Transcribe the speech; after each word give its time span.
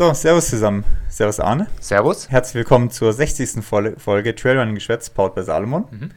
So, 0.00 0.14
Servus 0.14 0.48
zusammen. 0.48 0.82
Servus 1.10 1.40
Arne. 1.40 1.66
Servus. 1.78 2.30
Herzlich 2.30 2.54
willkommen 2.54 2.90
zur 2.90 3.12
60. 3.12 3.62
Folge 3.62 4.34
Trailrunning 4.34 4.74
Geschwätz, 4.74 5.10
powered 5.10 5.34
bei 5.34 5.42
Salomon. 5.42 5.84
Mhm. 5.90 6.10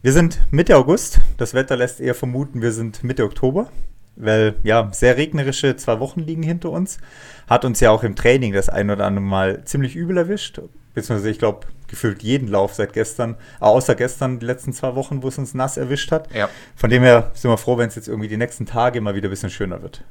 Wir 0.00 0.14
sind 0.14 0.40
Mitte 0.50 0.74
August. 0.74 1.18
Das 1.36 1.52
Wetter 1.52 1.76
lässt 1.76 2.00
eher 2.00 2.14
vermuten, 2.14 2.62
wir 2.62 2.72
sind 2.72 3.04
Mitte 3.04 3.24
Oktober, 3.24 3.68
weil 4.16 4.54
ja, 4.62 4.88
sehr 4.92 5.18
regnerische 5.18 5.76
zwei 5.76 6.00
Wochen 6.00 6.20
liegen 6.20 6.42
hinter 6.42 6.70
uns. 6.70 7.00
Hat 7.46 7.66
uns 7.66 7.80
ja 7.80 7.90
auch 7.90 8.02
im 8.02 8.16
Training 8.16 8.54
das 8.54 8.70
ein 8.70 8.88
oder 8.88 9.04
andere 9.04 9.26
Mal 9.26 9.62
ziemlich 9.64 9.94
übel 9.94 10.16
erwischt. 10.16 10.62
Beziehungsweise, 10.94 11.28
ich 11.28 11.38
glaube, 11.38 11.66
gefühlt 11.86 12.22
jeden 12.22 12.48
Lauf 12.48 12.72
seit 12.72 12.94
gestern, 12.94 13.36
außer 13.60 13.94
gestern, 13.94 14.38
die 14.38 14.46
letzten 14.46 14.72
zwei 14.72 14.94
Wochen, 14.94 15.22
wo 15.22 15.28
es 15.28 15.36
uns 15.36 15.52
nass 15.52 15.76
erwischt 15.76 16.12
hat. 16.12 16.32
Ja. 16.34 16.48
Von 16.74 16.88
dem 16.88 17.02
her 17.02 17.30
sind 17.34 17.50
wir 17.50 17.58
froh, 17.58 17.76
wenn 17.76 17.88
es 17.88 17.94
jetzt 17.94 18.08
irgendwie 18.08 18.28
die 18.28 18.38
nächsten 18.38 18.64
Tage 18.64 19.02
mal 19.02 19.14
wieder 19.14 19.28
ein 19.28 19.32
bisschen 19.32 19.50
schöner 19.50 19.82
wird. 19.82 20.02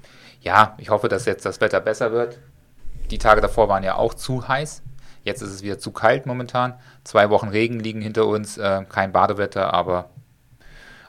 Ja, 0.41 0.77
ich 0.77 0.91
hoffe, 0.91 1.09
dass 1.09 1.25
jetzt 1.25 1.47
das 1.47 1.59
Wetter 1.61 1.81
besser 1.81 2.11
wird. 2.11 2.37
Die 3.11 3.17
Tage 3.17 3.41
davor 3.41 3.69
waren 3.69 3.83
ja 3.83 3.95
auch 3.95 4.13
zu 4.13 4.47
heiß. 4.47 4.81
Jetzt 5.23 5.41
ist 5.41 5.51
es 5.51 5.63
wieder 5.63 5.79
zu 5.79 5.91
kalt 5.91 6.25
momentan. 6.25 6.73
Zwei 7.03 7.29
Wochen 7.29 7.49
Regen 7.49 7.79
liegen 7.79 8.01
hinter 8.01 8.27
uns. 8.27 8.57
Äh, 8.57 8.83
kein 8.89 9.11
Badewetter, 9.11 9.73
aber 9.73 10.09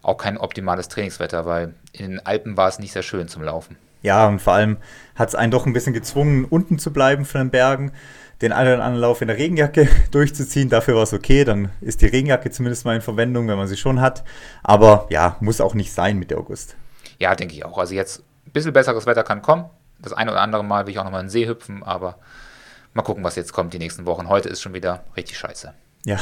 auch 0.03 0.17
kein 0.17 0.39
optimales 0.39 0.89
Trainingswetter, 0.89 1.45
weil 1.45 1.75
in 1.93 2.11
den 2.11 2.27
Alpen 2.27 2.57
war 2.57 2.69
es 2.69 2.79
nicht 2.79 2.93
sehr 2.93 3.03
schön 3.03 3.29
zum 3.29 3.43
Laufen. 3.43 3.77
Ja, 4.03 4.29
und 4.29 4.41
vor 4.41 4.53
allem 4.53 4.77
hat 5.17 5.29
es 5.29 5.35
einen 5.35 5.51
doch 5.51 5.67
ein 5.67 5.73
bisschen 5.73 5.93
gezwungen, 5.93 6.45
unten 6.45 6.79
zu 6.79 6.93
bleiben 6.93 7.25
von 7.25 7.41
den 7.41 7.51
Bergen, 7.51 7.93
den 8.43 8.53
einen 8.53 8.75
oder 8.75 8.85
anderen 8.85 9.03
Lauf 9.03 9.21
in 9.21 9.29
der 9.29 9.37
Regenjacke 9.37 9.89
durchzuziehen. 10.13 10.69
Dafür 10.69 10.95
war 10.95 11.03
es 11.03 11.13
okay, 11.13 11.45
dann 11.45 11.71
ist 11.81 12.01
die 12.01 12.07
Regenjacke 12.07 12.51
zumindest 12.51 12.85
mal 12.85 12.95
in 12.95 13.03
Verwendung, 13.03 13.49
wenn 13.49 13.59
man 13.59 13.67
sie 13.67 13.77
schon 13.77 14.01
hat. 14.01 14.23
Aber 14.63 15.07
ja, 15.11 15.37
muss 15.41 15.61
auch 15.61 15.75
nicht 15.75 15.93
sein 15.93 16.17
mit 16.19 16.33
August. 16.33 16.77
Ja, 17.19 17.35
denke 17.35 17.55
ich 17.55 17.65
auch. 17.65 17.77
Also 17.77 17.95
jetzt 17.95 18.23
ein 18.47 18.53
bisschen 18.53 18.73
besseres 18.73 19.07
Wetter 19.07 19.25
kann 19.25 19.43
kommen 19.43 19.69
das 20.01 20.13
eine 20.13 20.31
oder 20.31 20.41
andere 20.41 20.65
Mal 20.65 20.87
will 20.87 20.93
ich 20.93 20.99
auch 20.99 21.05
nochmal 21.05 21.21
in 21.21 21.27
den 21.27 21.31
See 21.31 21.47
hüpfen, 21.47 21.83
aber 21.83 22.19
mal 22.95 23.03
gucken, 23.03 23.25
was 23.25 23.37
jetzt 23.37 23.53
kommt 23.53 23.75
die 23.75 23.79
nächsten 23.79 24.07
Wochen. 24.07 24.29
Heute 24.29 24.49
ist 24.49 24.61
schon 24.61 24.75
wieder 24.75 25.05
richtig 25.17 25.39
scheiße. 25.39 25.73
Ja, 26.05 26.19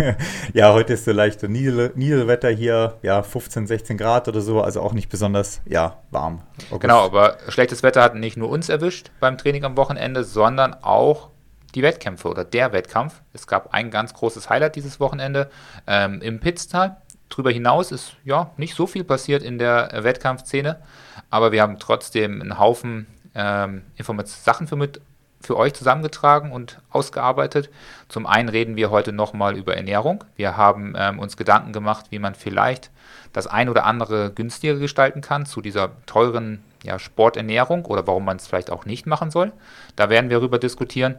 ja 0.52 0.72
heute 0.72 0.94
ist 0.94 1.04
so 1.04 1.12
leicht 1.12 1.42
Niedel 1.42 1.92
Niedelwetter 1.94 2.48
hier, 2.48 2.98
ja, 3.02 3.22
15, 3.22 3.66
16 3.66 3.98
Grad 3.98 4.26
oder 4.26 4.40
so, 4.40 4.62
also 4.62 4.80
auch 4.80 4.92
nicht 4.92 5.08
besonders, 5.10 5.60
ja, 5.66 5.98
warm. 6.10 6.42
August. 6.70 6.80
Genau, 6.80 7.04
aber 7.04 7.36
schlechtes 7.48 7.82
Wetter 7.82 8.02
hat 8.02 8.14
nicht 8.14 8.36
nur 8.36 8.48
uns 8.48 8.68
erwischt 8.68 9.10
beim 9.20 9.38
Training 9.38 9.64
am 9.64 9.76
Wochenende, 9.76 10.24
sondern 10.24 10.74
auch 10.82 11.28
die 11.74 11.82
Wettkämpfe 11.82 12.28
oder 12.28 12.44
der 12.44 12.72
Wettkampf. 12.72 13.22
Es 13.32 13.46
gab 13.46 13.74
ein 13.74 13.90
ganz 13.90 14.14
großes 14.14 14.48
Highlight 14.48 14.76
dieses 14.76 14.98
Wochenende 14.98 15.50
ähm, 15.86 16.20
im 16.22 16.40
Pitztal. 16.40 16.96
Darüber 17.28 17.50
hinaus 17.50 17.92
ist 17.92 18.14
ja 18.24 18.50
nicht 18.56 18.74
so 18.74 18.86
viel 18.86 19.04
passiert 19.04 19.42
in 19.42 19.58
der 19.58 19.90
Wettkampfszene, 19.92 20.80
aber 21.28 21.52
wir 21.52 21.60
haben 21.60 21.78
trotzdem 21.78 22.40
einen 22.40 22.58
Haufen 22.58 23.06
ähm, 23.38 23.82
Sachen 24.24 24.66
für, 24.66 24.76
mit, 24.76 25.00
für 25.40 25.56
euch 25.56 25.72
zusammengetragen 25.74 26.52
und 26.52 26.80
ausgearbeitet. 26.90 27.70
Zum 28.08 28.26
einen 28.26 28.48
reden 28.48 28.76
wir 28.76 28.90
heute 28.90 29.12
nochmal 29.12 29.56
über 29.56 29.76
Ernährung. 29.76 30.24
Wir 30.36 30.56
haben 30.56 30.94
ähm, 30.96 31.18
uns 31.18 31.36
Gedanken 31.36 31.72
gemacht, 31.72 32.06
wie 32.10 32.18
man 32.18 32.34
vielleicht 32.34 32.90
das 33.32 33.46
ein 33.46 33.68
oder 33.68 33.86
andere 33.86 34.32
günstiger 34.32 34.74
gestalten 34.74 35.20
kann 35.20 35.46
zu 35.46 35.60
dieser 35.60 35.90
teuren 36.06 36.64
ja, 36.82 36.98
Sporternährung 36.98 37.84
oder 37.84 38.06
warum 38.06 38.24
man 38.24 38.36
es 38.36 38.46
vielleicht 38.46 38.70
auch 38.70 38.84
nicht 38.84 39.06
machen 39.06 39.30
soll. 39.30 39.52
Da 39.96 40.10
werden 40.10 40.30
wir 40.30 40.38
darüber 40.38 40.58
diskutieren. 40.58 41.16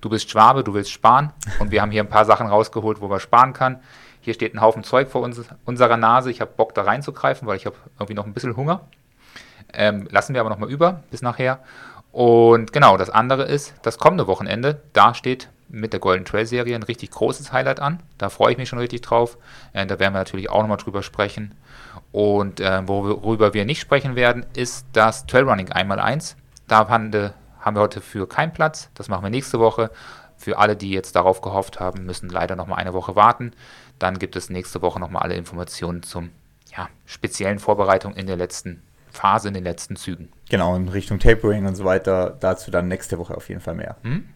Du 0.00 0.08
bist 0.08 0.30
Schwabe, 0.30 0.64
du 0.64 0.74
willst 0.74 0.90
sparen 0.90 1.32
und 1.58 1.70
wir 1.70 1.82
haben 1.82 1.90
hier 1.90 2.02
ein 2.02 2.08
paar 2.08 2.24
Sachen 2.24 2.46
rausgeholt, 2.46 3.00
wo 3.00 3.08
man 3.08 3.20
sparen 3.20 3.52
kann. 3.52 3.80
Hier 4.20 4.34
steht 4.34 4.54
ein 4.54 4.60
Haufen 4.60 4.84
Zeug 4.84 5.08
vor 5.08 5.22
uns, 5.22 5.40
unserer 5.64 5.96
Nase. 5.96 6.30
Ich 6.30 6.40
habe 6.40 6.50
Bock 6.56 6.74
da 6.74 6.82
reinzugreifen, 6.82 7.46
weil 7.46 7.56
ich 7.56 7.66
habe 7.66 7.76
irgendwie 7.98 8.14
noch 8.14 8.26
ein 8.26 8.34
bisschen 8.34 8.56
Hunger. 8.56 8.82
Ähm, 9.72 10.08
lassen 10.10 10.34
wir 10.34 10.40
aber 10.40 10.50
nochmal 10.50 10.70
über 10.70 11.02
bis 11.10 11.22
nachher. 11.22 11.60
Und 12.12 12.72
genau, 12.72 12.96
das 12.96 13.10
andere 13.10 13.44
ist 13.44 13.74
das 13.82 13.98
kommende 13.98 14.26
Wochenende. 14.26 14.80
Da 14.92 15.14
steht 15.14 15.48
mit 15.68 15.92
der 15.92 16.00
Golden 16.00 16.24
Trail 16.24 16.46
Serie 16.46 16.74
ein 16.74 16.82
richtig 16.82 17.10
großes 17.10 17.52
Highlight 17.52 17.80
an. 17.80 18.00
Da 18.16 18.30
freue 18.30 18.52
ich 18.52 18.58
mich 18.58 18.68
schon 18.68 18.78
richtig 18.78 19.02
drauf. 19.02 19.36
Äh, 19.72 19.86
da 19.86 19.98
werden 19.98 20.14
wir 20.14 20.20
natürlich 20.20 20.50
auch 20.50 20.62
nochmal 20.62 20.78
drüber 20.78 21.02
sprechen. 21.02 21.54
Und 22.10 22.60
äh, 22.60 22.88
worüber 22.88 23.52
wir 23.52 23.64
nicht 23.64 23.80
sprechen 23.80 24.16
werden, 24.16 24.46
ist 24.54 24.86
das 24.92 25.26
Trailrunning 25.26 25.68
1x1. 25.68 26.36
Da 26.66 26.88
haben 26.88 27.12
wir 27.12 27.80
heute 27.80 28.00
für 28.00 28.26
keinen 28.26 28.52
Platz. 28.52 28.88
Das 28.94 29.08
machen 29.08 29.22
wir 29.22 29.30
nächste 29.30 29.58
Woche. 29.58 29.90
Für 30.36 30.58
alle, 30.58 30.76
die 30.76 30.90
jetzt 30.90 31.16
darauf 31.16 31.40
gehofft 31.40 31.80
haben, 31.80 32.06
müssen 32.06 32.30
leider 32.30 32.56
nochmal 32.56 32.78
eine 32.78 32.94
Woche 32.94 33.16
warten. 33.16 33.52
Dann 33.98 34.18
gibt 34.18 34.36
es 34.36 34.50
nächste 34.50 34.80
Woche 34.82 35.00
nochmal 35.00 35.22
alle 35.22 35.34
Informationen 35.34 36.02
zum 36.02 36.30
ja, 36.76 36.88
speziellen 37.06 37.58
Vorbereitung 37.58 38.14
in 38.14 38.26
der 38.26 38.36
letzten 38.36 38.82
Phase 39.10 39.48
in 39.48 39.54
den 39.54 39.64
letzten 39.64 39.96
Zügen. 39.96 40.28
Genau, 40.48 40.74
in 40.76 40.88
Richtung 40.88 41.18
Tapering 41.18 41.66
und 41.66 41.74
so 41.74 41.84
weiter. 41.84 42.36
Dazu 42.40 42.70
dann 42.70 42.88
nächste 42.88 43.18
Woche 43.18 43.36
auf 43.36 43.48
jeden 43.48 43.60
Fall 43.60 43.74
mehr. 43.74 43.96
Hm? 44.02 44.28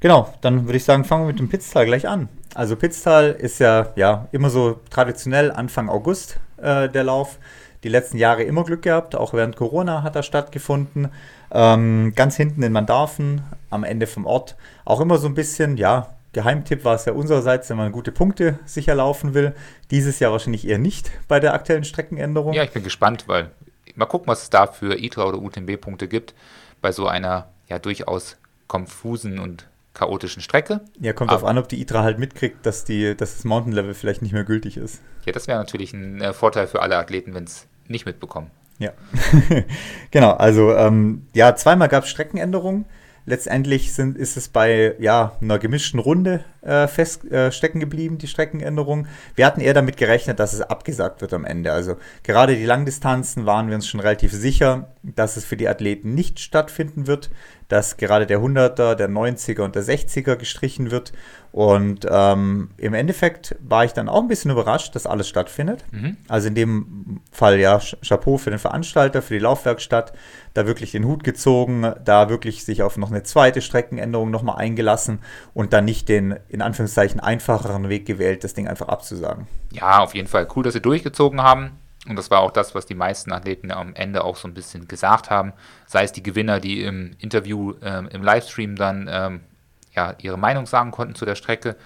Genau, 0.00 0.32
dann 0.40 0.66
würde 0.66 0.76
ich 0.76 0.84
sagen, 0.84 1.04
fangen 1.04 1.22
wir 1.22 1.28
mit 1.28 1.38
dem 1.38 1.48
Pitztal 1.48 1.86
gleich 1.86 2.06
an. 2.06 2.28
Also 2.54 2.76
Pitztal 2.76 3.30
ist 3.30 3.58
ja, 3.58 3.88
ja 3.96 4.28
immer 4.32 4.50
so 4.50 4.80
traditionell 4.90 5.50
Anfang 5.50 5.88
August 5.88 6.40
äh, 6.58 6.88
der 6.88 7.04
Lauf. 7.04 7.38
Die 7.84 7.88
letzten 7.88 8.16
Jahre 8.16 8.42
immer 8.42 8.64
Glück 8.64 8.82
gehabt, 8.82 9.14
auch 9.14 9.34
während 9.34 9.56
Corona 9.56 10.02
hat 10.02 10.16
er 10.16 10.22
stattgefunden. 10.22 11.08
Ähm, 11.50 12.12
ganz 12.16 12.36
hinten 12.36 12.62
in 12.62 12.72
Mandarfen, 12.72 13.42
am 13.70 13.84
Ende 13.84 14.06
vom 14.06 14.26
Ort. 14.26 14.56
Auch 14.84 15.00
immer 15.00 15.18
so 15.18 15.26
ein 15.26 15.34
bisschen, 15.34 15.76
ja, 15.76 16.08
Geheimtipp 16.34 16.84
war 16.84 16.96
es 16.96 17.06
ja 17.06 17.12
unsererseits, 17.12 17.70
wenn 17.70 17.76
man 17.78 17.92
gute 17.92 18.12
Punkte 18.12 18.58
sicher 18.66 18.94
laufen 18.94 19.32
will. 19.32 19.54
Dieses 19.90 20.18
Jahr 20.18 20.32
wahrscheinlich 20.32 20.68
eher 20.68 20.78
nicht 20.78 21.10
bei 21.28 21.40
der 21.40 21.54
aktuellen 21.54 21.84
Streckenänderung. 21.84 22.52
Ja, 22.52 22.64
ich 22.64 22.72
bin 22.72 22.82
gespannt, 22.82 23.24
weil 23.26 23.50
mal 23.94 24.06
gucken, 24.06 24.28
was 24.28 24.42
es 24.42 24.50
da 24.50 24.66
für 24.66 24.98
ITRA 24.98 25.24
oder 25.24 25.38
UTMB-Punkte 25.38 26.08
gibt 26.08 26.34
bei 26.80 26.92
so 26.92 27.06
einer 27.06 27.48
ja 27.68 27.78
durchaus 27.78 28.36
konfusen 28.66 29.38
und 29.38 29.68
chaotischen 29.94 30.42
Strecke. 30.42 30.80
Ja, 31.00 31.12
kommt 31.12 31.30
darauf 31.30 31.44
an, 31.44 31.56
ob 31.56 31.68
die 31.68 31.80
ITRA 31.80 32.02
halt 32.02 32.18
mitkriegt, 32.18 32.66
dass, 32.66 32.84
die, 32.84 33.16
dass 33.16 33.36
das 33.36 33.44
Mountain 33.44 33.72
Level 33.72 33.94
vielleicht 33.94 34.22
nicht 34.22 34.32
mehr 34.32 34.44
gültig 34.44 34.76
ist. 34.76 35.00
Ja, 35.24 35.32
das 35.32 35.46
wäre 35.46 35.58
natürlich 35.58 35.92
ein 35.92 36.20
äh, 36.20 36.32
Vorteil 36.32 36.66
für 36.66 36.82
alle 36.82 36.96
Athleten, 36.96 37.32
wenn 37.34 37.44
es 37.44 37.66
nicht 37.86 38.04
mitbekommen. 38.04 38.50
Ja, 38.78 38.90
genau. 40.10 40.32
Also 40.32 40.74
ähm, 40.74 41.26
ja, 41.32 41.54
zweimal 41.54 41.88
gab 41.88 42.04
es 42.04 42.10
Streckenänderungen. 42.10 42.86
Letztendlich 43.26 43.94
sind, 43.94 44.18
ist 44.18 44.36
es 44.36 44.48
bei 44.48 44.94
ja, 44.98 45.32
einer 45.40 45.58
gemischten 45.58 45.98
Runde 45.98 46.44
äh, 46.60 46.86
fest 46.88 47.24
äh, 47.30 47.50
geblieben, 47.50 48.18
die 48.18 48.26
Streckenänderung. 48.26 49.06
Wir 49.34 49.46
hatten 49.46 49.62
eher 49.62 49.72
damit 49.72 49.96
gerechnet, 49.96 50.38
dass 50.38 50.52
es 50.52 50.60
abgesagt 50.60 51.22
wird 51.22 51.32
am 51.32 51.44
Ende. 51.44 51.72
Also 51.72 51.96
gerade 52.22 52.54
die 52.54 52.66
Langdistanzen 52.66 53.46
waren 53.46 53.68
wir 53.68 53.76
uns 53.76 53.88
schon 53.88 54.00
relativ 54.00 54.32
sicher, 54.32 54.88
dass 55.02 55.36
es 55.38 55.44
für 55.44 55.56
die 55.56 55.68
Athleten 55.68 56.14
nicht 56.14 56.38
stattfinden 56.38 57.06
wird 57.06 57.30
dass 57.74 57.96
gerade 57.96 58.24
der 58.24 58.38
100er, 58.38 58.94
der 58.94 59.10
90er 59.10 59.62
und 59.62 59.74
der 59.74 59.82
60er 59.82 60.36
gestrichen 60.36 60.92
wird. 60.92 61.12
Und 61.50 62.06
ähm, 62.08 62.70
im 62.76 62.94
Endeffekt 62.94 63.56
war 63.60 63.84
ich 63.84 63.92
dann 63.92 64.08
auch 64.08 64.20
ein 64.20 64.28
bisschen 64.28 64.52
überrascht, 64.52 64.94
dass 64.94 65.08
alles 65.08 65.28
stattfindet. 65.28 65.84
Mhm. 65.90 66.16
Also 66.28 66.46
in 66.46 66.54
dem 66.54 67.20
Fall 67.32 67.58
ja 67.58 67.80
Chapeau 68.06 68.38
für 68.38 68.50
den 68.50 68.60
Veranstalter, 68.60 69.22
für 69.22 69.34
die 69.34 69.40
Laufwerkstatt, 69.40 70.12
da 70.54 70.68
wirklich 70.68 70.92
den 70.92 71.04
Hut 71.04 71.24
gezogen, 71.24 71.92
da 72.04 72.28
wirklich 72.28 72.64
sich 72.64 72.84
auf 72.84 72.96
noch 72.96 73.10
eine 73.10 73.24
zweite 73.24 73.60
Streckenänderung 73.60 74.30
nochmal 74.30 74.58
eingelassen 74.58 75.18
und 75.52 75.72
dann 75.72 75.84
nicht 75.84 76.08
den 76.08 76.36
in 76.48 76.62
Anführungszeichen 76.62 77.18
einfacheren 77.18 77.88
Weg 77.88 78.06
gewählt, 78.06 78.44
das 78.44 78.54
Ding 78.54 78.68
einfach 78.68 78.86
abzusagen. 78.86 79.48
Ja, 79.72 79.98
auf 79.98 80.14
jeden 80.14 80.28
Fall 80.28 80.46
cool, 80.54 80.62
dass 80.62 80.74
sie 80.74 80.80
durchgezogen 80.80 81.42
haben. 81.42 81.72
Und 82.08 82.16
das 82.16 82.30
war 82.30 82.40
auch 82.40 82.50
das, 82.50 82.74
was 82.74 82.86
die 82.86 82.94
meisten 82.94 83.32
Athleten 83.32 83.70
am 83.70 83.94
Ende 83.94 84.24
auch 84.24 84.36
so 84.36 84.46
ein 84.46 84.54
bisschen 84.54 84.88
gesagt 84.88 85.30
haben. 85.30 85.52
Sei 85.86 86.04
es 86.04 86.12
die 86.12 86.22
Gewinner, 86.22 86.60
die 86.60 86.82
im 86.82 87.12
Interview, 87.18 87.74
ähm, 87.82 88.08
im 88.08 88.22
Livestream 88.22 88.76
dann 88.76 89.08
ähm, 89.10 89.40
ja, 89.94 90.14
ihre 90.18 90.36
Meinung 90.36 90.66
sagen 90.66 90.90
konnten 90.90 91.14
zu 91.14 91.24
der 91.24 91.34
Strecke. 91.34 91.76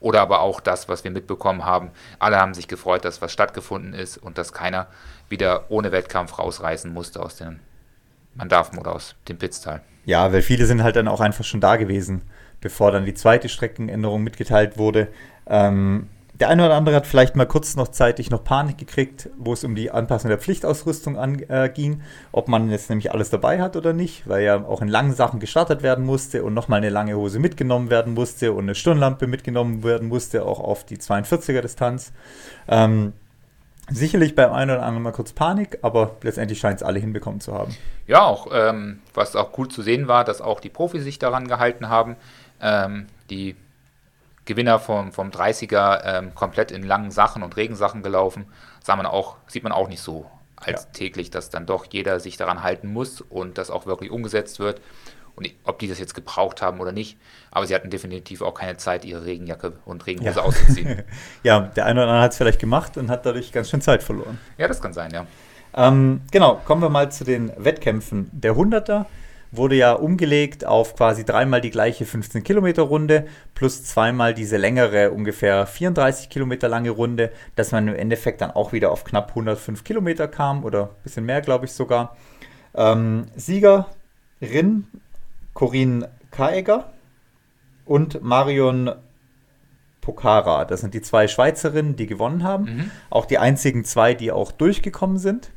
Oder 0.00 0.20
aber 0.20 0.40
auch 0.40 0.60
das, 0.60 0.88
was 0.88 1.02
wir 1.04 1.10
mitbekommen 1.10 1.64
haben. 1.64 1.90
Alle 2.18 2.38
haben 2.38 2.54
sich 2.54 2.68
gefreut, 2.68 3.04
dass 3.04 3.20
was 3.20 3.32
stattgefunden 3.32 3.94
ist 3.94 4.16
und 4.16 4.38
dass 4.38 4.52
keiner 4.52 4.86
wieder 5.28 5.70
ohne 5.70 5.90
Wettkampf 5.92 6.38
rausreißen 6.38 6.92
musste 6.92 7.20
aus 7.20 7.36
dem 7.36 7.58
Mandarfen 8.34 8.78
oder 8.78 8.94
aus 8.94 9.16
dem 9.28 9.38
Pitztal. 9.38 9.82
Ja, 10.04 10.32
weil 10.32 10.42
viele 10.42 10.66
sind 10.66 10.82
halt 10.82 10.96
dann 10.96 11.08
auch 11.08 11.20
einfach 11.20 11.44
schon 11.44 11.60
da 11.60 11.76
gewesen, 11.76 12.22
bevor 12.60 12.92
dann 12.92 13.04
die 13.04 13.14
zweite 13.14 13.48
Streckenänderung 13.48 14.22
mitgeteilt 14.22 14.78
wurde. 14.78 15.08
Ähm, 15.46 16.08
der 16.40 16.48
eine 16.48 16.66
oder 16.66 16.76
andere 16.76 16.96
hat 16.96 17.06
vielleicht 17.06 17.34
mal 17.34 17.46
kurz 17.46 17.74
noch 17.74 17.88
zeitig 17.88 18.30
noch 18.30 18.44
Panik 18.44 18.78
gekriegt, 18.78 19.28
wo 19.36 19.52
es 19.52 19.64
um 19.64 19.74
die 19.74 19.90
Anpassung 19.90 20.28
der 20.28 20.38
Pflichtausrüstung 20.38 21.18
an, 21.18 21.40
äh, 21.40 21.68
ob 22.30 22.46
man 22.48 22.70
jetzt 22.70 22.90
nämlich 22.90 23.10
alles 23.12 23.30
dabei 23.30 23.60
hat 23.60 23.76
oder 23.76 23.92
nicht, 23.92 24.28
weil 24.28 24.44
ja 24.44 24.64
auch 24.64 24.80
in 24.80 24.88
langen 24.88 25.14
Sachen 25.14 25.40
gestartet 25.40 25.82
werden 25.82 26.06
musste 26.06 26.44
und 26.44 26.54
nochmal 26.54 26.78
eine 26.78 26.90
lange 26.90 27.16
Hose 27.16 27.40
mitgenommen 27.40 27.90
werden 27.90 28.14
musste 28.14 28.52
und 28.52 28.64
eine 28.64 28.76
Stirnlampe 28.76 29.26
mitgenommen 29.26 29.82
werden 29.82 30.08
musste, 30.08 30.44
auch 30.44 30.60
auf 30.60 30.84
die 30.84 30.98
42er 30.98 31.60
Distanz. 31.60 32.12
Ähm, 32.68 33.14
sicherlich 33.90 34.36
beim 34.36 34.52
einen 34.52 34.70
oder 34.70 34.82
anderen 34.82 35.02
mal 35.02 35.12
kurz 35.12 35.32
Panik, 35.32 35.78
aber 35.82 36.16
letztendlich 36.22 36.60
scheint 36.60 36.76
es 36.76 36.82
alle 36.84 37.00
hinbekommen 37.00 37.40
zu 37.40 37.52
haben. 37.52 37.74
Ja, 38.06 38.22
auch 38.22 38.48
ähm, 38.52 39.00
was 39.12 39.34
auch 39.34 39.58
cool 39.58 39.68
zu 39.68 39.82
sehen 39.82 40.06
war, 40.06 40.24
dass 40.24 40.40
auch 40.40 40.60
die 40.60 40.70
Profis 40.70 41.02
sich 41.02 41.18
daran 41.18 41.48
gehalten 41.48 41.88
haben. 41.88 42.16
Ähm, 42.60 43.06
die 43.30 43.56
Gewinner 44.48 44.78
vom, 44.80 45.12
vom 45.12 45.28
30er 45.30 46.00
ähm, 46.04 46.34
komplett 46.34 46.70
in 46.72 46.82
langen 46.82 47.10
Sachen 47.10 47.42
und 47.42 47.56
Regensachen 47.56 48.02
gelaufen. 48.02 48.46
Sah 48.82 48.96
man 48.96 49.06
auch, 49.06 49.36
sieht 49.46 49.62
man 49.62 49.72
auch 49.72 49.88
nicht 49.88 50.00
so 50.00 50.26
alltäglich, 50.56 51.28
ja. 51.28 51.32
dass 51.34 51.50
dann 51.50 51.66
doch 51.66 51.86
jeder 51.90 52.18
sich 52.18 52.36
daran 52.38 52.62
halten 52.62 52.92
muss 52.92 53.20
und 53.20 53.58
das 53.58 53.70
auch 53.70 53.86
wirklich 53.86 54.10
umgesetzt 54.10 54.58
wird. 54.58 54.80
Und 55.36 55.48
ob 55.64 55.78
die 55.78 55.86
das 55.86 56.00
jetzt 56.00 56.14
gebraucht 56.14 56.62
haben 56.62 56.80
oder 56.80 56.90
nicht, 56.90 57.16
aber 57.52 57.66
sie 57.66 57.74
hatten 57.74 57.90
definitiv 57.90 58.42
auch 58.42 58.54
keine 58.54 58.76
Zeit, 58.78 59.04
ihre 59.04 59.24
Regenjacke 59.24 59.74
und 59.84 60.04
Regenhose 60.06 60.38
Ja. 60.40 60.44
auszuziehen. 60.44 61.02
Ja, 61.44 61.60
der 61.60 61.84
eine 61.86 62.00
oder 62.00 62.08
andere 62.08 62.24
hat 62.24 62.32
es 62.32 62.38
vielleicht 62.38 62.58
gemacht 62.58 62.96
und 62.96 63.08
hat 63.10 63.24
dadurch 63.24 63.52
ganz 63.52 63.70
schön 63.70 63.80
Zeit 63.80 64.02
verloren. 64.02 64.38
ja, 64.56 64.66
das 64.66 64.80
kann 64.80 64.92
sein, 64.92 65.12
ja. 65.12 65.26
Ähm, 65.76 66.22
genau, 66.32 66.56
kommen 66.64 66.82
wir 66.82 66.88
mal 66.88 67.12
zu 67.12 67.22
den 67.24 67.52
Wettkämpfen. 67.56 68.30
Der 68.32 68.54
100er 68.54 69.04
wurde 69.50 69.76
ja 69.76 69.92
umgelegt 69.92 70.64
auf 70.64 70.94
quasi 70.94 71.24
dreimal 71.24 71.60
die 71.60 71.70
gleiche 71.70 72.04
15 72.04 72.44
Kilometer 72.44 72.82
Runde 72.82 73.26
plus 73.54 73.84
zweimal 73.84 74.34
diese 74.34 74.56
längere, 74.56 75.10
ungefähr 75.10 75.66
34 75.66 76.28
Kilometer 76.28 76.68
lange 76.68 76.90
Runde, 76.90 77.32
dass 77.56 77.72
man 77.72 77.88
im 77.88 77.94
Endeffekt 77.94 78.40
dann 78.40 78.50
auch 78.50 78.72
wieder 78.72 78.90
auf 78.90 79.04
knapp 79.04 79.30
105 79.30 79.84
Kilometer 79.84 80.28
kam 80.28 80.64
oder 80.64 80.84
ein 80.84 81.02
bisschen 81.02 81.24
mehr, 81.24 81.40
glaube 81.40 81.66
ich 81.66 81.72
sogar. 81.72 82.16
Ähm, 82.74 83.26
Siegerin 83.36 84.86
Corinne 85.54 86.08
Kaeger 86.30 86.92
und 87.84 88.22
Marion 88.22 88.92
Pocara. 90.00 90.64
Das 90.64 90.80
sind 90.80 90.94
die 90.94 91.02
zwei 91.02 91.28
Schweizerinnen, 91.28 91.96
die 91.96 92.06
gewonnen 92.06 92.42
haben. 92.42 92.64
Mhm. 92.64 92.90
Auch 93.10 93.26
die 93.26 93.38
einzigen 93.38 93.84
zwei, 93.84 94.14
die 94.14 94.30
auch 94.30 94.52
durchgekommen 94.52 95.18
sind. 95.18 95.50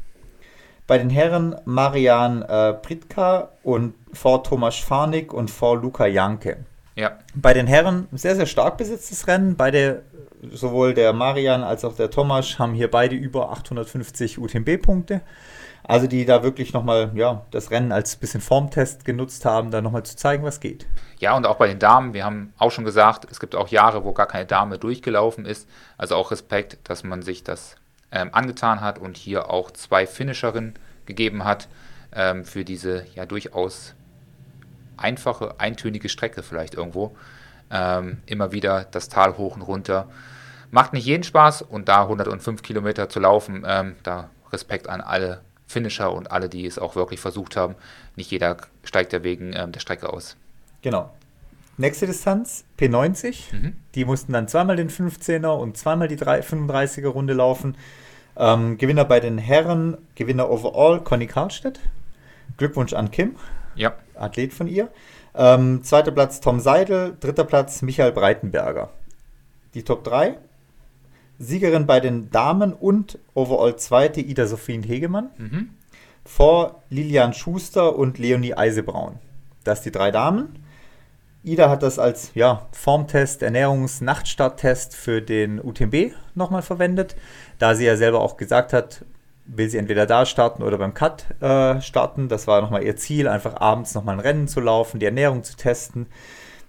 Bei 0.91 0.97
den 0.97 1.09
Herren 1.09 1.55
Marian 1.63 2.41
äh, 2.41 2.73
Pritka 2.73 3.47
und 3.63 3.93
vor 4.11 4.43
Thomas 4.43 4.75
Farnig 4.75 5.31
und 5.31 5.49
vor 5.49 5.77
Luca 5.77 6.05
Janke. 6.05 6.65
Ja, 6.95 7.17
Bei 7.33 7.53
den 7.53 7.65
Herren 7.65 8.09
sehr, 8.11 8.35
sehr 8.35 8.45
stark 8.45 8.75
besetztes 8.75 9.25
Rennen. 9.25 9.55
Beide, 9.55 10.03
sowohl 10.51 10.93
der 10.93 11.13
Marian 11.13 11.63
als 11.63 11.85
auch 11.85 11.95
der 11.95 12.11
Thomas, 12.11 12.59
haben 12.59 12.73
hier 12.73 12.91
beide 12.91 13.15
über 13.15 13.53
850 13.53 14.37
UTMB-Punkte. 14.37 15.21
Also 15.85 16.07
die 16.07 16.25
da 16.25 16.43
wirklich 16.43 16.73
nochmal 16.73 17.11
ja, 17.15 17.45
das 17.51 17.71
Rennen 17.71 17.93
als 17.93 18.17
bisschen 18.17 18.41
Formtest 18.41 19.05
genutzt 19.05 19.45
haben, 19.45 19.71
da 19.71 19.79
nochmal 19.79 20.03
zu 20.03 20.17
zeigen, 20.17 20.43
was 20.43 20.59
geht. 20.59 20.87
Ja, 21.19 21.37
und 21.37 21.47
auch 21.47 21.55
bei 21.55 21.69
den 21.69 21.79
Damen, 21.79 22.13
wir 22.13 22.25
haben 22.25 22.51
auch 22.57 22.71
schon 22.71 22.83
gesagt, 22.83 23.25
es 23.31 23.39
gibt 23.39 23.55
auch 23.55 23.69
Jahre, 23.69 24.03
wo 24.03 24.11
gar 24.11 24.27
keine 24.27 24.45
Dame 24.45 24.77
durchgelaufen 24.77 25.45
ist. 25.45 25.69
Also 25.97 26.15
auch 26.15 26.31
Respekt, 26.31 26.79
dass 26.83 27.05
man 27.05 27.21
sich 27.21 27.45
das 27.45 27.77
ähm, 28.11 28.29
angetan 28.31 28.81
hat 28.81 28.99
und 28.99 29.17
hier 29.17 29.49
auch 29.49 29.71
zwei 29.71 30.05
Finisherinnen 30.07 30.73
gegeben 31.05 31.43
hat 31.43 31.67
ähm, 32.13 32.45
für 32.45 32.65
diese 32.65 33.05
ja 33.15 33.25
durchaus 33.25 33.93
einfache, 34.97 35.55
eintönige 35.59 36.09
Strecke 36.09 36.43
vielleicht 36.43 36.75
irgendwo. 36.75 37.15
Ähm, 37.69 38.21
immer 38.25 38.51
wieder 38.51 38.85
das 38.91 39.09
Tal 39.09 39.37
hoch 39.37 39.55
und 39.55 39.61
runter. 39.61 40.09
Macht 40.71 40.93
nicht 40.93 41.05
jeden 41.05 41.23
Spaß 41.23 41.61
und 41.61 41.87
da 41.89 42.03
105 42.03 42.61
Kilometer 42.61 43.09
zu 43.09 43.19
laufen, 43.19 43.63
ähm, 43.65 43.95
da 44.03 44.29
Respekt 44.51 44.89
an 44.89 45.01
alle 45.01 45.41
Finisher 45.67 46.11
und 46.11 46.31
alle, 46.31 46.49
die 46.49 46.65
es 46.65 46.77
auch 46.79 46.95
wirklich 46.95 47.19
versucht 47.19 47.55
haben. 47.55 47.75
Nicht 48.15 48.29
jeder 48.31 48.57
steigt 48.83 49.13
ja 49.13 49.23
wegen 49.23 49.53
ähm, 49.53 49.71
der 49.71 49.79
Strecke 49.79 50.11
aus. 50.11 50.35
Genau. 50.81 51.13
Nächste 51.81 52.05
Distanz, 52.05 52.63
P90. 52.79 53.55
Mhm. 53.55 53.73
Die 53.95 54.05
mussten 54.05 54.33
dann 54.33 54.47
zweimal 54.47 54.75
den 54.75 54.91
15er 54.91 55.47
und 55.47 55.77
zweimal 55.77 56.07
die 56.07 56.15
3 56.15 56.41
35er 56.41 57.07
Runde 57.07 57.33
laufen. 57.33 57.75
Ähm, 58.37 58.77
Gewinner 58.77 59.03
bei 59.03 59.19
den 59.19 59.39
Herren, 59.39 59.97
Gewinner 60.13 60.51
overall, 60.51 61.01
Conny 61.01 61.25
Karlstedt. 61.25 61.79
Glückwunsch 62.57 62.93
an 62.93 63.09
Kim, 63.09 63.35
Ja, 63.73 63.95
Athlet 64.13 64.53
von 64.53 64.67
ihr. 64.67 64.89
Ähm, 65.33 65.83
zweiter 65.83 66.11
Platz 66.11 66.39
Tom 66.39 66.59
Seidel, 66.59 67.17
dritter 67.19 67.45
Platz 67.45 67.81
Michael 67.81 68.11
Breitenberger. 68.11 68.91
Die 69.73 69.81
Top 69.81 70.03
3. 70.03 70.37
Siegerin 71.39 71.87
bei 71.87 71.99
den 71.99 72.29
Damen 72.29 72.73
und 72.73 73.17
overall 73.33 73.75
zweite 73.77 74.21
Ida 74.21 74.45
Sophien 74.45 74.83
Hegemann. 74.83 75.31
mhm. 75.37 75.69
Vor 76.23 76.83
Lilian 76.91 77.33
Schuster 77.33 77.95
und 77.95 78.19
Leonie 78.19 78.53
Eisebraun. 78.53 79.17
Das 79.63 79.81
die 79.81 79.91
drei 79.91 80.11
Damen. 80.11 80.61
Ida 81.43 81.69
hat 81.69 81.81
das 81.81 81.97
als 81.97 82.31
ja, 82.35 82.67
Formtest, 82.71 83.41
Ernährungs-Nachtstarttest 83.41 84.95
für 84.95 85.21
den 85.21 85.59
UTMB 85.59 86.13
nochmal 86.35 86.61
verwendet, 86.61 87.15
da 87.57 87.73
sie 87.73 87.85
ja 87.85 87.97
selber 87.97 88.21
auch 88.21 88.37
gesagt 88.37 88.73
hat, 88.73 89.03
will 89.45 89.69
sie 89.69 89.79
entweder 89.79 90.05
da 90.05 90.25
starten 90.25 90.61
oder 90.61 90.77
beim 90.77 90.93
Cut 90.93 91.25
äh, 91.41 91.81
starten. 91.81 92.29
Das 92.29 92.45
war 92.45 92.61
nochmal 92.61 92.83
ihr 92.83 92.95
Ziel, 92.95 93.27
einfach 93.27 93.59
abends 93.59 93.95
nochmal 93.95 94.15
ein 94.15 94.21
Rennen 94.21 94.47
zu 94.47 94.59
laufen, 94.59 94.99
die 94.99 95.05
Ernährung 95.05 95.43
zu 95.43 95.57
testen. 95.57 96.05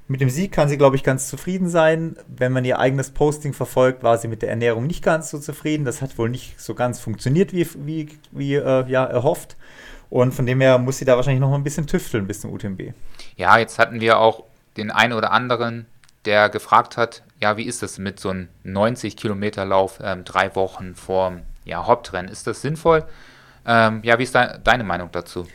Mit 0.08 0.20
dem 0.20 0.30
Sieg 0.30 0.52
kann 0.52 0.68
sie, 0.68 0.78
glaube 0.78 0.96
ich, 0.96 1.04
ganz 1.04 1.28
zufrieden 1.28 1.68
sein. 1.68 2.16
Wenn 2.26 2.52
man 2.52 2.64
ihr 2.64 2.78
eigenes 2.78 3.10
Posting 3.10 3.52
verfolgt, 3.52 4.02
war 4.02 4.18
sie 4.18 4.28
mit 4.28 4.42
der 4.42 4.50
Ernährung 4.50 4.86
nicht 4.86 5.04
ganz 5.04 5.30
so 5.30 5.38
zufrieden. 5.38 5.84
Das 5.84 6.02
hat 6.02 6.18
wohl 6.18 6.28
nicht 6.28 6.60
so 6.60 6.74
ganz 6.74 6.98
funktioniert, 6.98 7.52
wie, 7.52 7.66
wie, 7.86 8.08
wie 8.30 8.54
äh, 8.54 8.88
ja, 8.88 9.04
erhofft. 9.04 9.56
Und 10.10 10.34
von 10.34 10.44
dem 10.44 10.60
her 10.60 10.78
muss 10.78 10.98
sie 10.98 11.04
da 11.04 11.16
wahrscheinlich 11.16 11.40
noch 11.40 11.54
ein 11.54 11.64
bisschen 11.64 11.86
tüfteln 11.86 12.26
bis 12.26 12.40
zum 12.40 12.52
UTMB. 12.52 12.92
Ja, 13.36 13.58
jetzt 13.58 13.78
hatten 13.78 14.00
wir 14.00 14.18
auch 14.18 14.44
den 14.76 14.90
einen 14.90 15.12
oder 15.12 15.32
anderen, 15.32 15.86
der 16.24 16.48
gefragt 16.48 16.96
hat, 16.96 17.22
ja, 17.40 17.56
wie 17.56 17.64
ist 17.64 17.82
das 17.82 17.98
mit 17.98 18.20
so 18.20 18.30
einem 18.30 18.48
90 18.64 19.16
Kilometer 19.16 19.64
Lauf 19.64 19.98
ähm, 20.02 20.24
drei 20.24 20.54
Wochen 20.54 20.94
vor 20.94 21.40
ja, 21.64 21.86
Hauptrennen? 21.86 22.30
Ist 22.30 22.46
das 22.46 22.62
sinnvoll? 22.62 23.04
Ähm, 23.66 24.00
ja, 24.02 24.18
wie 24.18 24.22
ist 24.22 24.34
de 24.34 24.58
deine 24.62 24.84
Meinung 24.84 25.10
dazu? 25.12 25.46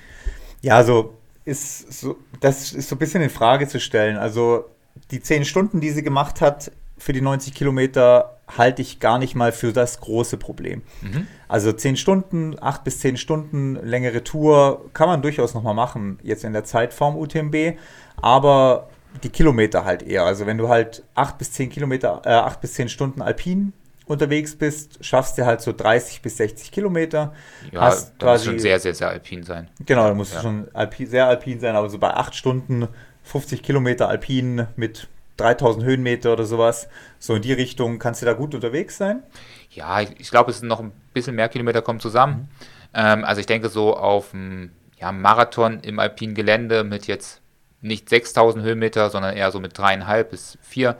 Ja, 0.61 0.75
also 0.75 1.17
ist 1.45 1.93
so, 1.93 2.17
das 2.41 2.73
ist 2.73 2.89
so 2.89 2.95
ein 2.95 2.99
bisschen 2.99 3.21
in 3.21 3.29
Frage 3.29 3.67
zu 3.67 3.79
stellen. 3.79 4.17
Also 4.17 4.65
die 5.11 5.21
10 5.21 5.45
Stunden, 5.45 5.79
die 5.79 5.91
sie 5.91 6.03
gemacht 6.03 6.41
hat 6.41 6.71
für 6.97 7.13
die 7.13 7.21
90 7.21 7.53
Kilometer, 7.53 8.37
halte 8.47 8.81
ich 8.81 8.99
gar 8.99 9.19
nicht 9.19 9.35
mal 9.35 9.51
für 9.51 9.71
das 9.71 9.99
große 9.99 10.37
Problem. 10.37 10.81
Mhm. 11.01 11.27
Also 11.47 11.71
10 11.71 11.95
Stunden, 11.97 12.57
8 12.59 12.83
bis 12.83 12.99
10 12.99 13.17
Stunden 13.17 13.75
längere 13.75 14.23
Tour 14.23 14.89
kann 14.93 15.07
man 15.07 15.21
durchaus 15.21 15.53
nochmal 15.53 15.73
machen, 15.73 16.19
jetzt 16.23 16.43
in 16.43 16.53
der 16.53 16.63
Zeit 16.63 16.93
vorm 16.93 17.15
UTMB, 17.15 17.77
aber 18.21 18.89
die 19.23 19.29
Kilometer 19.29 19.85
halt 19.85 20.03
eher. 20.03 20.23
Also 20.23 20.45
wenn 20.45 20.57
du 20.57 20.69
halt 20.69 21.03
8 21.15 21.37
bis 21.37 21.51
10 21.53 21.69
Kilometer, 21.69 22.21
äh, 22.25 22.29
8 22.29 22.61
bis 22.61 22.73
10 22.75 22.89
Stunden 22.89 23.21
alpin 23.21 23.73
unterwegs 24.05 24.55
bist, 24.55 25.03
schaffst 25.03 25.37
du 25.37 25.45
halt 25.45 25.61
so 25.61 25.73
30 25.73 26.21
bis 26.21 26.37
60 26.37 26.71
Kilometer. 26.71 27.33
Ja, 27.71 27.81
Hast 27.81 27.97
das 27.97 28.09
muss 28.09 28.19
quasi- 28.19 28.45
schon 28.45 28.59
sehr, 28.59 28.79
sehr, 28.79 28.93
sehr 28.93 29.09
alpin 29.09 29.43
sein. 29.43 29.69
Genau, 29.85 30.07
da 30.07 30.13
musst 30.13 30.31
Ja. 30.33 30.39
du 30.39 30.43
schon 30.43 30.67
alpi 30.73 31.05
sehr 31.05 31.27
alpin 31.27 31.59
sein, 31.59 31.75
aber 31.75 31.89
so 31.89 31.97
bei 31.99 32.13
8 32.13 32.33
Stunden 32.35 32.87
50 33.23 33.61
Kilometer 33.63 34.07
alpin 34.07 34.67
mit 34.77 35.07
3000 35.35 35.83
Höhenmeter 35.85 36.33
oder 36.33 36.45
sowas, 36.45 36.87
so 37.19 37.35
in 37.35 37.41
die 37.41 37.53
Richtung 37.53 37.99
kannst 37.99 38.21
du 38.21 38.25
da 38.25 38.33
gut 38.33 38.55
unterwegs 38.55 38.97
sein. 38.97 39.21
Ja, 39.69 39.99
ich, 40.01 40.09
ich 40.19 40.31
glaube, 40.31 40.51
es 40.51 40.59
sind 40.59 40.67
noch 40.69 40.79
ein 40.79 40.91
bisschen 41.13 41.35
mehr 41.35 41.49
Kilometer 41.49 41.81
kommen 41.81 41.99
zusammen. 41.99 42.49
Ähm, 42.93 43.23
also 43.25 43.39
ich 43.41 43.45
denke 43.45 43.69
so 43.69 43.95
auf 43.95 44.33
einem 44.33 44.71
ja, 44.99 45.11
Marathon 45.11 45.81
im 45.81 45.99
alpinen 45.99 46.33
Gelände 46.33 46.83
mit 46.83 47.05
jetzt 47.05 47.41
nicht 47.81 48.09
6000 48.09 48.63
Höhenmeter, 48.63 49.09
sondern 49.09 49.35
eher 49.35 49.51
so 49.51 49.59
mit 49.59 49.77
dreieinhalb 49.77 50.31
bis 50.31 50.57
vier. 50.61 50.97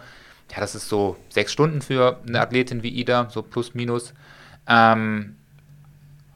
Ja, 0.52 0.60
das 0.60 0.76
ist 0.76 0.90
so 0.90 1.18
sechs 1.30 1.52
Stunden 1.52 1.82
für 1.82 2.20
eine 2.28 2.40
Athletin 2.40 2.84
wie 2.84 2.90
Ida, 2.90 3.30
so 3.30 3.42
plus 3.42 3.74
minus. 3.74 4.14
Ähm, 4.68 5.36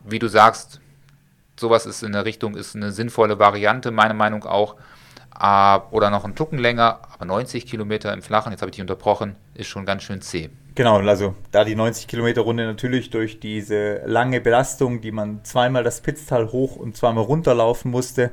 wie 0.03 0.19
du 0.19 0.27
sagst, 0.27 0.81
sowas 1.57 1.85
ist 1.85 2.03
in 2.03 2.11
der 2.11 2.25
Richtung, 2.25 2.55
ist 2.55 2.75
eine 2.75 2.91
sinnvolle 2.91 3.39
Variante, 3.39 3.91
meine 3.91 4.13
Meinung 4.13 4.43
auch. 4.43 4.75
Äh, 5.39 5.79
oder 5.91 6.09
noch 6.09 6.25
einen 6.25 6.35
Tucken 6.35 6.59
länger, 6.59 6.99
aber 7.13 7.25
90 7.25 7.65
Kilometer 7.65 8.13
im 8.13 8.21
Flachen, 8.21 8.51
jetzt 8.51 8.61
habe 8.61 8.69
ich 8.69 8.75
dich 8.75 8.81
unterbrochen, 8.81 9.35
ist 9.53 9.67
schon 9.67 9.85
ganz 9.85 10.03
schön 10.03 10.21
zäh. 10.21 10.49
Genau, 10.75 10.99
also 10.99 11.35
da 11.51 11.63
die 11.63 11.75
90 11.75 12.07
Kilometer 12.07 12.41
Runde 12.41 12.65
natürlich 12.65 13.09
durch 13.09 13.39
diese 13.39 14.01
lange 14.05 14.39
Belastung, 14.39 15.01
die 15.01 15.11
man 15.11 15.43
zweimal 15.43 15.83
das 15.83 16.01
Pitztal 16.01 16.51
hoch 16.51 16.77
und 16.77 16.95
zweimal 16.95 17.25
runterlaufen 17.25 17.91
musste, 17.91 18.31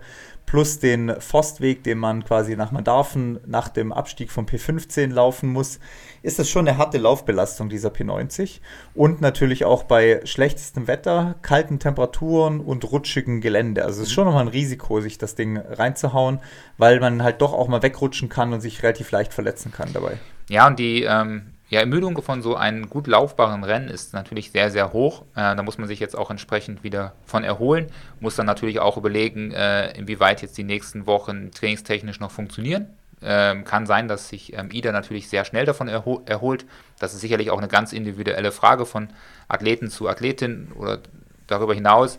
plus 0.49 0.78
den 0.78 1.21
Forstweg, 1.21 1.85
den 1.85 1.99
man 1.99 2.25
quasi 2.25 2.57
nach 2.57 2.73
Mandarfen 2.73 3.38
nach 3.45 3.69
dem 3.69 3.93
Abstieg 3.93 4.31
vom 4.31 4.47
P15 4.47 5.12
laufen 5.12 5.50
muss, 5.50 5.78
ist 6.23 6.38
das 6.38 6.49
schon 6.49 6.67
eine 6.67 6.78
harte 6.78 6.97
Laufbelastung 6.97 7.69
dieser 7.69 7.90
P90. 7.90 8.61
Und 8.95 9.21
natürlich 9.21 9.67
auch 9.67 9.83
bei 9.83 10.23
schlechtestem 10.25 10.87
Wetter, 10.87 11.35
kalten 11.43 11.81
Temperaturen 11.81 12.61
und 12.61 12.90
rutschigem 12.90 13.43
Gelände. 13.43 13.85
Also 13.85 14.00
es 14.00 14.09
ist 14.09 14.14
schon 14.14 14.25
nochmal 14.25 14.45
ein 14.45 14.49
Risiko, 14.49 15.02
sich 15.02 15.19
das 15.19 15.35
Ding 15.35 15.59
reinzuhauen, 15.59 16.40
weil 16.78 16.99
man 16.99 17.23
halt 17.23 17.43
doch 17.43 17.52
auch 17.52 17.69
mal 17.69 17.83
wegrutschen 17.83 18.31
kann 18.31 18.55
und 18.55 18.62
sich 18.62 18.83
relativ 18.83 19.11
leicht 19.11 19.35
verletzen 19.35 19.71
kann 19.71 19.93
dabei. 19.93 20.17
Ja, 20.49 20.67
und 20.67 20.78
die 20.78 21.02
ähm, 21.02 21.52
ja, 21.70 21.80
Ermüdung 21.80 22.20
von 22.22 22.40
so 22.40 22.56
einem 22.56 22.88
gut 22.88 23.06
laufbaren 23.06 23.62
Rennen 23.62 23.88
ist 23.88 24.14
natürlich 24.14 24.52
sehr, 24.52 24.70
sehr 24.70 24.94
hoch. 24.94 25.22
Äh, 25.34 25.54
da 25.54 25.62
muss 25.62 25.76
man 25.76 25.87
sich 25.87 26.00
jetzt 26.00 26.16
auch 26.16 26.30
entsprechend 26.30 26.82
wieder 26.82 27.12
von 27.26 27.44
erholen. 27.44 27.88
Muss 28.20 28.37
dann 28.37 28.46
natürlich 28.46 28.80
auch 28.80 28.96
überlegen, 28.96 29.52
äh, 29.52 29.92
inwieweit 29.98 30.40
jetzt 30.40 30.56
die 30.56 30.64
nächsten 30.64 31.06
Wochen 31.06 31.50
trainingstechnisch 31.50 32.20
noch 32.20 32.30
funktionieren. 32.30 32.87
Ähm, 33.20 33.64
kann 33.64 33.84
sein, 33.84 34.08
dass 34.08 34.30
sich 34.30 34.56
ähm, 34.56 34.70
Ida 34.72 34.92
natürlich 34.92 35.28
sehr 35.28 35.44
schnell 35.44 35.66
davon 35.66 35.88
erho 35.88 36.22
erholt. 36.25 36.64
Das 37.00 37.12
ist 37.12 37.20
sicherlich 37.20 37.50
auch 37.50 37.58
eine 37.58 37.68
ganz 37.68 37.92
individuelle 37.92 38.52
Frage 38.52 38.87
von 38.87 39.08
Athleten 39.48 39.90
zu 39.90 40.08
Athletin 40.08 40.72
oder 40.75 41.00
darüber 41.48 41.75
hinaus, 41.75 42.18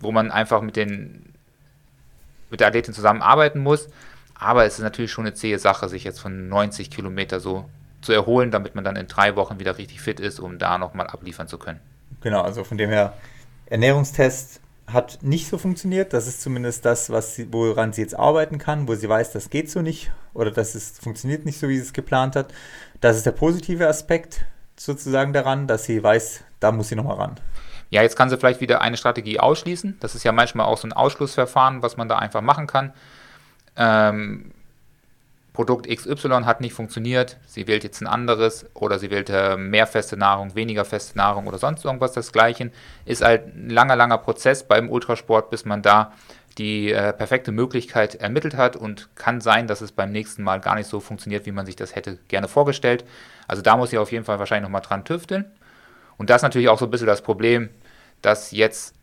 wo 0.00 0.10
man 0.10 0.32
einfach 0.32 0.62
mit, 0.62 0.74
den, 0.74 1.32
mit 2.50 2.58
der 2.58 2.68
Athletin 2.68 2.94
zusammenarbeiten 2.94 3.60
muss. 3.60 3.88
Aber 4.34 4.64
es 4.64 4.74
ist 4.74 4.82
natürlich 4.82 5.12
schon 5.12 5.26
eine 5.26 5.34
zähe 5.34 5.58
Sache, 5.60 5.88
sich 5.88 6.02
jetzt 6.02 6.18
von 6.18 6.48
90 6.48 6.90
Kilometer 6.90 7.38
so 7.38 7.66
zu 8.00 8.12
erholen, 8.12 8.50
damit 8.50 8.74
man 8.74 8.84
dann 8.84 8.96
in 8.96 9.06
drei 9.06 9.36
Wochen 9.36 9.58
wieder 9.58 9.78
richtig 9.78 10.00
fit 10.00 10.20
ist, 10.20 10.40
um 10.40 10.58
da 10.58 10.78
nochmal 10.78 11.06
abliefern 11.06 11.48
zu 11.48 11.58
können. 11.58 11.80
Genau, 12.20 12.42
also 12.42 12.64
von 12.64 12.78
dem 12.78 12.90
her, 12.90 13.14
Ernährungstest 13.66 14.60
hat 14.92 15.18
nicht 15.22 15.48
so 15.48 15.58
funktioniert. 15.58 16.12
Das 16.12 16.26
ist 16.26 16.42
zumindest 16.42 16.84
das, 16.84 17.10
was 17.10 17.36
sie, 17.36 17.52
woran 17.52 17.92
sie 17.92 18.02
jetzt 18.02 18.18
arbeiten 18.18 18.58
kann, 18.58 18.88
wo 18.88 18.94
sie 18.94 19.08
weiß, 19.08 19.32
das 19.32 19.50
geht 19.50 19.70
so 19.70 19.82
nicht 19.82 20.10
oder 20.34 20.50
das 20.50 20.74
ist, 20.74 21.02
funktioniert 21.02 21.44
nicht 21.44 21.58
so, 21.58 21.68
wie 21.68 21.76
sie 21.76 21.82
es 21.82 21.92
geplant 21.92 22.36
hat. 22.36 22.52
Das 23.00 23.16
ist 23.16 23.26
der 23.26 23.32
positive 23.32 23.86
Aspekt 23.86 24.44
sozusagen 24.76 25.32
daran, 25.32 25.66
dass 25.66 25.84
sie 25.84 26.02
weiß, 26.02 26.44
da 26.58 26.72
muss 26.72 26.88
sie 26.88 26.96
nochmal 26.96 27.16
ran. 27.16 27.40
Ja, 27.90 28.02
jetzt 28.02 28.16
kann 28.16 28.30
sie 28.30 28.38
vielleicht 28.38 28.60
wieder 28.60 28.80
eine 28.80 28.96
Strategie 28.96 29.40
ausschließen. 29.40 29.98
Das 30.00 30.14
ist 30.14 30.24
ja 30.24 30.32
manchmal 30.32 30.66
auch 30.66 30.78
so 30.78 30.86
ein 30.86 30.92
Ausschlussverfahren, 30.92 31.82
was 31.82 31.96
man 31.96 32.08
da 32.08 32.18
einfach 32.18 32.40
machen 32.40 32.66
kann. 32.66 32.92
Ähm, 33.76 34.52
Produkt 35.60 35.90
XY 35.94 36.44
hat 36.46 36.62
nicht 36.62 36.72
funktioniert, 36.72 37.36
sie 37.44 37.66
wählt 37.66 37.84
jetzt 37.84 38.00
ein 38.00 38.06
anderes 38.06 38.64
oder 38.72 38.98
sie 38.98 39.10
wählt 39.10 39.28
äh, 39.28 39.58
mehr 39.58 39.86
feste 39.86 40.16
Nahrung, 40.16 40.54
weniger 40.54 40.86
feste 40.86 41.18
Nahrung 41.18 41.46
oder 41.46 41.58
sonst 41.58 41.84
irgendwas 41.84 42.12
desgleichen. 42.12 42.72
Ist 43.04 43.22
halt 43.22 43.54
ein 43.54 43.68
langer, 43.68 43.94
langer 43.94 44.16
Prozess 44.16 44.66
beim 44.66 44.88
Ultrasport, 44.88 45.50
bis 45.50 45.66
man 45.66 45.82
da 45.82 46.14
die 46.56 46.90
äh, 46.90 47.12
perfekte 47.12 47.52
Möglichkeit 47.52 48.14
ermittelt 48.14 48.56
hat 48.56 48.74
und 48.74 49.14
kann 49.16 49.42
sein, 49.42 49.66
dass 49.66 49.82
es 49.82 49.92
beim 49.92 50.12
nächsten 50.12 50.42
Mal 50.42 50.60
gar 50.60 50.76
nicht 50.76 50.88
so 50.88 50.98
funktioniert, 50.98 51.44
wie 51.44 51.52
man 51.52 51.66
sich 51.66 51.76
das 51.76 51.94
hätte 51.94 52.16
gerne 52.28 52.48
vorgestellt. 52.48 53.04
Also 53.46 53.60
da 53.60 53.76
muss 53.76 53.92
ich 53.92 53.98
auf 53.98 54.12
jeden 54.12 54.24
Fall 54.24 54.38
wahrscheinlich 54.38 54.64
nochmal 54.64 54.80
dran 54.80 55.04
tüfteln. 55.04 55.44
Und 56.16 56.30
das 56.30 56.38
ist 56.38 56.44
natürlich 56.44 56.70
auch 56.70 56.78
so 56.78 56.86
ein 56.86 56.90
bisschen 56.90 57.06
das 57.06 57.20
Problem, 57.20 57.68
dass 58.22 58.50
jetzt 58.50 58.94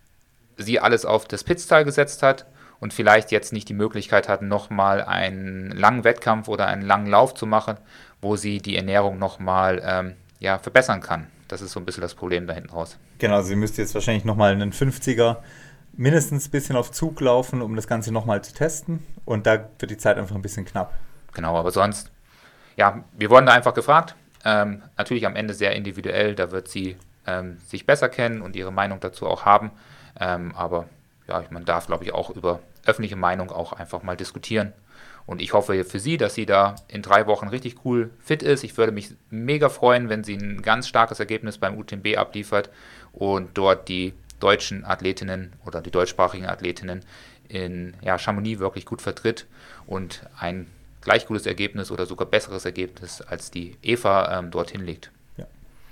sie 0.57 0.79
alles 0.79 1.05
auf 1.05 1.25
das 1.27 1.43
Pitztal 1.43 1.85
gesetzt 1.85 2.23
hat 2.23 2.47
und 2.79 2.93
vielleicht 2.93 3.31
jetzt 3.31 3.53
nicht 3.53 3.69
die 3.69 3.73
Möglichkeit 3.73 4.29
hat, 4.29 4.41
nochmal 4.41 5.03
einen 5.03 5.71
langen 5.71 6.03
Wettkampf 6.03 6.47
oder 6.47 6.67
einen 6.67 6.83
langen 6.83 7.07
Lauf 7.07 7.33
zu 7.33 7.45
machen, 7.45 7.77
wo 8.21 8.35
sie 8.35 8.59
die 8.59 8.75
Ernährung 8.75 9.17
nochmal 9.17 9.81
ähm, 9.83 10.13
ja, 10.39 10.59
verbessern 10.59 11.01
kann. 11.01 11.27
Das 11.47 11.61
ist 11.61 11.71
so 11.71 11.79
ein 11.79 11.85
bisschen 11.85 12.01
das 12.01 12.15
Problem 12.15 12.45
da 12.47 12.53
hinten 12.53 12.69
raus. 12.69 12.97
Genau, 13.19 13.41
sie 13.41 13.55
müsste 13.55 13.81
jetzt 13.81 13.93
wahrscheinlich 13.95 14.25
nochmal 14.25 14.51
einen 14.51 14.71
50er 14.71 15.37
mindestens 15.93 16.47
ein 16.47 16.51
bisschen 16.51 16.75
auf 16.75 16.91
Zug 16.91 17.19
laufen, 17.21 17.61
um 17.61 17.75
das 17.75 17.87
Ganze 17.87 18.11
nochmal 18.11 18.43
zu 18.43 18.53
testen. 18.53 19.05
Und 19.25 19.47
da 19.47 19.67
wird 19.79 19.91
die 19.91 19.97
Zeit 19.97 20.17
einfach 20.17 20.35
ein 20.35 20.41
bisschen 20.41 20.65
knapp. 20.65 20.93
Genau, 21.33 21.57
aber 21.57 21.71
sonst, 21.71 22.11
ja, 22.75 23.03
wir 23.17 23.29
wurden 23.29 23.47
da 23.47 23.53
einfach 23.53 23.73
gefragt. 23.73 24.15
Ähm, 24.45 24.83
natürlich 24.97 25.25
am 25.25 25.35
Ende 25.35 25.53
sehr 25.53 25.75
individuell, 25.75 26.35
da 26.35 26.51
wird 26.51 26.67
sie 26.67 26.95
ähm, 27.25 27.57
sich 27.65 27.85
besser 27.85 28.09
kennen 28.09 28.41
und 28.41 28.55
ihre 28.55 28.71
Meinung 28.71 28.99
dazu 28.99 29.27
auch 29.27 29.45
haben. 29.45 29.71
Ähm, 30.19 30.53
aber 30.55 30.87
ja, 31.27 31.43
man 31.49 31.65
darf, 31.65 31.87
glaube 31.87 32.05
ich, 32.05 32.13
auch 32.13 32.29
über 32.29 32.59
öffentliche 32.85 33.15
Meinung 33.15 33.51
auch 33.51 33.73
einfach 33.73 34.03
mal 34.03 34.15
diskutieren. 34.15 34.73
Und 35.25 35.41
ich 35.41 35.53
hoffe 35.53 35.83
für 35.83 35.99
sie, 35.99 36.17
dass 36.17 36.35
sie 36.35 36.45
da 36.45 36.75
in 36.87 37.01
drei 37.01 37.27
Wochen 37.27 37.49
richtig 37.49 37.83
cool 37.83 38.11
fit 38.19 38.41
ist. 38.41 38.63
Ich 38.63 38.77
würde 38.77 38.93
mich 38.93 39.13
mega 39.29 39.67
freuen, 39.67 40.07
wenn 40.07 40.23
sie 40.23 40.35
ein 40.35 40.61
ganz 40.61 40.87
starkes 40.87 41.19
Ergebnis 41.19 41.57
beim 41.57 41.77
UTMB 41.77 42.17
abliefert 42.17 42.69
und 43.11 43.57
dort 43.57 43.89
die 43.89 44.13
deutschen 44.39 44.85
Athletinnen 44.85 45.51
oder 45.65 45.81
die 45.81 45.91
deutschsprachigen 45.91 46.45
Athletinnen 46.45 47.03
in 47.49 47.93
ja, 48.01 48.17
Chamonix 48.17 48.59
wirklich 48.59 48.85
gut 48.85 49.01
vertritt 49.01 49.47
und 49.85 50.21
ein 50.39 50.67
gleich 51.01 51.25
gutes 51.25 51.45
Ergebnis 51.45 51.91
oder 51.91 52.05
sogar 52.05 52.27
besseres 52.27 52.65
Ergebnis 52.65 53.21
als 53.21 53.51
die 53.51 53.77
Eva 53.81 54.39
ähm, 54.39 54.51
dorthin 54.51 54.85
legt. 54.85 55.11
Ja, 55.37 55.45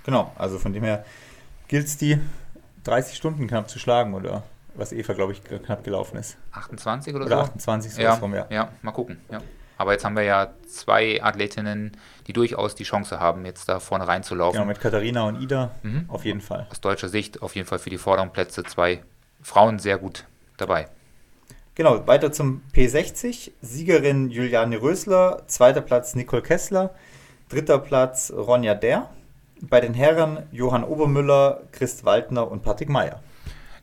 genau. 0.04 0.32
Also 0.36 0.58
von 0.58 0.72
dem 0.72 0.84
her 0.84 1.04
gilt 1.68 1.86
es, 1.86 1.96
die 1.98 2.18
30 2.84 3.16
Stunden 3.16 3.46
knapp 3.48 3.68
zu 3.68 3.78
schlagen, 3.78 4.14
oder? 4.14 4.44
Was 4.76 4.92
Eva, 4.92 5.12
glaube 5.12 5.32
ich, 5.32 5.42
knapp 5.42 5.84
gelaufen 5.84 6.16
ist. 6.16 6.36
28 6.52 7.14
oder, 7.14 7.26
oder 7.26 7.36
so? 7.36 7.42
28, 7.42 7.94
so 7.94 8.02
ja, 8.02 8.14
rum, 8.14 8.34
ja. 8.34 8.46
Ja, 8.50 8.68
mal 8.82 8.92
gucken. 8.92 9.18
Ja. 9.30 9.40
Aber 9.78 9.92
jetzt 9.92 10.04
haben 10.04 10.16
wir 10.16 10.22
ja 10.22 10.52
zwei 10.66 11.22
Athletinnen, 11.22 11.92
die 12.26 12.32
durchaus 12.32 12.74
die 12.74 12.84
Chance 12.84 13.20
haben, 13.20 13.44
jetzt 13.44 13.68
da 13.68 13.78
vorne 13.78 14.08
reinzulaufen. 14.08 14.58
Genau, 14.58 14.66
mit 14.66 14.80
Katharina 14.80 15.24
und 15.24 15.42
Ida 15.42 15.72
mhm. 15.82 16.06
auf 16.08 16.24
jeden 16.24 16.40
Fall. 16.40 16.66
Aus 16.70 16.80
deutscher 16.80 17.08
Sicht 17.08 17.42
auf 17.42 17.54
jeden 17.54 17.68
Fall 17.68 17.78
für 17.78 17.90
die 17.90 17.98
vorderen 17.98 18.32
Plätze 18.32 18.64
zwei 18.64 19.02
Frauen 19.42 19.78
sehr 19.78 19.98
gut 19.98 20.24
dabei. 20.56 20.88
Genau, 21.74 22.06
weiter 22.06 22.32
zum 22.32 22.62
P60. 22.74 23.50
Siegerin 23.60 24.30
Juliane 24.30 24.80
Rösler, 24.80 25.42
zweiter 25.46 25.82
Platz 25.82 26.14
Nicole 26.14 26.40
Kessler, 26.40 26.94
dritter 27.50 27.78
Platz 27.78 28.32
Ronja 28.34 28.74
Der. 28.74 29.10
Bei 29.60 29.80
den 29.80 29.92
Herren 29.92 30.46
Johann 30.52 30.84
Obermüller, 30.84 31.62
Christ 31.72 32.04
Waldner 32.04 32.50
und 32.50 32.62
Patrick 32.62 32.88
Meyer. 32.88 33.22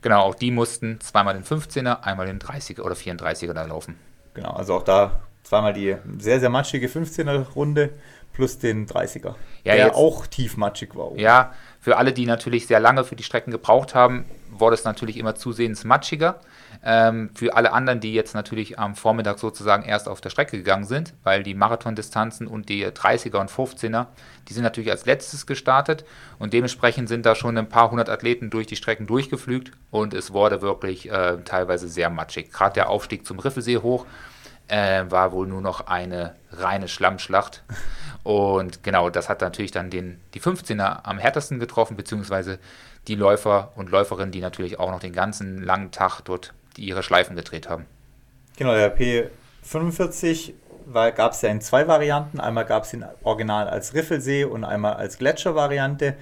Genau, 0.04 0.20
auch 0.20 0.34
die 0.34 0.50
mussten 0.50 1.00
zweimal 1.00 1.32
den 1.32 1.44
15er, 1.44 2.02
einmal 2.02 2.26
den 2.26 2.38
30er 2.38 2.82
oder 2.82 2.94
34er 2.94 3.54
da 3.54 3.64
laufen. 3.64 3.98
Genau, 4.34 4.50
also 4.50 4.74
auch 4.74 4.82
da 4.82 5.22
zweimal 5.44 5.72
die 5.72 5.96
sehr, 6.18 6.40
sehr 6.40 6.50
matschige 6.50 6.88
15er-Runde 6.88 7.88
plus 8.34 8.58
den 8.58 8.86
30er, 8.86 9.34
ja, 9.64 9.74
der 9.74 9.86
jetzt, 9.86 9.94
auch 9.94 10.26
tiefmatschig 10.26 10.94
war. 10.94 11.16
Ja, 11.16 11.54
für 11.80 11.96
alle, 11.96 12.12
die 12.12 12.26
natürlich 12.26 12.66
sehr 12.66 12.80
lange 12.80 13.04
für 13.04 13.16
die 13.16 13.22
Strecken 13.22 13.50
gebraucht 13.50 13.94
haben, 13.94 14.26
wurde 14.50 14.74
es 14.74 14.84
natürlich 14.84 15.16
immer 15.16 15.36
zusehends 15.36 15.84
matschiger. 15.84 16.38
Ähm, 16.86 17.30
für 17.34 17.56
alle 17.56 17.72
anderen, 17.72 18.00
die 18.00 18.12
jetzt 18.12 18.34
natürlich 18.34 18.78
am 18.78 18.94
Vormittag 18.94 19.38
sozusagen 19.38 19.84
erst 19.84 20.06
auf 20.06 20.20
der 20.20 20.28
Strecke 20.28 20.58
gegangen 20.58 20.84
sind, 20.84 21.14
weil 21.22 21.42
die 21.42 21.54
Marathondistanzen 21.54 22.46
und 22.46 22.68
die 22.68 22.86
30er 22.86 23.38
und 23.38 23.50
15er, 23.50 24.06
die 24.48 24.52
sind 24.52 24.64
natürlich 24.64 24.90
als 24.90 25.06
letztes 25.06 25.46
gestartet 25.46 26.04
und 26.38 26.52
dementsprechend 26.52 27.08
sind 27.08 27.24
da 27.24 27.34
schon 27.34 27.56
ein 27.56 27.70
paar 27.70 27.90
hundert 27.90 28.10
Athleten 28.10 28.50
durch 28.50 28.66
die 28.66 28.76
Strecken 28.76 29.06
durchgeflügt 29.06 29.72
und 29.90 30.12
es 30.12 30.34
wurde 30.34 30.60
wirklich 30.60 31.10
äh, 31.10 31.38
teilweise 31.46 31.88
sehr 31.88 32.10
matschig. 32.10 32.52
Gerade 32.52 32.74
der 32.74 32.90
Aufstieg 32.90 33.24
zum 33.24 33.38
Riffelsee 33.38 33.78
hoch 33.78 34.04
äh, 34.68 35.04
war 35.08 35.32
wohl 35.32 35.46
nur 35.46 35.62
noch 35.62 35.86
eine 35.86 36.34
reine 36.50 36.88
Schlammschlacht. 36.88 37.62
Und 38.24 38.82
genau, 38.82 39.08
das 39.08 39.30
hat 39.30 39.40
natürlich 39.40 39.70
dann 39.70 39.88
den, 39.88 40.20
die 40.34 40.40
15er 40.40 41.04
am 41.04 41.18
härtesten 41.18 41.60
getroffen, 41.60 41.96
beziehungsweise 41.96 42.58
die 43.08 43.14
Läufer 43.14 43.72
und 43.76 43.90
Läuferinnen, 43.90 44.32
die 44.32 44.40
natürlich 44.40 44.78
auch 44.78 44.90
noch 44.90 45.00
den 45.00 45.12
ganzen 45.12 45.62
langen 45.62 45.90
Tag 45.90 46.20
dort 46.22 46.52
die 46.76 46.86
ihre 46.86 47.02
Schleifen 47.02 47.36
gedreht 47.36 47.68
haben. 47.68 47.86
Genau, 48.56 48.74
der 48.74 48.96
P45 48.96 50.52
gab 50.92 51.32
es 51.32 51.42
ja 51.42 51.48
in 51.48 51.60
zwei 51.60 51.88
Varianten. 51.88 52.40
Einmal 52.40 52.64
gab 52.64 52.84
es 52.84 52.92
ihn 52.92 53.04
original 53.22 53.68
als 53.68 53.94
Riffelsee 53.94 54.44
und 54.44 54.64
einmal 54.64 54.94
als 54.94 55.18
Gletscher-Variante. 55.18 56.14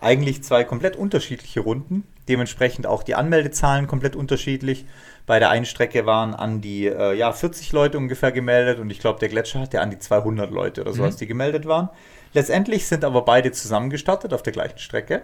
Eigentlich 0.00 0.44
zwei 0.44 0.64
komplett 0.64 0.96
unterschiedliche 0.96 1.60
Runden. 1.60 2.04
Dementsprechend 2.28 2.86
auch 2.86 3.02
die 3.02 3.14
Anmeldezahlen 3.14 3.86
komplett 3.86 4.14
unterschiedlich. 4.14 4.84
Bei 5.26 5.38
der 5.38 5.50
einen 5.50 5.64
Strecke 5.64 6.06
waren 6.06 6.34
an 6.34 6.60
die 6.60 6.86
äh, 6.86 7.14
ja, 7.14 7.32
40 7.32 7.72
Leute 7.72 7.98
ungefähr 7.98 8.32
gemeldet 8.32 8.78
und 8.78 8.90
ich 8.90 9.00
glaube, 9.00 9.18
der 9.18 9.28
Gletscher 9.28 9.60
hatte 9.60 9.80
an 9.80 9.90
die 9.90 9.98
200 9.98 10.50
Leute 10.50 10.82
oder 10.82 10.92
sowas, 10.92 11.14
mhm. 11.14 11.18
die 11.18 11.26
gemeldet 11.26 11.66
waren. 11.66 11.88
Letztendlich 12.32 12.86
sind 12.86 13.04
aber 13.04 13.22
beide 13.22 13.50
zusammen 13.52 13.90
gestartet 13.90 14.32
auf 14.32 14.42
der 14.42 14.52
gleichen 14.52 14.78
Strecke. 14.78 15.22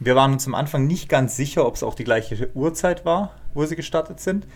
Wir 0.00 0.16
waren 0.16 0.32
uns 0.32 0.46
am 0.46 0.54
Anfang 0.54 0.86
nicht 0.86 1.08
ganz 1.08 1.36
sicher, 1.36 1.66
ob 1.66 1.76
es 1.76 1.82
auch 1.82 1.94
die 1.94 2.04
gleiche 2.04 2.50
Uhrzeit 2.54 3.04
war, 3.04 3.32
wo 3.54 3.64
sie 3.64 3.76
gestartet 3.76 4.20
sind. 4.20 4.46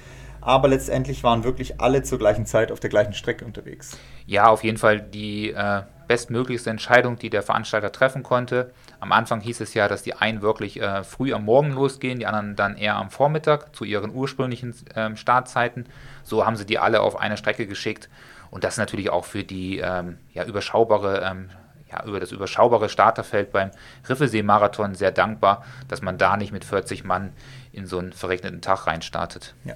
Aber 0.41 0.69
letztendlich 0.69 1.25
waren 1.25 1.45
wirklich 1.45 1.81
alle 1.81 2.03
zur 2.03 2.19
gleichen 2.19 2.47
Zeit 2.47 2.71
auf 2.73 2.81
der 2.81 2.91
gleichen 2.91 3.13
Strecke 3.13 3.45
unterwegs. 3.45 3.99
Ja, 4.27 4.49
auf 4.49 4.63
jeden 4.63 4.79
Fall 4.79 5.01
die 5.01 5.51
äh, 5.51 5.83
bestmöglichste 6.07 6.71
Entscheidung, 6.71 7.17
die 7.17 7.31
der 7.31 7.43
Veranstalter 7.43 7.93
treffen 7.93 8.23
konnte. 8.23 8.73
Am 9.01 9.13
Anfang 9.13 9.41
hieß 9.41 9.61
es 9.61 9.75
ja, 9.75 9.89
dass 9.89 10.03
die 10.03 10.15
einen 10.15 10.43
wirklich 10.43 10.81
äh, 10.81 11.03
früh 11.05 11.33
am 11.33 11.45
Morgen 11.45 11.73
losgehen, 11.73 12.19
die 12.19 12.27
anderen 12.27 12.57
dann 12.57 12.77
eher 12.77 12.97
am 12.97 13.11
Vormittag 13.11 13.75
zu 13.75 13.85
ihren 13.85 14.15
ursprünglichen 14.15 14.75
äh, 14.95 15.15
Startzeiten. 15.17 15.87
So 16.23 16.47
haben 16.47 16.57
sie 16.57 16.67
die 16.67 16.79
alle 16.79 17.01
auf 17.01 17.19
eine 17.19 17.37
Strecke 17.37 17.67
geschickt. 17.67 18.09
Und 18.51 18.65
das 18.65 18.77
natürlich 18.77 19.11
auch 19.11 19.25
für 19.25 19.45
die 19.45 19.79
ähm, 19.79 20.19
ja, 20.33 20.45
überschaubare 20.45 21.23
ähm, 21.31 21.51
ja, 21.91 22.05
über 22.05 22.21
das 22.21 22.33
überschaubare 22.33 22.89
Starterfeld 22.89 23.53
beim 23.53 23.71
Riffelsee-Marathon 24.09 24.95
sehr 24.95 25.11
dankbar, 25.11 25.65
dass 25.89 26.03
man 26.03 26.19
da 26.19 26.37
nicht 26.37 26.53
mit 26.53 26.65
40 26.65 27.05
Mann 27.05 27.33
in 27.73 27.87
so 27.87 27.99
einen 27.99 28.13
verregneten 28.13 28.61
Tag 28.61 28.87
reinstartet. 28.87 29.55
Ja. 29.65 29.75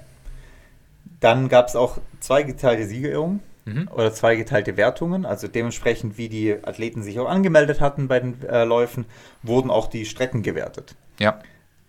Dann 1.19 1.49
gab 1.49 1.67
es 1.67 1.75
auch 1.75 1.99
zweigeteilte 2.19 2.85
Siegerehrungen 2.85 3.41
mhm. 3.65 3.87
oder 3.93 4.13
zweigeteilte 4.13 4.77
Wertungen. 4.77 5.25
Also 5.25 5.47
dementsprechend, 5.47 6.17
wie 6.17 6.29
die 6.29 6.53
Athleten 6.63 7.01
sich 7.01 7.19
auch 7.19 7.29
angemeldet 7.29 7.81
hatten 7.81 8.07
bei 8.07 8.19
den 8.19 8.41
äh, 8.43 8.63
Läufen, 8.63 9.05
wurden 9.41 9.71
auch 9.71 9.87
die 9.87 10.05
Strecken 10.05 10.43
gewertet. 10.43 10.95
Ja. 11.19 11.39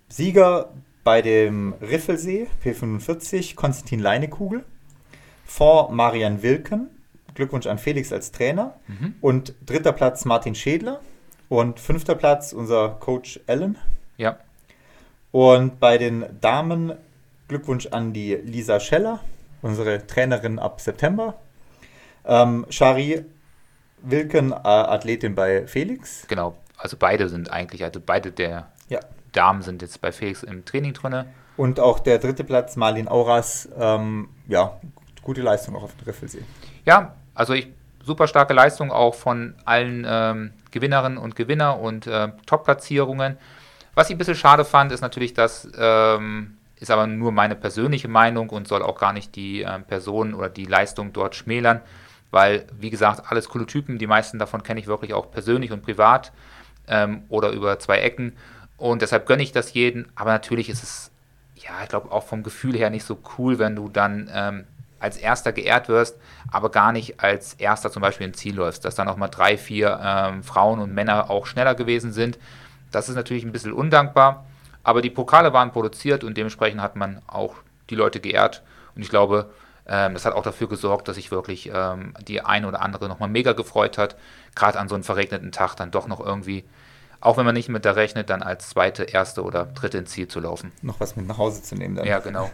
Sieger 0.08 0.70
bei 1.02 1.20
dem 1.20 1.74
Riffelsee, 1.80 2.48
P45, 2.64 3.56
Konstantin 3.56 4.00
Leinekugel. 4.00 4.64
Vor 5.44 5.92
Marian 5.92 6.42
Wilken, 6.42 6.88
Glückwunsch 7.34 7.66
an 7.66 7.78
Felix 7.78 8.12
als 8.12 8.32
Trainer. 8.32 8.74
Mhm. 8.86 9.14
Und 9.20 9.54
dritter 9.66 9.92
Platz 9.92 10.24
Martin 10.24 10.54
Schädler. 10.54 11.00
Und 11.48 11.80
fünfter 11.80 12.14
Platz 12.14 12.52
unser 12.52 12.90
Coach 13.00 13.40
Allen. 13.46 13.78
Ja. 14.16 14.38
Und 15.30 15.80
bei 15.80 15.98
den 15.98 16.24
Damen 16.40 16.94
Glückwunsch 17.48 17.88
an 17.88 18.12
die 18.12 18.34
Lisa 18.34 18.80
Scheller, 18.80 19.20
unsere 19.62 20.06
Trainerin 20.06 20.58
ab 20.58 20.80
September. 20.80 21.34
Ähm, 22.24 22.66
Shari 22.70 23.24
Wilken, 24.02 24.52
äh, 24.52 24.56
Athletin 24.64 25.34
bei 25.34 25.66
Felix. 25.66 26.26
Genau, 26.28 26.56
also 26.76 26.96
beide 26.98 27.28
sind 27.28 27.50
eigentlich, 27.50 27.84
also 27.84 28.00
beide 28.04 28.32
der 28.32 28.68
ja. 28.88 29.00
Damen 29.32 29.62
sind 29.62 29.82
jetzt 29.82 30.00
bei 30.00 30.12
Felix 30.12 30.42
im 30.42 30.64
Training 30.64 30.92
drin. 30.92 31.24
Und 31.56 31.80
auch 31.80 32.00
der 32.00 32.18
dritte 32.18 32.44
Platz, 32.44 32.76
Marlin 32.76 33.08
Auras, 33.08 33.68
ähm, 33.78 34.28
ja, 34.48 34.80
gute 35.22 35.42
Leistung 35.42 35.76
auch 35.76 35.82
auf 35.82 35.96
dem 35.96 36.06
Riffelsee. 36.06 36.42
Ja, 36.84 37.14
also 37.34 37.52
ich, 37.52 37.68
super 38.04 38.26
starke 38.26 38.54
Leistung 38.54 38.90
auch 38.90 39.14
von 39.14 39.54
allen 39.64 40.06
ähm, 40.06 40.52
Gewinnerinnen 40.70 41.18
und 41.18 41.36
Gewinner 41.36 41.78
und 41.80 42.06
äh, 42.06 42.28
Top-Platzierungen. 42.46 43.38
Was 43.94 44.08
ich 44.10 44.16
ein 44.16 44.18
bisschen 44.18 44.34
schade 44.34 44.64
fand, 44.64 44.92
ist 44.92 45.00
natürlich, 45.00 45.34
dass 45.34 45.68
ähm, 45.76 46.56
ist 46.80 46.90
aber 46.90 47.06
nur 47.06 47.32
meine 47.32 47.54
persönliche 47.54 48.08
Meinung 48.08 48.50
und 48.50 48.68
soll 48.68 48.82
auch 48.82 48.98
gar 48.98 49.12
nicht 49.12 49.36
die 49.36 49.62
äh, 49.62 49.78
Person 49.80 50.34
oder 50.34 50.48
die 50.48 50.66
Leistung 50.66 51.12
dort 51.12 51.34
schmälern, 51.34 51.80
weil, 52.30 52.66
wie 52.78 52.90
gesagt, 52.90 53.30
alles 53.30 53.48
coole 53.48 53.66
Typen, 53.66 53.98
die 53.98 54.06
meisten 54.06 54.38
davon 54.38 54.62
kenne 54.62 54.80
ich 54.80 54.86
wirklich 54.86 55.14
auch 55.14 55.30
persönlich 55.30 55.72
und 55.72 55.82
privat 55.82 56.32
ähm, 56.88 57.22
oder 57.28 57.50
über 57.50 57.78
zwei 57.78 57.98
Ecken 57.98 58.36
und 58.76 59.02
deshalb 59.02 59.26
gönne 59.26 59.42
ich 59.42 59.52
das 59.52 59.72
jeden, 59.72 60.08
aber 60.14 60.30
natürlich 60.30 60.68
ist 60.68 60.82
es, 60.82 61.10
ja, 61.54 61.70
ich 61.82 61.88
glaube 61.88 62.10
auch 62.10 62.24
vom 62.24 62.42
Gefühl 62.42 62.76
her 62.76 62.90
nicht 62.90 63.04
so 63.04 63.18
cool, 63.38 63.58
wenn 63.58 63.76
du 63.76 63.88
dann 63.88 64.28
ähm, 64.32 64.64
als 64.98 65.16
Erster 65.16 65.52
geehrt 65.52 65.88
wirst, 65.88 66.16
aber 66.50 66.70
gar 66.70 66.92
nicht 66.92 67.20
als 67.20 67.54
Erster 67.54 67.90
zum 67.90 68.02
Beispiel 68.02 68.26
im 68.26 68.34
Ziel 68.34 68.54
läufst, 68.54 68.84
dass 68.84 68.94
dann 68.94 69.08
auch 69.08 69.16
mal 69.16 69.28
drei, 69.28 69.58
vier 69.58 70.00
ähm, 70.02 70.42
Frauen 70.42 70.80
und 70.80 70.94
Männer 70.94 71.30
auch 71.30 71.46
schneller 71.46 71.74
gewesen 71.74 72.12
sind. 72.12 72.38
Das 72.90 73.08
ist 73.08 73.14
natürlich 73.14 73.44
ein 73.44 73.52
bisschen 73.52 73.72
undankbar, 73.72 74.46
aber 74.82 75.02
die 75.02 75.10
Pokale 75.10 75.52
waren 75.52 75.72
produziert 75.72 76.24
und 76.24 76.36
dementsprechend 76.36 76.80
hat 76.80 76.96
man 76.96 77.20
auch 77.26 77.54
die 77.90 77.96
Leute 77.96 78.20
geehrt 78.20 78.62
und 78.94 79.02
ich 79.02 79.10
glaube, 79.10 79.50
ähm, 79.86 80.14
das 80.14 80.24
hat 80.24 80.34
auch 80.34 80.42
dafür 80.42 80.68
gesorgt, 80.68 81.08
dass 81.08 81.16
sich 81.16 81.30
wirklich 81.30 81.70
ähm, 81.74 82.14
die 82.26 82.40
eine 82.40 82.66
oder 82.66 82.80
andere 82.80 83.08
nochmal 83.08 83.28
mega 83.28 83.52
gefreut 83.52 83.98
hat, 83.98 84.16
gerade 84.54 84.78
an 84.78 84.88
so 84.88 84.94
einem 84.94 85.04
verregneten 85.04 85.52
Tag 85.52 85.74
dann 85.74 85.90
doch 85.90 86.06
noch 86.06 86.20
irgendwie 86.20 86.64
auch 87.24 87.38
wenn 87.38 87.46
man 87.46 87.54
nicht 87.54 87.70
mit 87.70 87.86
da 87.86 87.92
rechnet, 87.92 88.28
dann 88.28 88.42
als 88.42 88.68
zweite, 88.68 89.04
erste 89.04 89.42
oder 89.42 89.64
dritte 89.64 89.96
ins 89.96 90.10
Ziel 90.10 90.28
zu 90.28 90.40
laufen. 90.40 90.72
Noch 90.82 91.00
was 91.00 91.16
mit 91.16 91.26
nach 91.26 91.38
Hause 91.38 91.62
zu 91.62 91.74
nehmen 91.74 91.96
dann. 91.96 92.06
Ja, 92.06 92.18
genau. 92.18 92.50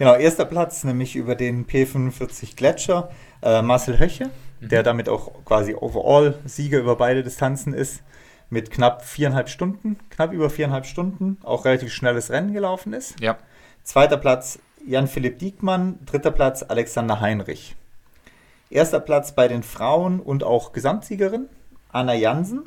Genau, 0.00 0.14
erster 0.14 0.46
Platz, 0.46 0.82
nämlich 0.82 1.14
über 1.14 1.34
den 1.34 1.66
P45 1.66 2.56
Gletscher, 2.56 3.10
äh, 3.42 3.60
Marcel 3.60 3.98
Höche, 3.98 4.30
mhm. 4.60 4.68
der 4.70 4.82
damit 4.82 5.10
auch 5.10 5.44
quasi 5.44 5.74
Overall-Sieger 5.74 6.78
über 6.78 6.96
beide 6.96 7.22
Distanzen 7.22 7.74
ist, 7.74 8.02
mit 8.48 8.70
knapp 8.70 9.04
viereinhalb 9.04 9.50
Stunden, 9.50 9.98
knapp 10.08 10.32
über 10.32 10.48
viereinhalb 10.48 10.86
Stunden, 10.86 11.36
auch 11.42 11.66
relativ 11.66 11.92
schnelles 11.92 12.30
Rennen 12.30 12.54
gelaufen 12.54 12.94
ist. 12.94 13.20
Ja. 13.20 13.36
Zweiter 13.84 14.16
Platz 14.16 14.58
Jan-Philipp 14.86 15.38
Diekmann, 15.38 15.98
dritter 16.06 16.30
Platz 16.30 16.62
Alexander 16.62 17.20
Heinrich. 17.20 17.76
Erster 18.70 19.00
Platz 19.00 19.32
bei 19.32 19.48
den 19.48 19.62
Frauen 19.62 20.20
und 20.20 20.44
auch 20.44 20.72
Gesamtsiegerin 20.72 21.50
Anna 21.92 22.14
Jansen. 22.14 22.64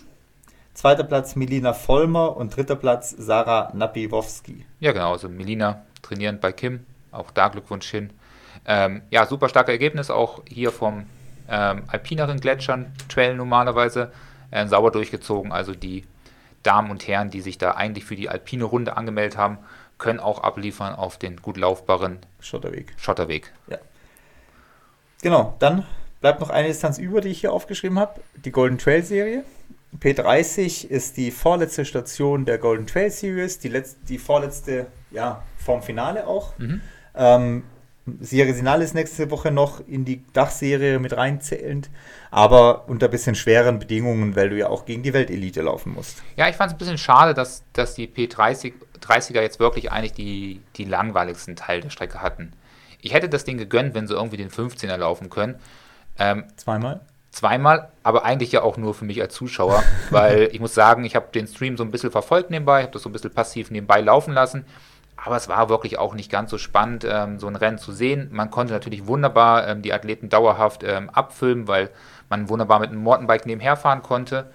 Zweiter 0.76 1.04
Platz 1.04 1.36
Milina 1.36 1.74
Vollmer 1.74 2.38
und 2.38 2.56
dritter 2.56 2.76
Platz 2.76 3.10
Sarah 3.10 3.72
Napiwowski. 3.74 4.68
Ja, 4.80 4.92
genau. 4.92 5.14
Also 5.14 5.30
Milina 5.30 5.82
trainierend 6.04 6.40
bei 6.40 6.52
Kim, 6.52 6.86
auch 7.14 7.32
da 7.32 7.48
Glückwunsch 7.48 7.90
hin. 7.90 8.12
Ähm, 8.66 9.02
ja, 9.10 9.26
super 9.26 9.50
starke 9.50 9.72
Ergebnis 9.72 10.10
auch 10.10 10.42
hier 10.48 10.72
vom 10.72 11.06
ähm, 11.50 11.84
alpineren 11.88 12.40
Gletschern 12.40 12.94
Trail 13.10 13.36
normalerweise 13.36 14.12
äh, 14.52 14.68
sauber 14.68 14.92
durchgezogen. 14.92 15.52
Also 15.52 15.74
die 15.74 16.06
Damen 16.64 16.92
und 16.92 17.08
Herren, 17.08 17.30
die 17.30 17.42
sich 17.42 17.58
da 17.58 17.72
eigentlich 17.72 18.06
für 18.06 18.16
die 18.16 18.30
alpine 18.30 18.64
Runde 18.64 18.96
angemeldet 18.96 19.38
haben, 19.38 19.58
können 19.98 20.20
auch 20.20 20.44
abliefern 20.44 20.96
auf 20.96 21.18
den 21.18 21.38
gut 21.42 21.58
laufbaren 21.58 22.20
Schotterweg. 22.40 22.94
Schotterweg. 22.98 23.52
Ja. 23.68 23.78
Genau, 25.22 25.56
dann 25.60 25.86
bleibt 26.22 26.40
noch 26.40 26.50
eine 26.50 26.68
Distanz 26.68 26.98
über, 26.98 27.22
die 27.22 27.30
ich 27.30 27.42
hier 27.42 27.54
aufgeschrieben 27.54 28.00
habe, 28.00 28.22
die 28.36 28.52
Golden 28.52 28.78
Trail 28.78 29.04
Serie. 29.04 29.44
P30 30.00 30.88
ist 30.88 31.18
die 31.18 31.32
vorletzte 31.32 31.86
Station 31.86 32.46
der 32.46 32.58
Golden 32.58 32.88
Trail 32.88 33.12
Series, 33.12 33.60
die, 33.60 33.70
letzte, 33.70 34.06
die 34.06 34.18
vorletzte 34.18 34.88
ja, 35.12 35.44
vorm 35.58 35.84
Finale 35.84 36.28
auch. 36.28 36.58
Mhm. 36.58 36.82
Ähm, 37.16 37.64
Serie 38.20 38.54
Sinal 38.54 38.82
ist 38.82 38.96
nächste 38.96 39.32
Woche 39.32 39.50
noch 39.50 39.80
in 39.88 40.04
die 40.04 40.26
Dachserie 40.34 41.00
mit 41.00 41.16
reinzählend, 41.16 41.90
aber 42.32 42.90
unter 42.90 43.08
ein 43.08 43.12
bisschen 43.12 43.36
schweren 43.36 43.80
Bedingungen, 43.80 44.36
weil 44.36 44.50
du 44.50 44.58
ja 44.58 44.68
auch 44.68 44.86
gegen 44.86 45.04
die 45.04 45.14
Weltelite 45.14 45.62
laufen 45.62 45.94
musst. 45.94 46.22
Ja, 46.36 46.50
ich 46.50 46.56
fand 46.58 46.72
es 46.72 46.76
ein 46.76 46.80
bisschen 46.80 46.98
schade, 46.98 47.34
dass, 47.34 47.64
dass 47.72 47.96
die 47.96 48.08
P30 48.08 48.74
30er 49.04 49.42
jetzt 49.42 49.60
wirklich 49.60 49.92
eigentlich 49.92 50.14
die, 50.14 50.62
die 50.76 50.86
langweiligsten 50.86 51.56
Teil 51.56 51.82
der 51.82 51.90
Strecke 51.90 52.22
hatten. 52.22 52.54
Ich 53.02 53.14
hätte 53.14 53.28
das 53.30 53.44
Ding 53.44 53.58
gegönnt, 53.58 53.94
wenn 53.94 54.08
sie 54.08 54.14
irgendwie 54.14 54.38
den 54.38 54.50
15er 54.50 54.96
laufen 54.96 55.30
können. 55.30 55.56
Ähm, 56.18 56.46
Zweimal? 56.56 57.02
Zweimal, 57.32 57.92
aber 58.04 58.24
eigentlich 58.24 58.52
ja 58.52 58.62
auch 58.62 58.78
nur 58.78 58.94
für 58.94 59.06
mich 59.06 59.22
als 59.22 59.34
Zuschauer, 59.34 59.84
weil 60.10 60.50
ich 60.52 60.60
muss 60.60 60.74
sagen, 60.74 61.04
ich 61.04 61.16
habe 61.16 61.28
den 61.34 61.48
Stream 61.48 61.78
so 61.78 61.84
ein 61.84 61.92
bisschen 61.92 62.12
verfolgt 62.12 62.50
nebenbei, 62.50 62.84
habe 62.84 62.92
das 62.92 63.02
so 63.02 63.10
ein 63.10 63.14
bisschen 63.14 63.34
passiv 63.34 63.72
nebenbei 63.72 64.02
laufen 64.02 64.34
lassen 64.34 64.66
aber 65.16 65.38
es 65.38 65.48
war 65.48 65.70
wirklich 65.70 65.98
auch 66.00 66.16
nicht 66.16 66.32
ganz 66.32 66.52
so 66.52 66.58
spannend, 66.58 67.06
ähm, 67.10 67.40
so 67.40 67.48
ein 67.48 67.56
Rennen 67.56 67.78
zu 67.78 67.92
sehen. 67.92 68.30
Man 68.32 68.52
konnte 68.52 68.74
natürlich 68.74 69.08
wunderbar 69.08 69.68
ähm, 69.68 69.82
die 69.82 69.94
Athleten 69.94 70.30
dauerhaft 70.30 70.84
ähm, 70.84 71.10
abfilmen, 71.10 71.68
weil 71.68 71.90
man 72.30 72.50
wunderbar 72.50 72.80
mit 72.80 72.90
einem 72.90 73.04
Mountainbike 73.04 73.46
nebenher 73.46 73.78
fahren 73.78 74.02
konnte. 74.02 74.52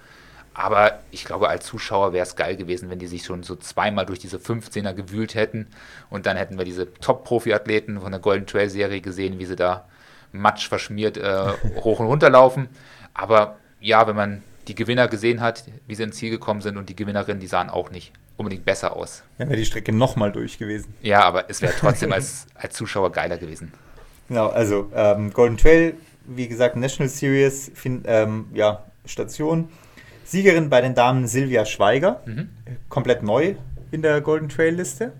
Aber 0.53 0.99
ich 1.11 1.23
glaube, 1.23 1.47
als 1.47 1.65
Zuschauer 1.65 2.11
wäre 2.11 2.23
es 2.23 2.35
geil 2.35 2.57
gewesen, 2.57 2.89
wenn 2.89 2.99
die 2.99 3.07
sich 3.07 3.23
schon 3.23 3.43
so 3.43 3.55
zweimal 3.55 4.05
durch 4.05 4.19
diese 4.19 4.37
15er 4.37 4.93
gewühlt 4.93 5.33
hätten. 5.33 5.67
Und 6.09 6.25
dann 6.25 6.37
hätten 6.37 6.57
wir 6.57 6.65
diese 6.65 6.93
Top-Profi-Athleten 6.95 8.01
von 8.01 8.11
der 8.11 8.19
Golden 8.19 8.45
Trail-Serie 8.45 9.01
gesehen, 9.01 9.39
wie 9.39 9.45
sie 9.45 9.55
da 9.55 9.85
matsch 10.31 10.67
verschmiert 10.67 11.17
äh, 11.17 11.53
hoch 11.83 11.99
und 11.99 12.07
runter 12.07 12.29
laufen. 12.29 12.67
Aber 13.13 13.55
ja, 13.79 14.05
wenn 14.07 14.15
man 14.15 14.43
die 14.67 14.75
Gewinner 14.75 15.07
gesehen 15.07 15.41
hat, 15.41 15.63
wie 15.87 15.95
sie 15.95 16.03
ins 16.03 16.17
Ziel 16.17 16.29
gekommen 16.29 16.61
sind 16.61 16.77
und 16.77 16.89
die 16.89 16.95
Gewinnerinnen, 16.95 17.39
die 17.39 17.47
sahen 17.47 17.69
auch 17.69 17.89
nicht 17.89 18.11
unbedingt 18.39 18.65
besser 18.65 18.95
aus. 18.95 19.23
Dann 19.37 19.49
wäre 19.49 19.59
die 19.59 19.65
Strecke 19.65 19.91
nochmal 19.91 20.31
durch 20.31 20.57
gewesen. 20.57 20.93
Ja, 21.01 21.23
aber 21.23 21.49
es 21.49 21.61
wäre 21.61 21.73
trotzdem 21.77 22.11
als, 22.13 22.47
als 22.55 22.73
Zuschauer 22.73 23.11
geiler 23.11 23.37
gewesen. 23.37 23.73
Genau, 24.29 24.47
also 24.47 24.89
ähm, 24.95 25.33
Golden 25.33 25.57
Trail, 25.57 25.95
wie 26.25 26.47
gesagt, 26.47 26.75
National 26.75 27.09
Series 27.09 27.71
fin, 27.75 28.03
ähm, 28.05 28.47
ja, 28.53 28.85
Station. 29.05 29.69
Siegerin 30.23 30.69
bei 30.69 30.81
den 30.81 30.93
Damen 30.93 31.27
Silvia 31.27 31.65
Schweiger, 31.65 32.21
mhm. 32.25 32.49
komplett 32.87 33.23
neu 33.23 33.55
in 33.91 34.01
der 34.01 34.21
Golden 34.21 34.47
Trail 34.47 34.75
Liste. 34.75 35.11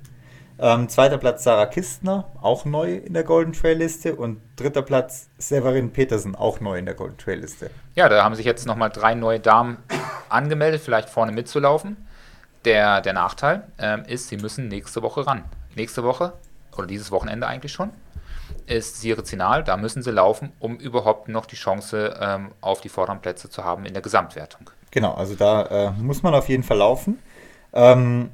Ähm, 0.62 0.88
zweiter 0.90 1.18
Platz 1.18 1.44
Sarah 1.44 1.66
Kistner, 1.66 2.26
auch 2.42 2.66
neu 2.66 2.98
in 2.98 3.14
der 3.14 3.24
Golden 3.24 3.54
Trail 3.54 3.78
Liste. 3.78 4.16
Und 4.16 4.42
dritter 4.56 4.82
Platz 4.82 5.30
Severin 5.38 5.92
Petersen, 5.92 6.36
auch 6.36 6.60
neu 6.60 6.78
in 6.78 6.86
der 6.86 6.96
Golden 6.96 7.18
Trail 7.18 7.40
Liste. 7.40 7.70
Ja, 7.96 8.08
da 8.08 8.24
haben 8.24 8.36
sich 8.36 8.46
jetzt 8.46 8.66
nochmal 8.68 8.90
drei 8.90 9.16
neue 9.16 9.40
Damen 9.40 9.78
angemeldet, 10.30 10.82
vielleicht 10.84 11.10
vorne 11.10 11.32
mitzulaufen. 11.32 11.98
Der, 12.66 13.02
der 13.02 13.14
Nachteil 13.14 13.64
ähm, 13.78 14.04
ist, 14.06 14.28
sie 14.28 14.38
müssen 14.38 14.68
nächste 14.68 15.02
Woche 15.02 15.26
ran. 15.26 15.44
Nächste 15.76 16.04
Woche, 16.04 16.34
oder 16.76 16.88
dieses 16.88 17.12
Wochenende 17.12 17.48
eigentlich 17.48 17.72
schon, 17.72 17.92
ist 18.66 19.02
Sirezinal. 19.02 19.64
Da 19.64 19.78
müssen 19.78 20.04
sie 20.04 20.12
laufen, 20.12 20.52
um 20.60 20.78
überhaupt 20.78 21.30
noch 21.30 21.46
die 21.46 21.56
Chance 21.56 22.18
ähm, 22.20 22.52
auf 22.62 22.82
die 22.82 22.90
vorderen 22.90 23.22
Plätze 23.22 23.50
zu 23.50 23.64
haben 23.64 23.86
in 23.86 23.94
der 23.94 24.02
Gesamtwertung. 24.02 24.70
Genau, 24.92 25.14
also 25.14 25.36
da 25.36 25.66
äh, 25.88 25.92
muss 25.92 26.24
man 26.24 26.34
auf 26.34 26.50
jeden 26.50 26.64
Fall 26.64 26.78
laufen. 26.78 27.20
Ähm, 27.74 28.32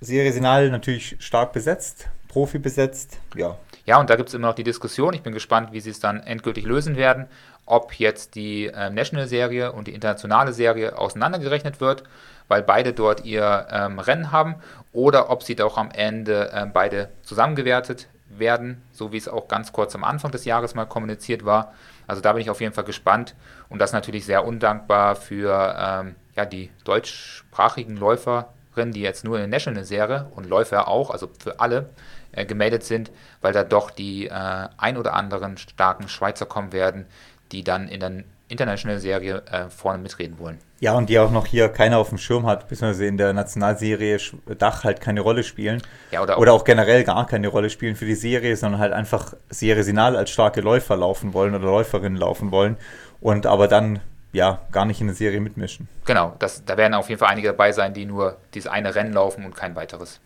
Sirezinal 0.00 0.70
natürlich 0.70 1.16
stark 1.20 1.52
besetzt, 1.52 2.08
Profi 2.28 2.58
besetzt, 2.58 3.18
ja. 3.36 3.56
Ja, 3.86 4.00
und 4.00 4.08
da 4.08 4.16
gibt 4.16 4.30
es 4.30 4.34
immer 4.34 4.48
noch 4.48 4.54
die 4.54 4.64
Diskussion. 4.64 5.12
Ich 5.12 5.22
bin 5.22 5.34
gespannt, 5.34 5.72
wie 5.72 5.80
sie 5.80 5.90
es 5.90 6.00
dann 6.00 6.20
endgültig 6.20 6.64
lösen 6.64 6.96
werden. 6.96 7.26
Ob 7.66 7.94
jetzt 7.94 8.34
die 8.34 8.66
äh, 8.66 8.88
National-Serie 8.88 9.72
und 9.72 9.88
die 9.88 9.94
internationale 9.94 10.54
Serie 10.54 10.96
auseinandergerechnet 10.96 11.80
wird 11.80 12.04
weil 12.48 12.62
beide 12.62 12.92
dort 12.92 13.24
ihr 13.24 13.66
ähm, 13.70 13.98
Rennen 13.98 14.32
haben, 14.32 14.56
oder 14.92 15.30
ob 15.30 15.42
sie 15.42 15.56
doch 15.56 15.76
am 15.76 15.90
Ende 15.90 16.50
ähm, 16.54 16.70
beide 16.72 17.10
zusammengewertet 17.22 18.08
werden, 18.28 18.82
so 18.92 19.12
wie 19.12 19.16
es 19.16 19.28
auch 19.28 19.48
ganz 19.48 19.72
kurz 19.72 19.94
am 19.94 20.04
Anfang 20.04 20.30
des 20.30 20.44
Jahres 20.44 20.74
mal 20.74 20.86
kommuniziert 20.86 21.44
war. 21.44 21.74
Also 22.06 22.20
da 22.20 22.32
bin 22.32 22.42
ich 22.42 22.50
auf 22.50 22.60
jeden 22.60 22.74
Fall 22.74 22.84
gespannt 22.84 23.34
und 23.68 23.78
das 23.78 23.92
natürlich 23.92 24.26
sehr 24.26 24.44
undankbar 24.44 25.16
für 25.16 25.74
ähm, 25.78 26.14
ja, 26.36 26.44
die 26.44 26.70
deutschsprachigen 26.84 27.96
Läuferinnen, 27.96 28.92
die 28.92 29.00
jetzt 29.00 29.24
nur 29.24 29.36
in 29.36 29.42
der 29.42 29.48
National-Serie 29.48 30.30
und 30.34 30.48
Läufer 30.48 30.88
auch, 30.88 31.10
also 31.10 31.30
für 31.38 31.60
alle, 31.60 31.90
äh, 32.32 32.44
gemeldet 32.44 32.84
sind, 32.84 33.10
weil 33.40 33.52
da 33.52 33.64
doch 33.64 33.90
die 33.90 34.26
äh, 34.26 34.68
ein 34.76 34.96
oder 34.96 35.14
anderen 35.14 35.56
starken 35.56 36.08
Schweizer 36.08 36.46
kommen 36.46 36.72
werden, 36.72 37.06
die 37.52 37.64
dann 37.64 37.88
in 37.88 38.00
der 38.00 38.24
International-Serie 38.48 39.42
äh, 39.50 39.70
vorne 39.70 39.98
mitreden 39.98 40.38
wollen. 40.38 40.58
Ja, 40.80 40.92
und 40.94 41.08
die 41.08 41.18
auch 41.18 41.30
noch 41.30 41.46
hier 41.46 41.68
keiner 41.68 41.98
auf 41.98 42.10
dem 42.10 42.18
Schirm 42.18 42.46
hat, 42.46 42.68
beziehungsweise 42.68 43.06
in 43.06 43.16
der 43.16 43.32
Nationalserie 43.32 44.18
Dach 44.58 44.84
halt 44.84 45.00
keine 45.00 45.22
Rolle 45.22 45.42
spielen. 45.42 45.82
Ja, 46.10 46.22
oder, 46.22 46.36
auch, 46.36 46.40
oder 46.40 46.52
auch 46.52 46.64
generell 46.64 47.04
gar 47.04 47.26
keine 47.26 47.48
Rolle 47.48 47.70
spielen 47.70 47.96
für 47.96 48.04
die 48.04 48.14
Serie, 48.14 48.56
sondern 48.56 48.80
halt 48.80 48.92
einfach 48.92 49.34
Serie 49.48 49.82
Sinal 49.82 50.16
als 50.16 50.30
starke 50.30 50.60
Läufer 50.60 50.96
laufen 50.96 51.32
wollen 51.32 51.54
oder 51.54 51.64
Läuferinnen 51.64 52.18
laufen 52.18 52.50
wollen 52.50 52.76
und 53.20 53.46
aber 53.46 53.68
dann 53.68 54.00
ja 54.32 54.60
gar 54.72 54.84
nicht 54.84 55.00
in 55.00 55.06
der 55.06 55.16
Serie 55.16 55.40
mitmischen. 55.40 55.88
Genau, 56.04 56.34
das, 56.38 56.64
da 56.64 56.76
werden 56.76 56.94
auf 56.94 57.08
jeden 57.08 57.18
Fall 57.18 57.30
einige 57.30 57.48
dabei 57.48 57.72
sein, 57.72 57.94
die 57.94 58.04
nur 58.04 58.36
dieses 58.52 58.70
eine 58.70 58.94
Rennen 58.94 59.12
laufen 59.12 59.44
und 59.46 59.56
kein 59.56 59.74
weiteres. 59.76 60.20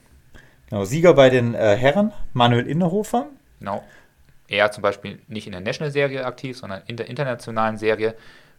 Genau, 0.71 0.85
Sieger 0.85 1.15
bei 1.15 1.31
den 1.31 1.55
äh, 1.55 1.77
Herren, 1.77 2.13
Manuel 2.33 2.67
Innerhofer. 2.67 3.27
Genau. 3.61 3.83
Er 4.49 4.71
zum 4.73 4.83
Beispiel 4.83 5.21
nicht 5.29 5.47
in 5.47 5.53
der 5.53 5.61
National-Serie 5.61 6.25
aktiv, 6.25 6.57
sondern 6.57 6.83
in 6.87 6.97
der 6.97 7.09
internationalen 7.09 7.77
Serie 7.77 8.15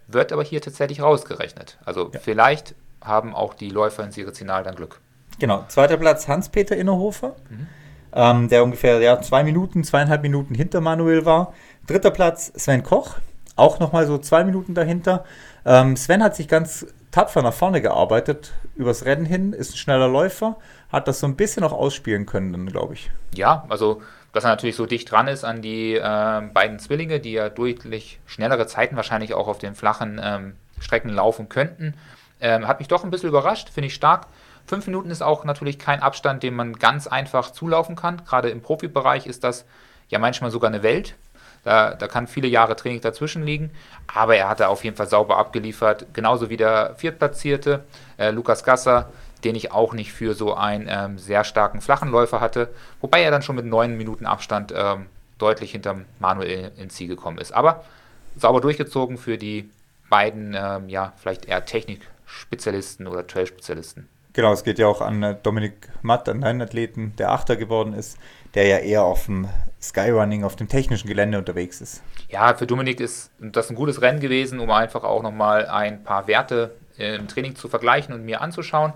wird 0.08 0.32
aber 0.32 0.43
hier 0.43 0.62
tatsächlich 0.62 1.02
rausgerechnet. 1.02 1.78
Also 1.86 2.12
ja. 2.13 2.19
vielleicht 2.19 2.75
haben 3.02 3.34
auch 3.34 3.54
die 3.54 3.69
Läufer 3.69 4.04
in 4.04 4.12
Sirizinal 4.12 4.63
dann 4.63 4.75
Glück. 4.75 4.99
Genau, 5.39 5.65
zweiter 5.67 5.97
Platz 5.97 6.28
Hans-Peter 6.28 6.75
Innerhofer, 6.75 7.36
mhm. 7.49 7.67
ähm, 8.13 8.49
der 8.49 8.63
ungefähr 8.63 8.99
ja, 8.99 9.21
zwei 9.21 9.43
Minuten, 9.43 9.84
zweieinhalb 9.84 10.21
Minuten 10.21 10.54
hinter 10.54 10.82
Manuel 10.82 11.25
war. 11.25 11.54
Dritter 11.88 12.12
Platz 12.12 12.52
Sven 12.56 12.84
Koch, 12.84 13.15
auch 13.56 13.80
nochmal 13.80 14.06
so 14.06 14.17
zwei 14.17 14.43
Minuten 14.43 14.75
dahinter. 14.75 15.23
Ähm, 15.65 15.95
Sven 15.95 16.23
hat 16.23 16.36
sich 16.36 16.47
ganz 16.47 16.86
tapfer 17.12 17.41
nach 17.41 17.54
vorne 17.54 17.82
gearbeitet, 17.82 18.54
übers 18.75 19.06
Rennen 19.06 19.25
hin, 19.25 19.54
ist 19.54 19.73
ein 19.73 19.78
schneller 19.78 20.08
Läufer, 20.08 20.58
hat 20.91 21.08
das 21.08 21.19
so 21.19 21.28
ein 21.28 21.36
bisschen 21.36 21.63
auch 21.63 21.73
ausspielen 21.73 22.25
können, 22.25 22.67
glaube 22.67 22.93
ich. 22.93 23.12
Ja, 23.34 23.65
also 23.69 24.02
dass 24.34 24.44
er 24.44 24.50
natürlich 24.52 24.76
so 24.76 24.86
dicht 24.86 25.12
dran 25.12 25.28
ist 25.28 25.44
an 25.44 25.62
die 25.62 25.96
äh, 25.96 26.42
beiden 26.54 26.80
Zwillinge, 26.80 27.20
die 27.20 27.34
ja 27.34 27.50
deutlich 27.50 28.20
schnellere 28.26 28.68
Zeiten 28.68 28.96
wahrscheinlich 28.96 29.34
auch 29.34 29.48
auf 29.48 29.58
den 29.58 29.76
flachen 29.76 30.20
ähm, 30.24 30.56
Strecken 30.80 31.10
laufen 31.10 31.50
könnten. 31.50 31.96
Ähm, 32.39 32.68
hat 32.68 32.80
mich 32.80 32.88
doch 32.88 33.04
ein 33.04 33.12
bisschen 33.12 33.30
überrascht, 33.30 33.70
finde 33.70 33.88
ich 33.88 33.96
stark. 33.96 34.28
Fünf 34.65 34.86
Minuten 34.86 35.10
ist 35.10 35.24
auch 35.24 35.46
natürlich 35.46 35.80
kein 35.80 36.02
Abstand, 36.02 36.44
den 36.44 36.54
man 36.54 36.74
ganz 36.74 37.08
einfach 37.08 37.52
zulaufen 37.52 37.96
kann. 37.96 38.24
Gerade 38.24 38.50
im 38.50 38.62
Profibereich 38.62 39.26
ist 39.26 39.44
das 39.44 39.65
ja 40.10 40.20
manchmal 40.20 40.52
sogar 40.52 40.70
eine 40.70 40.84
Welt. 40.84 41.15
Da, 41.63 41.94
da 41.94 42.08
kann 42.08 42.28
viele 42.28 42.48
Jahre 42.48 42.76
Training 42.76 43.02
dazwischen 43.02 43.44
liegen. 43.44 43.72
Aber 44.08 44.36
er 44.36 44.48
hat 44.48 44.60
da 44.60 44.68
auf 44.68 44.84
jeden 44.84 44.96
Fall 44.96 45.08
sauber 45.08 45.38
abgeliefert. 45.38 46.13
Genauso 46.13 46.50
wie 46.50 46.58
der 46.58 46.94
Viertplatzierte, 46.96 47.84
äh, 48.18 48.30
Lukas 48.30 48.63
Gasser, 48.63 49.10
den 49.43 49.56
ich 49.56 49.71
auch 49.71 49.93
nicht 49.93 50.12
für 50.12 50.34
so 50.34 50.54
einen 50.54 50.88
ähm, 50.89 51.17
sehr 51.17 51.43
starken 51.43 51.82
flachen 51.82 52.10
Läufer 52.10 52.41
hatte. 52.41 52.69
Wobei 53.02 53.21
er 53.21 53.32
dann 53.32 53.41
schon 53.41 53.56
mit 53.56 53.65
neun 53.65 53.97
Minuten 53.97 54.25
Abstand 54.25 54.73
ähm, 54.75 55.06
deutlich 55.38 55.71
hinterm 55.71 56.06
Manuel 56.19 56.71
ins 56.78 56.95
Ziel 56.95 57.08
gekommen 57.08 57.38
ist. 57.38 57.54
Aber 57.54 57.84
sauber 58.36 58.62
durchgezogen 58.62 59.17
für 59.17 59.38
die 59.38 59.69
beiden, 60.10 60.56
ähm, 60.58 60.89
ja, 60.89 61.13
vielleicht 61.17 61.45
eher 61.45 61.65
Technikspezialisten 61.65 63.08
oder 63.08 63.25
Trail-Spezialisten. 63.25 64.10
Genau, 64.34 64.54
es 64.54 64.63
geht 64.63 64.80
ja 64.80 64.88
auch 64.88 65.02
an 65.02 65.23
äh, 65.23 65.36
Dominik 65.41 65.89
Matt, 66.02 66.30
an 66.30 66.41
deinen 66.41 66.62
Athleten, 66.62 67.13
der 67.17 67.32
Achter 67.32 67.56
geworden 67.56 67.93
ist, 67.93 68.17
der 68.54 68.67
ja 68.67 68.78
eher 68.78 69.04
auf 69.04 69.25
dem 69.25 69.47
Skyrunning, 69.82 70.43
auf 70.43 70.56
dem 70.56 70.67
technischen 70.67 71.08
Gelände 71.08 71.38
unterwegs 71.38 71.82
ist. 71.82 72.04
Ja, 72.30 72.54
für 72.54 72.67
Dominik 72.67 72.99
ist 72.99 73.32
das 73.39 73.69
ein 73.69 73.75
gutes 73.75 74.02
Rennen 74.02 74.19
gewesen, 74.19 74.60
um 74.60 74.69
einfach 74.69 75.04
auch 75.04 75.23
nochmal 75.23 75.65
ein 75.67 76.04
paar 76.04 76.28
Werte 76.28 76.75
im 76.97 77.28
Training 77.28 77.56
zu 77.56 77.69
vergleichen 77.69 78.13
und 78.13 78.25
mir 78.25 78.41
anzuschauen, 78.41 78.93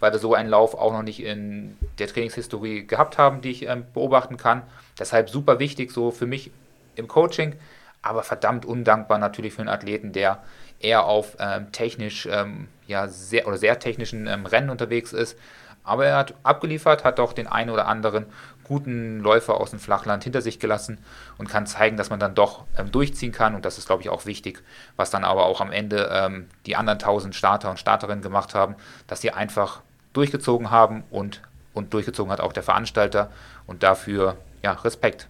weil 0.00 0.12
wir 0.12 0.18
so 0.18 0.34
einen 0.34 0.48
Lauf 0.48 0.74
auch 0.74 0.92
noch 0.92 1.02
nicht 1.02 1.22
in 1.22 1.76
der 1.98 2.08
Trainingshistorie 2.08 2.86
gehabt 2.86 3.18
haben, 3.18 3.40
die 3.40 3.50
ich 3.50 3.66
ähm, 3.66 3.84
beobachten 3.92 4.36
kann. 4.36 4.62
Deshalb 4.98 5.30
super 5.30 5.58
wichtig 5.58 5.90
so 5.90 6.10
für 6.10 6.26
mich 6.26 6.50
im 6.96 7.08
Coaching, 7.08 7.54
aber 8.02 8.22
verdammt 8.22 8.64
undankbar 8.64 9.18
natürlich 9.18 9.54
für 9.54 9.62
einen 9.62 9.68
Athleten, 9.68 10.12
der 10.12 10.42
eher 10.80 11.04
auf 11.04 11.36
ähm, 11.40 11.72
technisch, 11.72 12.26
ähm, 12.30 12.68
ja, 12.86 13.08
sehr 13.08 13.46
oder 13.46 13.56
sehr 13.56 13.78
technischen 13.78 14.26
ähm, 14.26 14.46
Rennen 14.46 14.70
unterwegs 14.70 15.12
ist. 15.12 15.38
Aber 15.82 16.04
er 16.06 16.16
hat 16.16 16.34
abgeliefert, 16.42 17.04
hat 17.04 17.20
doch 17.20 17.32
den 17.32 17.46
einen 17.46 17.70
oder 17.70 17.86
anderen 17.86 18.26
guten 18.64 19.20
Läufer 19.20 19.60
aus 19.60 19.70
dem 19.70 19.78
Flachland 19.78 20.24
hinter 20.24 20.42
sich 20.42 20.58
gelassen 20.58 20.98
und 21.38 21.48
kann 21.48 21.66
zeigen, 21.66 21.96
dass 21.96 22.10
man 22.10 22.18
dann 22.18 22.34
doch 22.34 22.64
ähm, 22.76 22.90
durchziehen 22.90 23.30
kann. 23.30 23.54
Und 23.54 23.64
das 23.64 23.78
ist, 23.78 23.86
glaube 23.86 24.02
ich, 24.02 24.08
auch 24.08 24.26
wichtig, 24.26 24.62
was 24.96 25.10
dann 25.10 25.24
aber 25.24 25.46
auch 25.46 25.60
am 25.60 25.70
Ende 25.70 26.10
ähm, 26.12 26.48
die 26.66 26.74
anderen 26.74 26.98
1000 26.98 27.34
Starter 27.34 27.70
und 27.70 27.78
Starterinnen 27.78 28.22
gemacht 28.22 28.54
haben, 28.54 28.74
dass 29.06 29.20
sie 29.20 29.30
einfach 29.30 29.82
durchgezogen 30.16 30.70
haben 30.70 31.04
und, 31.10 31.42
und 31.74 31.92
durchgezogen 31.94 32.32
hat 32.32 32.40
auch 32.40 32.52
der 32.52 32.62
Veranstalter. 32.62 33.30
Und 33.66 33.82
dafür, 33.82 34.36
ja, 34.62 34.72
Respekt. 34.72 35.28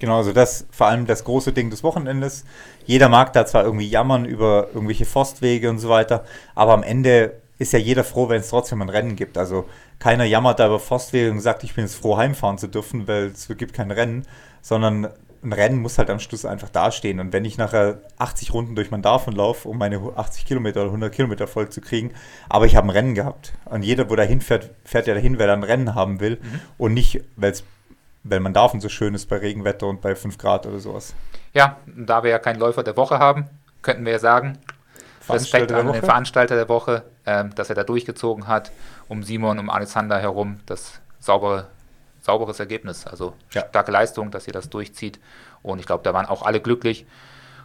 Genau, 0.00 0.18
also 0.18 0.32
das 0.32 0.66
vor 0.70 0.86
allem 0.86 1.06
das 1.06 1.24
große 1.24 1.52
Ding 1.52 1.70
des 1.70 1.82
Wochenendes. 1.82 2.44
Jeder 2.86 3.08
mag 3.08 3.32
da 3.32 3.46
zwar 3.46 3.64
irgendwie 3.64 3.88
jammern 3.88 4.24
über 4.24 4.68
irgendwelche 4.72 5.06
Forstwege 5.06 5.70
und 5.70 5.78
so 5.78 5.88
weiter, 5.88 6.24
aber 6.54 6.72
am 6.72 6.82
Ende 6.82 7.34
ist 7.58 7.72
ja 7.72 7.78
jeder 7.80 8.04
froh, 8.04 8.28
wenn 8.28 8.40
es 8.40 8.50
trotzdem 8.50 8.80
ein 8.82 8.88
Rennen 8.88 9.16
gibt. 9.16 9.36
Also 9.36 9.68
keiner 9.98 10.24
jammert 10.24 10.60
da 10.60 10.66
über 10.66 10.78
Forstwege 10.78 11.30
und 11.32 11.40
sagt, 11.40 11.64
ich 11.64 11.74
bin 11.74 11.84
jetzt 11.84 11.96
froh, 11.96 12.16
heimfahren 12.16 12.58
zu 12.58 12.68
dürfen, 12.68 13.08
weil 13.08 13.26
es 13.26 13.48
gibt 13.48 13.72
kein 13.72 13.90
Rennen, 13.90 14.24
sondern 14.62 15.08
ein 15.42 15.52
Rennen 15.52 15.80
muss 15.80 15.98
halt 15.98 16.10
am 16.10 16.18
Schluss 16.18 16.44
einfach 16.44 16.68
dastehen. 16.68 17.20
Und 17.20 17.32
wenn 17.32 17.44
ich 17.44 17.58
nachher 17.58 17.98
80 18.18 18.52
Runden 18.52 18.74
durch 18.74 18.90
mein 18.90 19.02
Darfen 19.02 19.34
laufe, 19.34 19.68
um 19.68 19.78
meine 19.78 20.00
80 20.16 20.44
Kilometer 20.44 20.80
oder 20.80 20.88
100 20.88 21.12
Kilometer 21.12 21.46
voll 21.46 21.68
zu 21.68 21.80
kriegen, 21.80 22.12
aber 22.48 22.66
ich 22.66 22.76
habe 22.76 22.88
ein 22.88 22.90
Rennen 22.90 23.14
gehabt. 23.14 23.52
Und 23.64 23.82
jeder, 23.82 24.10
wo 24.10 24.16
da 24.16 24.22
hinfährt, 24.22 24.70
fährt 24.84 25.06
ja 25.06 25.14
dahin, 25.14 25.38
weil 25.38 25.48
er 25.48 25.54
ein 25.54 25.62
Rennen 25.62 25.94
haben 25.94 26.20
will 26.20 26.38
mhm. 26.42 26.60
und 26.78 26.94
nicht, 26.94 27.22
weil 27.36 28.40
man 28.40 28.52
Darfen 28.52 28.80
so 28.80 28.88
schön 28.88 29.14
ist 29.14 29.28
bei 29.28 29.36
Regenwetter 29.36 29.86
und 29.86 30.00
bei 30.00 30.14
5 30.14 30.38
Grad 30.38 30.66
oder 30.66 30.78
sowas. 30.78 31.14
Ja, 31.54 31.78
da 31.86 32.22
wir 32.22 32.30
ja 32.30 32.38
keinen 32.38 32.58
Läufer 32.58 32.82
der 32.82 32.96
Woche 32.96 33.18
haben, 33.18 33.48
könnten 33.82 34.04
wir 34.04 34.12
ja 34.12 34.18
sagen, 34.18 34.58
Respekt 35.28 35.72
an 35.72 35.92
den 35.92 36.02
Veranstalter 36.02 36.56
der 36.56 36.68
Woche, 36.68 37.04
äh, 37.24 37.44
dass 37.54 37.68
er 37.68 37.74
da 37.74 37.84
durchgezogen 37.84 38.46
hat, 38.46 38.72
um 39.08 39.22
Simon, 39.22 39.58
um 39.58 39.70
Alexander 39.70 40.18
herum, 40.18 40.60
das 40.66 41.00
saubere, 41.20 41.66
sauberes 42.28 42.60
Ergebnis. 42.60 43.06
Also 43.06 43.32
ja. 43.52 43.64
starke 43.68 43.90
Leistung, 43.90 44.30
dass 44.30 44.46
ihr 44.46 44.52
das 44.52 44.68
durchzieht. 44.68 45.18
Und 45.62 45.78
ich 45.78 45.86
glaube, 45.86 46.04
da 46.04 46.12
waren 46.12 46.26
auch 46.26 46.42
alle 46.42 46.60
glücklich, 46.60 47.06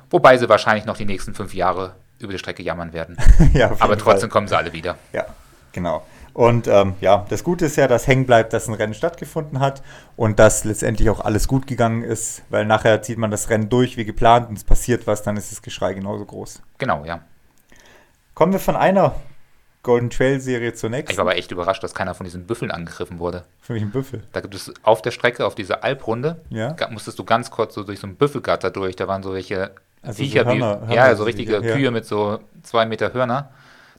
wobei 0.09 0.37
sie 0.37 0.47
wahrscheinlich 0.47 0.85
noch 0.85 0.97
die 0.97 1.05
nächsten 1.05 1.33
fünf 1.35 1.53
Jahre 1.53 1.95
über 2.19 2.31
die 2.31 2.39
Strecke 2.39 2.63
jammern 2.63 2.93
werden. 2.93 3.17
ja, 3.53 3.71
Aber 3.79 3.97
trotzdem 3.97 4.29
Fall. 4.29 4.29
kommen 4.29 4.47
sie 4.47 4.57
alle 4.57 4.71
wieder. 4.71 4.97
Ja, 5.11 5.25
genau. 5.73 6.05
Und 6.33 6.67
ähm, 6.67 6.95
ja, 7.01 7.25
das 7.29 7.43
Gute 7.43 7.65
ist 7.65 7.75
ja, 7.75 7.87
dass 7.87 8.07
hängen 8.07 8.25
bleibt, 8.25 8.53
dass 8.53 8.67
ein 8.67 8.73
Rennen 8.73 8.93
stattgefunden 8.93 9.59
hat 9.59 9.83
und 10.15 10.39
dass 10.39 10.63
letztendlich 10.63 11.09
auch 11.09 11.19
alles 11.19 11.47
gut 11.47 11.67
gegangen 11.67 12.03
ist, 12.03 12.41
weil 12.49 12.65
nachher 12.65 13.01
zieht 13.03 13.17
man 13.17 13.29
das 13.29 13.49
Rennen 13.49 13.69
durch 13.69 13.97
wie 13.97 14.05
geplant 14.05 14.49
und 14.49 14.57
es 14.57 14.63
passiert 14.63 15.05
was, 15.05 15.21
dann 15.21 15.37
ist 15.37 15.51
das 15.51 15.61
Geschrei 15.61 15.93
genauso 15.93 16.25
groß. 16.25 16.61
Genau, 16.79 17.03
ja. 17.05 17.19
Kommen 18.33 18.53
wir 18.53 18.59
von 18.59 18.75
einer 18.75 19.13
Golden 19.83 20.09
Trail 20.09 20.39
Serie 20.39 20.73
zur 20.73 20.89
nächsten. 20.89 21.11
Ich 21.11 21.17
war 21.17 21.25
aber 21.25 21.35
echt 21.35 21.51
überrascht, 21.51 21.83
dass 21.83 21.93
keiner 21.93 22.15
von 22.15 22.23
diesen 22.23 22.47
Büffeln 22.47 22.71
angegriffen 22.71 23.19
wurde. 23.19 23.43
Für 23.61 23.73
mich 23.73 23.83
ein 23.83 23.91
Büffel. 23.91 24.23
Da 24.31 24.39
gibt 24.39 24.55
es 24.55 24.73
auf 24.81 25.01
der 25.01 25.11
Strecke, 25.11 25.45
auf 25.45 25.55
dieser 25.55 25.83
Alprunde, 25.83 26.41
ja? 26.49 26.75
musstest 26.89 27.19
du 27.19 27.25
ganz 27.25 27.51
kurz 27.51 27.75
so 27.75 27.83
durch 27.83 27.99
so 27.99 28.07
ein 28.07 28.15
Büffelgatter 28.15 28.71
durch. 28.71 28.95
Da 28.95 29.09
waren 29.09 29.21
so 29.23 29.33
welche 29.33 29.71
also 30.01 30.23
Viecher, 30.23 30.45
so 30.45 30.51
Hörner, 30.51 30.79
Hörner 30.79 30.95
ja, 30.95 31.15
so 31.15 31.25
richtige 31.25 31.59
Viecher, 31.59 31.73
Kühe 31.73 31.83
ja. 31.85 31.91
mit 31.91 32.05
so 32.05 32.39
zwei 32.63 32.85
Meter 32.85 33.13
Hörner. 33.13 33.51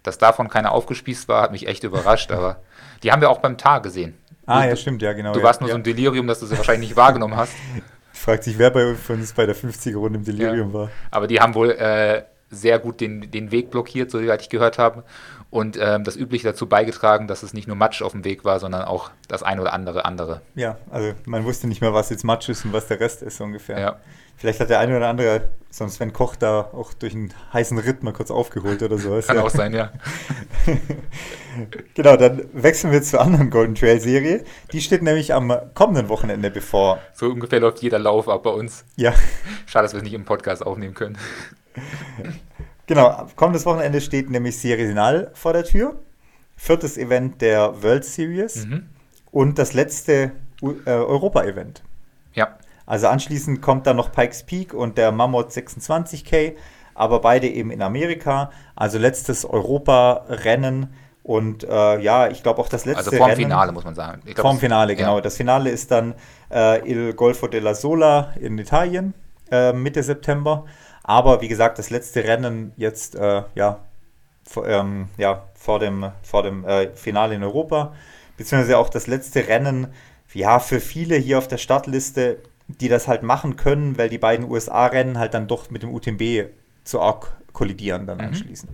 Dass 0.02 0.16
davon 0.16 0.48
keiner 0.48 0.72
aufgespießt 0.72 1.28
war, 1.28 1.42
hat 1.42 1.52
mich 1.52 1.66
echt 1.66 1.84
überrascht. 1.84 2.32
aber 2.32 2.56
die 3.02 3.12
haben 3.12 3.20
wir 3.20 3.28
auch 3.28 3.38
beim 3.38 3.58
Tag 3.58 3.82
gesehen. 3.82 4.14
Ah, 4.46 4.62
du, 4.62 4.68
ja, 4.70 4.76
stimmt, 4.76 5.02
ja, 5.02 5.12
genau. 5.12 5.32
Du 5.32 5.40
ja, 5.40 5.44
warst 5.44 5.60
nur 5.60 5.70
so 5.70 5.76
ein 5.76 5.82
Delirium, 5.82 6.26
dass 6.26 6.40
du 6.40 6.46
sie 6.46 6.56
wahrscheinlich 6.56 6.90
nicht 6.90 6.96
wahrgenommen 6.96 7.36
hast. 7.36 7.54
Fragt 8.12 8.44
sich, 8.44 8.58
wer 8.58 8.70
bei 8.70 8.86
uns 8.86 9.32
bei 9.32 9.44
der 9.44 9.56
50er-Runde 9.56 10.18
im 10.18 10.24
Delirium 10.24 10.72
war. 10.72 10.90
Aber 11.10 11.26
die 11.26 11.40
haben 11.40 11.54
wohl 11.54 11.70
äh, 11.72 12.22
sehr 12.54 12.78
gut 12.78 13.00
den, 13.00 13.30
den 13.30 13.50
Weg 13.50 13.70
blockiert, 13.70 14.10
soweit 14.10 14.42
ich 14.42 14.48
gehört 14.48 14.78
habe. 14.78 15.04
Und 15.50 15.78
ähm, 15.80 16.02
das 16.02 16.16
Übliche 16.16 16.48
dazu 16.48 16.66
beigetragen, 16.66 17.28
dass 17.28 17.44
es 17.44 17.54
nicht 17.54 17.68
nur 17.68 17.76
Matsch 17.76 18.02
auf 18.02 18.12
dem 18.12 18.24
Weg 18.24 18.44
war, 18.44 18.58
sondern 18.58 18.82
auch 18.82 19.10
das 19.28 19.42
ein 19.44 19.60
oder 19.60 19.72
andere 19.72 20.04
andere. 20.04 20.40
Ja, 20.56 20.78
also 20.90 21.12
man 21.26 21.44
wusste 21.44 21.68
nicht 21.68 21.80
mehr, 21.80 21.94
was 21.94 22.10
jetzt 22.10 22.24
Matsch 22.24 22.48
ist 22.48 22.64
und 22.64 22.72
was 22.72 22.88
der 22.88 22.98
Rest 22.98 23.22
ist 23.22 23.40
ungefähr. 23.40 23.78
Ja. 23.78 24.00
Vielleicht 24.36 24.60
hat 24.60 24.68
der 24.68 24.80
eine 24.80 24.96
oder 24.96 25.08
andere, 25.08 25.48
sonst 25.70 26.00
wenn 26.00 26.12
Koch 26.12 26.34
da 26.36 26.70
auch 26.72 26.92
durch 26.92 27.14
einen 27.14 27.32
heißen 27.52 27.78
Ritt 27.78 28.02
mal 28.02 28.12
kurz 28.12 28.30
aufgeholt 28.30 28.82
oder 28.82 28.98
sowas. 28.98 29.28
Kann 29.28 29.36
ja. 29.36 29.42
auch 29.42 29.50
sein, 29.50 29.72
ja. 29.72 29.92
genau, 31.94 32.16
dann 32.16 32.42
wechseln 32.52 32.92
wir 32.92 33.02
zur 33.02 33.20
anderen 33.20 33.50
Golden 33.50 33.76
Trail 33.76 34.00
Serie. 34.00 34.44
Die 34.72 34.80
steht 34.80 35.02
nämlich 35.02 35.32
am 35.32 35.52
kommenden 35.74 36.08
Wochenende 36.08 36.50
bevor. 36.50 36.98
So 37.14 37.26
ungefähr 37.26 37.60
läuft 37.60 37.80
jeder 37.80 38.00
Lauf 38.00 38.28
ab 38.28 38.42
bei 38.42 38.50
uns. 38.50 38.84
Ja. 38.96 39.14
Schade, 39.66 39.84
dass 39.84 39.92
wir 39.92 39.98
es 39.98 40.04
nicht 40.04 40.14
im 40.14 40.24
Podcast 40.24 40.66
aufnehmen 40.66 40.94
können. 40.94 41.16
Genau, 42.86 43.26
kommendes 43.36 43.64
Wochenende 43.64 44.00
steht 44.00 44.28
nämlich 44.28 44.58
Serie 44.58 44.86
Sinal 44.86 45.30
vor 45.32 45.54
der 45.54 45.64
Tür. 45.64 45.98
Viertes 46.56 46.98
Event 46.98 47.40
der 47.40 47.82
World 47.82 48.04
Series 48.04 48.66
mhm. 48.66 48.90
und 49.30 49.58
das 49.58 49.72
letzte 49.72 50.32
äh, 50.62 50.90
Europa-Event. 50.90 51.82
Ja. 52.34 52.58
Also 52.86 53.08
anschließend 53.08 53.62
kommt 53.62 53.86
dann 53.86 53.96
noch 53.96 54.12
Pikes 54.12 54.44
Peak 54.44 54.74
und 54.74 54.98
der 54.98 55.12
Mammoth 55.12 55.50
26K, 55.50 56.56
aber 56.94 57.20
beide 57.20 57.48
eben 57.48 57.70
in 57.70 57.80
Amerika. 57.80 58.50
Also 58.76 58.98
letztes 58.98 59.46
Europa-Rennen 59.46 60.92
und 61.22 61.64
äh, 61.64 62.00
ja, 62.00 62.28
ich 62.28 62.42
glaube 62.42 62.60
auch 62.60 62.68
das 62.68 62.84
letzte 62.84 62.98
Also 62.98 63.16
vorm 63.16 63.30
Rennen, 63.30 63.44
Finale, 63.44 63.72
muss 63.72 63.84
man 63.84 63.94
sagen. 63.94 64.20
Glaub, 64.26 64.40
vorm 64.40 64.58
Finale, 64.58 64.94
genau. 64.94 65.16
Ja. 65.16 65.20
Das 65.22 65.38
Finale 65.38 65.70
ist 65.70 65.90
dann 65.90 66.14
äh, 66.52 66.86
Il 66.86 67.14
Golfo 67.14 67.46
della 67.46 67.74
Sola 67.74 68.34
in 68.38 68.58
Italien, 68.58 69.14
äh, 69.50 69.72
Mitte 69.72 70.02
September. 70.02 70.66
Aber 71.04 71.42
wie 71.42 71.48
gesagt, 71.48 71.78
das 71.78 71.90
letzte 71.90 72.24
Rennen 72.24 72.72
jetzt 72.76 73.14
äh, 73.14 73.42
ja, 73.54 73.78
vor, 74.42 74.66
ähm, 74.66 75.08
ja, 75.16 75.44
vor 75.54 75.78
dem, 75.78 76.10
vor 76.22 76.42
dem 76.42 76.64
äh, 76.64 76.88
Finale 76.96 77.34
in 77.34 77.44
Europa, 77.44 77.94
beziehungsweise 78.36 78.78
auch 78.78 78.88
das 78.88 79.06
letzte 79.06 79.46
Rennen, 79.46 79.88
ja, 80.32 80.58
für 80.58 80.80
viele 80.80 81.16
hier 81.16 81.38
auf 81.38 81.46
der 81.46 81.58
Startliste, 81.58 82.38
die 82.66 82.88
das 82.88 83.06
halt 83.06 83.22
machen 83.22 83.54
können, 83.56 83.98
weil 83.98 84.08
die 84.08 84.18
beiden 84.18 84.50
USA-Rennen 84.50 85.18
halt 85.18 85.34
dann 85.34 85.46
doch 85.46 85.70
mit 85.70 85.82
dem 85.82 85.94
UTMB 85.94 86.50
zu 86.82 87.00
arg 87.00 87.36
kollidieren 87.52 88.06
dann 88.06 88.18
mhm. 88.18 88.24
anschließend. 88.24 88.72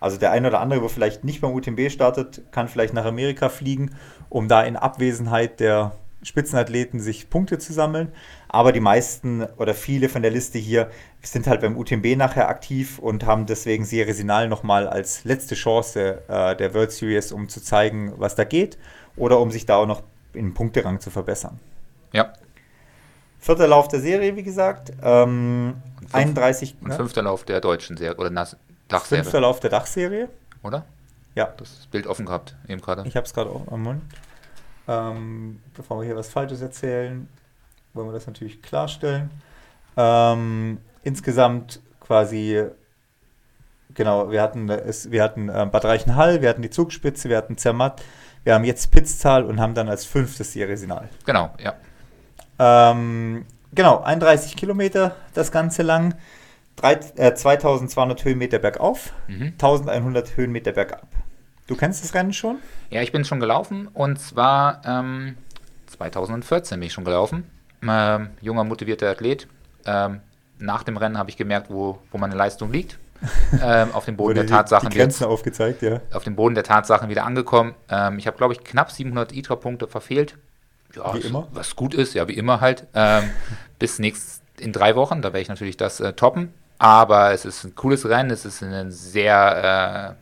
Also 0.00 0.16
der 0.16 0.32
eine 0.32 0.48
oder 0.48 0.60
andere, 0.60 0.82
wo 0.82 0.88
vielleicht 0.88 1.22
nicht 1.22 1.40
beim 1.40 1.52
UTMB 1.52 1.90
startet, 1.90 2.42
kann 2.50 2.68
vielleicht 2.68 2.94
nach 2.94 3.04
Amerika 3.04 3.48
fliegen, 3.48 3.94
um 4.30 4.48
da 4.48 4.62
in 4.62 4.76
Abwesenheit 4.76 5.60
der 5.60 5.92
Spitzenathleten 6.22 7.00
sich 7.00 7.30
Punkte 7.30 7.58
zu 7.58 7.72
sammeln. 7.72 8.12
Aber 8.48 8.72
die 8.72 8.80
meisten 8.80 9.44
oder 9.56 9.74
viele 9.74 10.08
von 10.08 10.22
der 10.22 10.30
Liste 10.30 10.58
hier 10.58 10.90
sind 11.22 11.46
halt 11.46 11.60
beim 11.60 11.76
UTMB 11.76 12.16
nachher 12.16 12.48
aktiv 12.48 12.98
und 12.98 13.26
haben 13.26 13.46
deswegen 13.46 13.84
Serie 13.84 14.14
Sinal 14.14 14.48
nochmal 14.48 14.88
als 14.88 15.24
letzte 15.24 15.54
Chance 15.54 16.22
äh, 16.28 16.56
der 16.56 16.74
World 16.74 16.92
Series, 16.92 17.32
um 17.32 17.48
zu 17.48 17.60
zeigen, 17.60 18.12
was 18.16 18.34
da 18.34 18.44
geht 18.44 18.78
oder 19.16 19.40
um 19.40 19.50
sich 19.50 19.66
da 19.66 19.76
auch 19.76 19.86
noch 19.86 20.02
im 20.32 20.54
Punkterang 20.54 21.00
zu 21.00 21.10
verbessern. 21.10 21.58
Ja. 22.12 22.32
Vierter 23.38 23.66
Lauf 23.66 23.88
der 23.88 24.00
Serie, 24.00 24.36
wie 24.36 24.42
gesagt. 24.42 24.92
Ähm, 25.02 25.74
fünf, 26.00 26.14
31. 26.14 26.76
Und 26.80 26.88
ne? 26.88 26.94
fünfter 26.94 27.22
Lauf 27.22 27.44
der 27.44 27.60
deutschen 27.60 27.96
Serie 27.96 28.16
oder 28.16 28.30
Dachserie. 28.30 29.22
Fünfter 29.22 29.40
Lauf 29.40 29.60
der 29.60 29.70
Dachserie. 29.70 30.28
Oder? 30.62 30.84
Ja. 31.34 31.52
Das 31.56 31.88
Bild 31.90 32.06
offen 32.06 32.26
gehabt, 32.26 32.54
eben 32.68 32.80
gerade. 32.80 33.02
Ich 33.06 33.16
habe 33.16 33.26
es 33.26 33.34
gerade 33.34 33.50
am 33.70 33.82
Mund. 33.82 34.02
Ähm, 34.88 35.60
bevor 35.74 36.00
wir 36.00 36.06
hier 36.06 36.16
was 36.16 36.28
Falsches 36.28 36.60
erzählen, 36.60 37.28
wollen 37.94 38.08
wir 38.08 38.12
das 38.12 38.26
natürlich 38.26 38.62
klarstellen. 38.62 39.30
Ähm, 39.96 40.78
insgesamt 41.02 41.80
quasi, 42.00 42.64
genau, 43.94 44.30
wir 44.30 44.42
hatten, 44.42 44.68
es, 44.68 45.10
wir 45.10 45.22
hatten 45.22 45.48
äh, 45.48 45.66
Bad 45.70 45.84
Reichenhall, 45.84 46.42
wir 46.42 46.48
hatten 46.48 46.62
die 46.62 46.70
Zugspitze, 46.70 47.28
wir 47.28 47.36
hatten 47.36 47.56
Zermatt, 47.58 48.02
wir 48.44 48.54
haben 48.54 48.64
jetzt 48.64 48.90
Pitztal 48.90 49.44
und 49.44 49.60
haben 49.60 49.74
dann 49.74 49.88
als 49.88 50.04
fünftes 50.04 50.52
die 50.52 50.62
Resinal. 50.62 51.08
Genau, 51.26 51.50
ja. 51.58 51.74
Ähm, 52.58 53.44
genau, 53.74 54.00
31 54.00 54.56
Kilometer 54.56 55.16
das 55.34 55.52
Ganze 55.52 55.82
lang, 55.82 56.14
drei, 56.76 56.94
äh, 57.16 57.34
2200 57.34 58.24
Höhenmeter 58.24 58.58
bergauf, 58.58 59.12
Mhm. 59.28 59.54
1100 59.58 60.36
Höhenmeter 60.36 60.72
bergab. 60.72 61.06
Du 61.72 61.78
kennst 61.78 62.04
das 62.04 62.12
Rennen 62.12 62.34
schon? 62.34 62.58
Ja, 62.90 63.00
ich 63.00 63.12
bin 63.12 63.24
schon 63.24 63.40
gelaufen 63.40 63.88
und 63.94 64.20
zwar 64.20 64.82
ähm, 64.84 65.38
2014 65.86 66.78
bin 66.78 66.88
ich 66.88 66.92
schon 66.92 67.06
gelaufen. 67.06 67.44
Ähm, 67.82 68.28
junger, 68.42 68.62
motivierter 68.62 69.08
Athlet. 69.08 69.48
Ähm, 69.86 70.20
nach 70.58 70.82
dem 70.82 70.98
Rennen 70.98 71.16
habe 71.16 71.30
ich 71.30 71.38
gemerkt, 71.38 71.70
wo, 71.70 71.98
wo 72.10 72.18
meine 72.18 72.34
Leistung 72.34 72.70
liegt. 72.72 72.98
ähm, 73.62 73.88
auf 73.94 74.04
dem 74.04 74.18
Boden 74.18 74.34
der 74.34 74.46
Tatsachen 74.46 74.90
Die 74.90 74.96
wieder, 74.96 75.04
Grenzen 75.04 75.24
aufgezeigt, 75.24 75.80
ja. 75.80 76.02
auf 76.12 76.24
dem 76.24 76.36
Boden 76.36 76.54
der 76.54 76.64
Tatsachen 76.64 77.08
wieder 77.08 77.24
angekommen. 77.24 77.74
Ähm, 77.88 78.18
ich 78.18 78.26
habe, 78.26 78.36
glaube 78.36 78.52
ich, 78.52 78.62
knapp 78.64 78.90
700 78.90 79.32
ITRA-Punkte 79.32 79.88
verfehlt. 79.88 80.36
Ja, 80.94 81.14
Wie 81.14 81.20
immer. 81.20 81.48
Was 81.52 81.74
gut 81.74 81.94
ist, 81.94 82.12
ja, 82.12 82.28
wie 82.28 82.34
immer 82.34 82.60
halt. 82.60 82.86
Ähm, 82.92 83.30
bis 83.78 83.98
nächst 83.98 84.42
in 84.58 84.74
drei 84.74 84.94
Wochen, 84.94 85.22
da 85.22 85.28
werde 85.28 85.40
ich 85.40 85.48
natürlich 85.48 85.78
das 85.78 86.00
äh, 86.00 86.12
toppen. 86.12 86.52
Aber 86.76 87.32
es 87.32 87.46
ist 87.46 87.64
ein 87.64 87.74
cooles 87.76 88.06
Rennen, 88.06 88.30
es 88.30 88.44
ist 88.44 88.62
ein 88.62 88.90
sehr 88.90 90.16
äh, 90.18 90.21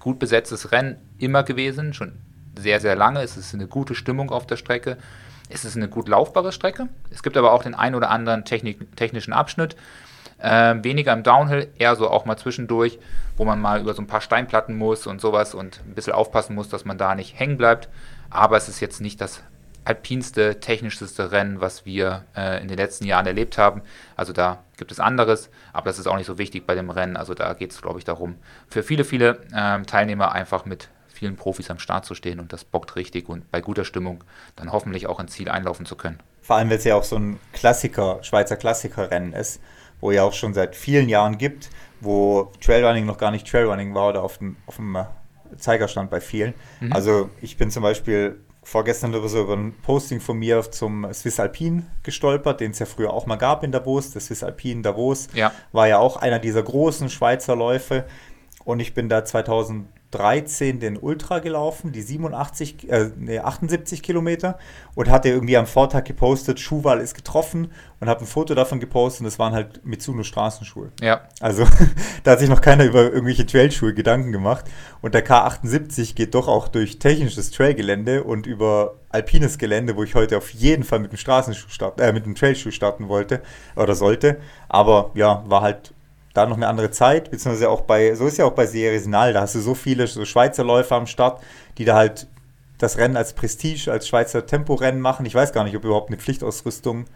gut 0.00 0.18
besetztes 0.18 0.72
Rennen 0.72 0.96
immer 1.18 1.42
gewesen, 1.42 1.92
schon 1.94 2.18
sehr, 2.58 2.80
sehr 2.80 2.96
lange. 2.96 3.22
Es 3.22 3.36
ist 3.36 3.54
eine 3.54 3.68
gute 3.68 3.94
Stimmung 3.94 4.30
auf 4.30 4.46
der 4.46 4.56
Strecke. 4.56 4.96
Es 5.48 5.64
ist 5.64 5.76
eine 5.76 5.88
gut 5.88 6.08
laufbare 6.08 6.52
Strecke. 6.52 6.88
Es 7.10 7.22
gibt 7.22 7.36
aber 7.36 7.52
auch 7.52 7.62
den 7.62 7.74
einen 7.74 7.94
oder 7.94 8.10
anderen 8.10 8.44
Technik, 8.44 8.96
technischen 8.96 9.32
Abschnitt. 9.32 9.76
Ähm, 10.42 10.82
weniger 10.84 11.12
im 11.12 11.22
Downhill, 11.22 11.68
eher 11.76 11.96
so 11.96 12.08
auch 12.08 12.24
mal 12.24 12.36
zwischendurch, 12.36 12.98
wo 13.36 13.44
man 13.44 13.60
mal 13.60 13.80
über 13.80 13.92
so 13.92 14.00
ein 14.00 14.06
paar 14.06 14.22
Steinplatten 14.22 14.76
muss 14.76 15.06
und 15.06 15.20
sowas 15.20 15.54
und 15.54 15.80
ein 15.86 15.94
bisschen 15.94 16.14
aufpassen 16.14 16.54
muss, 16.54 16.68
dass 16.70 16.84
man 16.84 16.96
da 16.96 17.14
nicht 17.14 17.38
hängen 17.38 17.58
bleibt. 17.58 17.88
Aber 18.30 18.56
es 18.56 18.68
ist 18.68 18.80
jetzt 18.80 19.00
nicht 19.00 19.20
das 19.20 19.42
alpinste, 19.84 20.60
technischste 20.60 21.32
Rennen, 21.32 21.60
was 21.60 21.84
wir 21.84 22.24
äh, 22.36 22.62
in 22.62 22.68
den 22.68 22.76
letzten 22.76 23.04
Jahren 23.04 23.26
erlebt 23.26 23.58
haben. 23.58 23.82
Also 24.16 24.32
da 24.32 24.62
gibt 24.80 24.90
es 24.90 24.98
anderes, 24.98 25.50
aber 25.72 25.84
das 25.84 26.00
ist 26.00 26.08
auch 26.08 26.16
nicht 26.16 26.26
so 26.26 26.38
wichtig 26.38 26.66
bei 26.66 26.74
dem 26.74 26.90
Rennen. 26.90 27.16
Also 27.16 27.34
da 27.34 27.52
geht 27.52 27.70
es, 27.70 27.80
glaube 27.80 28.00
ich, 28.00 28.04
darum, 28.04 28.34
für 28.68 28.82
viele, 28.82 29.04
viele 29.04 29.38
ähm, 29.54 29.86
Teilnehmer 29.86 30.32
einfach 30.32 30.64
mit 30.64 30.88
vielen 31.08 31.36
Profis 31.36 31.70
am 31.70 31.78
Start 31.78 32.04
zu 32.06 32.14
stehen 32.14 32.40
und 32.40 32.52
das 32.52 32.64
bockt 32.64 32.96
richtig 32.96 33.28
und 33.28 33.48
bei 33.50 33.60
guter 33.60 33.84
Stimmung 33.84 34.24
dann 34.56 34.72
hoffentlich 34.72 35.06
auch 35.06 35.20
ins 35.20 35.32
Ziel 35.32 35.50
einlaufen 35.50 35.86
zu 35.86 35.94
können. 35.94 36.18
Vor 36.40 36.56
allem, 36.56 36.70
weil 36.70 36.78
es 36.78 36.84
ja 36.84 36.96
auch 36.96 37.04
so 37.04 37.16
ein 37.16 37.38
Klassiker, 37.52 38.18
Schweizer 38.22 38.56
Klassikerrennen 38.56 39.34
ist, 39.34 39.60
wo 40.00 40.10
ja 40.10 40.22
auch 40.22 40.32
schon 40.32 40.54
seit 40.54 40.74
vielen 40.74 41.08
Jahren 41.10 41.36
gibt, 41.36 41.68
wo 42.00 42.50
Trailrunning 42.60 43.04
noch 43.04 43.18
gar 43.18 43.30
nicht 43.30 43.46
Trailrunning 43.46 43.94
war 43.94 44.08
oder 44.08 44.22
auf 44.22 44.38
dem, 44.38 44.56
auf 44.66 44.76
dem 44.76 44.96
äh, 44.96 45.04
Zeigerstand 45.58 46.10
bei 46.10 46.22
vielen. 46.22 46.54
Mhm. 46.80 46.92
Also 46.92 47.28
ich 47.42 47.58
bin 47.58 47.70
zum 47.70 47.82
Beispiel 47.82 48.40
vorgestern 48.70 49.12
über 49.14 49.28
so 49.28 49.40
über 49.40 49.54
ein 49.54 49.74
Posting 49.82 50.20
von 50.20 50.38
mir 50.38 50.62
zum 50.70 51.12
Swiss 51.12 51.40
Alpin 51.40 51.86
gestolpert, 52.04 52.60
den 52.60 52.70
es 52.70 52.78
ja 52.78 52.86
früher 52.86 53.12
auch 53.12 53.26
mal 53.26 53.34
gab 53.34 53.64
in 53.64 53.72
Davos. 53.72 54.12
Der 54.12 54.20
Swiss 54.20 54.44
Alpin 54.44 54.84
Davos 54.84 55.26
Ja. 55.34 55.50
war 55.72 55.88
ja 55.88 55.98
auch 55.98 56.16
einer 56.16 56.38
dieser 56.38 56.62
großen 56.62 57.10
Schweizer 57.10 57.56
Läufe. 57.56 58.04
Und 58.64 58.78
ich 58.78 58.94
bin 58.94 59.08
da 59.08 59.24
2013 60.10 60.80
den 60.80 60.96
Ultra 60.96 61.38
gelaufen, 61.38 61.92
die 61.92 62.02
87, 62.02 62.90
äh, 62.90 63.10
nee, 63.16 63.38
78 63.38 64.02
Kilometer 64.02 64.58
und 64.94 65.08
hatte 65.08 65.28
irgendwie 65.28 65.56
am 65.56 65.66
Vortag 65.66 66.04
gepostet, 66.04 66.58
Schuhwahl 66.58 67.00
ist 67.00 67.14
getroffen 67.14 67.70
und 68.00 68.08
habe 68.08 68.20
ein 68.20 68.26
Foto 68.26 68.54
davon 68.54 68.80
gepostet 68.80 69.20
und 69.20 69.24
das 69.26 69.38
waren 69.38 69.52
halt 69.52 69.84
Mitsuno 69.84 70.24
Straßenschuhe. 70.24 70.90
Ja, 71.00 71.22
Also 71.40 71.64
da 72.24 72.32
hat 72.32 72.40
sich 72.40 72.48
noch 72.48 72.60
keiner 72.60 72.84
über 72.84 73.04
irgendwelche 73.04 73.46
Trailschuhe 73.46 73.94
Gedanken 73.94 74.32
gemacht. 74.32 74.64
Und 75.00 75.14
der 75.14 75.24
K78 75.24 76.14
geht 76.14 76.34
doch 76.34 76.48
auch 76.48 76.68
durch 76.68 76.98
technisches 76.98 77.50
Trailgelände 77.50 78.24
und 78.24 78.46
über 78.46 78.96
alpines 79.10 79.58
Gelände, 79.58 79.96
wo 79.96 80.02
ich 80.02 80.14
heute 80.14 80.36
auf 80.36 80.50
jeden 80.50 80.84
Fall 80.84 80.98
mit 80.98 81.12
dem 81.12 81.18
Straßenschuh 81.18 81.68
starten, 81.68 82.00
äh, 82.00 82.12
mit 82.12 82.26
dem 82.26 82.34
Trailschuh 82.34 82.70
starten 82.70 83.08
wollte 83.08 83.42
oder 83.76 83.94
sollte. 83.94 84.38
Aber 84.68 85.10
ja, 85.14 85.44
war 85.46 85.62
halt 85.62 85.94
da 86.32 86.46
noch 86.46 86.56
eine 86.56 86.68
andere 86.68 86.90
Zeit, 86.90 87.30
beziehungsweise 87.30 87.68
auch 87.68 87.82
bei, 87.82 88.14
so 88.14 88.26
ist 88.26 88.38
ja 88.38 88.44
auch 88.44 88.52
bei 88.52 88.66
Serie 88.66 89.00
Sinal, 89.00 89.32
da 89.32 89.40
hast 89.42 89.54
du 89.54 89.60
so 89.60 89.74
viele 89.74 90.06
so 90.06 90.24
Schweizer 90.24 90.64
Läufer 90.64 90.96
am 90.96 91.06
Start, 91.06 91.42
die 91.78 91.84
da 91.84 91.96
halt 91.96 92.28
das 92.78 92.96
Rennen 92.98 93.16
als 93.16 93.34
Prestige, 93.34 93.90
als 93.90 94.08
Schweizer 94.08 94.46
Temporennen 94.46 95.00
machen. 95.00 95.26
Ich 95.26 95.34
weiß 95.34 95.52
gar 95.52 95.64
nicht, 95.64 95.76
ob 95.76 95.84
überhaupt 95.84 96.08
eine 96.08 96.18
Pflichtausrüstung 96.18 97.06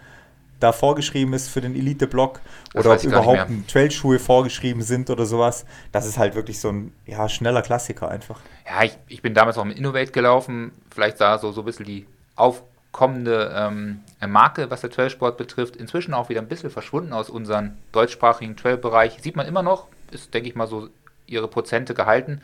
da 0.60 0.72
vorgeschrieben 0.72 1.32
ist 1.34 1.48
für 1.48 1.60
den 1.60 1.74
Elite-Block 1.74 2.40
oder 2.74 2.92
ob 2.92 3.02
überhaupt 3.02 3.48
Trailschuhe 3.68 4.18
vorgeschrieben 4.18 4.82
sind 4.82 5.10
oder 5.10 5.26
sowas. 5.26 5.64
Das 5.92 6.06
ist 6.06 6.18
halt 6.18 6.34
wirklich 6.34 6.60
so 6.60 6.68
ein 6.70 6.92
ja, 7.06 7.28
schneller 7.28 7.62
Klassiker 7.62 8.08
einfach. 8.08 8.40
Ja, 8.66 8.84
ich, 8.84 8.96
ich 9.08 9.22
bin 9.22 9.34
damals 9.34 9.58
auch 9.58 9.64
mit 9.64 9.78
Innovate 9.78 10.12
gelaufen. 10.12 10.72
Vielleicht 10.90 11.20
da 11.20 11.38
so, 11.38 11.52
so 11.52 11.62
ein 11.62 11.64
bisschen 11.64 11.86
die 11.86 12.06
aufkommende 12.94 13.52
ähm, 13.56 14.00
Marke, 14.24 14.70
was 14.70 14.82
der 14.82 14.90
Trailsport 14.90 15.36
betrifft. 15.36 15.74
Inzwischen 15.74 16.14
auch 16.14 16.28
wieder 16.28 16.40
ein 16.40 16.46
bisschen 16.46 16.70
verschwunden 16.70 17.12
aus 17.12 17.28
unserem 17.28 17.72
deutschsprachigen 17.90 18.56
Trailbereich. 18.56 19.18
Sieht 19.20 19.34
man 19.34 19.46
immer 19.46 19.62
noch, 19.62 19.88
ist, 20.12 20.32
denke 20.32 20.48
ich 20.48 20.54
mal, 20.54 20.68
so 20.68 20.88
ihre 21.26 21.48
Prozente 21.48 21.92
gehalten. 21.94 22.40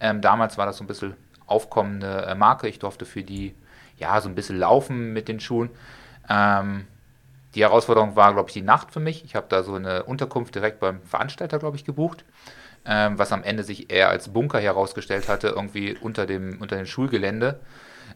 Ähm, 0.00 0.20
damals 0.20 0.58
war 0.58 0.66
das 0.66 0.76
so 0.76 0.84
ein 0.84 0.88
bisschen 0.88 1.14
aufkommende 1.46 2.26
äh, 2.26 2.34
Marke. 2.34 2.68
Ich 2.68 2.78
durfte 2.78 3.06
für 3.06 3.22
die, 3.22 3.54
ja, 3.96 4.20
so 4.20 4.28
ein 4.28 4.34
bisschen 4.34 4.58
laufen 4.58 5.14
mit 5.14 5.26
den 5.26 5.40
Schuhen. 5.40 5.70
Ähm, 6.28 6.86
die 7.54 7.62
Herausforderung 7.62 8.14
war, 8.14 8.34
glaube 8.34 8.50
ich, 8.50 8.54
die 8.54 8.62
Nacht 8.62 8.92
für 8.92 9.00
mich. 9.00 9.24
Ich 9.24 9.34
habe 9.34 9.46
da 9.48 9.62
so 9.62 9.74
eine 9.74 10.02
Unterkunft 10.02 10.54
direkt 10.54 10.80
beim 10.80 11.00
Veranstalter, 11.02 11.58
glaube 11.58 11.78
ich, 11.78 11.84
gebucht 11.86 12.24
ähm, 12.86 13.18
was 13.18 13.32
am 13.32 13.42
Ende 13.42 13.64
sich 13.64 13.90
eher 13.90 14.08
als 14.08 14.28
Bunker 14.28 14.60
herausgestellt 14.60 15.28
hatte, 15.28 15.48
irgendwie 15.48 15.96
unter 16.00 16.26
dem, 16.26 16.60
unter 16.60 16.76
dem 16.76 16.86
Schulgelände, 16.86 17.60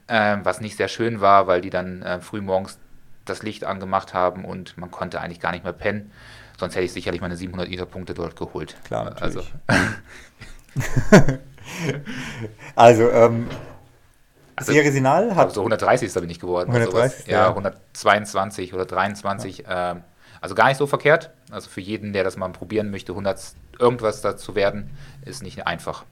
ähm, 0.09 0.41
was 0.45 0.61
nicht 0.61 0.77
sehr 0.77 0.89
schön 0.89 1.21
war, 1.21 1.47
weil 1.47 1.61
die 1.61 1.71
dann 1.71 2.03
äh, 2.03 2.21
früh 2.21 2.41
morgens 2.41 2.79
das 3.25 3.43
Licht 3.43 3.65
angemacht 3.65 4.15
haben 4.15 4.45
und 4.45 4.77
man 4.79 4.91
konnte 4.91 5.21
eigentlich 5.21 5.41
gar 5.41 5.53
nicht 5.53 5.65
mehr 5.65 5.73
pennen. 5.73 6.11
Sonst 6.59 6.75
hätte 6.75 6.85
ich 6.87 6.93
sicherlich 6.93 7.21
meine 7.21 7.37
700 7.37 7.69
ISA-Punkte 7.69 8.15
dort 8.15 8.37
geholt. 8.37 8.77
Klar, 8.85 9.15
Also, 9.21 9.43
natürlich. 9.69 11.39
Also, 12.75 13.11
ähm, 13.11 13.49
Also, 14.57 14.73
Serie 14.73 14.91
Sinal 14.91 15.37
hat 15.37 15.49
also 15.49 15.61
130. 15.61 16.13
bin 16.15 16.31
ich 16.31 16.41
geworden. 16.41 16.71
oder 16.71 16.81
130, 16.81 17.19
sowas. 17.19 17.27
Ja, 17.29 17.41
ja. 17.43 17.49
122 17.51 18.75
oder 18.75 18.87
23. 18.87 19.65
Ähm, 19.69 20.03
also 20.41 20.55
gar 20.55 20.69
nicht 20.69 20.79
so 20.79 20.87
verkehrt. 20.87 21.31
Also 21.51 21.69
für 21.69 21.81
jeden, 21.81 22.13
der 22.13 22.25
das 22.25 22.37
mal 22.37 22.49
probieren 22.51 22.91
möchte, 22.91 23.13
100 23.13 23.41
irgendwas 23.79 24.21
dazu 24.21 24.55
werden, 24.55 24.91
ist 25.25 25.43
nicht 25.43 25.67
einfach. 25.67 26.05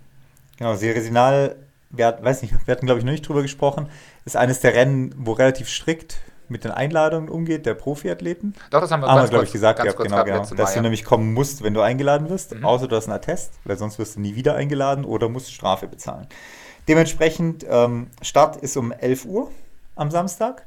Genau, 0.58 0.74
Serie 0.74 1.02
Sinal, 1.02 1.56
wir, 1.96 2.06
hat- 2.06 2.22
weiß 2.24 2.42
nicht, 2.42 2.54
wir 2.66 2.72
hatten 2.72 2.86
glaube 2.86 2.98
ich 3.00 3.04
noch 3.04 3.12
nicht 3.12 3.26
drüber 3.26 3.42
gesprochen, 3.42 3.88
ist 4.24 4.36
eines 4.36 4.60
der 4.60 4.74
Rennen, 4.74 5.14
wo 5.18 5.32
relativ 5.32 5.68
strikt 5.68 6.18
mit 6.48 6.62
den 6.62 6.70
Einladungen 6.70 7.28
umgeht, 7.28 7.66
der 7.66 7.74
Profiathleten. 7.74 8.54
Doch, 8.70 8.80
das 8.80 8.90
haben 8.92 9.00
wir 9.00 9.08
ganz 9.08 9.30
glaube 9.30 9.44
ich, 9.44 9.52
gesagt 9.52 9.80
gehabt, 9.82 9.96
genau, 9.98 10.08
gehabt 10.10 10.26
genau. 10.26 10.38
letztes 10.38 10.56
Dass 10.56 10.68
Mal, 10.70 10.72
du 10.74 10.78
ja. 10.78 10.82
nämlich 10.82 11.04
kommen 11.04 11.34
musst, 11.34 11.64
wenn 11.64 11.74
du 11.74 11.80
eingeladen 11.80 12.28
wirst, 12.28 12.54
Mhm. 12.54 12.64
außer 12.64 12.86
du 12.86 12.94
hast 12.94 13.06
einen 13.08 13.14
Attest, 13.16 13.54
weil 13.64 13.76
sonst 13.76 13.98
wirst 13.98 14.14
du 14.16 14.20
nie 14.20 14.36
wieder 14.36 14.54
eingeladen 14.54 15.04
oder 15.04 15.28
musst 15.28 15.52
Strafe 15.52 15.88
bezahlen. 15.88 16.28
Dementsprechend, 16.88 17.66
ähm, 17.68 18.08
Start 18.22 18.56
ist 18.56 18.76
um 18.76 18.92
11 18.92 19.24
Uhr 19.24 19.50
am 19.96 20.10
Samstag. 20.12 20.64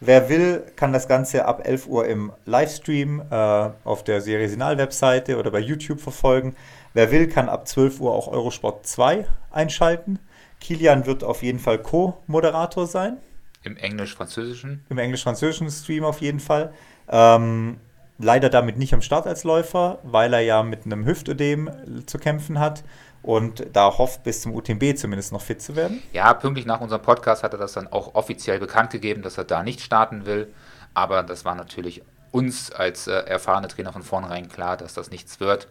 Wer 0.00 0.28
will, 0.28 0.64
kann 0.74 0.92
das 0.92 1.06
Ganze 1.06 1.44
ab 1.44 1.62
11 1.64 1.86
Uhr 1.86 2.06
im 2.08 2.32
Livestream 2.44 3.22
äh, 3.30 3.68
auf 3.84 4.02
der 4.02 4.20
Serie 4.20 4.48
Sinal-Webseite 4.48 5.38
oder 5.38 5.52
bei 5.52 5.60
YouTube 5.60 6.00
verfolgen. 6.00 6.56
Wer 6.94 7.12
will, 7.12 7.28
kann 7.28 7.48
ab 7.48 7.68
12 7.68 8.00
Uhr 8.00 8.12
auch 8.12 8.26
Eurosport 8.26 8.84
2 8.84 9.24
einschalten. 9.52 10.18
Kilian 10.62 11.06
wird 11.06 11.24
auf 11.24 11.42
jeden 11.42 11.58
Fall 11.58 11.78
Co-Moderator 11.78 12.86
sein 12.86 13.18
Im 13.62 13.76
Englisch-Französischen. 13.76 14.84
im 14.88 14.98
englisch-französischen 14.98 15.70
Stream 15.70 16.04
auf 16.04 16.20
jeden 16.20 16.40
Fall. 16.40 16.72
Ähm, 17.08 17.78
leider 18.18 18.48
damit 18.48 18.78
nicht 18.78 18.94
am 18.94 19.02
Start 19.02 19.26
als 19.26 19.44
Läufer, 19.44 19.98
weil 20.04 20.32
er 20.32 20.40
ja 20.40 20.62
mit 20.62 20.86
einem 20.86 21.04
Hüftödem 21.04 21.70
zu 22.06 22.18
kämpfen 22.18 22.58
hat 22.58 22.84
und 23.22 23.66
da 23.72 23.98
hofft, 23.98 24.22
bis 24.22 24.42
zum 24.42 24.54
UTMB 24.54 24.96
zumindest 24.96 25.32
noch 25.32 25.42
fit 25.42 25.60
zu 25.60 25.76
werden. 25.76 26.02
Ja, 26.12 26.32
pünktlich 26.34 26.66
nach 26.66 26.80
unserem 26.80 27.02
Podcast 27.02 27.42
hat 27.42 27.52
er 27.52 27.58
das 27.58 27.72
dann 27.72 27.88
auch 27.88 28.14
offiziell 28.14 28.58
bekannt 28.58 28.90
gegeben, 28.90 29.22
dass 29.22 29.38
er 29.38 29.44
da 29.44 29.62
nicht 29.62 29.80
starten 29.80 30.26
will. 30.26 30.52
Aber 30.94 31.22
das 31.22 31.44
war 31.44 31.54
natürlich 31.54 32.02
uns 32.30 32.70
als 32.72 33.06
äh, 33.06 33.12
erfahrene 33.12 33.68
Trainer 33.68 33.92
von 33.92 34.02
vornherein 34.02 34.48
klar, 34.48 34.76
dass 34.76 34.94
das 34.94 35.10
nichts 35.10 35.40
wird. 35.40 35.68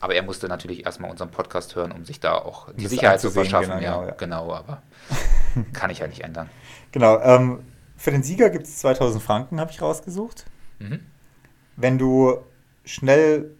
Aber 0.00 0.14
er 0.14 0.22
musste 0.22 0.48
natürlich 0.48 0.86
erstmal 0.86 1.10
unseren 1.10 1.30
Podcast 1.30 1.76
hören, 1.76 1.92
um 1.92 2.04
sich 2.04 2.20
da 2.20 2.34
auch 2.34 2.72
die 2.72 2.84
das 2.84 2.90
Sicherheit 2.90 3.20
zu 3.20 3.30
verschaffen. 3.30 3.78
genau, 3.78 3.82
ja, 3.82 3.96
genau, 3.96 4.06
ja. 4.06 4.14
genau, 4.14 4.54
aber 4.54 4.82
kann 5.72 5.90
ich 5.90 5.98
ja 5.98 6.06
nicht 6.06 6.22
ändern. 6.22 6.48
Genau, 6.90 7.20
ähm, 7.20 7.60
für 7.96 8.10
den 8.10 8.22
Sieger 8.22 8.48
gibt 8.48 8.64
es 8.64 8.78
2000 8.78 9.22
Franken, 9.22 9.60
habe 9.60 9.70
ich 9.70 9.82
rausgesucht. 9.82 10.46
Mhm. 10.78 11.00
Wenn 11.76 11.98
du 11.98 12.38
schnell 12.84 13.54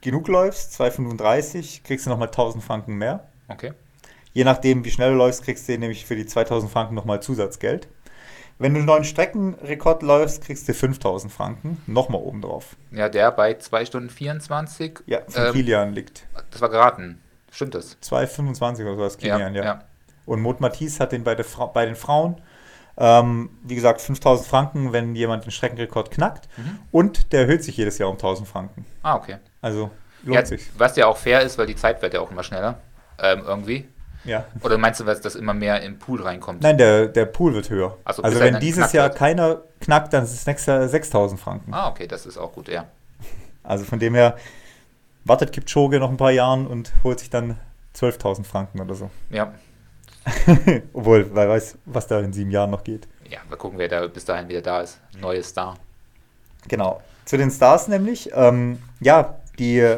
genug 0.00 0.28
läufst, 0.28 0.80
2,35, 0.80 1.82
kriegst 1.84 2.06
du 2.06 2.10
nochmal 2.10 2.28
1000 2.28 2.64
Franken 2.64 2.94
mehr. 2.94 3.28
Okay. 3.48 3.72
Je 4.32 4.44
nachdem, 4.44 4.84
wie 4.84 4.90
schnell 4.90 5.12
du 5.12 5.16
läufst, 5.18 5.44
kriegst 5.44 5.68
du 5.68 5.78
nämlich 5.78 6.06
für 6.06 6.16
die 6.16 6.26
2000 6.26 6.72
Franken 6.72 6.94
nochmal 6.94 7.22
Zusatzgeld. 7.22 7.86
Wenn 8.62 8.74
du 8.74 8.78
einen 8.78 8.86
neuen 8.86 9.02
Streckenrekord 9.02 10.02
läufst, 10.02 10.44
kriegst 10.44 10.68
du 10.68 10.74
5000 10.74 11.32
Franken. 11.32 11.82
Nochmal 11.88 12.20
oben 12.20 12.42
drauf. 12.42 12.76
Ja, 12.92 13.08
der 13.08 13.32
bei 13.32 13.54
2 13.54 13.86
Stunden 13.86 14.08
24. 14.08 15.00
Ja, 15.06 15.22
von 15.28 15.46
ähm, 15.46 15.52
Kilian 15.52 15.92
liegt. 15.92 16.26
Das 16.52 16.60
war 16.60 16.68
geraten. 16.68 17.20
Stimmt 17.50 17.74
das? 17.74 17.96
2,25 18.00 18.82
oder 18.82 18.94
sowas, 18.94 19.18
Kilian, 19.18 19.54
ja. 19.56 19.62
ja. 19.62 19.64
ja. 19.64 19.84
Und 20.26 20.40
Mot 20.42 20.60
Matisse 20.60 21.00
hat 21.00 21.10
den 21.10 21.24
bei, 21.24 21.34
der 21.34 21.44
bei 21.74 21.86
den 21.86 21.96
Frauen. 21.96 22.40
Ähm, 22.96 23.50
wie 23.64 23.74
gesagt, 23.74 24.00
5000 24.00 24.46
Franken, 24.46 24.92
wenn 24.92 25.16
jemand 25.16 25.44
den 25.44 25.50
Streckenrekord 25.50 26.12
knackt. 26.12 26.48
Mhm. 26.56 26.78
Und 26.92 27.32
der 27.32 27.40
erhöht 27.40 27.64
sich 27.64 27.76
jedes 27.76 27.98
Jahr 27.98 28.10
um 28.10 28.14
1000 28.14 28.46
Franken. 28.46 28.86
Ah, 29.02 29.16
okay. 29.16 29.38
Also 29.60 29.90
lohnt 30.22 30.36
ja, 30.36 30.46
sich. 30.46 30.70
Was 30.78 30.94
ja 30.94 31.08
auch 31.08 31.16
fair 31.16 31.40
ist, 31.40 31.58
weil 31.58 31.66
die 31.66 31.74
Zeit 31.74 32.00
wird 32.00 32.14
ja 32.14 32.20
auch 32.20 32.30
immer 32.30 32.44
schneller. 32.44 32.78
Ähm, 33.18 33.42
irgendwie. 33.44 33.88
Ja. 34.24 34.44
Oder 34.62 34.78
meinst 34.78 35.00
du, 35.00 35.04
dass 35.04 35.34
immer 35.34 35.54
mehr 35.54 35.82
im 35.82 35.98
Pool 35.98 36.22
reinkommt? 36.22 36.62
Nein, 36.62 36.78
der, 36.78 37.06
der 37.06 37.26
Pool 37.26 37.54
wird 37.54 37.70
höher. 37.70 37.96
So, 38.12 38.22
also 38.22 38.40
wenn 38.40 38.60
dieses 38.60 38.92
Jahr 38.92 39.08
wird. 39.08 39.16
keiner 39.16 39.62
knackt, 39.80 40.12
dann 40.12 40.24
ist 40.24 40.32
es 40.32 40.46
nächstes 40.46 40.66
Jahr 40.66 40.88
6000 40.88 41.40
Franken. 41.40 41.74
Ah, 41.74 41.88
okay, 41.88 42.06
das 42.06 42.26
ist 42.26 42.38
auch 42.38 42.52
gut, 42.52 42.68
ja. 42.68 42.86
Also 43.64 43.84
von 43.84 44.00
dem 44.00 44.14
her 44.14 44.36
wartet 45.24 45.52
Kipchoge 45.52 46.00
noch 46.00 46.10
ein 46.10 46.16
paar 46.16 46.32
Jahren 46.32 46.66
und 46.66 46.92
holt 47.04 47.20
sich 47.20 47.30
dann 47.30 47.58
12.000 47.96 48.44
Franken 48.44 48.80
oder 48.80 48.94
so. 48.94 49.10
Ja. 49.30 49.54
Obwohl, 50.92 51.30
wer 51.32 51.48
weiß, 51.48 51.78
was 51.84 52.06
da 52.06 52.20
in 52.20 52.32
sieben 52.32 52.50
Jahren 52.50 52.70
noch 52.70 52.82
geht. 52.82 53.06
Ja, 53.28 53.38
mal 53.48 53.56
gucken, 53.56 53.78
wer 53.78 53.88
da 53.88 54.06
bis 54.06 54.24
dahin 54.24 54.48
wieder 54.48 54.62
da 54.62 54.80
ist. 54.80 55.00
Neues 55.20 55.48
Star. 55.48 55.76
Genau. 56.68 57.00
Zu 57.24 57.36
den 57.36 57.50
Stars 57.50 57.88
nämlich. 57.88 58.30
Ähm, 58.34 58.78
ja, 59.00 59.36
die 59.58 59.96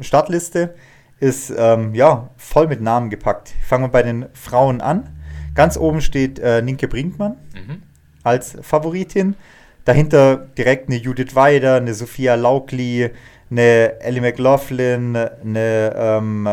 Startliste 0.00 0.74
ist 1.22 1.54
ähm, 1.56 1.94
ja 1.94 2.30
voll 2.36 2.66
mit 2.66 2.80
Namen 2.80 3.08
gepackt. 3.08 3.54
Fangen 3.64 3.84
wir 3.84 3.88
bei 3.88 4.02
den 4.02 4.26
Frauen 4.32 4.80
an. 4.80 5.08
Ganz 5.54 5.76
oben 5.76 6.00
steht 6.00 6.40
äh, 6.40 6.60
Ninke 6.62 6.88
Brinkmann 6.88 7.36
mhm. 7.54 7.82
als 8.24 8.56
Favoritin. 8.60 9.36
Dahinter 9.84 10.36
direkt 10.36 10.88
eine 10.88 10.98
Judith 10.98 11.36
Weider, 11.36 11.76
eine 11.76 11.94
Sophia 11.94 12.34
Laukli, 12.34 13.10
eine 13.50 14.00
Ellie 14.00 14.20
McLaughlin, 14.20 15.14
eine 15.16 15.92
ähm, 15.94 16.48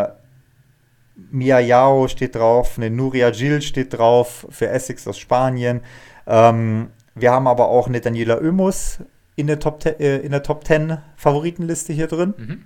Mia 1.31 1.59
Yao 1.59 2.07
steht 2.07 2.35
drauf, 2.35 2.77
eine 2.77 2.91
Nuria 2.91 3.31
Gil 3.31 3.63
steht 3.63 3.97
drauf 3.97 4.45
für 4.51 4.69
Essex 4.69 5.07
aus 5.07 5.17
Spanien. 5.17 5.81
Ähm, 6.27 6.89
wir 7.15 7.31
haben 7.31 7.47
aber 7.47 7.69
auch 7.69 7.87
eine 7.87 8.01
Daniela 8.01 8.39
Oemus 8.39 8.99
in 9.35 9.47
der 9.47 9.59
Top, 9.59 9.83
äh, 9.83 10.17
in 10.17 10.31
der 10.31 10.43
Top 10.43 10.63
10 10.63 10.99
Favoritenliste 11.15 11.91
hier 11.91 12.07
drin. 12.07 12.35
Mhm. 12.37 12.63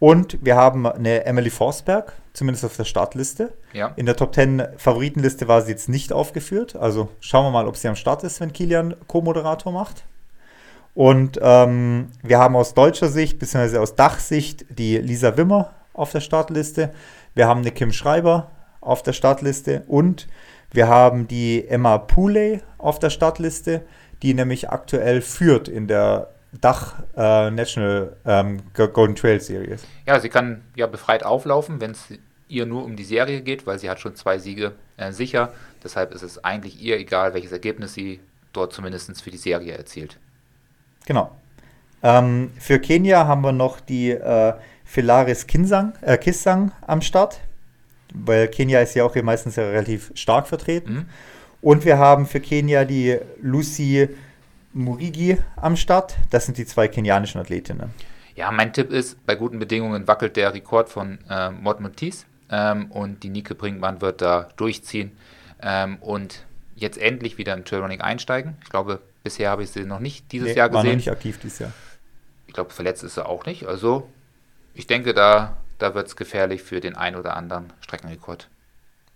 Und 0.00 0.38
wir 0.40 0.56
haben 0.56 0.86
eine 0.86 1.26
Emily 1.26 1.50
Forsberg, 1.50 2.14
zumindest 2.32 2.64
auf 2.64 2.74
der 2.74 2.84
Startliste. 2.84 3.52
Ja. 3.74 3.92
In 3.96 4.06
der 4.06 4.16
Top 4.16 4.34
10 4.34 4.62
Favoritenliste 4.78 5.46
war 5.46 5.60
sie 5.60 5.72
jetzt 5.72 5.90
nicht 5.90 6.10
aufgeführt. 6.12 6.74
Also 6.74 7.10
schauen 7.20 7.44
wir 7.44 7.50
mal, 7.50 7.68
ob 7.68 7.76
sie 7.76 7.86
am 7.86 7.96
Start 7.96 8.24
ist, 8.24 8.40
wenn 8.40 8.52
Kilian 8.52 8.96
Co-Moderator 9.06 9.72
macht. 9.72 10.04
Und 10.94 11.38
ähm, 11.42 12.08
wir 12.22 12.38
haben 12.38 12.56
aus 12.56 12.72
deutscher 12.72 13.08
Sicht, 13.08 13.38
beziehungsweise 13.38 13.80
aus 13.80 13.94
Dachsicht, 13.94 14.64
die 14.70 14.96
Lisa 14.96 15.36
Wimmer 15.36 15.74
auf 15.92 16.12
der 16.12 16.20
Startliste. 16.20 16.92
Wir 17.34 17.46
haben 17.46 17.60
eine 17.60 17.70
Kim 17.70 17.92
Schreiber 17.92 18.50
auf 18.80 19.02
der 19.02 19.12
Startliste 19.12 19.84
und 19.86 20.28
wir 20.72 20.88
haben 20.88 21.28
die 21.28 21.68
Emma 21.68 21.98
Pooley 21.98 22.60
auf 22.78 22.98
der 22.98 23.10
Startliste, 23.10 23.82
die 24.22 24.32
nämlich 24.32 24.70
aktuell 24.70 25.20
führt 25.20 25.68
in 25.68 25.86
der 25.86 26.28
Dach 26.52 27.02
äh, 27.16 27.50
National 27.50 28.16
ähm, 28.24 28.62
Golden 28.74 29.14
Trail 29.14 29.40
Series. 29.40 29.86
Ja, 30.06 30.18
sie 30.18 30.28
kann 30.28 30.62
ja 30.74 30.86
befreit 30.86 31.24
auflaufen, 31.24 31.80
wenn 31.80 31.92
es 31.92 32.06
ihr 32.48 32.66
nur 32.66 32.84
um 32.84 32.96
die 32.96 33.04
Serie 33.04 33.42
geht, 33.42 33.66
weil 33.66 33.78
sie 33.78 33.88
hat 33.88 34.00
schon 34.00 34.16
zwei 34.16 34.38
Siege 34.38 34.72
äh, 34.96 35.12
sicher. 35.12 35.52
Deshalb 35.82 36.12
ist 36.12 36.22
es 36.22 36.42
eigentlich 36.44 36.80
ihr 36.82 36.98
egal, 36.98 37.34
welches 37.34 37.52
Ergebnis 37.52 37.94
sie 37.94 38.20
dort 38.52 38.72
zumindest 38.72 39.22
für 39.22 39.30
die 39.30 39.36
Serie 39.36 39.74
erzielt. 39.74 40.18
Genau. 41.06 41.36
Ähm, 42.02 42.50
für 42.58 42.78
Kenia 42.80 43.26
haben 43.26 43.42
wir 43.42 43.52
noch 43.52 43.80
die 43.80 44.10
äh, 44.10 44.54
Philaris 44.84 45.46
Kinsang, 45.46 45.92
äh, 46.00 46.18
Kissang 46.18 46.72
am 46.86 47.02
Start, 47.02 47.40
weil 48.12 48.48
Kenia 48.48 48.80
ist 48.80 48.94
ja 48.94 49.04
auch 49.04 49.12
hier 49.12 49.22
meistens 49.22 49.56
ja 49.56 49.64
relativ 49.64 50.10
stark 50.14 50.48
vertreten. 50.48 50.92
Mhm. 50.92 51.06
Und 51.62 51.84
wir 51.84 51.98
haben 51.98 52.26
für 52.26 52.40
Kenia 52.40 52.84
die 52.84 53.18
Lucy 53.40 54.08
Murigi 54.72 55.38
am 55.56 55.76
Start. 55.76 56.16
Das 56.30 56.46
sind 56.46 56.58
die 56.58 56.66
zwei 56.66 56.88
kenianischen 56.88 57.40
Athletinnen. 57.40 57.90
Ja, 58.36 58.50
mein 58.52 58.72
Tipp 58.72 58.90
ist, 58.90 59.24
bei 59.26 59.34
guten 59.34 59.58
Bedingungen 59.58 60.06
wackelt 60.06 60.36
der 60.36 60.54
Rekord 60.54 60.88
von 60.88 61.18
äh, 61.28 61.50
Mott 61.50 61.80
Montis 61.80 62.26
ähm, 62.50 62.90
und 62.90 63.22
die 63.22 63.28
Nike 63.28 63.54
Brinkmann 63.54 64.00
wird 64.00 64.22
da 64.22 64.48
durchziehen 64.56 65.12
ähm, 65.60 65.96
und 66.00 66.44
jetzt 66.74 66.98
endlich 66.98 67.38
wieder 67.38 67.54
im 67.54 67.64
Trailrunning 67.64 68.00
einsteigen. 68.00 68.56
Ich 68.62 68.70
glaube, 68.70 69.00
bisher 69.22 69.50
habe 69.50 69.62
ich 69.62 69.70
sie 69.70 69.84
noch 69.84 70.00
nicht 70.00 70.32
dieses 70.32 70.50
nee, 70.50 70.56
Jahr 70.56 70.68
gesehen. 70.68 70.84
War 70.84 70.90
noch 70.90 70.96
nicht 70.96 71.10
aktiv 71.10 71.38
dieses 71.38 71.58
Jahr. 71.58 71.72
Ich 72.46 72.54
glaube, 72.54 72.70
verletzt 72.70 73.04
ist 73.04 73.14
sie 73.14 73.26
auch 73.26 73.44
nicht. 73.46 73.66
Also, 73.66 74.08
ich 74.74 74.86
denke, 74.86 75.14
da, 75.14 75.56
da 75.78 75.94
wird 75.94 76.08
es 76.08 76.16
gefährlich 76.16 76.62
für 76.62 76.80
den 76.80 76.96
ein 76.96 77.16
oder 77.16 77.36
anderen 77.36 77.72
Streckenrekord. 77.80 78.48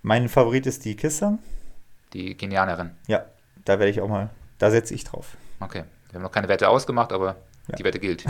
Mein 0.02 0.28
Favorit 0.28 0.66
ist 0.66 0.84
die 0.84 0.96
Kissam. 0.96 1.38
Die 2.12 2.34
Kenianerin. 2.34 2.90
Ja, 3.06 3.24
da 3.64 3.78
werde 3.78 3.90
ich 3.90 4.00
auch 4.00 4.08
mal, 4.08 4.30
da 4.58 4.70
setze 4.70 4.94
ich 4.94 5.04
drauf. 5.04 5.36
Okay. 5.64 5.84
Wir 6.10 6.16
haben 6.16 6.22
noch 6.22 6.32
keine 6.32 6.48
Wette 6.48 6.68
ausgemacht, 6.68 7.12
aber 7.12 7.36
ja. 7.68 7.76
die 7.76 7.84
Wette 7.84 7.98
gilt. 7.98 8.24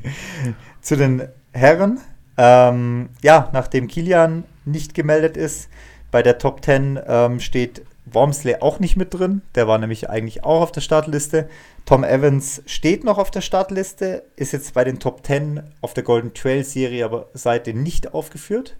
Zu 0.80 0.96
den 0.96 1.28
Herren. 1.52 2.00
Ähm, 2.36 3.10
ja, 3.22 3.48
nachdem 3.52 3.88
Kilian 3.88 4.44
nicht 4.64 4.94
gemeldet 4.94 5.36
ist, 5.36 5.68
bei 6.10 6.22
der 6.22 6.38
Top 6.38 6.64
10 6.64 7.00
ähm, 7.06 7.40
steht 7.40 7.82
Wormsley 8.06 8.56
auch 8.60 8.78
nicht 8.78 8.96
mit 8.96 9.14
drin. 9.14 9.42
Der 9.54 9.68
war 9.68 9.78
nämlich 9.78 10.08
eigentlich 10.10 10.44
auch 10.44 10.62
auf 10.62 10.72
der 10.72 10.80
Startliste. 10.80 11.48
Tom 11.84 12.04
Evans 12.04 12.62
steht 12.66 13.04
noch 13.04 13.18
auf 13.18 13.30
der 13.30 13.40
Startliste, 13.40 14.22
ist 14.36 14.52
jetzt 14.52 14.74
bei 14.74 14.84
den 14.84 14.98
Top 14.98 15.24
10 15.26 15.62
auf 15.80 15.94
der 15.94 16.02
Golden 16.02 16.34
Trail 16.34 16.64
Serie 16.64 17.04
aber 17.04 17.28
seitdem 17.34 17.82
nicht 17.82 18.14
aufgeführt. 18.14 18.76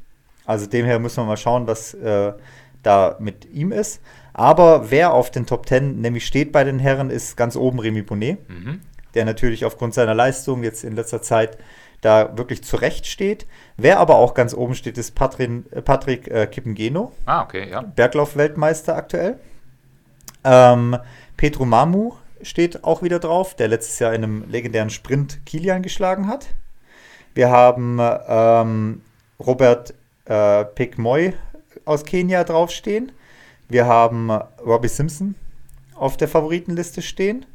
Also 0.46 0.66
demher 0.66 0.98
müssen 0.98 1.18
wir 1.18 1.26
mal 1.26 1.36
schauen, 1.36 1.66
was 1.66 1.94
äh, 1.94 2.32
da 2.82 3.16
mit 3.18 3.46
ihm 3.52 3.72
ist. 3.72 4.00
Aber 4.32 4.90
wer 4.90 5.12
auf 5.12 5.30
den 5.30 5.46
Top 5.46 5.66
10 5.66 6.00
nämlich 6.00 6.26
steht 6.26 6.52
bei 6.52 6.64
den 6.64 6.78
Herren, 6.78 7.10
ist 7.10 7.36
ganz 7.36 7.56
oben 7.56 7.78
Remy 7.78 8.02
Bonnet, 8.02 8.48
mhm. 8.48 8.80
der 9.14 9.24
natürlich 9.24 9.64
aufgrund 9.64 9.94
seiner 9.94 10.14
Leistung 10.14 10.62
jetzt 10.62 10.84
in 10.84 10.94
letzter 10.94 11.22
Zeit 11.22 11.58
da 12.00 12.36
wirklich 12.36 12.62
zurecht 12.62 13.06
steht. 13.06 13.46
Wer 13.76 13.98
aber 13.98 14.16
auch 14.16 14.34
ganz 14.34 14.54
oben 14.54 14.74
steht, 14.74 14.96
ist 14.98 15.14
Patrin, 15.14 15.66
äh, 15.70 15.82
Patrick 15.82 16.28
äh, 16.28 16.46
Kippengeno. 16.46 17.12
Ah, 17.26 17.42
okay, 17.42 17.68
ja. 17.70 17.82
Berglauf-Weltmeister 17.82 18.96
aktuell. 18.96 19.38
Ähm, 20.44 20.96
Petro 21.36 21.66
Mamu 21.66 22.12
steht 22.42 22.84
auch 22.84 23.02
wieder 23.02 23.18
drauf, 23.18 23.54
der 23.54 23.68
letztes 23.68 23.98
Jahr 23.98 24.14
in 24.14 24.24
einem 24.24 24.50
legendären 24.50 24.90
Sprint 24.90 25.44
Kilian 25.44 25.82
geschlagen 25.82 26.26
hat. 26.26 26.46
Wir 27.34 27.50
haben 27.50 27.98
ähm, 28.00 29.02
Robert 29.38 29.94
äh, 30.24 30.64
Pekmoy 30.64 31.34
aus 31.84 32.04
Kenia 32.04 32.44
draufstehen. 32.44 33.12
Wir 33.70 33.86
haben 33.86 34.30
Robbie 34.64 34.88
Simpson 34.88 35.36
auf 35.94 36.16
der 36.16 36.28
Favoritenliste 36.28 37.02
stehen. 37.02 37.46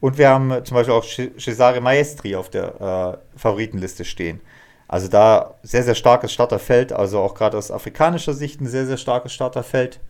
Und 0.00 0.18
wir 0.18 0.28
haben 0.28 0.64
zum 0.64 0.74
Beispiel 0.74 0.94
auch 0.94 1.04
Cesare 1.04 1.80
Maestri 1.80 2.34
auf 2.34 2.50
der 2.50 3.18
äh, 3.34 3.38
Favoritenliste 3.38 4.04
stehen. 4.04 4.40
Also 4.88 5.08
da 5.08 5.54
sehr, 5.62 5.84
sehr 5.84 5.94
starkes 5.94 6.32
Starterfeld. 6.32 6.92
Also 6.92 7.20
auch 7.20 7.34
gerade 7.34 7.56
aus 7.56 7.70
afrikanischer 7.70 8.34
Sicht 8.34 8.60
ein 8.60 8.66
sehr, 8.66 8.84
sehr 8.84 8.96
starkes 8.98 9.32
Starterfeld. 9.32 10.00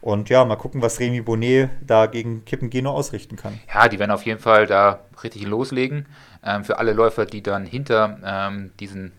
Und 0.00 0.28
ja, 0.28 0.44
mal 0.44 0.56
gucken, 0.56 0.82
was 0.82 1.00
Remy 1.00 1.20
Bonnet 1.20 1.70
da 1.86 2.06
gegen 2.06 2.44
Kippengeno 2.44 2.90
ausrichten 2.90 3.36
kann. 3.36 3.60
Ja, 3.72 3.88
die 3.88 3.98
werden 3.98 4.10
auf 4.10 4.24
jeden 4.24 4.40
Fall 4.40 4.66
da 4.66 5.00
richtig 5.22 5.46
loslegen. 5.46 6.06
Ähm, 6.42 6.64
für 6.64 6.78
alle 6.78 6.92
Läufer, 6.92 7.26
die 7.26 7.42
dann 7.42 7.66
hinter 7.66 8.18
ähm, 8.24 8.72
diesen 8.80 9.12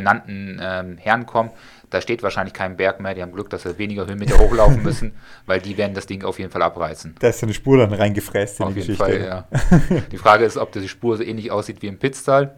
benannten 0.00 0.60
ähm, 0.62 0.98
Herren 0.98 1.26
kommen, 1.26 1.50
da 1.90 2.00
steht 2.00 2.22
wahrscheinlich 2.22 2.54
kein 2.54 2.76
Berg 2.76 3.00
mehr. 3.00 3.14
Die 3.14 3.22
haben 3.22 3.32
Glück, 3.32 3.50
dass 3.50 3.62
sie 3.62 3.78
weniger 3.78 4.06
Höhenmeter 4.06 4.38
hochlaufen 4.38 4.82
müssen, 4.82 5.12
weil 5.46 5.60
die 5.60 5.76
werden 5.76 5.94
das 5.94 6.06
Ding 6.06 6.24
auf 6.24 6.38
jeden 6.38 6.50
Fall 6.50 6.62
abreißen. 6.62 7.16
Da 7.18 7.28
ist 7.28 7.40
so 7.40 7.46
eine 7.46 7.54
Spur 7.54 7.78
dann 7.78 7.92
reingefräst 7.92 8.60
in 8.60 8.66
auf 8.66 8.74
die 8.74 8.80
jeden 8.80 8.96
Geschichte. 8.96 9.04
Fall, 9.04 9.46
ja. 9.90 10.00
die 10.12 10.18
Frage 10.18 10.44
ist, 10.44 10.56
ob 10.56 10.72
die 10.72 10.88
Spur 10.88 11.16
so 11.16 11.22
ähnlich 11.22 11.50
aussieht 11.50 11.82
wie 11.82 11.88
im 11.88 11.98
Pitztal 11.98 12.56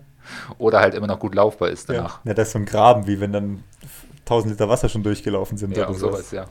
oder 0.58 0.80
halt 0.80 0.94
immer 0.94 1.06
noch 1.06 1.18
gut 1.18 1.34
laufbar 1.34 1.70
ist 1.70 1.88
danach. 1.88 2.20
Ja, 2.24 2.30
ja 2.30 2.34
das 2.34 2.48
ist 2.48 2.52
so 2.52 2.58
ein 2.58 2.66
Graben, 2.66 3.06
wie 3.06 3.20
wenn 3.20 3.32
dann 3.32 3.64
1000 4.20 4.52
Liter 4.52 4.68
Wasser 4.68 4.88
schon 4.88 5.02
durchgelaufen 5.02 5.56
sind. 5.56 5.76
Ja, 5.76 5.88
oder 5.88 5.98
sowas, 5.98 6.30
ja. 6.30 6.46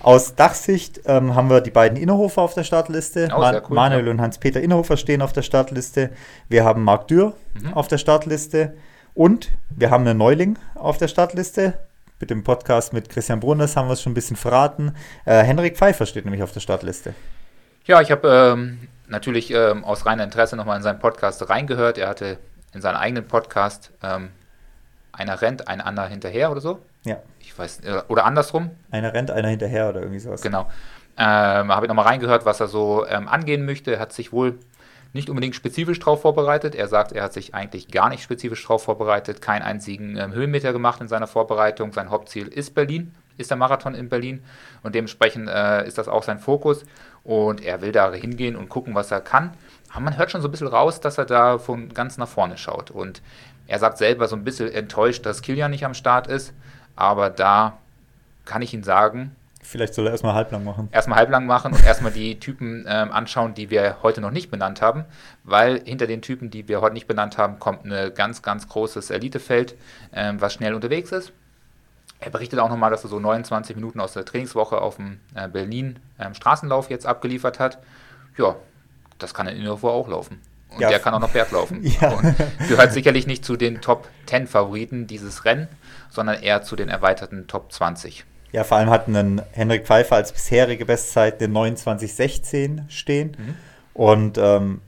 Aus 0.00 0.34
Dachsicht 0.36 1.00
ähm, 1.06 1.34
haben 1.34 1.50
wir 1.50 1.60
die 1.60 1.70
beiden 1.70 1.98
Innerhofer 1.98 2.42
auf 2.42 2.54
der 2.54 2.64
Startliste. 2.64 3.28
Oh, 3.34 3.40
cool, 3.40 3.62
Manuel 3.74 4.04
ja. 4.06 4.10
und 4.12 4.20
Hans-Peter 4.20 4.60
Innerhofer 4.60 4.96
stehen 4.96 5.22
auf 5.22 5.32
der 5.32 5.42
Startliste. 5.42 6.10
Wir 6.48 6.64
haben 6.64 6.84
Marc 6.84 7.08
Dürr 7.08 7.34
mhm. 7.60 7.74
auf 7.74 7.88
der 7.88 7.98
Startliste. 7.98 8.74
Und 9.16 9.50
wir 9.70 9.90
haben 9.90 10.06
einen 10.06 10.18
Neuling 10.18 10.58
auf 10.74 10.98
der 10.98 11.08
Startliste 11.08 11.78
mit 12.20 12.28
dem 12.28 12.44
Podcast 12.44 12.92
mit 12.92 13.08
Christian 13.08 13.40
Brunners 13.40 13.74
haben 13.74 13.88
wir 13.88 13.94
es 13.94 14.02
schon 14.02 14.12
ein 14.12 14.14
bisschen 14.14 14.36
verraten. 14.36 14.94
Äh, 15.24 15.42
Henrik 15.42 15.78
Pfeiffer 15.78 16.04
steht 16.04 16.26
nämlich 16.26 16.42
auf 16.42 16.52
der 16.52 16.60
Startliste. 16.60 17.14
Ja, 17.86 18.02
ich 18.02 18.10
habe 18.10 18.28
ähm, 18.28 18.88
natürlich 19.08 19.50
ähm, 19.52 19.84
aus 19.84 20.04
reiner 20.04 20.22
Interesse 20.22 20.54
nochmal 20.54 20.76
in 20.76 20.82
seinen 20.82 20.98
Podcast 20.98 21.48
reingehört. 21.48 21.96
Er 21.96 22.10
hatte 22.10 22.36
in 22.74 22.82
seinem 22.82 22.96
eigenen 22.96 23.26
Podcast 23.26 23.90
ähm, 24.02 24.28
einer 25.12 25.40
rennt, 25.40 25.66
ein 25.66 25.80
anderer 25.80 26.08
hinterher 26.08 26.50
oder 26.50 26.60
so. 26.60 26.80
Ja. 27.04 27.16
Ich 27.40 27.58
weiß, 27.58 27.80
äh, 27.84 28.02
oder 28.08 28.26
andersrum. 28.26 28.70
Einer 28.90 29.14
rennt, 29.14 29.30
einer 29.30 29.48
hinterher 29.48 29.88
oder 29.88 30.00
irgendwie 30.00 30.20
sowas. 30.20 30.42
Genau. 30.42 30.70
Ähm, 31.16 31.72
Habe 31.72 31.86
ich 31.86 31.88
nochmal 31.88 32.04
reingehört, 32.04 32.44
was 32.44 32.60
er 32.60 32.68
so 32.68 33.06
ähm, 33.06 33.28
angehen 33.28 33.64
möchte. 33.64 33.94
Er 33.94 34.00
hat 34.00 34.12
sich 34.12 34.30
wohl 34.30 34.58
nicht 35.16 35.28
unbedingt 35.28 35.56
spezifisch 35.56 35.98
darauf 35.98 36.22
vorbereitet. 36.22 36.74
Er 36.74 36.88
sagt, 36.88 37.12
er 37.12 37.24
hat 37.24 37.32
sich 37.32 37.54
eigentlich 37.54 37.88
gar 37.88 38.08
nicht 38.08 38.22
spezifisch 38.22 38.62
darauf 38.62 38.84
vorbereitet, 38.84 39.42
keinen 39.42 39.62
einzigen 39.62 40.16
ähm, 40.16 40.32
Höhenmeter 40.32 40.72
gemacht 40.72 41.00
in 41.00 41.08
seiner 41.08 41.26
Vorbereitung. 41.26 41.92
Sein 41.92 42.10
Hauptziel 42.10 42.46
ist 42.46 42.74
Berlin, 42.74 43.14
ist 43.36 43.50
der 43.50 43.56
Marathon 43.56 43.94
in 43.94 44.08
Berlin 44.08 44.42
und 44.82 44.94
dementsprechend 44.94 45.48
äh, 45.48 45.86
ist 45.86 45.98
das 45.98 46.08
auch 46.08 46.22
sein 46.22 46.38
Fokus 46.38 46.84
und 47.24 47.64
er 47.64 47.82
will 47.82 47.92
da 47.92 48.12
hingehen 48.12 48.56
und 48.56 48.68
gucken, 48.68 48.94
was 48.94 49.10
er 49.10 49.20
kann. 49.20 49.54
Aber 49.90 50.00
man 50.00 50.16
hört 50.16 50.30
schon 50.30 50.42
so 50.42 50.48
ein 50.48 50.50
bisschen 50.52 50.68
raus, 50.68 51.00
dass 51.00 51.18
er 51.18 51.24
da 51.24 51.58
von 51.58 51.88
ganz 51.92 52.18
nach 52.18 52.28
vorne 52.28 52.56
schaut 52.56 52.90
und 52.90 53.22
er 53.66 53.78
sagt 53.78 53.98
selber 53.98 54.28
so 54.28 54.36
ein 54.36 54.44
bisschen 54.44 54.70
enttäuscht, 54.72 55.26
dass 55.26 55.42
Kilian 55.42 55.72
nicht 55.72 55.84
am 55.84 55.94
Start 55.94 56.28
ist, 56.28 56.52
aber 56.94 57.30
da 57.30 57.78
kann 58.44 58.62
ich 58.62 58.72
Ihnen 58.72 58.84
sagen, 58.84 59.34
Vielleicht 59.66 59.94
soll 59.94 60.06
er 60.06 60.12
erstmal 60.12 60.34
halblang 60.34 60.62
machen. 60.62 60.88
Erstmal 60.92 61.18
halblang 61.18 61.44
machen 61.44 61.72
und 61.72 61.84
erstmal 61.84 62.12
die 62.12 62.38
Typen 62.38 62.84
ähm, 62.88 63.10
anschauen, 63.10 63.54
die 63.54 63.68
wir 63.68 63.96
heute 64.00 64.20
noch 64.20 64.30
nicht 64.30 64.48
benannt 64.48 64.80
haben, 64.80 65.04
weil 65.42 65.82
hinter 65.84 66.06
den 66.06 66.22
Typen, 66.22 66.50
die 66.50 66.68
wir 66.68 66.80
heute 66.80 66.94
nicht 66.94 67.08
benannt 67.08 67.36
haben, 67.36 67.58
kommt 67.58 67.84
ein 67.84 68.14
ganz, 68.14 68.42
ganz 68.42 68.68
großes 68.68 69.10
Elitefeld, 69.10 69.74
ähm, 70.12 70.40
was 70.40 70.54
schnell 70.54 70.72
unterwegs 70.72 71.10
ist. 71.10 71.32
Er 72.20 72.30
berichtet 72.30 72.60
auch 72.60 72.68
nochmal, 72.68 72.92
dass 72.92 73.02
er 73.02 73.10
so 73.10 73.18
29 73.18 73.74
Minuten 73.74 73.98
aus 73.98 74.12
der 74.12 74.24
Trainingswoche 74.24 74.80
auf 74.80 74.96
dem 74.96 75.18
äh, 75.34 75.48
Berlin 75.48 75.98
ähm, 76.20 76.34
Straßenlauf 76.34 76.88
jetzt 76.88 77.04
abgeliefert 77.04 77.58
hat. 77.58 77.78
Ja, 78.38 78.54
das 79.18 79.34
kann 79.34 79.48
in 79.48 79.56
Innovo 79.56 79.90
auch 79.90 80.06
laufen. 80.06 80.40
Und 80.70 80.80
ja. 80.80 80.90
der 80.90 81.00
kann 81.00 81.12
auch 81.12 81.20
noch 81.20 81.30
Berg 81.30 81.50
laufen. 81.50 81.82
Ja. 82.00 82.10
Und 82.10 82.36
gehört 82.68 82.92
sicherlich 82.92 83.26
nicht 83.26 83.44
zu 83.44 83.56
den 83.56 83.80
Top 83.80 84.08
10 84.26 84.46
Favoriten 84.46 85.08
dieses 85.08 85.44
Rennen, 85.44 85.66
sondern 86.08 86.40
eher 86.40 86.62
zu 86.62 86.76
den 86.76 86.88
erweiterten 86.88 87.48
Top 87.48 87.72
20. 87.72 88.24
Ja, 88.52 88.64
vor 88.64 88.78
allem 88.78 88.90
hat 88.90 89.08
einen 89.08 89.42
Henrik 89.52 89.86
Pfeiffer 89.86 90.16
als 90.16 90.32
bisherige 90.32 90.86
Bestzeit 90.86 91.40
den 91.40 91.52
29,16 91.52 92.88
stehen. 92.88 93.36
Mhm. 93.38 93.54
Und 93.94 94.38
ähm, 94.38 94.80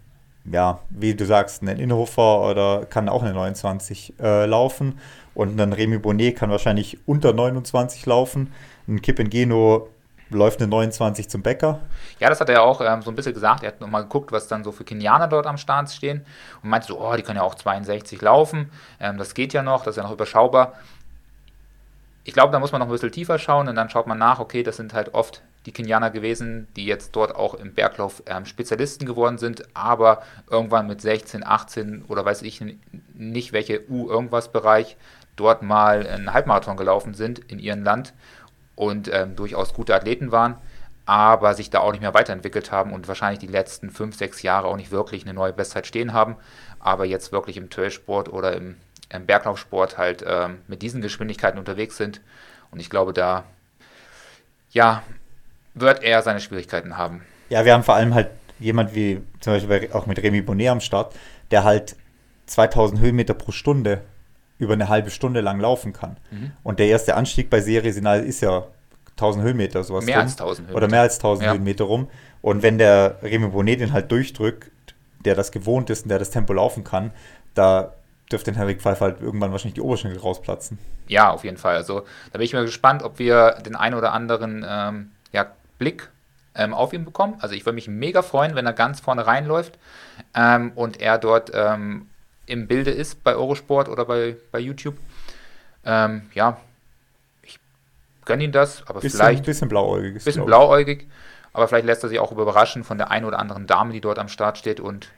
ja, 0.45 0.81
wie 0.91 1.15
du 1.15 1.27
sagst, 1.27 1.63
ein 1.63 1.69
Inhofer 1.69 2.43
oder 2.43 2.87
kann 2.87 3.09
auch 3.09 3.23
eine 3.23 3.35
29 3.35 4.15
äh, 4.21 4.47
laufen. 4.47 4.99
Und 5.35 5.61
ein 5.61 5.73
Remy 5.73 5.99
Bonnet 5.99 6.37
kann 6.37 6.51
wahrscheinlich 6.51 6.99
unter 7.07 7.33
29 7.33 8.05
laufen. 8.07 8.53
Ein 8.89 9.03
Kip 9.03 9.19
Geno 9.31 9.89
läuft 10.31 10.61
eine 10.61 10.69
29 10.69 11.29
zum 11.29 11.43
Bäcker. 11.43 11.81
Ja, 12.21 12.29
das 12.29 12.41
hat 12.41 12.49
er 12.49 12.63
auch 12.63 12.81
ähm, 12.81 13.03
so 13.03 13.11
ein 13.11 13.15
bisschen 13.15 13.35
gesagt. 13.35 13.63
Er 13.63 13.69
hat 13.69 13.81
nochmal 13.81 14.03
geguckt, 14.03 14.33
was 14.33 14.49
dann 14.49 14.65
so 14.65 14.73
für 14.73 14.85
Kenianer 14.85 15.29
dort 15.29 15.47
am 15.47 15.57
Start 15.57 15.91
stehen 15.91 16.25
und 16.63 16.71
meinte 16.71 16.89
so, 16.89 17.01
oh, 17.01 17.15
die 17.17 17.23
können 17.23 17.37
ja 17.37 17.43
auch 17.43 17.55
62 17.55 18.21
laufen. 18.21 18.71
Ähm, 19.01 19.19
das 19.19 19.35
geht 19.35 19.53
ja 19.53 19.63
noch, 19.63 19.85
das 19.85 19.93
ist 19.93 19.97
ja 19.99 20.03
noch 20.03 20.13
überschaubar. 20.13 20.75
Ich 22.29 22.35
glaube, 22.35 22.53
da 22.53 22.59
muss 22.59 22.73
man 22.73 22.81
noch 22.81 22.89
ein 22.89 22.93
bisschen 22.93 23.11
tiefer 23.11 23.39
schauen 23.39 23.69
und 23.69 23.75
dann 23.75 23.89
schaut 23.89 24.07
man 24.07 24.19
nach, 24.19 24.39
okay, 24.39 24.63
das 24.63 24.77
sind 24.77 24.93
halt 24.93 25.15
oft 25.15 25.41
die 25.65 25.73
Kenianer 25.73 26.11
gewesen, 26.11 26.69
die 26.77 26.85
jetzt 26.85 27.17
dort 27.17 27.35
auch 27.35 27.55
im 27.55 27.73
Berglauf 27.73 28.23
ähm, 28.27 28.45
Spezialisten 28.45 29.07
geworden 29.07 29.39
sind, 29.39 29.63
aber 29.73 30.23
irgendwann 30.51 30.87
mit 30.87 31.01
16, 31.01 31.43
18 31.43 32.05
oder 32.07 32.27
weiß 32.27 32.43
ich 32.43 32.63
nicht 33.15 33.55
welche 33.55 33.91
U-Irgendwas-Bereich 33.91 34.99
dort 35.37 35.63
mal 35.63 36.07
einen 36.07 36.35
Halbmarathon 36.35 36.77
gelaufen 36.77 37.15
sind 37.15 37.39
in 37.39 37.61
ihrem 37.61 37.83
Land 37.83 38.13
und 38.75 39.09
ähm, 39.11 39.35
durchaus 39.35 39.73
gute 39.73 39.95
Athleten 39.95 40.31
waren, 40.31 40.57
aber 41.07 41.55
sich 41.55 41.71
da 41.71 41.79
auch 41.79 41.93
nicht 41.93 42.03
mehr 42.03 42.13
weiterentwickelt 42.13 42.71
haben 42.71 42.93
und 42.93 43.09
wahrscheinlich 43.09 43.39
die 43.39 43.47
letzten 43.47 43.89
5, 43.89 44.15
6 44.15 44.43
Jahre 44.43 44.67
auch 44.67 44.77
nicht 44.77 44.91
wirklich 44.91 45.23
eine 45.25 45.33
neue 45.33 45.55
Bestzeit 45.55 45.87
stehen 45.87 46.13
haben, 46.13 46.37
aber 46.79 47.07
jetzt 47.07 47.33
wirklich 47.33 47.57
im 47.57 47.71
Trailsport 47.71 48.31
oder 48.31 48.55
im 48.55 48.77
im 49.11 49.27
Berglaufsport 49.27 49.99
halt 49.99 50.25
ähm, 50.27 50.59
mit 50.67 50.83
diesen 50.83 51.01
Geschwindigkeiten 51.01 51.59
unterwegs 51.59 51.97
sind. 51.97 52.21
Und 52.71 52.81
ich 52.81 52.91
glaube, 52.91 53.13
da 53.13 53.45
ja, 54.71 55.03
wird 55.75 56.03
er 56.03 56.23
seine 56.23 56.41
Schwierigkeiten 56.41 56.97
haben. 56.97 57.23
Ja, 57.49 57.65
wir 57.65 57.73
haben 57.73 57.85
vor 57.85 57.95
allem 57.95 58.15
halt 58.15 58.29
jemand 58.59 58.95
wie 58.95 59.23
zum 59.41 59.55
Beispiel 59.55 59.91
auch 59.93 60.07
mit 60.07 60.23
Remy 60.23 60.43
Bonnet 60.43 60.69
am 60.69 60.81
Start, 60.81 61.15
der 61.51 61.65
halt 61.65 61.97
2000 62.47 63.01
Höhenmeter 63.01 63.35
pro 63.35 63.53
Stunde 63.53 64.03
über 64.59 64.73
eine 64.73 64.89
halbe 64.89 65.11
Stunde 65.11 65.41
lang 65.41 65.61
laufen 65.61 65.93
kann. 65.93 66.17
Mhm. 66.31 66.53
Und 66.63 66.79
der 66.79 66.89
erste 66.89 67.15
Anstieg 67.15 67.49
bei 67.49 67.61
Serie 67.61 67.93
Sinal 67.93 68.25
ist 68.25 68.41
ja 68.41 68.65
1000 69.13 69.45
Höhenmeter, 69.45 69.85
sowas. 69.85 70.05
Mehr 70.05 70.17
rum. 70.17 70.25
als 70.25 70.33
1000 70.33 70.59
Höhenmeter. 70.59 70.77
Oder 70.77 70.89
mehr 70.89 71.01
als 71.01 71.17
1000 71.17 71.47
ja. 71.47 71.53
Höhenmeter 71.53 71.85
rum. 71.85 72.09
Und 72.43 72.63
wenn 72.63 72.79
der 72.79 73.19
Remy 73.23 73.49
Bonnet 73.49 73.81
den 73.81 73.93
halt 73.93 74.11
durchdrückt, 74.11 74.71
der 75.25 75.35
das 75.35 75.53
gewohnt 75.53 75.91
ist 75.91 76.03
und 76.03 76.09
der 76.09 76.19
das 76.19 76.31
Tempo 76.31 76.53
laufen 76.53 76.85
kann, 76.85 77.13
da 77.55 77.95
dürfte 78.29 78.51
den 78.51 78.59
Henrik 78.59 78.81
Pfeiffer 78.81 79.07
halt 79.07 79.21
irgendwann 79.21 79.53
wahrscheinlich 79.53 79.75
die 79.75 79.81
Oberschenkel 79.81 80.21
rausplatzen. 80.21 80.79
Ja, 81.07 81.31
auf 81.31 81.45
jeden 81.45 81.57
Fall. 81.57 81.77
Also 81.77 82.01
da 82.33 82.39
bin 82.39 82.43
ich 82.43 82.53
mal 82.53 82.65
gespannt, 82.65 83.03
ob 83.03 83.19
wir 83.19 83.53
den 83.65 83.77
einen 83.77 83.95
oder 83.95 84.13
anderen 84.13 84.65
ähm, 84.69 85.11
ja, 85.33 85.47
Blick 85.79 86.11
ähm, 86.55 86.75
auf 86.75 86.93
ihn 86.93 87.05
bekommen. 87.05 87.37
Also 87.41 87.55
ich 87.55 87.65
würde 87.65 87.77
mich 87.77 87.89
mega 87.89 88.23
freuen, 88.23 88.55
wenn 88.55 88.67
er 88.67 88.73
ganz 88.73 89.01
vorne 89.01 89.27
reinläuft 89.27 89.79
ähm, 90.35 90.73
und 90.75 91.01
er 91.01 91.19
dort 91.19 91.51
ähm, 91.55 92.09
im 92.47 92.67
Bilde 92.67 92.91
ist 92.91 93.23
bei 93.25 93.35
Eurosport 93.35 93.89
oder 93.89 94.05
bei, 94.05 94.37
bei 94.51 94.59
YouTube. 94.59 94.97
Ähm, 95.85 96.29
ja, 96.35 96.59
ich 97.43 97.59
gönne 98.25 98.45
ihn 98.45 98.53
das, 98.53 98.83
aber 98.87 99.01
bisschen, 99.01 99.19
vielleicht. 99.19 99.43
Ein 99.43 99.47
bisschen 99.47 99.69
blauäugig. 99.69 100.25
Bisschen 100.25 100.45
blauäugig, 100.45 101.07
aber 101.53 101.69
vielleicht 101.69 101.87
lässt 101.87 102.03
er 102.03 102.09
sich 102.09 102.19
auch 102.19 102.33
überraschen 102.33 102.85
von 102.85 102.99
der 102.99 103.11
einen 103.11 103.25
oder 103.25 103.39
anderen 103.39 103.67
Dame, 103.67 103.93
die 103.93 104.01
dort 104.01 104.19
am 104.19 104.29
Start 104.29 104.59
steht 104.59 104.81
und 104.81 105.09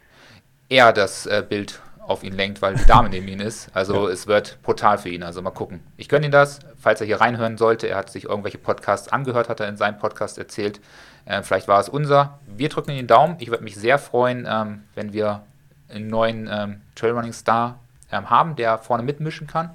er 0.68 0.92
das 0.92 1.26
äh, 1.26 1.44
Bild 1.48 1.80
auf 2.10 2.24
ihn 2.24 2.32
lenkt, 2.32 2.60
weil 2.60 2.74
die 2.74 2.84
Dame 2.86 3.08
neben 3.10 3.28
ihm 3.28 3.40
ist. 3.40 3.68
Also 3.72 4.06
ja. 4.06 4.12
es 4.12 4.26
wird 4.26 4.58
brutal 4.62 4.98
für 4.98 5.08
ihn. 5.08 5.22
Also 5.22 5.40
mal 5.42 5.50
gucken. 5.50 5.80
Ich 5.96 6.08
gönne 6.08 6.26
ihm 6.26 6.32
das, 6.32 6.58
falls 6.78 7.00
er 7.00 7.06
hier 7.06 7.20
reinhören 7.20 7.56
sollte. 7.56 7.86
Er 7.86 7.96
hat 7.96 8.10
sich 8.10 8.24
irgendwelche 8.24 8.58
Podcasts 8.58 9.08
angehört, 9.08 9.48
hat 9.48 9.60
er 9.60 9.68
in 9.68 9.76
seinem 9.76 9.98
Podcast 9.98 10.36
erzählt. 10.36 10.80
Äh, 11.24 11.42
vielleicht 11.42 11.68
war 11.68 11.80
es 11.80 11.88
unser. 11.88 12.40
Wir 12.46 12.68
drücken 12.68 12.90
den 12.90 13.06
Daumen. 13.06 13.36
Ich 13.38 13.48
würde 13.50 13.62
mich 13.62 13.76
sehr 13.76 13.98
freuen, 13.98 14.46
ähm, 14.50 14.82
wenn 14.94 15.12
wir 15.12 15.42
einen 15.88 16.08
neuen 16.08 16.48
ähm, 16.50 16.80
Trailrunning 16.96 17.32
Star 17.32 17.78
ähm, 18.10 18.28
haben, 18.28 18.56
der 18.56 18.78
vorne 18.78 19.02
mitmischen 19.04 19.46
kann. 19.46 19.70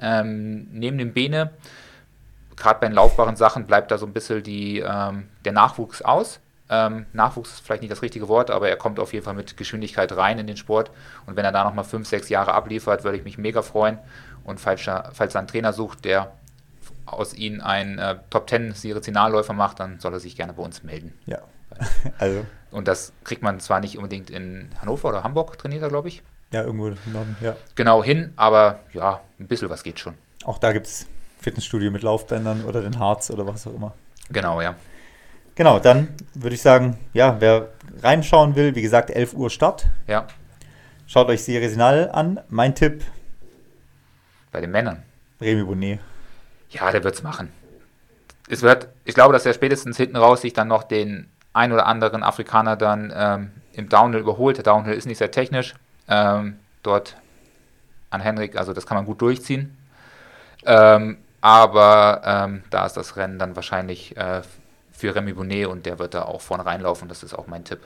Ähm, 0.00 0.68
neben 0.72 0.98
dem 0.98 1.12
Bene, 1.12 1.50
gerade 2.56 2.80
bei 2.80 2.86
den 2.88 2.94
laufbaren 2.94 3.36
Sachen, 3.36 3.66
bleibt 3.66 3.90
da 3.90 3.98
so 3.98 4.06
ein 4.06 4.12
bisschen 4.12 4.42
die, 4.42 4.80
ähm, 4.80 5.28
der 5.44 5.52
Nachwuchs 5.52 6.02
aus. 6.02 6.40
Ähm, 6.72 7.06
Nachwuchs 7.12 7.54
ist 7.54 7.66
vielleicht 7.66 7.82
nicht 7.82 7.90
das 7.90 8.00
richtige 8.00 8.28
Wort, 8.28 8.50
aber 8.50 8.68
er 8.68 8.76
kommt 8.76 9.00
auf 9.00 9.12
jeden 9.12 9.24
Fall 9.24 9.34
mit 9.34 9.56
Geschwindigkeit 9.56 10.16
rein 10.16 10.38
in 10.38 10.46
den 10.46 10.56
Sport. 10.56 10.92
Und 11.26 11.36
wenn 11.36 11.44
er 11.44 11.50
da 11.50 11.64
nochmal 11.64 11.84
fünf, 11.84 12.06
sechs 12.06 12.28
Jahre 12.28 12.54
abliefert, 12.54 13.02
würde 13.02 13.18
ich 13.18 13.24
mich 13.24 13.38
mega 13.38 13.60
freuen. 13.60 13.98
Und 14.44 14.60
falls 14.60 14.86
er, 14.86 15.10
falls 15.12 15.34
er 15.34 15.40
einen 15.40 15.48
Trainer 15.48 15.72
sucht, 15.72 16.04
der 16.04 16.32
aus 17.06 17.34
ihm 17.34 17.60
einen 17.60 17.98
äh, 17.98 18.16
Top 18.30 18.46
Ten 18.46 18.72
Sirizinalläufer 18.72 19.52
macht, 19.52 19.80
dann 19.80 19.98
soll 19.98 20.12
er 20.12 20.20
sich 20.20 20.36
gerne 20.36 20.52
bei 20.52 20.62
uns 20.62 20.84
melden. 20.84 21.12
Ja. 21.26 21.38
also. 22.18 22.46
Und 22.70 22.86
das 22.86 23.12
kriegt 23.24 23.42
man 23.42 23.58
zwar 23.58 23.80
nicht 23.80 23.96
unbedingt 23.96 24.30
in 24.30 24.70
Hannover 24.80 25.08
oder 25.08 25.24
Hamburg, 25.24 25.58
trainiert 25.58 25.82
er, 25.82 25.88
glaube 25.88 26.06
ich. 26.06 26.22
Ja, 26.52 26.62
irgendwo 26.62 26.88
im 26.88 26.96
Norden, 27.12 27.36
ja. 27.40 27.56
Genau 27.74 28.02
hin, 28.02 28.32
aber 28.36 28.80
ja, 28.92 29.20
ein 29.38 29.48
bisschen 29.48 29.70
was 29.70 29.82
geht 29.82 29.98
schon. 29.98 30.14
Auch 30.44 30.58
da 30.58 30.72
gibt 30.72 30.86
es 30.86 31.06
Fitnessstudio 31.40 31.90
mit 31.90 32.02
Laufbändern 32.02 32.64
oder 32.64 32.80
den 32.82 32.98
Harz 32.98 33.30
oder 33.30 33.46
was 33.46 33.66
auch 33.66 33.74
immer. 33.74 33.94
Genau, 34.30 34.60
ja. 34.60 34.74
Genau, 35.60 35.78
dann 35.78 36.08
würde 36.32 36.54
ich 36.54 36.62
sagen, 36.62 36.96
ja, 37.12 37.38
wer 37.38 37.68
reinschauen 38.02 38.56
will, 38.56 38.74
wie 38.74 38.80
gesagt, 38.80 39.10
11 39.10 39.34
Uhr 39.34 39.50
Start. 39.50 39.88
Ja. 40.06 40.26
Schaut 41.06 41.28
euch 41.28 41.44
Serie 41.44 41.68
Sinal 41.68 42.08
an. 42.14 42.40
Mein 42.48 42.74
Tipp. 42.74 43.04
Bei 44.52 44.62
den 44.62 44.70
Männern. 44.70 45.02
Remy 45.38 45.64
Bonnet. 45.64 46.00
Ja, 46.70 46.90
der 46.90 47.04
wird 47.04 47.14
es 47.14 47.22
machen. 47.22 47.52
Es 48.48 48.62
wird, 48.62 48.88
ich 49.04 49.14
glaube, 49.14 49.34
dass 49.34 49.44
er 49.44 49.52
spätestens 49.52 49.98
hinten 49.98 50.16
raus 50.16 50.40
sich 50.40 50.54
dann 50.54 50.66
noch 50.66 50.82
den 50.82 51.28
ein 51.52 51.72
oder 51.72 51.84
anderen 51.84 52.22
Afrikaner 52.22 52.76
dann 52.76 53.12
ähm, 53.14 53.50
im 53.74 53.90
Downhill 53.90 54.20
überholt. 54.20 54.56
Der 54.56 54.64
Downhill 54.64 54.94
ist 54.94 55.04
nicht 55.04 55.18
sehr 55.18 55.30
technisch. 55.30 55.74
Ähm, 56.08 56.58
dort 56.82 57.18
an 58.08 58.22
Henrik, 58.22 58.56
also 58.56 58.72
das 58.72 58.86
kann 58.86 58.96
man 58.96 59.04
gut 59.04 59.20
durchziehen. 59.20 59.76
Ähm, 60.64 61.18
aber 61.42 62.22
ähm, 62.24 62.62
da 62.70 62.86
ist 62.86 62.96
das 62.96 63.18
Rennen 63.18 63.38
dann 63.38 63.56
wahrscheinlich 63.56 64.16
äh, 64.16 64.40
für 65.00 65.14
Remy 65.14 65.32
Bonnet 65.32 65.66
und 65.66 65.86
der 65.86 65.98
wird 65.98 66.14
da 66.14 66.22
auch 66.22 66.40
vorne 66.40 66.66
reinlaufen. 66.66 67.08
Das 67.08 67.22
ist 67.22 67.34
auch 67.34 67.46
mein 67.46 67.64
Tipp. 67.64 67.80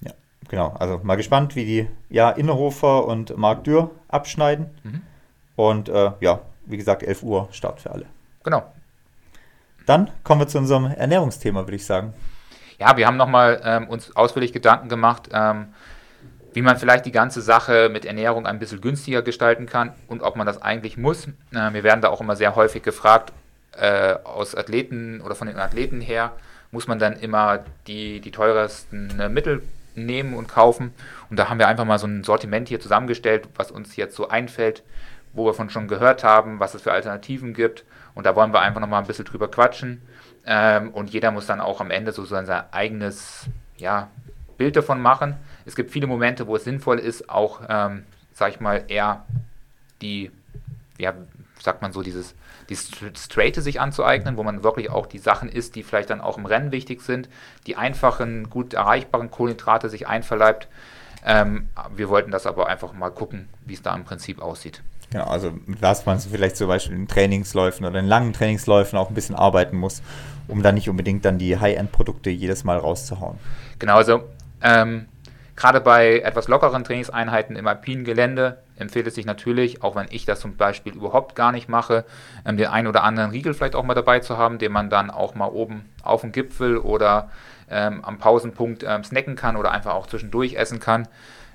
Ja, 0.00 0.12
genau. 0.48 0.74
Also 0.78 1.00
mal 1.02 1.16
gespannt, 1.16 1.54
wie 1.54 1.64
die 1.64 1.88
ja, 2.08 2.30
Innerhofer 2.30 3.06
und 3.06 3.36
Marc 3.36 3.64
Dürr 3.64 3.90
abschneiden. 4.08 4.70
Mhm. 4.82 5.02
Und 5.56 5.88
äh, 5.88 6.12
ja, 6.20 6.40
wie 6.66 6.76
gesagt, 6.76 7.02
11 7.02 7.22
Uhr 7.22 7.48
Start 7.52 7.80
für 7.80 7.90
alle. 7.90 8.06
Genau. 8.42 8.64
Dann 9.86 10.10
kommen 10.22 10.40
wir 10.40 10.48
zu 10.48 10.58
unserem 10.58 10.86
Ernährungsthema, 10.86 11.60
würde 11.60 11.76
ich 11.76 11.84
sagen. 11.84 12.14
Ja, 12.78 12.96
wir 12.96 13.06
haben 13.06 13.18
nochmal 13.18 13.60
ähm, 13.64 13.88
uns 13.88 14.16
ausführlich 14.16 14.52
Gedanken 14.52 14.88
gemacht, 14.88 15.28
ähm, 15.32 15.74
wie 16.54 16.62
man 16.62 16.76
vielleicht 16.78 17.04
die 17.04 17.12
ganze 17.12 17.42
Sache 17.42 17.88
mit 17.90 18.04
Ernährung 18.04 18.46
ein 18.46 18.58
bisschen 18.58 18.80
günstiger 18.80 19.22
gestalten 19.22 19.66
kann 19.66 19.92
und 20.08 20.22
ob 20.22 20.36
man 20.36 20.46
das 20.46 20.62
eigentlich 20.62 20.96
muss. 20.96 21.26
Äh, 21.52 21.72
wir 21.72 21.84
werden 21.84 22.00
da 22.00 22.08
auch 22.08 22.20
immer 22.20 22.36
sehr 22.36 22.56
häufig 22.56 22.82
gefragt, 22.82 23.32
äh, 23.76 24.14
aus 24.24 24.54
Athleten 24.54 25.20
oder 25.20 25.34
von 25.34 25.46
den 25.46 25.58
Athleten 25.58 26.00
her, 26.00 26.32
muss 26.74 26.88
man 26.88 26.98
dann 26.98 27.14
immer 27.14 27.60
die, 27.86 28.20
die 28.20 28.32
teuersten 28.32 29.18
äh, 29.20 29.28
Mittel 29.28 29.62
nehmen 29.94 30.34
und 30.34 30.48
kaufen. 30.48 30.92
Und 31.30 31.38
da 31.38 31.48
haben 31.48 31.60
wir 31.60 31.68
einfach 31.68 31.84
mal 31.84 32.00
so 32.00 32.06
ein 32.08 32.24
Sortiment 32.24 32.68
hier 32.68 32.80
zusammengestellt, 32.80 33.48
was 33.54 33.70
uns 33.70 33.94
jetzt 33.94 34.16
so 34.16 34.28
einfällt, 34.28 34.82
wo 35.32 35.46
wir 35.46 35.54
von 35.54 35.70
schon 35.70 35.86
gehört 35.86 36.24
haben, 36.24 36.58
was 36.58 36.74
es 36.74 36.82
für 36.82 36.92
Alternativen 36.92 37.54
gibt. 37.54 37.84
Und 38.16 38.26
da 38.26 38.34
wollen 38.34 38.52
wir 38.52 38.60
einfach 38.60 38.80
nochmal 38.80 39.00
ein 39.00 39.06
bisschen 39.06 39.24
drüber 39.24 39.48
quatschen. 39.48 40.02
Ähm, 40.44 40.90
und 40.90 41.10
jeder 41.10 41.30
muss 41.30 41.46
dann 41.46 41.60
auch 41.60 41.80
am 41.80 41.92
Ende 41.92 42.10
so 42.10 42.24
sein 42.24 42.50
eigenes 42.72 43.46
ja, 43.76 44.10
Bild 44.58 44.74
davon 44.74 45.00
machen. 45.00 45.36
Es 45.64 45.76
gibt 45.76 45.92
viele 45.92 46.08
Momente, 46.08 46.48
wo 46.48 46.56
es 46.56 46.64
sinnvoll 46.64 46.98
ist, 46.98 47.30
auch, 47.30 47.62
ähm, 47.68 48.02
sag 48.32 48.50
ich 48.50 48.60
mal, 48.60 48.84
eher 48.88 49.24
die, 50.02 50.32
ja, 50.98 51.14
sagt 51.64 51.80
man 51.80 51.92
so, 51.92 52.02
dieses, 52.02 52.34
die 52.68 52.76
Straighte 52.76 53.62
sich 53.62 53.80
anzueignen, 53.80 54.36
wo 54.36 54.42
man 54.42 54.62
wirklich 54.62 54.90
auch 54.90 55.06
die 55.06 55.18
Sachen 55.18 55.48
isst, 55.48 55.74
die 55.74 55.82
vielleicht 55.82 56.10
dann 56.10 56.20
auch 56.20 56.36
im 56.36 56.44
Rennen 56.44 56.72
wichtig 56.72 57.00
sind, 57.00 57.28
die 57.66 57.76
einfachen, 57.76 58.50
gut 58.50 58.74
erreichbaren 58.74 59.30
Kohlenhydrate 59.30 59.88
sich 59.88 60.06
einverleibt. 60.06 60.68
Ähm, 61.24 61.70
wir 61.96 62.10
wollten 62.10 62.30
das 62.30 62.46
aber 62.46 62.68
einfach 62.68 62.92
mal 62.92 63.10
gucken, 63.10 63.48
wie 63.64 63.72
es 63.72 63.82
da 63.82 63.94
im 63.94 64.04
Prinzip 64.04 64.42
aussieht. 64.42 64.82
Genau, 65.10 65.24
also 65.26 65.52
was 65.66 66.04
man 66.04 66.18
vielleicht 66.20 66.56
zum 66.56 66.68
Beispiel 66.68 66.96
in 66.96 67.08
Trainingsläufen 67.08 67.86
oder 67.86 67.98
in 67.98 68.06
langen 68.06 68.34
Trainingsläufen 68.34 68.98
auch 68.98 69.08
ein 69.08 69.14
bisschen 69.14 69.34
arbeiten 69.34 69.76
muss, 69.76 70.02
um 70.48 70.62
dann 70.62 70.74
nicht 70.74 70.90
unbedingt 70.90 71.24
dann 71.24 71.38
die 71.38 71.58
High-End-Produkte 71.58 72.28
jedes 72.28 72.64
Mal 72.64 72.76
rauszuhauen. 72.76 73.38
Genau, 73.78 73.96
also 73.96 74.24
ähm, 74.60 75.06
gerade 75.56 75.80
bei 75.80 76.18
etwas 76.18 76.48
lockeren 76.48 76.84
Trainingseinheiten 76.84 77.56
im 77.56 77.66
alpinen 77.66 78.04
Gelände 78.04 78.58
empfiehlt 78.76 79.06
es 79.06 79.14
sich 79.14 79.26
natürlich, 79.26 79.82
auch 79.82 79.96
wenn 79.96 80.06
ich 80.10 80.24
das 80.24 80.40
zum 80.40 80.56
Beispiel 80.56 80.94
überhaupt 80.94 81.34
gar 81.36 81.52
nicht 81.52 81.68
mache, 81.68 82.04
ähm, 82.44 82.56
den 82.56 82.66
einen 82.66 82.88
oder 82.88 83.04
anderen 83.04 83.30
Riegel 83.30 83.54
vielleicht 83.54 83.74
auch 83.74 83.84
mal 83.84 83.94
dabei 83.94 84.20
zu 84.20 84.36
haben, 84.36 84.58
den 84.58 84.72
man 84.72 84.90
dann 84.90 85.10
auch 85.10 85.34
mal 85.34 85.48
oben 85.48 85.84
auf 86.02 86.22
dem 86.22 86.32
Gipfel 86.32 86.78
oder 86.78 87.30
ähm, 87.70 88.04
am 88.04 88.18
Pausenpunkt 88.18 88.84
ähm, 88.86 89.04
snacken 89.04 89.36
kann 89.36 89.56
oder 89.56 89.70
einfach 89.70 89.94
auch 89.94 90.06
zwischendurch 90.06 90.54
essen 90.54 90.80
kann. 90.80 91.08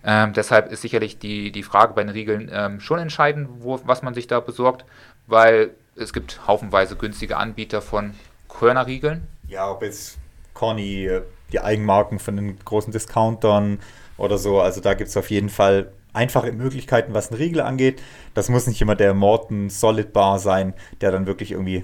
Ähm, 0.04 0.34
deshalb 0.34 0.72
ist 0.72 0.82
sicherlich 0.82 1.20
die, 1.20 1.52
die 1.52 1.64
Frage 1.64 1.94
bei 1.94 2.04
den 2.04 2.10
Riegeln 2.10 2.50
ähm, 2.54 2.80
schon 2.80 3.00
entscheidend, 3.00 3.50
wo, 3.60 3.80
was 3.84 4.02
man 4.02 4.14
sich 4.14 4.28
da 4.28 4.40
besorgt, 4.40 4.86
weil 5.28 5.72
es 5.96 6.14
gibt 6.14 6.48
haufenweise 6.48 6.96
günstige 6.96 7.38
Anbieter 7.38 7.82
von 7.82 8.14
Körnerriegeln. 8.48 9.28
Ja, 9.48 9.70
ob 9.70 9.84
jetzt 9.84 10.18
Conny, 10.54 11.10
die 11.52 11.60
Eigenmarken 11.60 12.20
von 12.20 12.36
den 12.38 12.60
großen 12.64 12.92
Discountern 12.92 13.80
oder 14.18 14.38
so, 14.38 14.62
also 14.62 14.82
da 14.82 14.94
gibt 14.94 15.10
es 15.10 15.18
auf 15.18 15.30
jeden 15.30 15.50
Fall 15.50 15.92
einfache 16.14 16.52
Möglichkeiten, 16.52 17.14
was 17.14 17.32
einen 17.32 17.40
Riegel 17.42 17.62
angeht. 17.62 18.02
Das 18.34 18.50
muss 18.50 18.68
nicht 18.68 18.82
immer 18.82 18.96
der 18.96 19.14
Morton 19.14 19.70
Solid 19.70 20.14
Bar 20.14 20.40
sein, 20.40 20.74
der 21.02 21.12
dann 21.12 21.28
wirklich 21.28 21.52
irgendwie 21.52 21.84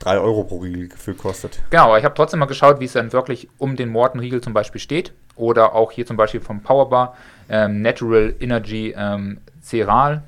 3 0.00 0.18
Euro 0.18 0.44
pro 0.44 0.58
Riegel 0.58 0.88
gefühlt 0.88 1.18
kostet. 1.18 1.62
Genau, 1.70 1.84
aber 1.86 1.98
ich 1.98 2.04
habe 2.04 2.14
trotzdem 2.14 2.40
mal 2.40 2.46
geschaut, 2.46 2.80
wie 2.80 2.84
es 2.84 2.92
dann 2.92 3.12
wirklich 3.12 3.48
um 3.58 3.76
den 3.76 3.88
Morton-Riegel 3.88 4.40
zum 4.40 4.52
Beispiel 4.52 4.80
steht. 4.80 5.12
Oder 5.36 5.74
auch 5.74 5.92
hier 5.92 6.06
zum 6.06 6.16
Beispiel 6.16 6.40
vom 6.40 6.62
Powerbar 6.62 7.16
ähm, 7.48 7.82
Natural 7.82 8.34
Energy 8.40 8.94
ähm, 8.96 9.38
Cereal. 9.62 10.22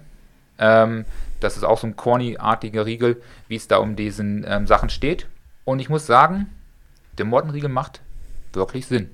Ähm, 0.59 1.05
das 1.41 1.57
ist 1.57 1.65
auch 1.65 1.79
so 1.79 1.87
ein 1.87 1.97
corny-artiger 1.97 2.85
Riegel, 2.85 3.23
wie 3.47 3.57
es 3.57 3.69
da 3.69 3.79
um 3.79 3.97
diesen 3.97 4.45
ähm, 4.49 4.67
Sachen 4.67 4.91
steht. 4.91 5.27
Und 5.65 5.81
ich 5.81 5.89
muss 5.89 6.07
sagen, 6.07 6.47
der 7.17 7.27
Morton-Riegel 7.27 7.69
macht 7.69 8.01
wirklich 8.53 8.87
Sinn. 8.87 9.11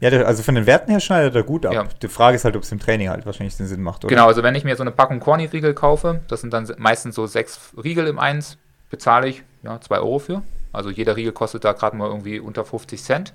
Ja, 0.00 0.10
also 0.22 0.42
von 0.42 0.54
den 0.54 0.66
Werten 0.66 0.90
her 0.90 1.00
schneidet 1.00 1.34
er 1.34 1.42
gut 1.42 1.66
ab. 1.66 1.72
Ja. 1.72 1.84
Die 2.02 2.08
Frage 2.08 2.36
ist 2.36 2.44
halt, 2.44 2.56
ob 2.56 2.62
es 2.62 2.70
im 2.70 2.78
Training 2.78 3.08
halt 3.08 3.26
wahrscheinlich 3.26 3.56
den 3.56 3.66
Sinn 3.66 3.82
macht, 3.82 4.04
oder? 4.04 4.14
Genau, 4.14 4.28
also 4.28 4.42
wenn 4.42 4.54
ich 4.54 4.64
mir 4.64 4.76
so 4.76 4.82
eine 4.82 4.92
Packung 4.92 5.18
Corny-Riegel 5.18 5.74
kaufe, 5.74 6.20
das 6.28 6.40
sind 6.40 6.52
dann 6.52 6.70
meistens 6.78 7.16
so 7.16 7.26
sechs 7.26 7.72
Riegel 7.82 8.06
im 8.06 8.18
Eins, 8.18 8.58
bezahle 8.90 9.28
ich 9.28 9.42
ja, 9.62 9.80
2 9.80 9.98
Euro 9.98 10.18
für. 10.18 10.42
Also 10.72 10.90
jeder 10.90 11.16
Riegel 11.16 11.32
kostet 11.32 11.64
da 11.64 11.72
gerade 11.72 11.96
mal 11.96 12.08
irgendwie 12.08 12.38
unter 12.38 12.64
50 12.64 13.02
Cent. 13.02 13.34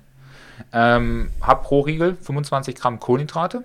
Ähm, 0.72 1.30
hab 1.40 1.64
pro 1.64 1.80
Riegel 1.80 2.16
25 2.16 2.76
Gramm 2.76 3.00
Kohlenhydrate, 3.00 3.64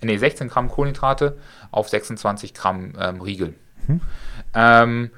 nee, 0.00 0.16
16 0.16 0.48
Gramm 0.48 0.68
Kohlenhydrate 0.68 1.36
auf 1.70 1.88
26 1.88 2.54
Gramm 2.54 2.94
ähm, 2.98 3.20
Riegel. 3.20 3.54
Mhm. 3.86 4.00
Ähm, 4.54 5.10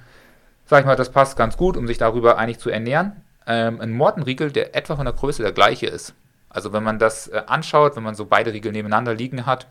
sag 0.66 0.80
ich 0.80 0.86
mal, 0.86 0.96
das 0.96 1.10
passt 1.10 1.36
ganz 1.36 1.56
gut, 1.56 1.76
um 1.76 1.86
sich 1.86 1.98
darüber 1.98 2.36
eigentlich 2.36 2.58
zu 2.58 2.68
ernähren. 2.68 3.12
Ähm, 3.46 3.80
ein 3.80 3.92
Mortenriegel, 3.92 4.50
der 4.50 4.74
etwa 4.74 4.96
von 4.96 5.04
der 5.04 5.14
Größe 5.14 5.42
der 5.42 5.52
gleiche 5.52 5.86
ist. 5.86 6.14
Also 6.54 6.72
wenn 6.72 6.84
man 6.84 6.98
das 6.98 7.26
äh, 7.28 7.42
anschaut, 7.46 7.96
wenn 7.96 8.04
man 8.04 8.14
so 8.14 8.24
beide 8.24 8.52
Riegel 8.52 8.72
nebeneinander 8.72 9.12
liegen 9.12 9.44
hat, 9.44 9.66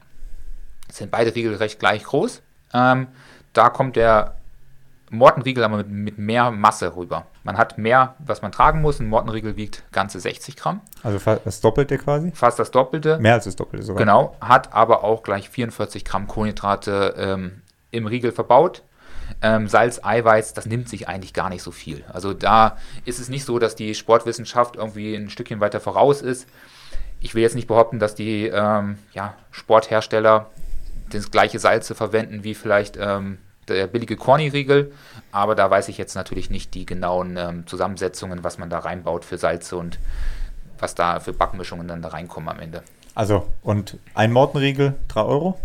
sind 0.91 1.09
beide 1.09 1.33
Riegel 1.33 1.55
recht 1.55 1.79
gleich 1.79 2.03
groß. 2.03 2.41
Ähm, 2.73 3.07
da 3.53 3.69
kommt 3.69 3.95
der 3.95 4.35
Mortenriegel 5.09 5.63
aber 5.63 5.77
mit, 5.77 5.89
mit, 5.89 6.17
mehr 6.17 6.51
Masse 6.51 6.95
rüber. 6.95 7.27
Man 7.43 7.57
hat 7.57 7.77
mehr, 7.77 8.15
was 8.19 8.41
man 8.41 8.51
tragen 8.51 8.81
muss. 8.81 8.99
Ein 8.99 9.07
Mortenriegel 9.07 9.55
wiegt 9.55 9.83
ganze 9.91 10.19
60 10.19 10.57
Gramm. 10.57 10.81
Also 11.03 11.19
fast 11.19 11.45
das 11.45 11.61
Doppelte 11.61 11.97
quasi? 11.97 12.31
Fast 12.31 12.59
das 12.59 12.71
Doppelte. 12.71 13.17
Mehr 13.19 13.35
als 13.35 13.45
das 13.45 13.55
Doppelte 13.55 13.85
sogar. 13.85 13.99
Genau, 13.99 14.35
hat 14.41 14.73
aber 14.73 15.03
auch 15.03 15.23
gleich 15.23 15.49
44 15.49 16.03
Gramm 16.03 16.27
Kohlenhydrate 16.27 17.13
ähm, 17.17 17.61
im 17.91 18.07
Riegel 18.07 18.31
verbaut. 18.31 18.81
Ähm, 19.41 19.67
Salz, 19.67 20.01
Eiweiß, 20.03 20.53
das 20.53 20.65
nimmt 20.65 20.89
sich 20.89 21.07
eigentlich 21.07 21.33
gar 21.33 21.49
nicht 21.49 21.63
so 21.63 21.71
viel. 21.71 22.03
Also 22.11 22.33
da 22.33 22.77
ist 23.05 23.19
es 23.19 23.29
nicht 23.29 23.45
so, 23.45 23.59
dass 23.59 23.75
die 23.75 23.95
Sportwissenschaft 23.95 24.75
irgendwie 24.75 25.15
ein 25.15 25.29
Stückchen 25.29 25.59
weiter 25.59 25.79
voraus 25.79 26.21
ist. 26.21 26.47
Ich 27.23 27.33
will 27.33 27.41
jetzt 27.41 27.55
nicht 27.55 27.69
behaupten, 27.69 27.99
dass 27.99 28.15
die 28.15 28.47
ähm, 28.47 28.97
ja, 29.13 29.33
Sporthersteller 29.49 30.51
das 31.09 31.31
gleiche 31.31 31.57
Salze 31.57 31.95
verwenden 31.95 32.43
wie 32.43 32.53
vielleicht 32.53 32.97
ähm, 32.97 33.37
der 33.69 33.87
billige 33.87 34.17
Corny-Riegel, 34.17 34.91
aber 35.31 35.55
da 35.55 35.71
weiß 35.71 35.87
ich 35.87 35.97
jetzt 35.97 36.15
natürlich 36.15 36.49
nicht 36.49 36.73
die 36.73 36.85
genauen 36.85 37.37
ähm, 37.37 37.65
Zusammensetzungen, 37.65 38.43
was 38.43 38.57
man 38.57 38.69
da 38.69 38.79
reinbaut 38.79 39.23
für 39.23 39.37
Salze 39.37 39.77
und 39.77 39.99
was 40.79 40.95
da 40.95 41.21
für 41.21 41.31
Backmischungen 41.31 41.87
dann 41.87 42.01
da 42.01 42.09
reinkommen 42.09 42.49
am 42.49 42.59
Ende. 42.59 42.83
Also, 43.15 43.47
und 43.61 43.97
ein 44.15 44.33
Mortenriegel 44.33 44.95
3 45.07 45.21
Euro? 45.21 45.59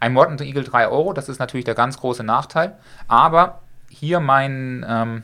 Ein 0.00 0.14
Mortenriegel 0.14 0.64
3 0.64 0.88
Euro, 0.88 1.12
das 1.12 1.28
ist 1.28 1.38
natürlich 1.38 1.64
der 1.64 1.76
ganz 1.76 1.96
große 1.98 2.24
Nachteil, 2.24 2.76
aber 3.06 3.60
hier 3.88 4.18
mein, 4.18 4.84
ähm, 4.88 5.22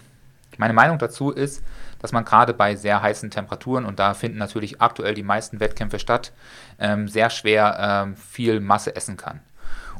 meine 0.57 0.74
Meinung 0.74 0.99
dazu 0.99 1.32
ist, 1.32 1.64
dass 2.01 2.13
man 2.13 2.25
gerade 2.25 2.55
bei 2.55 2.77
sehr 2.77 3.03
heißen 3.03 3.31
Temperaturen, 3.31 3.85
und 3.85 3.99
da 3.99 4.15
finden 4.15 4.39
natürlich 4.39 4.81
aktuell 4.81 5.15
die 5.15 5.23
meisten 5.23 5.61
Wettkämpfe 5.61 5.99
statt, 5.99 6.33
ähm, 6.79 7.09
sehr 7.09 7.31
schwer 7.31 8.05
ähm, 8.07 8.17
viel 8.17 8.61
Masse 8.61 8.97
essen 8.97 9.17
kann. 9.17 9.41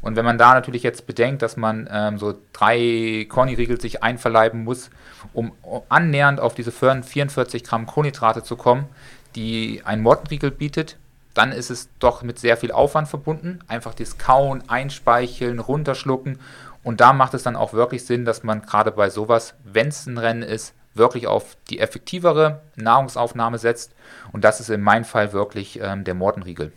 Und 0.03 0.17
wenn 0.17 0.25
man 0.25 0.39
da 0.39 0.55
natürlich 0.55 0.83
jetzt 0.83 1.07
bedenkt, 1.07 1.43
dass 1.43 1.57
man 1.57 1.89
ähm, 1.93 2.19
so 2.19 2.35
drei 2.53 3.27
Corny-Riegel 3.29 3.81
sich 3.81 4.03
einverleiben 4.03 4.65
muss, 4.65 4.91
um 5.35 5.53
annähernd 5.89 6.41
auf 6.41 6.55
diese 6.55 6.73
44 6.73 7.65
Gramm 7.65 7.87
Kohlenhydrate 7.87 8.43
zu 8.43 8.57
kommen, 8.57 8.87
die 9.35 9.83
ein 9.85 10.01
Mortenriegel 10.01 10.51
bietet, 10.51 10.97
dann 11.35 11.53
ist 11.53 11.71
es 11.71 11.91
doch 11.99 12.23
mit 12.23 12.39
sehr 12.39 12.57
viel 12.57 12.73
Aufwand 12.73 13.09
verbunden. 13.09 13.61
Einfach 13.69 13.95
das 13.95 14.19
Kauen, 14.19 14.69
Einspeicheln, 14.69 15.59
runterschlucken. 15.59 16.39
Und 16.83 17.01
da 17.01 17.13
macht 17.13 17.35
es 17.35 17.43
dann 17.43 17.57
auch 17.57 17.73
wirklich 17.73 18.05
Sinn, 18.07 18.25
dass 18.25 18.43
man 18.43 18.63
gerade 18.63 18.91
bei 18.91 19.11
sowas, 19.11 19.55
wenn 19.65 19.89
es 19.89 20.07
ein 20.07 20.19
Rennen 20.19 20.43
ist, 20.43 20.75
wirklich 20.95 21.27
auf 21.27 21.57
die 21.69 21.79
effektivere 21.79 22.61
Nahrungsaufnahme 22.77 23.59
setzt. 23.59 23.93
Und 24.33 24.45
das 24.45 24.61
ist 24.61 24.71
in 24.71 24.81
meinem 24.81 25.05
Fall 25.05 25.33
wirklich 25.33 25.81
ähm, 25.81 26.05
der 26.05 26.15
Mortenriegel. 26.15 26.73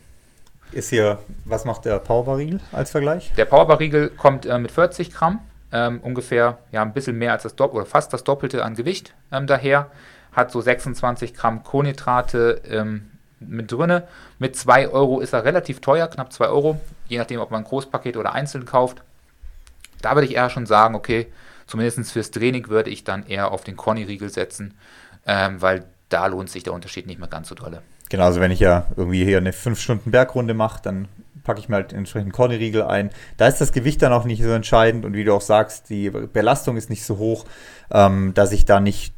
Ist 0.72 0.90
hier, 0.90 1.18
was 1.44 1.64
macht 1.64 1.84
der 1.84 1.98
Powerbar-Riegel 1.98 2.60
als 2.72 2.90
Vergleich? 2.90 3.32
Der 3.36 3.44
Powerbar-Riegel 3.44 4.10
kommt 4.10 4.46
äh, 4.46 4.58
mit 4.58 4.72
40 4.72 5.12
Gramm, 5.12 5.40
ähm, 5.72 6.00
ungefähr 6.00 6.58
ja, 6.72 6.82
ein 6.82 6.92
bisschen 6.92 7.16
mehr 7.18 7.32
als 7.32 7.44
das 7.44 7.54
Doppelte 7.54 7.82
oder 7.82 7.86
fast 7.86 8.12
das 8.12 8.24
Doppelte 8.24 8.64
an 8.64 8.74
Gewicht 8.74 9.14
ähm, 9.30 9.46
daher. 9.46 9.90
Hat 10.32 10.50
so 10.50 10.60
26 10.60 11.34
Gramm 11.34 11.62
Kohlenhydrate 11.62 12.60
ähm, 12.68 13.10
mit 13.38 13.70
drinne. 13.70 14.08
Mit 14.38 14.56
2 14.56 14.88
Euro 14.88 15.20
ist 15.20 15.32
er 15.32 15.44
relativ 15.44 15.80
teuer, 15.80 16.08
knapp 16.08 16.32
2 16.32 16.48
Euro, 16.48 16.80
je 17.06 17.18
nachdem, 17.18 17.40
ob 17.40 17.50
man 17.50 17.62
ein 17.62 17.68
Großpaket 17.68 18.16
oder 18.16 18.32
einzeln 18.32 18.64
kauft. 18.64 19.02
Da 20.02 20.14
würde 20.14 20.26
ich 20.26 20.34
eher 20.34 20.50
schon 20.50 20.66
sagen, 20.66 20.94
okay, 20.94 21.28
zumindest 21.66 22.12
fürs 22.12 22.30
Training 22.30 22.68
würde 22.68 22.90
ich 22.90 23.04
dann 23.04 23.26
eher 23.26 23.50
auf 23.50 23.64
den 23.64 23.76
Conny-Riegel 23.76 24.30
setzen, 24.30 24.74
ähm, 25.26 25.60
weil 25.62 25.84
da 26.08 26.26
lohnt 26.26 26.50
sich 26.50 26.62
der 26.62 26.72
Unterschied 26.72 27.06
nicht 27.06 27.18
mehr 27.18 27.28
ganz 27.28 27.48
so 27.48 27.54
dolle. 27.54 27.82
Genau, 28.08 28.24
also 28.24 28.40
wenn 28.40 28.50
ich 28.50 28.60
ja 28.60 28.86
irgendwie 28.96 29.24
hier 29.24 29.38
eine 29.38 29.52
5-Stunden-Bergrunde 29.52 30.54
mache, 30.54 30.80
dann 30.82 31.08
packe 31.42 31.60
ich 31.60 31.68
mir 31.68 31.76
halt 31.76 31.92
entsprechend 31.92 32.32
Kornriegel 32.32 32.82
ein. 32.82 33.10
Da 33.36 33.46
ist 33.46 33.60
das 33.60 33.72
Gewicht 33.72 34.02
dann 34.02 34.12
auch 34.12 34.24
nicht 34.24 34.42
so 34.42 34.50
entscheidend 34.50 35.04
und 35.04 35.14
wie 35.14 35.24
du 35.24 35.34
auch 35.34 35.40
sagst, 35.40 35.90
die 35.90 36.10
Belastung 36.10 36.76
ist 36.76 36.90
nicht 36.90 37.04
so 37.04 37.18
hoch, 37.18 37.44
ähm, 37.90 38.32
dass 38.34 38.52
ich 38.52 38.64
da 38.64 38.80
nicht 38.80 39.14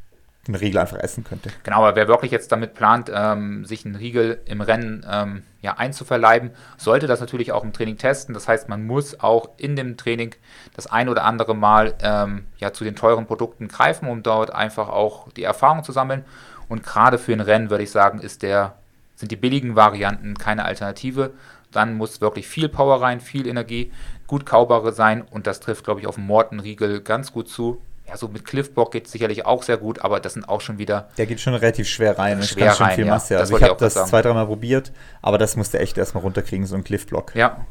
einen 0.49 0.57
Riegel 0.57 0.81
einfach 0.81 0.99
essen 0.99 1.25
könnte. 1.25 1.51
Genau, 1.63 1.79
aber 1.79 1.97
wer 1.97 2.09
wirklich 2.09 2.33
jetzt 2.33 2.53
damit 2.53 2.75
plant, 2.75 3.11
ähm, 3.13 3.65
sich 3.65 3.85
einen 3.85 3.97
Riegel 3.97 4.41
im 4.47 4.61
Rennen 4.61 5.05
ähm, 5.11 5.43
ja, 5.63 5.75
einzuverleiben, 5.75 6.51
sollte 6.77 7.07
das 7.07 7.21
natürlich 7.21 7.53
auch 7.53 7.65
im 7.65 7.73
Training 7.73 7.99
testen. 7.99 8.35
Das 8.35 8.49
heißt, 8.49 8.69
man 8.69 8.87
muss 8.87 9.21
auch 9.21 9.51
in 9.57 9.77
dem 9.77 9.97
Training 9.97 10.35
das 10.75 10.87
ein 10.87 11.09
oder 11.09 11.25
andere 11.25 11.55
Mal 11.55 11.95
ähm, 12.03 12.47
ja, 12.59 12.73
zu 12.73 12.85
den 12.85 12.97
teuren 12.97 13.27
Produkten 13.27 13.69
greifen, 13.69 14.09
um 14.09 14.23
dort 14.23 14.55
einfach 14.55 14.89
auch 14.89 15.31
die 15.33 15.45
Erfahrung 15.45 15.85
zu 15.85 15.93
sammeln. 15.93 16.25
Und 16.69 16.83
gerade 16.83 17.19
für 17.19 17.33
ein 17.33 17.41
Rennen 17.41 17.71
würde 17.71 17.85
ich 17.85 17.91
sagen, 17.91 18.21
ist 18.21 18.43
der, 18.43 18.77
sind 19.15 19.31
die 19.31 19.37
billigen 19.37 19.77
Varianten 19.77 20.35
keine 20.35 20.65
Alternative. 20.65 21.33
Dann 21.73 21.95
muss 21.95 22.21
wirklich 22.21 22.49
viel 22.49 22.69
Power 22.69 23.03
rein, 23.03 23.21
viel 23.21 23.47
Energie, 23.47 23.93
gut 24.27 24.47
kaubare 24.47 24.93
sein 24.93 25.23
und 25.23 25.47
das 25.47 25.61
trifft, 25.61 25.85
glaube 25.85 26.01
ich, 26.01 26.07
auf 26.07 26.17
den 26.17 26.27
Mortenriegel 26.27 27.01
ganz 27.01 27.33
gut 27.33 27.49
zu. 27.49 27.81
Ja, 28.09 28.17
so 28.17 28.29
mit 28.29 28.45
Cliffblock 28.45 28.93
geht 28.93 29.07
es 29.07 29.13
sicherlich 29.13 29.47
auch 29.47 29.65
sehr 29.65 29.79
gut, 29.79 30.03
aber 30.03 30.21
das 30.21 30.35
sind 30.35 30.49
auch 30.49 30.61
schon 30.61 30.79
wieder. 30.79 31.09
Der 31.19 31.27
geht 31.27 31.41
schon 31.41 31.55
relativ 31.55 31.89
schwer 31.89 32.19
rein. 32.19 32.41
Schwer 32.43 32.67
das 32.67 32.79
kann 32.79 32.89
schon 32.89 32.95
viel 32.97 33.05
Masse. 33.07 33.35
Ja, 33.35 33.41
also 33.41 33.57
ich 33.57 33.63
habe 33.65 33.77
das 33.79 33.95
zwei, 33.95 34.23
dreimal 34.23 34.47
probiert, 34.47 34.93
aber 35.23 35.39
das 35.39 35.57
musste 35.57 35.81
echt 35.81 35.99
erstmal 35.99 36.23
runterkriegen, 36.23 36.67
so 36.67 36.77
ein 36.77 36.85
Cliffblock. 36.85 37.35
Ja. 37.35 37.67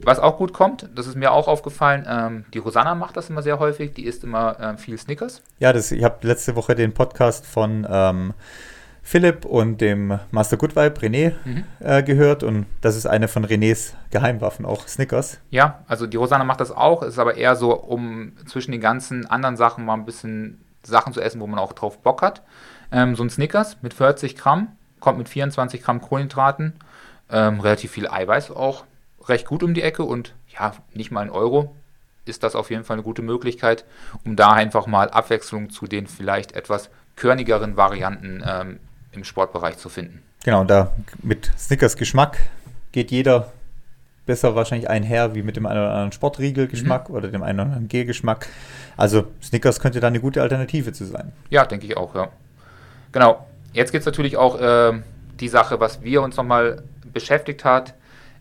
Was 0.00 0.18
auch 0.18 0.36
gut 0.36 0.52
kommt, 0.52 0.88
das 0.94 1.06
ist 1.06 1.16
mir 1.16 1.32
auch 1.32 1.48
aufgefallen, 1.48 2.06
ähm, 2.06 2.44
die 2.52 2.58
Rosanna 2.58 2.94
macht 2.94 3.16
das 3.16 3.30
immer 3.30 3.40
sehr 3.40 3.58
häufig, 3.58 3.94
die 3.94 4.04
isst 4.04 4.24
immer 4.24 4.58
ähm, 4.60 4.78
viel 4.78 4.98
Snickers. 4.98 5.40
Ja, 5.58 5.72
das, 5.72 5.90
ich 5.90 6.04
habe 6.04 6.26
letzte 6.26 6.54
Woche 6.54 6.74
den 6.74 6.92
Podcast 6.92 7.46
von 7.46 7.86
ähm, 7.88 8.34
Philipp 9.06 9.44
und 9.44 9.80
dem 9.80 10.18
Master 10.32 10.56
Good 10.56 10.74
Vibe 10.74 11.00
René 11.00 11.34
mhm. 11.44 11.62
äh, 11.78 12.02
gehört 12.02 12.42
und 12.42 12.66
das 12.80 12.96
ist 12.96 13.06
eine 13.06 13.28
von 13.28 13.46
Renés 13.46 13.94
Geheimwaffen, 14.10 14.66
auch 14.66 14.88
Snickers. 14.88 15.38
Ja, 15.50 15.84
also 15.86 16.08
die 16.08 16.16
Rosanna 16.16 16.42
macht 16.42 16.60
das 16.60 16.72
auch, 16.72 17.04
ist 17.04 17.20
aber 17.20 17.36
eher 17.36 17.54
so, 17.54 17.72
um 17.72 18.32
zwischen 18.46 18.72
den 18.72 18.80
ganzen 18.80 19.24
anderen 19.24 19.56
Sachen 19.56 19.84
mal 19.84 19.94
ein 19.94 20.04
bisschen 20.04 20.60
Sachen 20.82 21.12
zu 21.12 21.20
essen, 21.20 21.40
wo 21.40 21.46
man 21.46 21.60
auch 21.60 21.72
drauf 21.72 22.02
Bock 22.02 22.20
hat. 22.20 22.42
Ähm, 22.90 23.14
so 23.14 23.22
ein 23.22 23.30
Snickers 23.30 23.80
mit 23.80 23.94
40 23.94 24.34
Gramm, 24.34 24.72
kommt 24.98 25.18
mit 25.18 25.28
24 25.28 25.84
Gramm 25.84 26.00
Kohlenhydraten, 26.00 26.72
ähm, 27.30 27.60
relativ 27.60 27.92
viel 27.92 28.08
Eiweiß 28.08 28.50
auch 28.50 28.86
recht 29.28 29.46
gut 29.46 29.62
um 29.62 29.72
die 29.72 29.82
Ecke 29.82 30.02
und 30.02 30.34
ja, 30.48 30.72
nicht 30.94 31.12
mal 31.12 31.20
ein 31.20 31.30
Euro 31.30 31.76
ist 32.24 32.42
das 32.42 32.56
auf 32.56 32.70
jeden 32.70 32.82
Fall 32.82 32.94
eine 32.94 33.04
gute 33.04 33.22
Möglichkeit, 33.22 33.84
um 34.24 34.34
da 34.34 34.50
einfach 34.50 34.88
mal 34.88 35.10
Abwechslung 35.10 35.70
zu 35.70 35.86
den 35.86 36.08
vielleicht 36.08 36.56
etwas 36.56 36.90
körnigeren 37.14 37.76
Varianten 37.76 38.42
ähm, 38.44 38.80
im 39.12 39.24
Sportbereich 39.24 39.78
zu 39.78 39.88
finden. 39.88 40.22
Genau, 40.44 40.64
da 40.64 40.92
mit 41.22 41.50
Snickers 41.58 41.96
Geschmack 41.96 42.38
geht 42.92 43.10
jeder 43.10 43.52
besser 44.26 44.54
wahrscheinlich 44.54 44.90
einher 44.90 45.34
wie 45.34 45.42
mit 45.42 45.56
dem 45.56 45.66
einen 45.66 45.78
oder 45.78 45.90
anderen 45.90 46.12
Sportriegel-Geschmack 46.12 47.08
mhm. 47.08 47.14
oder 47.14 47.28
dem 47.28 47.42
einen 47.42 47.60
oder 47.60 47.68
anderen 47.68 47.88
Gel-Geschmack. 47.88 48.48
Also 48.96 49.26
Snickers 49.42 49.80
könnte 49.80 50.00
da 50.00 50.08
eine 50.08 50.20
gute 50.20 50.42
Alternative 50.42 50.92
zu 50.92 51.04
sein. 51.04 51.32
Ja, 51.48 51.64
denke 51.64 51.86
ich 51.86 51.96
auch, 51.96 52.14
ja. 52.14 52.28
Genau. 53.12 53.46
Jetzt 53.72 53.92
gibt 53.92 54.00
es 54.00 54.06
natürlich 54.06 54.36
auch 54.36 54.60
äh, 54.60 55.00
die 55.38 55.48
Sache, 55.48 55.80
was 55.80 56.02
wir 56.02 56.22
uns 56.22 56.36
nochmal 56.36 56.82
beschäftigt 57.12 57.64
hat, 57.64 57.94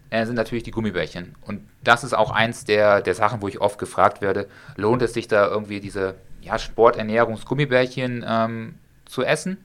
äh, 0.09 0.25
sind 0.25 0.35
natürlich 0.35 0.63
die 0.63 0.71
Gummibärchen. 0.71 1.35
Und 1.41 1.61
das 1.83 2.03
ist 2.03 2.13
auch 2.13 2.31
eins 2.31 2.65
der, 2.65 3.01
der 3.01 3.15
Sachen, 3.15 3.41
wo 3.41 3.47
ich 3.47 3.61
oft 3.61 3.77
gefragt 3.77 4.21
werde, 4.21 4.47
lohnt 4.75 5.01
es 5.01 5.13
sich 5.13 5.27
da 5.27 5.47
irgendwie 5.47 5.79
diese 5.79 6.15
ja, 6.41 6.57
Sporternährungsgummibärchen 6.57 8.25
ähm, 8.27 8.75
zu 9.05 9.23
essen? 9.23 9.57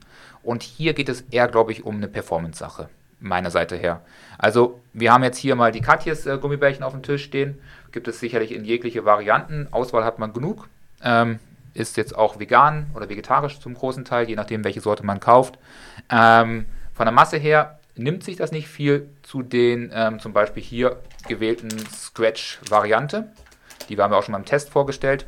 Und 0.43 0.63
hier 0.63 0.93
geht 0.93 1.09
es 1.09 1.21
eher, 1.31 1.47
glaube 1.47 1.71
ich, 1.71 1.83
um 1.85 1.97
eine 1.97 2.07
Performance-Sache, 2.07 2.89
meiner 3.19 3.51
Seite 3.51 3.75
her. 3.75 4.01
Also, 4.37 4.79
wir 4.93 5.13
haben 5.13 5.23
jetzt 5.23 5.37
hier 5.37 5.55
mal 5.55 5.71
die 5.71 5.81
Katjes 5.81 6.25
äh, 6.25 6.37
Gummibärchen 6.37 6.83
auf 6.83 6.93
dem 6.93 7.03
Tisch 7.03 7.23
stehen. 7.23 7.59
Gibt 7.91 8.07
es 8.07 8.19
sicherlich 8.19 8.51
in 8.51 8.65
jegliche 8.65 9.05
Varianten. 9.05 9.67
Auswahl 9.71 10.03
hat 10.03 10.19
man 10.19 10.33
genug. 10.33 10.67
Ähm, 11.03 11.39
ist 11.73 11.97
jetzt 11.97 12.17
auch 12.17 12.39
vegan 12.39 12.87
oder 12.93 13.09
vegetarisch 13.09 13.59
zum 13.59 13.73
großen 13.75 14.03
Teil, 14.05 14.27
je 14.27 14.35
nachdem, 14.35 14.63
welche 14.63 14.81
Sorte 14.81 15.05
man 15.05 15.19
kauft. 15.19 15.57
Ähm, 16.09 16.65
von 16.93 17.05
der 17.05 17.13
Masse 17.13 17.37
her 17.37 17.79
nimmt 17.95 18.23
sich 18.23 18.35
das 18.35 18.51
nicht 18.51 18.67
viel 18.67 19.09
zu 19.23 19.41
den 19.41 19.91
ähm, 19.93 20.19
zum 20.19 20.33
Beispiel 20.33 20.63
hier 20.63 20.97
gewählten 21.27 21.69
Scratch-Variante. 21.93 23.31
Die 23.89 23.97
haben 23.97 24.11
wir 24.11 24.17
auch 24.17 24.23
schon 24.23 24.33
beim 24.33 24.45
Test 24.45 24.69
vorgestellt. 24.69 25.25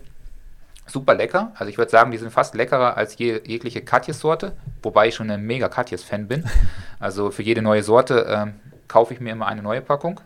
Super 0.85 1.15
lecker. 1.15 1.51
Also 1.55 1.69
ich 1.69 1.77
würde 1.77 1.91
sagen, 1.91 2.11
die 2.11 2.17
sind 2.17 2.31
fast 2.31 2.55
leckerer 2.55 2.97
als 2.97 3.17
je, 3.17 3.41
jegliche 3.45 3.81
Katjes-Sorte, 3.81 4.53
wobei 4.81 5.07
ich 5.07 5.15
schon 5.15 5.29
ein 5.29 5.43
mega 5.43 5.69
Katjes-Fan 5.69 6.27
bin. 6.27 6.43
Also 6.99 7.31
für 7.31 7.43
jede 7.43 7.61
neue 7.61 7.83
Sorte 7.83 8.25
ähm, 8.29 8.53
kaufe 8.87 9.13
ich 9.13 9.19
mir 9.19 9.33
immer 9.33 9.45
eine 9.47 9.61
neue 9.61 9.81
Packung. 9.81 10.21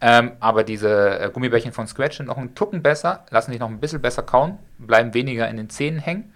Ähm, 0.00 0.32
aber 0.40 0.64
diese 0.64 1.20
äh, 1.20 1.30
Gummibärchen 1.30 1.72
von 1.72 1.86
Scratch 1.86 2.16
sind 2.16 2.26
noch 2.26 2.38
einen 2.38 2.54
Tucken 2.54 2.82
besser, 2.82 3.26
lassen 3.28 3.50
sich 3.50 3.60
noch 3.60 3.68
ein 3.68 3.78
bisschen 3.78 4.00
besser 4.00 4.22
kauen, 4.22 4.58
bleiben 4.78 5.12
weniger 5.12 5.48
in 5.50 5.58
den 5.58 5.68
Zähnen 5.68 5.98
hängen. 5.98 6.32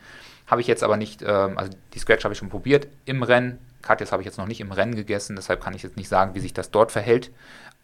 Habe 0.47 0.61
ich 0.61 0.67
jetzt 0.67 0.85
aber 0.85 0.97
nicht, 0.97 1.23
ähm, 1.23 1.57
also 1.57 1.71
die 1.95 1.99
Scratch 1.99 2.25
habe 2.25 2.33
ich 2.33 2.39
schon 2.39 2.51
probiert 2.51 2.87
im 3.07 3.23
Rennen, 3.23 3.59
Katjes 3.83 4.13
habe 4.13 4.23
ich 4.23 4.27
jetzt 4.27 4.37
noch 4.39 4.47
nicht 4.47 4.61
im 4.61 4.73
Rennen 4.73 4.95
gegessen, 4.95 5.37
deshalb 5.37 5.63
kann 5.63 5.75
ich 5.75 5.83
jetzt 5.83 5.97
nicht 5.97 6.09
sagen, 6.09 6.35
wie 6.35 6.41
sich 6.41 6.53
das 6.53 6.71
dort 6.71 6.93
verhält. 6.93 7.31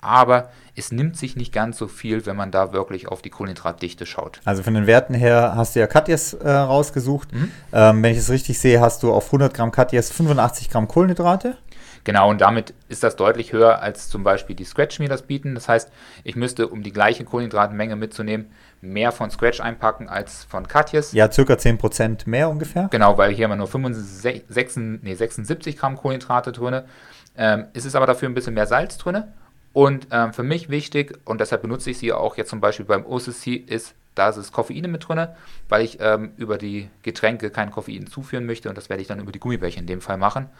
Aber 0.03 0.50
es 0.74 0.92
nimmt 0.92 1.16
sich 1.16 1.36
nicht 1.36 1.53
ganz 1.53 1.78
so 1.78 1.88
viel, 1.88 2.26
wenn 2.26 2.36
man 2.36 2.50
da 2.50 2.72
wirklich 2.72 3.09
auf 3.09 3.22
die 3.22 3.30
Kohlenhydratdichte 3.30 4.05
schaut. 4.05 4.40
Also 4.44 4.62
von 4.62 4.74
den 4.74 4.86
Werten 4.86 5.14
her 5.14 5.55
hast 5.57 5.74
du 5.74 5.80
ja 5.80 5.86
Katjes 5.86 6.34
äh, 6.34 6.50
rausgesucht. 6.50 7.32
Mhm. 7.32 7.50
Ähm, 7.72 8.03
wenn 8.03 8.12
ich 8.12 8.18
es 8.18 8.28
richtig 8.28 8.59
sehe, 8.59 8.80
hast 8.80 9.03
du 9.03 9.12
auf 9.12 9.26
100 9.26 9.55
Gramm 9.55 9.70
Katjes 9.70 10.11
85 10.11 10.68
Gramm 10.70 10.88
Kohlenhydrate. 10.88 11.57
Genau, 12.05 12.30
und 12.30 12.40
damit 12.40 12.74
ist 12.88 13.05
das 13.05 13.14
deutlich 13.14 13.53
höher, 13.53 13.80
als 13.80 14.09
zum 14.09 14.24
Beispiel 14.24 14.57
die 14.57 14.64
Scratch 14.64 14.98
mir 14.98 15.09
das 15.09 15.22
bieten. 15.22 15.55
Das 15.55 15.68
heißt, 15.68 15.92
ich 16.24 16.34
müsste, 16.34 16.66
um 16.66 16.82
die 16.82 16.92
gleiche 16.92 17.24
Kohlenhydratmenge 17.24 17.94
mitzunehmen, 17.94 18.50
mehr 18.80 19.12
von 19.12 19.30
Scratch 19.30 19.61
einpacken 19.61 20.09
als 20.09 20.42
von 20.42 20.66
Katjes. 20.66 21.12
Ja, 21.12 21.30
circa 21.30 21.55
10% 21.55 22.28
mehr 22.28 22.48
ungefähr. 22.48 22.88
Genau, 22.90 23.18
weil 23.18 23.32
hier 23.32 23.44
haben 23.44 23.53
wir 23.53 23.57
nur 23.57 23.68
65, 23.68 25.00
nee, 25.03 25.14
76 25.14 25.76
Gramm 25.76 25.96
Kohlenhydrate 25.96 26.50
drin. 26.50 26.82
Ähm, 27.36 27.66
es 27.72 27.84
ist 27.84 27.94
aber 27.94 28.07
dafür 28.07 28.28
ein 28.28 28.34
bisschen 28.34 28.55
mehr 28.55 28.66
Salz 28.66 28.98
drin. 28.98 29.22
Und 29.72 30.08
ähm, 30.10 30.32
für 30.32 30.42
mich 30.42 30.68
wichtig, 30.68 31.18
und 31.24 31.40
deshalb 31.40 31.62
benutze 31.62 31.90
ich 31.90 31.98
sie 31.98 32.12
auch 32.12 32.36
jetzt 32.36 32.50
zum 32.50 32.60
Beispiel 32.60 32.84
beim 32.84 33.06
OCC, 33.06 33.56
ist, 33.66 33.94
da 34.14 34.28
ist 34.28 34.52
Koffein 34.52 34.90
mit 34.90 35.08
drin, 35.08 35.28
weil 35.68 35.82
ich 35.82 35.98
ähm, 36.00 36.32
über 36.36 36.58
die 36.58 36.90
Getränke 37.02 37.50
kein 37.50 37.70
Koffein 37.70 38.06
zuführen 38.06 38.44
möchte 38.44 38.68
und 38.68 38.76
das 38.76 38.90
werde 38.90 39.00
ich 39.00 39.08
dann 39.08 39.20
über 39.20 39.32
die 39.32 39.40
Gummibärchen 39.40 39.80
in 39.80 39.86
dem 39.86 40.02
Fall 40.02 40.18
machen. 40.18 40.50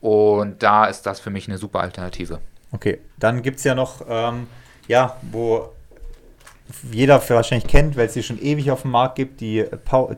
Und 0.00 0.62
da 0.62 0.86
ist 0.86 1.02
das 1.02 1.18
für 1.18 1.30
mich 1.30 1.48
eine 1.48 1.58
super 1.58 1.80
Alternative. 1.80 2.40
Okay, 2.70 3.00
dann 3.18 3.42
gibt 3.42 3.58
es 3.58 3.64
ja 3.64 3.74
noch, 3.74 4.02
ähm, 4.08 4.46
ja, 4.86 5.16
wo 5.32 5.72
jeder 6.92 7.20
wahrscheinlich 7.28 7.68
kennt, 7.68 7.96
weil 7.96 8.06
es 8.06 8.14
sie 8.14 8.22
schon 8.22 8.40
ewig 8.40 8.70
auf 8.70 8.82
dem 8.82 8.92
Markt 8.92 9.16
gibt, 9.16 9.40
die, 9.40 9.64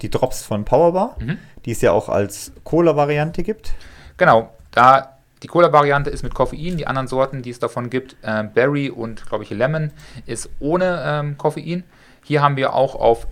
die 0.03 0.11
Drops 0.11 0.45
von 0.45 0.67
Powerbar, 0.67 1.17
mhm. 1.19 1.39
die 1.65 1.71
es 1.71 1.81
ja 1.81 1.93
auch 1.93 2.11
als 2.11 2.53
Cola-Variante 2.65 3.43
gibt. 3.43 3.73
Genau, 4.19 4.51
da 4.71 5.12
die 5.43 5.49
Cola-Variante 5.49 6.11
ist 6.11 6.23
mit 6.23 6.35
Koffein, 6.35 6.77
die 6.77 6.87
anderen 6.87 7.09
Sorten, 7.09 7.43
die 7.43 7.51
es 7.51 7.59
davon 7.59 7.91
gibt, 7.91 8.17
äh, 8.23 8.45
Berry 8.45 8.91
und, 8.91 9.27
glaube 9.27 9.45
ich, 9.45 9.51
Lemon, 9.51 9.91
ist 10.27 10.49
ohne 10.61 11.03
ähm, 11.05 11.39
Koffein. 11.39 11.85
Hier 12.23 12.43
haben 12.43 12.57
wir 12.57 12.75
auch 12.75 12.95
auf 12.95 13.27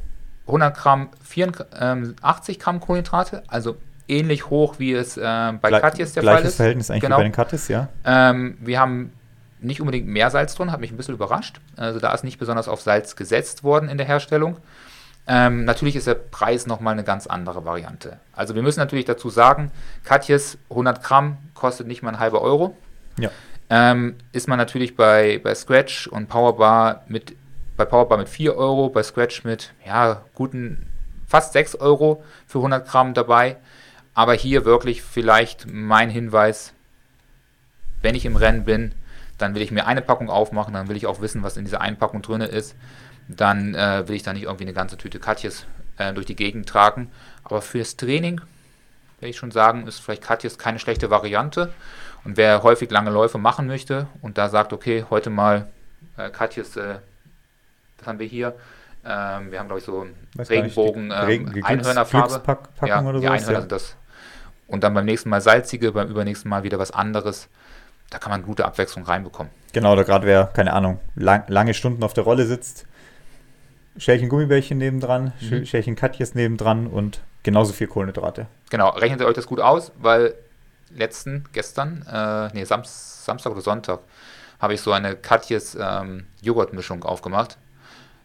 100 0.46 0.76
Gramm 0.76 1.08
84 1.22 1.76
ähm, 1.80 2.60
Gramm 2.60 2.80
Kohlenhydrate, 2.80 3.44
also 3.46 3.76
ähnlich 4.08 4.50
hoch, 4.50 4.74
wie 4.78 4.92
es 4.92 5.16
äh, 5.16 5.20
bei 5.60 5.70
Gle 5.70 5.80
Katjes 5.80 6.12
der 6.12 6.24
Fall 6.24 6.34
ist. 6.34 6.40
Gleiches 6.40 6.56
Verhältnis 6.56 6.90
eigentlich 6.90 7.02
genau. 7.02 7.16
bei 7.16 7.22
den 7.22 7.32
Katjes, 7.32 7.68
ja. 7.68 7.88
Ähm, 8.04 8.58
wir 8.60 8.80
haben 8.80 9.12
nicht 9.60 9.80
unbedingt 9.80 10.08
mehr 10.08 10.30
Salz 10.30 10.54
drin, 10.54 10.72
hat 10.72 10.80
mich 10.80 10.90
ein 10.90 10.96
bisschen 10.96 11.14
überrascht. 11.14 11.60
Also 11.76 12.00
da 12.00 12.12
ist 12.12 12.24
nicht 12.24 12.38
besonders 12.38 12.66
auf 12.66 12.80
Salz 12.80 13.14
gesetzt 13.14 13.62
worden 13.62 13.88
in 13.88 13.98
der 13.98 14.06
Herstellung. 14.06 14.56
Ähm, 15.26 15.64
natürlich 15.64 15.96
ist 15.96 16.06
der 16.06 16.14
Preis 16.14 16.66
nochmal 16.66 16.94
eine 16.94 17.04
ganz 17.04 17.26
andere 17.26 17.64
Variante. 17.64 18.18
Also 18.32 18.54
wir 18.54 18.62
müssen 18.62 18.80
natürlich 18.80 19.04
dazu 19.04 19.30
sagen, 19.30 19.70
Katjes 20.04 20.58
100 20.70 21.02
Gramm 21.02 21.38
kostet 21.54 21.86
nicht 21.86 22.02
mal 22.02 22.10
ein 22.10 22.18
halber 22.18 22.42
Euro. 22.42 22.76
Ja. 23.18 23.30
Ähm, 23.68 24.16
ist 24.32 24.48
man 24.48 24.58
natürlich 24.58 24.96
bei, 24.96 25.40
bei 25.42 25.54
Scratch 25.54 26.08
und 26.08 26.28
Powerbar 26.28 27.04
mit, 27.06 27.36
bei 27.76 27.84
Powerbar 27.84 28.18
mit 28.18 28.28
4 28.28 28.56
Euro, 28.56 28.88
bei 28.88 29.02
Scratch 29.02 29.44
mit 29.44 29.72
ja, 29.86 30.22
guten 30.34 30.86
fast 31.26 31.52
6 31.52 31.76
Euro 31.76 32.24
für 32.46 32.58
100 32.58 32.88
Gramm 32.88 33.14
dabei. 33.14 33.56
Aber 34.14 34.34
hier 34.34 34.64
wirklich 34.64 35.02
vielleicht 35.02 35.66
mein 35.70 36.10
Hinweis, 36.10 36.72
wenn 38.02 38.16
ich 38.16 38.24
im 38.24 38.34
Rennen 38.34 38.64
bin, 38.64 38.92
dann 39.38 39.54
will 39.54 39.62
ich 39.62 39.70
mir 39.70 39.86
eine 39.86 40.02
Packung 40.02 40.28
aufmachen, 40.28 40.74
dann 40.74 40.88
will 40.88 40.96
ich 40.96 41.06
auch 41.06 41.20
wissen, 41.20 41.42
was 41.42 41.56
in 41.56 41.64
dieser 41.64 41.80
Einpackung 41.80 42.22
drin 42.22 42.40
ist. 42.40 42.74
Dann 43.36 43.74
äh, 43.74 44.06
will 44.08 44.16
ich 44.16 44.22
da 44.22 44.32
nicht 44.32 44.44
irgendwie 44.44 44.64
eine 44.64 44.72
ganze 44.72 44.96
Tüte 44.96 45.20
Katjes 45.20 45.66
äh, 45.98 46.12
durch 46.12 46.26
die 46.26 46.36
Gegend 46.36 46.68
tragen. 46.68 47.10
Aber 47.44 47.62
fürs 47.62 47.96
Training, 47.96 48.40
will 49.20 49.30
ich 49.30 49.36
schon 49.36 49.50
sagen, 49.50 49.86
ist 49.86 50.00
vielleicht 50.00 50.22
Katjes 50.22 50.58
keine 50.58 50.78
schlechte 50.78 51.10
Variante. 51.10 51.72
Und 52.24 52.36
wer 52.36 52.62
häufig 52.62 52.90
lange 52.90 53.10
Läufe 53.10 53.38
machen 53.38 53.66
möchte 53.66 54.06
und 54.20 54.36
da 54.36 54.48
sagt, 54.48 54.72
okay, 54.72 55.04
heute 55.08 55.30
mal 55.30 55.68
äh, 56.16 56.30
Katjes, 56.30 56.76
äh, 56.76 56.96
das 57.96 58.06
haben 58.06 58.18
wir 58.18 58.26
hier. 58.26 58.54
Ähm, 59.04 59.50
wir 59.50 59.58
haben, 59.58 59.68
glaube 59.68 59.78
ich, 59.78 59.84
so 59.84 60.06
Regenbogen, 60.38 61.12
ähm, 61.14 61.62
Einhörnerfarbe. 61.64 62.58
Ja, 62.86 63.02
oder 63.02 63.20
die 63.20 63.28
Einhörner 63.28 63.52
ja. 63.52 63.60
sind 63.60 63.72
das. 63.72 63.96
Und 64.66 64.84
dann 64.84 64.92
beim 64.92 65.06
nächsten 65.06 65.30
Mal 65.30 65.40
salzige, 65.40 65.92
beim 65.92 66.08
übernächsten 66.08 66.50
Mal 66.50 66.62
wieder 66.62 66.78
was 66.78 66.90
anderes 66.90 67.48
da 68.10 68.18
kann 68.18 68.30
man 68.30 68.42
gute 68.42 68.64
Abwechslung 68.64 69.04
reinbekommen. 69.04 69.52
Genau, 69.72 69.94
da 69.96 70.02
gerade 70.02 70.26
wer, 70.26 70.46
keine 70.46 70.72
Ahnung, 70.72 70.98
lang, 71.14 71.44
lange 71.46 71.74
Stunden 71.74 72.02
auf 72.02 72.12
der 72.12 72.24
Rolle 72.24 72.44
sitzt, 72.44 72.86
Schälchen 73.96 74.28
Gummibärchen 74.28 74.78
nebendran, 74.78 75.32
mhm. 75.40 75.66
Schälchen 75.66 75.96
Katjes 75.96 76.34
nebendran 76.34 76.86
und 76.86 77.20
genauso 77.42 77.72
viel 77.72 77.86
Kohlenhydrate. 77.86 78.46
Genau, 78.70 78.90
rechnet 78.90 79.20
ihr 79.20 79.26
euch 79.26 79.34
das 79.34 79.46
gut 79.46 79.60
aus, 79.60 79.92
weil 80.00 80.34
letzten, 80.94 81.44
gestern, 81.52 82.04
äh, 82.10 82.48
nee, 82.54 82.64
Sam 82.64 82.82
Samstag 82.84 83.52
oder 83.52 83.60
Sonntag, 83.60 84.00
habe 84.58 84.74
ich 84.74 84.80
so 84.80 84.92
eine 84.92 85.16
Katjes 85.16 85.76
ähm, 85.80 86.26
Joghurtmischung 86.42 87.02
aufgemacht. 87.04 87.56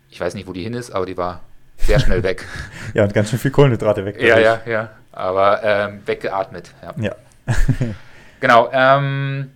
Ich 0.09 0.19
weiß 0.19 0.33
nicht, 0.33 0.47
wo 0.47 0.53
die 0.53 0.63
hin 0.63 0.73
ist, 0.73 0.91
aber 0.91 1.05
die 1.05 1.17
war 1.17 1.41
sehr 1.77 1.99
schnell 1.99 2.23
weg. 2.23 2.45
ja, 2.93 3.03
und 3.03 3.13
ganz 3.13 3.29
schön 3.29 3.39
viel 3.39 3.51
Kohlenhydrate 3.51 4.05
weg. 4.05 4.21
Ja, 4.21 4.39
ja, 4.39 4.61
ja. 4.65 4.89
Aber 5.11 5.63
ähm, 5.63 6.01
weggeatmet. 6.05 6.71
Ja. 6.81 6.93
ja. 6.97 7.15
genau. 8.39 8.69
Ähm, 8.71 9.51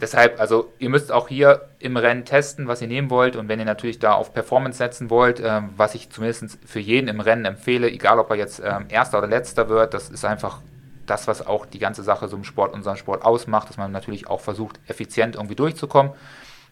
deshalb, 0.00 0.40
also 0.40 0.72
ihr 0.78 0.90
müsst 0.90 1.12
auch 1.12 1.28
hier 1.28 1.68
im 1.78 1.96
Rennen 1.96 2.24
testen, 2.24 2.68
was 2.68 2.82
ihr 2.82 2.88
nehmen 2.88 3.10
wollt. 3.10 3.36
Und 3.36 3.48
wenn 3.48 3.58
ihr 3.58 3.64
natürlich 3.64 3.98
da 3.98 4.12
auf 4.12 4.32
Performance 4.32 4.78
setzen 4.78 5.10
wollt, 5.10 5.40
ähm, 5.40 5.70
was 5.76 5.94
ich 5.94 6.10
zumindest 6.10 6.58
für 6.64 6.80
jeden 6.80 7.08
im 7.08 7.20
Rennen 7.20 7.44
empfehle, 7.44 7.90
egal 7.90 8.18
ob 8.18 8.30
er 8.30 8.36
jetzt 8.36 8.60
ähm, 8.64 8.86
Erster 8.88 9.18
oder 9.18 9.26
Letzter 9.26 9.68
wird, 9.68 9.94
das 9.94 10.08
ist 10.08 10.24
einfach 10.24 10.60
das, 11.06 11.28
was 11.28 11.46
auch 11.46 11.66
die 11.66 11.78
ganze 11.78 12.02
Sache 12.02 12.28
so 12.28 12.36
im 12.36 12.44
Sport, 12.44 12.74
unseren 12.74 12.96
Sport 12.96 13.24
ausmacht, 13.24 13.68
dass 13.68 13.76
man 13.76 13.92
natürlich 13.92 14.26
auch 14.28 14.40
versucht, 14.40 14.80
effizient 14.86 15.36
irgendwie 15.36 15.54
durchzukommen. 15.54 16.12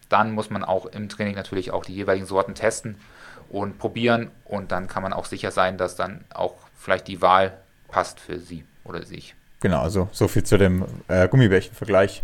dann 0.09 0.33
muss 0.33 0.51
man 0.51 0.63
auch 0.63 0.85
im 0.85 1.09
Training 1.09 1.35
natürlich 1.35 1.71
auch 1.71 1.83
die 1.83 1.95
jeweiligen 1.95 2.27
Sorten 2.27 2.53
testen 2.53 2.97
und 3.49 3.79
probieren 3.79 4.29
und 4.43 4.71
dann 4.71 4.87
kann 4.87 5.01
man 5.01 5.13
auch 5.13 5.25
sicher 5.25 5.49
sein, 5.49 5.77
dass 5.77 5.95
dann 5.95 6.25
auch 6.31 6.53
vielleicht 6.75 7.07
die 7.07 7.21
Wahl 7.21 7.57
passt 7.87 8.19
für 8.19 8.39
sie 8.39 8.65
oder 8.83 9.03
sich. 9.03 9.35
Genau, 9.61 9.81
also 9.81 10.09
so 10.11 10.27
viel 10.27 10.43
zu 10.43 10.57
dem 10.57 10.85
äh, 11.07 11.27
Gummibärchen-Vergleich. 11.27 12.23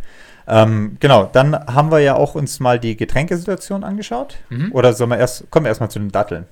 Ähm, 0.51 0.97
genau, 0.99 1.29
dann 1.31 1.55
haben 1.55 1.91
wir 1.91 1.99
ja 1.99 2.15
auch 2.15 2.35
uns 2.35 2.59
mal 2.59 2.77
die 2.77 2.97
Getränkesituation 2.97 3.85
angeschaut. 3.85 4.35
Mhm. 4.49 4.73
Oder 4.73 4.93
sollen 4.93 5.11
wir 5.11 5.17
erst, 5.17 5.49
kommen 5.49 5.63
wir 5.63 5.69
erstmal 5.69 5.89
zu 5.89 5.99
den 5.99 6.11
Datteln. 6.11 6.45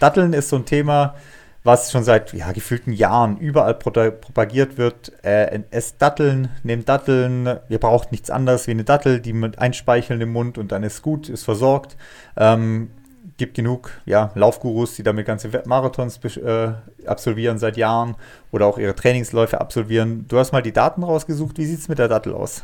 Datteln 0.00 0.32
ist 0.32 0.48
so 0.48 0.56
ein 0.56 0.64
Thema, 0.64 1.14
was 1.62 1.92
schon 1.92 2.04
seit 2.04 2.32
ja, 2.32 2.52
gefühlten 2.52 2.94
Jahren 2.94 3.36
überall 3.36 3.74
propagiert 3.74 4.78
wird. 4.78 5.12
Äh, 5.22 5.60
esst 5.70 6.00
Datteln, 6.00 6.48
nehmt 6.62 6.88
Datteln, 6.88 7.58
ihr 7.68 7.78
braucht 7.78 8.12
nichts 8.12 8.30
anderes 8.30 8.66
wie 8.66 8.70
eine 8.70 8.84
Dattel, 8.84 9.20
die 9.20 9.34
mit 9.34 9.58
einspeicheln 9.58 10.22
im 10.22 10.32
Mund 10.32 10.56
und 10.56 10.72
dann 10.72 10.82
ist 10.82 11.02
gut, 11.02 11.28
ist 11.28 11.44
versorgt. 11.44 11.98
Ähm, 12.38 12.90
gibt 13.36 13.56
genug 13.56 13.90
ja, 14.06 14.30
Laufgurus, 14.34 14.94
die 14.94 15.02
damit 15.02 15.26
ganze 15.26 15.50
Marathons 15.66 16.18
äh, 16.36 16.72
absolvieren 17.06 17.58
seit 17.58 17.76
Jahren 17.76 18.16
oder 18.52 18.64
auch 18.66 18.78
ihre 18.78 18.94
Trainingsläufe 18.94 19.60
absolvieren. 19.60 20.24
Du 20.28 20.38
hast 20.38 20.52
mal 20.52 20.62
die 20.62 20.72
Daten 20.72 21.02
rausgesucht. 21.02 21.58
Wie 21.58 21.66
sieht 21.66 21.80
es 21.80 21.88
mit 21.88 21.98
der 21.98 22.08
Dattel 22.08 22.32
aus? 22.32 22.62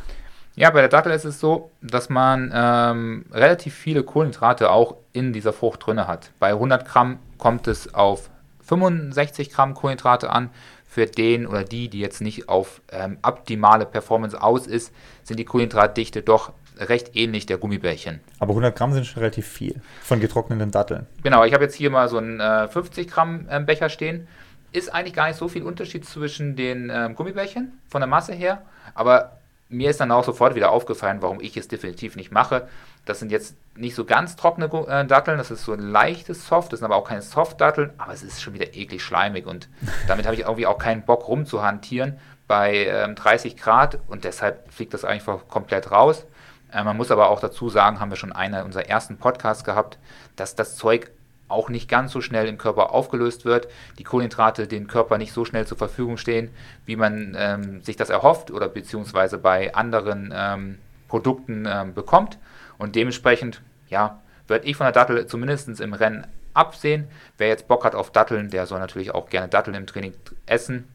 Ja, 0.56 0.70
bei 0.70 0.80
der 0.80 0.88
Dattel 0.88 1.12
ist 1.12 1.24
es 1.24 1.40
so, 1.40 1.70
dass 1.80 2.08
man 2.08 2.52
ähm, 2.54 3.24
relativ 3.32 3.74
viele 3.74 4.02
Kohlenhydrate 4.02 4.70
auch 4.70 4.96
in 5.12 5.32
dieser 5.32 5.52
Frucht 5.52 5.86
drin 5.86 6.06
hat. 6.06 6.32
Bei 6.38 6.50
100 6.50 6.86
Gramm 6.86 7.18
kommt 7.38 7.68
es 7.68 7.94
auf 7.94 8.30
65 8.64 9.50
Gramm 9.50 9.74
Kohlenhydrate 9.74 10.30
an. 10.30 10.50
Für 10.86 11.06
den 11.06 11.46
oder 11.46 11.62
die, 11.62 11.88
die 11.88 12.00
jetzt 12.00 12.20
nicht 12.20 12.48
auf 12.48 12.82
ähm, 12.90 13.18
optimale 13.22 13.86
Performance 13.86 14.42
aus 14.42 14.66
ist, 14.66 14.92
sind 15.22 15.38
die 15.38 15.44
Kohlenhydratdichte 15.44 16.22
doch 16.22 16.52
recht 16.78 17.14
ähnlich 17.14 17.46
der 17.46 17.58
Gummibärchen. 17.58 18.20
Aber 18.40 18.50
100 18.50 18.74
Gramm 18.74 18.92
sind 18.92 19.06
schon 19.06 19.20
relativ 19.20 19.46
viel 19.46 19.80
von 20.02 20.18
getrockneten 20.18 20.72
Datteln. 20.72 21.06
Genau, 21.22 21.44
ich 21.44 21.54
habe 21.54 21.64
jetzt 21.64 21.76
hier 21.76 21.90
mal 21.90 22.08
so 22.08 22.18
einen 22.18 22.40
äh, 22.40 22.66
50 22.66 23.08
Gramm 23.08 23.46
äh, 23.48 23.60
Becher 23.60 23.88
stehen. 23.88 24.26
Ist 24.72 24.92
eigentlich 24.92 25.14
gar 25.14 25.28
nicht 25.28 25.36
so 25.36 25.48
viel 25.48 25.62
Unterschied 25.62 26.04
zwischen 26.04 26.56
den 26.56 26.90
äh, 26.90 27.10
Gummibärchen 27.14 27.78
von 27.88 28.00
der 28.00 28.08
Masse 28.08 28.32
her, 28.32 28.62
aber 28.94 29.39
mir 29.70 29.88
ist 29.88 30.00
dann 30.00 30.10
auch 30.10 30.24
sofort 30.24 30.54
wieder 30.54 30.70
aufgefallen, 30.72 31.22
warum 31.22 31.40
ich 31.40 31.56
es 31.56 31.68
definitiv 31.68 32.16
nicht 32.16 32.32
mache. 32.32 32.68
Das 33.04 33.20
sind 33.20 33.30
jetzt 33.30 33.56
nicht 33.76 33.94
so 33.94 34.04
ganz 34.04 34.36
trockene 34.36 34.66
äh, 34.88 35.06
Datteln, 35.06 35.38
das 35.38 35.50
ist 35.50 35.64
so 35.64 35.72
ein 35.72 35.80
leichtes 35.80 36.46
Soft, 36.46 36.72
das 36.72 36.80
sind 36.80 36.86
aber 36.86 36.96
auch 36.96 37.08
keine 37.08 37.22
Soft-Datteln, 37.22 37.92
aber 37.96 38.12
es 38.12 38.22
ist 38.22 38.42
schon 38.42 38.52
wieder 38.52 38.74
eklig 38.74 39.02
schleimig 39.02 39.46
und 39.46 39.68
damit 40.08 40.26
habe 40.26 40.34
ich 40.34 40.42
irgendwie 40.42 40.66
auch 40.66 40.78
keinen 40.78 41.02
Bock 41.02 41.28
rumzuhantieren 41.28 42.18
bei 42.48 42.86
ähm, 42.86 43.14
30 43.14 43.56
Grad 43.56 44.00
und 44.08 44.24
deshalb 44.24 44.72
fliegt 44.72 44.92
das 44.92 45.04
einfach 45.04 45.46
komplett 45.48 45.92
raus. 45.92 46.26
Äh, 46.72 46.82
man 46.82 46.96
muss 46.96 47.12
aber 47.12 47.30
auch 47.30 47.40
dazu 47.40 47.68
sagen, 47.68 48.00
haben 48.00 48.10
wir 48.10 48.16
schon 48.16 48.32
einer 48.32 48.64
unserer 48.64 48.86
ersten 48.86 49.18
Podcasts 49.18 49.64
gehabt, 49.64 49.98
dass 50.34 50.56
das 50.56 50.76
Zeug 50.76 51.12
auch 51.50 51.68
nicht 51.68 51.88
ganz 51.88 52.12
so 52.12 52.20
schnell 52.20 52.46
im 52.46 52.58
Körper 52.58 52.92
aufgelöst 52.92 53.44
wird, 53.44 53.68
die 53.98 54.04
Kohlenhydrate 54.04 54.66
dem 54.66 54.86
Körper 54.86 55.18
nicht 55.18 55.32
so 55.32 55.44
schnell 55.44 55.66
zur 55.66 55.78
Verfügung 55.78 56.16
stehen, 56.16 56.50
wie 56.86 56.96
man 56.96 57.36
ähm, 57.38 57.82
sich 57.82 57.96
das 57.96 58.10
erhofft 58.10 58.50
oder 58.50 58.68
beziehungsweise 58.68 59.38
bei 59.38 59.74
anderen 59.74 60.32
ähm, 60.34 60.78
Produkten 61.08 61.66
ähm, 61.68 61.94
bekommt. 61.94 62.38
Und 62.78 62.96
dementsprechend, 62.96 63.62
ja, 63.88 64.20
würde 64.46 64.66
ich 64.66 64.76
von 64.76 64.84
der 64.84 64.92
Dattel 64.92 65.26
zumindest 65.26 65.80
im 65.80 65.92
Rennen 65.92 66.26
absehen. 66.54 67.08
Wer 67.38 67.48
jetzt 67.48 67.68
Bock 67.68 67.84
hat 67.84 67.94
auf 67.94 68.10
Datteln, 68.10 68.50
der 68.50 68.66
soll 68.66 68.80
natürlich 68.80 69.14
auch 69.14 69.28
gerne 69.28 69.48
Datteln 69.48 69.76
im 69.76 69.86
Training 69.86 70.14
essen. 70.46 70.88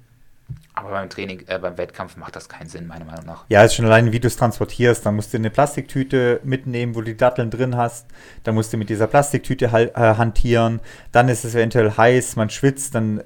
Aber 0.73 0.89
beim 0.89 1.09
Training, 1.09 1.43
äh, 1.47 1.57
beim 1.57 1.77
Wettkampf 1.77 2.17
macht 2.17 2.35
das 2.35 2.49
keinen 2.49 2.67
Sinn, 2.67 2.85
meiner 2.87 3.05
Meinung 3.05 3.25
nach. 3.25 3.45
Ja, 3.47 3.63
ist 3.63 3.75
schon 3.75 3.85
allein, 3.85 4.11
wie 4.11 4.19
du 4.19 4.27
es 4.27 4.35
transportierst. 4.35 5.05
Dann 5.05 5.15
musst 5.15 5.33
du 5.33 5.37
eine 5.37 5.49
Plastiktüte 5.49 6.41
mitnehmen, 6.43 6.95
wo 6.95 6.99
du 6.99 7.07
die 7.07 7.17
Datteln 7.17 7.49
drin 7.49 7.77
hast. 7.77 8.07
Dann 8.43 8.55
musst 8.55 8.73
du 8.73 8.77
mit 8.77 8.89
dieser 8.89 9.07
Plastiktüte 9.07 9.65
äh, 9.65 9.91
hantieren. 9.95 10.81
Dann 11.13 11.29
ist 11.29 11.45
es 11.45 11.55
eventuell 11.55 11.91
heiß, 11.91 12.35
man 12.35 12.49
schwitzt, 12.49 12.93
dann 12.93 13.23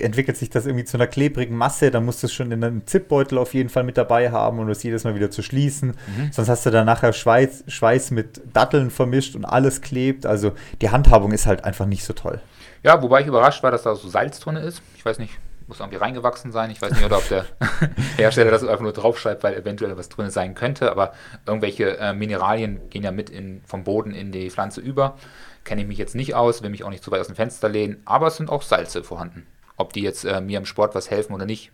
entwickelt 0.00 0.38
sich 0.38 0.48
das 0.48 0.64
irgendwie 0.64 0.86
zu 0.86 0.96
einer 0.96 1.06
klebrigen 1.06 1.54
Masse. 1.54 1.90
Dann 1.90 2.06
musst 2.06 2.22
du 2.22 2.26
es 2.26 2.32
schon 2.32 2.50
in 2.50 2.64
einem 2.64 2.86
Zipbeutel 2.86 3.36
auf 3.36 3.52
jeden 3.52 3.68
Fall 3.68 3.84
mit 3.84 3.98
dabei 3.98 4.30
haben 4.30 4.58
und 4.58 4.70
es 4.70 4.82
jedes 4.82 5.04
Mal 5.04 5.14
wieder 5.14 5.30
zu 5.30 5.42
schließen. 5.42 5.88
Mhm. 5.90 6.32
Sonst 6.32 6.48
hast 6.48 6.64
du 6.64 6.70
dann 6.70 6.86
nachher 6.86 7.12
Schweiß, 7.12 7.64
Schweiß 7.68 8.10
mit 8.10 8.40
Datteln 8.54 8.90
vermischt 8.90 9.36
und 9.36 9.44
alles 9.44 9.82
klebt. 9.82 10.24
Also 10.24 10.52
die 10.80 10.88
Handhabung 10.88 11.32
ist 11.32 11.46
halt 11.46 11.64
einfach 11.64 11.86
nicht 11.86 12.04
so 12.04 12.14
toll. 12.14 12.40
Ja, 12.82 13.02
wobei 13.02 13.20
ich 13.20 13.26
überrascht 13.26 13.62
war, 13.62 13.70
dass 13.70 13.82
da 13.82 13.94
so 13.94 14.08
Salz 14.08 14.40
drin 14.40 14.56
ist. 14.56 14.80
Ich 14.96 15.04
weiß 15.04 15.18
nicht, 15.18 15.38
muss 15.70 15.80
irgendwie 15.80 15.98
reingewachsen 15.98 16.52
sein. 16.52 16.70
Ich 16.70 16.82
weiß 16.82 16.92
nicht, 16.92 17.04
oder 17.04 17.16
ob 17.16 17.28
der 17.28 17.46
Hersteller 18.16 18.50
das 18.50 18.62
einfach 18.62 18.82
nur 18.82 18.92
draufschreibt, 18.92 19.42
weil 19.42 19.54
eventuell 19.54 19.96
was 19.96 20.08
drin 20.08 20.28
sein 20.30 20.54
könnte. 20.54 20.90
Aber 20.90 21.14
irgendwelche 21.46 21.96
äh, 21.96 22.12
Mineralien 22.12 22.90
gehen 22.90 23.04
ja 23.04 23.12
mit 23.12 23.30
in, 23.30 23.62
vom 23.64 23.84
Boden 23.84 24.12
in 24.12 24.32
die 24.32 24.50
Pflanze 24.50 24.80
über. 24.80 25.16
Kenne 25.64 25.82
ich 25.82 25.88
mich 25.88 25.98
jetzt 25.98 26.14
nicht 26.14 26.34
aus, 26.34 26.62
will 26.62 26.70
mich 26.70 26.84
auch 26.84 26.90
nicht 26.90 27.04
zu 27.04 27.10
weit 27.10 27.20
aus 27.20 27.28
dem 27.28 27.36
Fenster 27.36 27.68
lehnen. 27.68 28.02
Aber 28.04 28.26
es 28.26 28.36
sind 28.36 28.50
auch 28.50 28.62
Salze 28.62 29.04
vorhanden. 29.04 29.46
Ob 29.76 29.92
die 29.92 30.02
jetzt 30.02 30.24
äh, 30.24 30.40
mir 30.40 30.58
im 30.58 30.66
Sport 30.66 30.94
was 30.94 31.08
helfen 31.08 31.32
oder 31.32 31.46
nicht, 31.46 31.70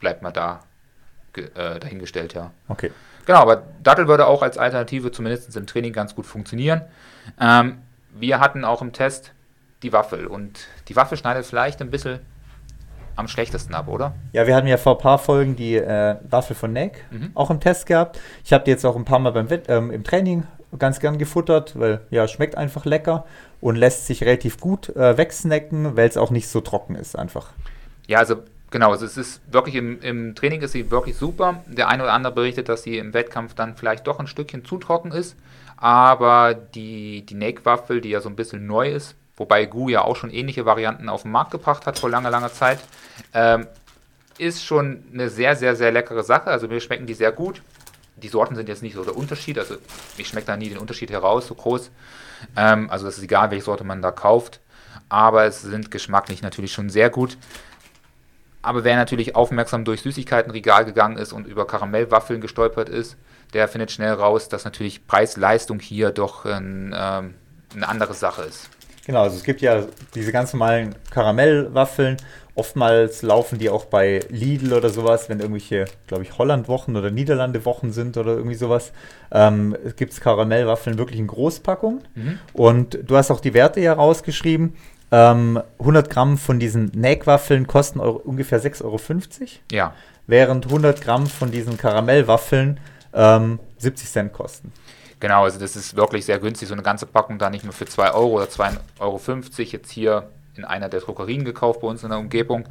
bleibt 0.00 0.22
mal 0.22 0.32
da 0.32 0.60
äh, 1.36 1.78
dahingestellt, 1.78 2.32
ja. 2.32 2.50
Okay. 2.68 2.90
Genau, 3.26 3.40
aber 3.40 3.62
Dattel 3.82 4.08
würde 4.08 4.26
auch 4.26 4.42
als 4.42 4.56
Alternative 4.58 5.12
zumindest 5.12 5.54
im 5.54 5.66
Training 5.66 5.92
ganz 5.92 6.14
gut 6.14 6.26
funktionieren. 6.26 6.82
Ähm, 7.38 7.78
wir 8.14 8.40
hatten 8.40 8.64
auch 8.64 8.80
im 8.80 8.92
Test 8.92 9.32
die 9.82 9.92
Waffel 9.92 10.26
und 10.26 10.66
die 10.88 10.96
Waffel 10.96 11.18
schneidet 11.18 11.44
vielleicht 11.44 11.82
ein 11.82 11.90
bisschen 11.90 12.20
am 13.16 13.28
schlechtesten 13.28 13.74
ab, 13.74 13.88
oder? 13.88 14.14
Ja, 14.32 14.46
wir 14.46 14.54
hatten 14.54 14.66
ja 14.66 14.76
vor 14.76 14.96
ein 14.96 15.02
paar 15.02 15.18
Folgen 15.18 15.56
die 15.56 15.76
äh, 15.76 16.16
Waffel 16.28 16.56
von 16.56 16.72
Neck 16.72 17.04
mhm. 17.10 17.30
auch 17.34 17.50
im 17.50 17.60
Test 17.60 17.86
gehabt. 17.86 18.20
Ich 18.44 18.52
habe 18.52 18.64
die 18.64 18.70
jetzt 18.70 18.84
auch 18.84 18.96
ein 18.96 19.04
paar 19.04 19.18
Mal 19.18 19.30
beim 19.30 19.48
ähm, 19.68 19.90
im 19.90 20.04
Training 20.04 20.44
ganz 20.78 21.00
gern 21.00 21.18
gefuttert, 21.18 21.78
weil 21.78 22.00
ja, 22.10 22.26
schmeckt 22.28 22.56
einfach 22.56 22.84
lecker 22.84 23.26
und 23.60 23.76
lässt 23.76 24.06
sich 24.06 24.24
relativ 24.24 24.60
gut 24.60 24.88
äh, 24.90 25.16
wegsnacken, 25.16 25.96
weil 25.96 26.08
es 26.08 26.16
auch 26.16 26.30
nicht 26.30 26.48
so 26.48 26.60
trocken 26.60 26.96
ist 26.96 27.16
einfach. 27.16 27.48
Ja, 28.06 28.18
also 28.18 28.42
genau, 28.70 28.90
also 28.90 29.06
es 29.06 29.16
ist 29.16 29.40
wirklich 29.52 29.76
im, 29.76 30.00
im 30.00 30.34
Training 30.34 30.62
ist 30.62 30.72
sie 30.72 30.90
wirklich 30.90 31.16
super. 31.16 31.62
Der 31.66 31.88
eine 31.88 32.02
oder 32.02 32.12
andere 32.12 32.34
berichtet, 32.34 32.68
dass 32.68 32.82
sie 32.82 32.98
im 32.98 33.14
Wettkampf 33.14 33.54
dann 33.54 33.76
vielleicht 33.76 34.06
doch 34.06 34.18
ein 34.18 34.26
Stückchen 34.26 34.64
zu 34.64 34.78
trocken 34.78 35.12
ist, 35.12 35.36
aber 35.76 36.54
die, 36.54 37.24
die 37.24 37.34
Nake-Waffel, 37.34 38.00
die 38.00 38.10
ja 38.10 38.20
so 38.20 38.28
ein 38.28 38.36
bisschen 38.36 38.66
neu 38.66 38.90
ist, 38.90 39.16
wobei 39.36 39.66
Gu 39.66 39.88
ja 39.88 40.02
auch 40.02 40.16
schon 40.16 40.30
ähnliche 40.30 40.66
Varianten 40.66 41.08
auf 41.08 41.22
den 41.22 41.30
Markt 41.30 41.50
gebracht 41.50 41.86
hat 41.86 41.98
vor 41.98 42.10
langer, 42.10 42.30
langer 42.30 42.52
Zeit. 42.52 42.80
Ähm, 43.32 43.66
ist 44.38 44.64
schon 44.64 45.04
eine 45.12 45.28
sehr, 45.28 45.56
sehr, 45.56 45.76
sehr 45.76 45.92
leckere 45.92 46.24
Sache. 46.24 46.50
Also 46.50 46.68
mir 46.68 46.80
schmecken 46.80 47.06
die 47.06 47.14
sehr 47.14 47.32
gut. 47.32 47.62
Die 48.16 48.28
Sorten 48.28 48.56
sind 48.56 48.68
jetzt 48.68 48.82
nicht 48.82 48.94
so 48.94 49.04
der 49.04 49.16
Unterschied. 49.16 49.58
Also 49.58 49.76
ich 50.16 50.28
schmecke 50.28 50.46
da 50.46 50.56
nie 50.56 50.68
den 50.68 50.78
Unterschied 50.78 51.10
heraus, 51.10 51.46
so 51.46 51.54
groß. 51.54 51.90
Ähm, 52.56 52.90
also 52.90 53.06
es 53.06 53.18
ist 53.18 53.24
egal, 53.24 53.50
welche 53.50 53.64
Sorte 53.64 53.84
man 53.84 54.02
da 54.02 54.10
kauft. 54.10 54.60
Aber 55.08 55.44
es 55.44 55.62
sind 55.62 55.90
geschmacklich 55.90 56.42
natürlich 56.42 56.72
schon 56.72 56.90
sehr 56.90 57.10
gut. 57.10 57.36
Aber 58.62 58.82
wer 58.82 58.96
natürlich 58.96 59.36
aufmerksam 59.36 59.84
durch 59.84 60.00
Süßigkeitenregal 60.00 60.84
gegangen 60.86 61.18
ist 61.18 61.32
und 61.32 61.46
über 61.46 61.66
Karamellwaffeln 61.66 62.40
gestolpert 62.40 62.88
ist, 62.88 63.16
der 63.52 63.68
findet 63.68 63.92
schnell 63.92 64.14
raus, 64.14 64.48
dass 64.48 64.64
natürlich 64.64 65.06
Preis-Leistung 65.06 65.80
hier 65.80 66.10
doch 66.10 66.46
ein, 66.46 66.94
ähm, 66.96 67.34
eine 67.74 67.88
andere 67.88 68.14
Sache 68.14 68.42
ist. 68.42 68.70
Genau, 69.06 69.22
also 69.22 69.36
es 69.36 69.44
gibt 69.44 69.60
ja 69.60 69.84
diese 70.14 70.32
ganz 70.32 70.52
normalen 70.52 70.94
Karamellwaffeln. 71.10 72.16
Oftmals 72.56 73.22
laufen 73.22 73.58
die 73.58 73.68
auch 73.68 73.86
bei 73.86 74.20
Lidl 74.28 74.72
oder 74.72 74.88
sowas, 74.88 75.28
wenn 75.28 75.40
irgendwelche, 75.40 75.86
glaube 76.06 76.22
ich, 76.22 76.38
Holland-Wochen 76.38 76.96
oder 76.96 77.10
Niederlande-Wochen 77.10 77.92
sind 77.92 78.16
oder 78.16 78.32
irgendwie 78.32 78.54
sowas. 78.54 78.92
Ähm, 79.32 79.76
es 79.84 79.96
gibt 79.96 80.18
Karamellwaffeln 80.20 80.96
wirklich 80.96 81.18
in 81.18 81.26
Großpackung. 81.26 82.02
Mhm. 82.14 82.38
Und 82.52 82.98
du 83.04 83.16
hast 83.16 83.32
auch 83.32 83.40
die 83.40 83.54
Werte 83.54 83.80
hier 83.80 83.92
rausgeschrieben. 83.92 84.74
Ähm, 85.10 85.60
100 85.80 86.08
Gramm 86.08 86.38
von 86.38 86.60
diesen 86.60 86.92
Nägwaffeln 86.94 87.66
kosten 87.66 87.98
Euro, 88.00 88.18
ungefähr 88.18 88.60
6,50 88.60 88.84
Euro. 88.84 89.00
Ja. 89.72 89.94
Während 90.28 90.66
100 90.66 91.00
Gramm 91.00 91.26
von 91.26 91.50
diesen 91.50 91.76
Karamellwaffeln 91.76 92.78
ähm, 93.12 93.58
70 93.78 94.08
Cent 94.08 94.32
kosten. 94.32 94.72
Genau, 95.24 95.44
also 95.44 95.58
das 95.58 95.74
ist 95.74 95.96
wirklich 95.96 96.26
sehr 96.26 96.38
günstig, 96.38 96.68
so 96.68 96.74
eine 96.74 96.82
ganze 96.82 97.06
Packung 97.06 97.38
da 97.38 97.48
nicht 97.48 97.64
nur 97.64 97.72
für 97.72 97.86
2 97.86 98.12
Euro 98.12 98.36
oder 98.36 98.44
2,50 98.44 98.76
Euro 99.00 99.18
jetzt 99.56 99.90
hier 99.90 100.28
in 100.54 100.66
einer 100.66 100.90
der 100.90 101.00
Druckerien 101.00 101.46
gekauft 101.46 101.80
bei 101.80 101.86
uns 101.86 102.02
in 102.02 102.10
der 102.10 102.18
Umgebung, 102.18 102.68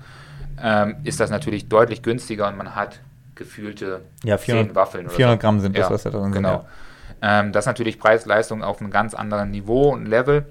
ähm, 0.61 0.97
ist 1.03 1.19
das 1.19 1.31
natürlich 1.31 1.67
deutlich 1.67 2.03
günstiger 2.03 2.47
und 2.47 2.55
man 2.55 2.75
hat 2.75 2.99
gefühlte 3.33 4.01
ja, 4.23 4.37
400, 4.37 4.67
10 4.67 4.75
Waffeln. 4.75 5.09
400 5.09 5.41
so. 5.41 5.41
Gramm 5.41 5.61
sind 5.61 5.75
das, 5.75 5.87
ja, 5.87 5.89
was 5.95 6.03
da 6.03 6.11
drin 6.11 6.31
genau. 6.31 6.59
sind. 6.59 7.23
Ja. 7.23 7.39
Ähm, 7.39 7.53
das 7.53 7.63
ist 7.63 7.69
natürlich 7.69 7.97
Preis-Leistung 7.97 8.63
auf 8.63 8.81
einem 8.81 8.91
ganz 8.91 9.15
anderen 9.15 9.49
Niveau 9.49 9.91
und 9.91 10.05
Level. 10.05 10.45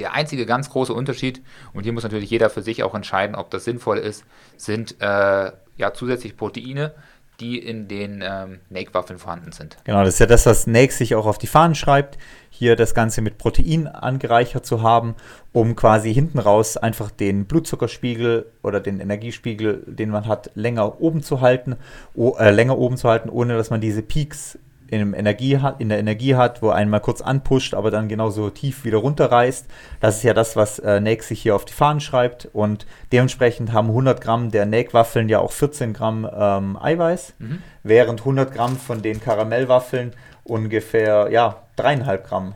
Der 0.00 0.14
einzige 0.14 0.44
ganz 0.44 0.70
große 0.70 0.92
Unterschied, 0.92 1.40
und 1.72 1.84
hier 1.84 1.92
muss 1.92 2.02
natürlich 2.02 2.30
jeder 2.30 2.50
für 2.50 2.62
sich 2.62 2.82
auch 2.82 2.96
entscheiden, 2.96 3.36
ob 3.36 3.48
das 3.52 3.62
sinnvoll 3.64 3.98
ist, 3.98 4.24
sind 4.56 5.00
äh, 5.00 5.52
ja 5.76 5.94
zusätzlich 5.94 6.36
Proteine, 6.36 6.94
die 7.40 7.58
in 7.58 7.88
den 7.88 8.22
ähm, 8.22 8.60
Nake-Waffeln 8.68 9.18
vorhanden 9.18 9.52
sind. 9.52 9.76
Genau, 9.84 10.04
das 10.04 10.14
ist 10.14 10.20
ja 10.20 10.26
das, 10.26 10.46
was 10.46 10.66
Nake 10.66 10.92
sich 10.92 11.14
auch 11.14 11.26
auf 11.26 11.38
die 11.38 11.46
Fahnen 11.46 11.74
schreibt, 11.74 12.18
hier 12.50 12.76
das 12.76 12.94
Ganze 12.94 13.22
mit 13.22 13.38
Protein 13.38 13.86
angereichert 13.86 14.66
zu 14.66 14.82
haben, 14.82 15.14
um 15.52 15.74
quasi 15.76 16.12
hinten 16.12 16.38
raus 16.38 16.76
einfach 16.76 17.10
den 17.10 17.46
Blutzuckerspiegel 17.46 18.46
oder 18.62 18.80
den 18.80 19.00
Energiespiegel, 19.00 19.82
den 19.86 20.10
man 20.10 20.26
hat, 20.26 20.50
länger 20.54 21.00
oben 21.00 21.22
zu 21.22 21.40
halten, 21.40 21.76
oh, 22.14 22.36
äh, 22.38 22.50
länger 22.50 22.76
oben 22.76 22.96
zu 22.96 23.08
halten, 23.08 23.30
ohne 23.30 23.56
dass 23.56 23.70
man 23.70 23.80
diese 23.80 24.02
Peaks 24.02 24.58
in, 24.90 25.14
Energie 25.14 25.58
hat, 25.58 25.80
in 25.80 25.88
der 25.88 25.98
Energie 25.98 26.34
hat, 26.34 26.62
wo 26.62 26.70
einen 26.70 26.90
mal 26.90 27.00
kurz 27.00 27.20
anpusht, 27.20 27.74
aber 27.74 27.90
dann 27.90 28.08
genauso 28.08 28.50
tief 28.50 28.84
wieder 28.84 28.98
runterreißt. 28.98 29.66
Das 30.00 30.16
ist 30.16 30.22
ja 30.24 30.34
das, 30.34 30.56
was 30.56 30.78
äh, 30.80 31.00
Nake 31.00 31.22
sich 31.22 31.40
hier 31.42 31.54
auf 31.54 31.64
die 31.64 31.72
Fahnen 31.72 32.00
schreibt. 32.00 32.48
Und 32.52 32.86
dementsprechend 33.12 33.72
haben 33.72 33.88
100 33.88 34.20
Gramm 34.20 34.50
der 34.50 34.66
Nake-Waffeln 34.66 35.28
ja 35.28 35.38
auch 35.38 35.52
14 35.52 35.92
Gramm 35.92 36.28
ähm, 36.32 36.76
Eiweiß, 36.76 37.34
mhm. 37.38 37.62
während 37.84 38.20
100 38.20 38.52
Gramm 38.52 38.76
von 38.76 39.00
den 39.00 39.20
Karamellwaffeln 39.20 40.12
ungefähr 40.44 41.28
ja, 41.30 41.62
dreieinhalb 41.76 42.26
Gramm 42.26 42.54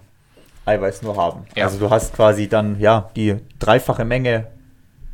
Eiweiß 0.67 1.03
nur 1.03 1.17
haben. 1.17 1.45
Ja. 1.55 1.67
Also 1.67 1.79
du 1.79 1.91
hast 1.91 2.15
quasi 2.15 2.49
dann 2.49 2.81
ja 2.81 3.11
die 3.15 3.37
dreifache 3.61 4.05
Menge, 4.05 4.49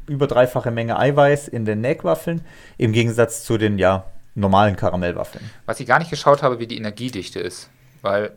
über 0.06 0.26
dreifache 0.26 0.70
Menge 0.70 0.98
Eiweiß 0.98 1.48
in 1.48 1.66
den 1.66 1.82
Nake-Waffeln, 1.82 2.40
im 2.78 2.92
Gegensatz 2.92 3.44
zu 3.44 3.58
den 3.58 3.78
ja 3.78 4.04
normalen 4.40 4.76
Karamellwaffeln. 4.76 5.48
Was 5.66 5.80
ich 5.80 5.86
gar 5.86 5.98
nicht 5.98 6.10
geschaut 6.10 6.42
habe, 6.42 6.58
wie 6.58 6.66
die 6.66 6.76
Energiedichte 6.76 7.40
ist, 7.40 7.70
weil 8.02 8.32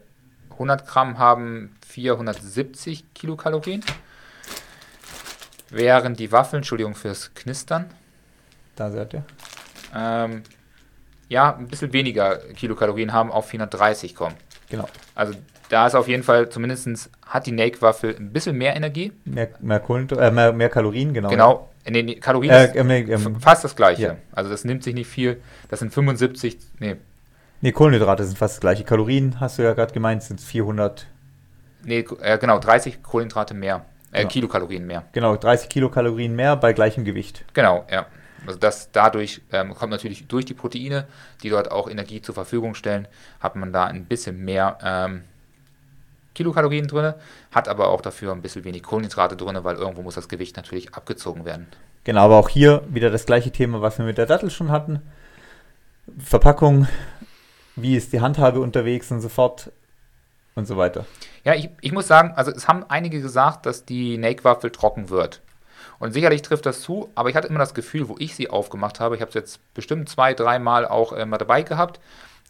100 0.52 0.88
Gramm 0.88 1.18
haben 1.18 1.76
470 1.88 3.14
Kilokalorien, 3.14 3.84
während 5.70 6.20
die 6.20 6.32
Waffeln, 6.32 6.60
Entschuldigung 6.60 6.96
fürs 6.96 7.34
Knistern, 7.34 7.90
da 8.76 8.92
seid 8.92 9.14
ihr, 9.14 9.24
ähm, 9.96 10.44
ja, 11.30 11.56
ein 11.56 11.68
bisschen 11.68 11.94
weniger 11.94 12.38
Kilokalorien 12.38 13.14
haben, 13.14 13.32
auf 13.32 13.48
430 13.48 14.16
kommen. 14.16 14.36
Genau. 14.70 14.88
Also 15.16 15.34
da 15.70 15.88
ist 15.88 15.96
auf 15.96 16.08
jeden 16.08 16.24
Fall, 16.24 16.50
zumindest 16.50 17.10
hat 17.26 17.46
die 17.48 17.52
Nake-Waffel 17.52 18.16
ein 18.16 18.32
bisschen 18.32 18.58
mehr 18.58 18.76
Energie. 18.76 19.12
Mehr, 19.26 19.50
mehr, 19.60 19.82
äh, 19.90 20.32
mehr, 20.32 20.54
mehr 20.54 20.70
Kalorien, 20.70 21.14
genau. 21.14 21.30
Genau, 21.30 21.70
in 21.86 21.94
den 21.94 22.20
Kalorien 22.20 22.52
äh, 22.52 22.66
ist 22.66 22.76
äh, 22.76 23.14
äh, 23.14 23.40
fast 23.40 23.64
das 23.64 23.76
gleiche. 23.76 24.02
Ja. 24.02 24.18
Also 24.32 24.50
das 24.50 24.64
nimmt 24.64 24.84
sich 24.84 24.94
nicht 24.94 25.08
viel. 25.08 25.42
Das 25.70 25.80
sind 25.80 25.94
75, 25.94 26.58
nee. 26.80 26.96
Nee, 27.62 27.72
Kohlenhydrate 27.72 28.24
sind 28.24 28.38
fast 28.38 28.56
das 28.56 28.62
gleiche. 28.62 28.84
Kalorien, 28.84 29.40
hast 29.40 29.58
du 29.58 29.64
ja 29.64 29.74
gerade 29.74 29.94
gemeint, 29.94 30.24
sind 30.24 30.42
400. 30.42 31.08
Nee, 31.84 32.06
äh, 32.22 32.38
genau, 32.38 32.60
30 32.60 33.04
Kohlenhydrate 33.04 33.54
mehr. 33.54 33.86
Äh, 34.12 34.20
genau. 34.20 34.30
Kilokalorien 34.30 34.86
mehr. 34.86 35.04
Genau, 35.12 35.36
30 35.36 35.70
Kilokalorien 35.70 36.36
mehr 36.36 36.56
bei 36.56 36.74
gleichem 36.74 37.04
Gewicht. 37.04 37.46
Genau, 37.54 37.86
ja. 37.92 38.06
Also 38.46 38.60
das 38.60 38.92
dadurch 38.92 39.42
ähm, 39.52 39.74
kommt 39.74 39.92
natürlich 39.92 40.28
durch 40.28 40.46
die 40.46 40.54
Proteine, 40.54 41.08
die 41.42 41.50
dort 41.50 41.72
auch 41.72 41.90
Energie 41.90 42.22
zur 42.22 42.36
Verfügung 42.36 42.76
stellen, 42.76 43.08
hat 43.40 43.56
man 43.56 43.72
da 43.72 43.86
ein 43.86 44.06
bisschen 44.06 44.44
mehr 44.44 44.78
ähm, 44.84 45.24
Kilokalorien 46.34 46.88
drin, 46.88 47.14
hat 47.52 47.68
aber 47.68 47.90
auch 47.90 48.02
dafür 48.02 48.32
ein 48.32 48.42
bisschen 48.42 48.64
wenig 48.64 48.84
Kohlenhydrate 48.84 49.36
drin, 49.36 49.58
weil 49.64 49.76
irgendwo 49.76 50.02
muss 50.02 50.16
das 50.16 50.28
Gewicht 50.28 50.58
natürlich 50.58 50.94
abgezogen 50.94 51.46
werden. 51.46 51.68
Genau, 52.04 52.26
aber 52.26 52.38
auch 52.38 52.50
hier 52.50 52.84
wieder 52.90 53.10
das 53.10 53.26
gleiche 53.26 53.52
Thema, 53.52 53.82
was 53.82 53.98
wir 53.98 54.06
mit 54.06 54.18
der 54.18 54.26
Dattel 54.26 54.50
schon 54.50 54.72
hatten. 54.72 55.02
Verpackung, 56.18 56.88
wie 57.76 57.96
ist 57.96 58.12
die 58.14 58.22
Handhabe 58.22 58.60
unterwegs 58.60 59.12
und 59.12 59.22
so 59.22 59.30
fort 59.30 59.72
und 60.56 60.68
so 60.68 60.78
weiter. 60.78 61.06
Ja, 61.44 61.54
ich, 61.56 61.70
ich 61.82 61.92
muss 61.92 62.08
sagen, 62.08 62.34
also 62.36 62.52
es 62.52 62.68
haben 62.68 62.86
einige 62.90 63.22
gesagt, 63.22 63.66
dass 63.66 63.86
die 63.86 64.18
Nake-Waffel 64.18 64.72
trocken 64.72 65.10
wird. 65.10 65.42
Und 66.00 66.12
sicherlich 66.12 66.42
trifft 66.42 66.66
das 66.66 66.82
zu, 66.82 67.10
aber 67.16 67.30
ich 67.30 67.36
hatte 67.36 67.48
immer 67.48 67.60
das 67.60 67.74
Gefühl, 67.74 68.10
wo 68.10 68.16
ich 68.20 68.36
sie 68.36 68.50
aufgemacht 68.50 69.00
habe, 69.00 69.16
ich 69.16 69.22
habe 69.22 69.30
es 69.30 69.36
jetzt 69.36 69.74
bestimmt 69.74 70.10
zwei, 70.10 70.34
dreimal 70.34 70.86
auch 70.86 71.14
äh, 71.14 71.26
mal 71.26 71.38
dabei 71.38 71.64
gehabt. 71.64 72.00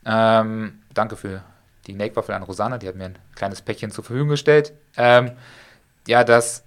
Ähm, 0.05 0.79
danke 0.93 1.15
für 1.15 1.43
die 1.88 1.93
Nake-Waffel 1.93 2.36
an 2.36 2.43
Rosanna, 2.43 2.77
die 2.77 2.88
hat 2.88 2.95
mir 2.95 3.05
ein 3.05 3.19
kleines 3.36 3.61
Päckchen 3.61 3.91
zur 3.91 4.03
Verfügung 4.03 4.29
gestellt. 4.29 4.73
Ähm, 4.97 5.31
ja, 6.07 6.23
dass, 6.23 6.63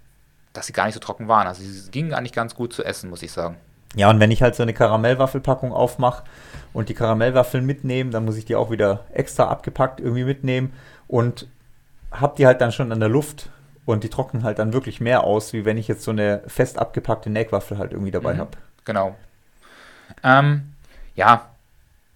dass 0.53 0.67
sie 0.67 0.73
gar 0.73 0.87
nicht 0.87 0.95
so 0.95 1.01
trocken 1.01 1.29
waren. 1.29 1.47
Also 1.47 1.63
sie 1.63 1.91
gingen 1.91 2.15
eigentlich 2.15 2.33
ganz 2.33 2.55
gut 2.55 2.73
zu 2.73 2.85
essen, 2.85 3.11
muss 3.11 3.23
ich 3.23 3.33
sagen. 3.33 3.57
Ja, 3.95 4.11
und 4.11 4.21
wenn 4.21 4.31
ich 4.31 4.43
halt 4.43 4.55
so 4.55 4.63
eine 4.63 4.75
Karamellwaffelpackung 4.75 5.73
aufmache 5.73 6.25
und 6.73 6.89
die 6.89 6.95
Karamellwaffeln 6.95 7.65
mitnehme, 7.65 8.11
dann 8.11 8.25
muss 8.25 8.37
ich 8.37 8.45
die 8.45 8.57
auch 8.57 8.71
wieder 8.71 9.07
extra 9.13 9.49
abgepackt 9.49 10.01
irgendwie 10.01 10.25
mitnehmen 10.25 10.73
und 11.09 11.49
habe 12.11 12.35
die 12.37 12.47
halt 12.47 12.61
dann 12.61 12.73
schon 12.73 12.93
an 12.93 13.01
der 13.01 13.09
Luft 13.09 13.51
und 13.87 14.05
die 14.05 14.11
trocknen 14.11 14.43
halt 14.43 14.59
dann 14.59 14.73
wirklich 14.73 15.01
mehr 15.01 15.25
aus, 15.25 15.53
wie 15.53 15.65
wenn 15.65 15.79
ich 15.79 15.89
jetzt 15.89 16.03
so 16.03 16.11
eine 16.11 16.43
fest 16.47 16.79
abgepackte 16.79 17.31
Nake-Waffel 17.31 17.79
halt 17.79 17.93
irgendwie 17.93 18.11
dabei 18.11 18.35
mhm, 18.35 18.39
habe. 18.39 18.51
Genau. 18.85 19.17
Ähm, 20.23 20.73
ja, 21.15 21.49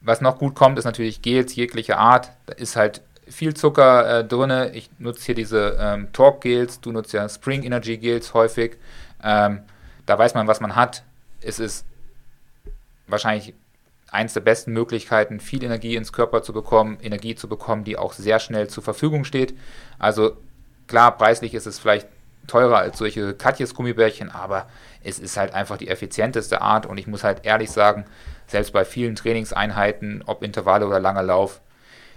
was 0.01 0.20
noch 0.20 0.38
gut 0.38 0.55
kommt, 0.55 0.78
ist 0.78 0.84
natürlich 0.84 1.22
Gels 1.22 1.55
jeglicher 1.55 1.98
Art. 1.98 2.30
Da 2.46 2.55
ist 2.55 2.76
halt 2.76 3.03
viel 3.28 3.55
Zucker 3.55 4.20
äh, 4.20 4.24
drin. 4.24 4.70
Ich 4.72 4.90
nutze 4.98 5.26
hier 5.26 5.34
diese 5.34 5.76
ähm, 5.80 6.12
Talk-Gels, 6.12 6.80
du 6.80 6.92
nutzt 6.92 7.12
ja 7.12 7.28
Spring 7.28 7.62
Energy 7.62 7.96
Gels 7.98 8.34
häufig. 8.34 8.76
Ähm, 9.22 9.61
da 10.07 10.18
weiß 10.18 10.34
man, 10.34 10.46
was 10.46 10.61
man 10.61 10.74
hat. 10.74 11.05
Es 11.40 11.59
ist 11.59 11.84
wahrscheinlich 13.07 13.55
eins 14.11 14.34
der 14.34 14.40
besten 14.40 14.72
Möglichkeiten, 14.72 15.40
viel 15.40 15.62
Energie 15.62 15.94
ins 15.96 16.12
Körper 16.12 16.42
zu 16.42 16.53
bekommen, 16.53 16.98
Energie 17.01 17.34
zu 17.34 17.48
bekommen, 17.48 17.84
die 17.84 17.96
auch 17.96 18.12
sehr 18.12 18.40
schnell 18.40 18.68
zur 18.68 18.82
Verfügung 18.82 19.24
steht. 19.24 19.55
Also 19.98 20.36
klar, 20.88 21.16
preislich 21.16 21.55
ist 21.55 21.66
es 21.66 21.78
vielleicht 21.78 22.09
teurer 22.46 22.78
als 22.78 22.98
solche 22.98 23.34
Katjes 23.34 23.74
Gummibärchen, 23.74 24.30
aber 24.30 24.68
es 25.05 25.18
ist 25.18 25.36
halt 25.36 25.55
einfach 25.55 25.76
die 25.76 25.88
effizienteste 25.88 26.61
Art 26.61 26.86
und 26.86 26.98
ich 26.98 27.07
muss 27.07 27.22
halt 27.22 27.44
ehrlich 27.44 27.70
sagen, 27.70 28.05
selbst 28.51 28.72
bei 28.72 28.84
vielen 28.84 29.14
Trainingseinheiten, 29.14 30.22
ob 30.26 30.42
Intervalle 30.42 30.86
oder 30.86 31.01
langer 31.01 31.22
Lauf, 31.22 31.61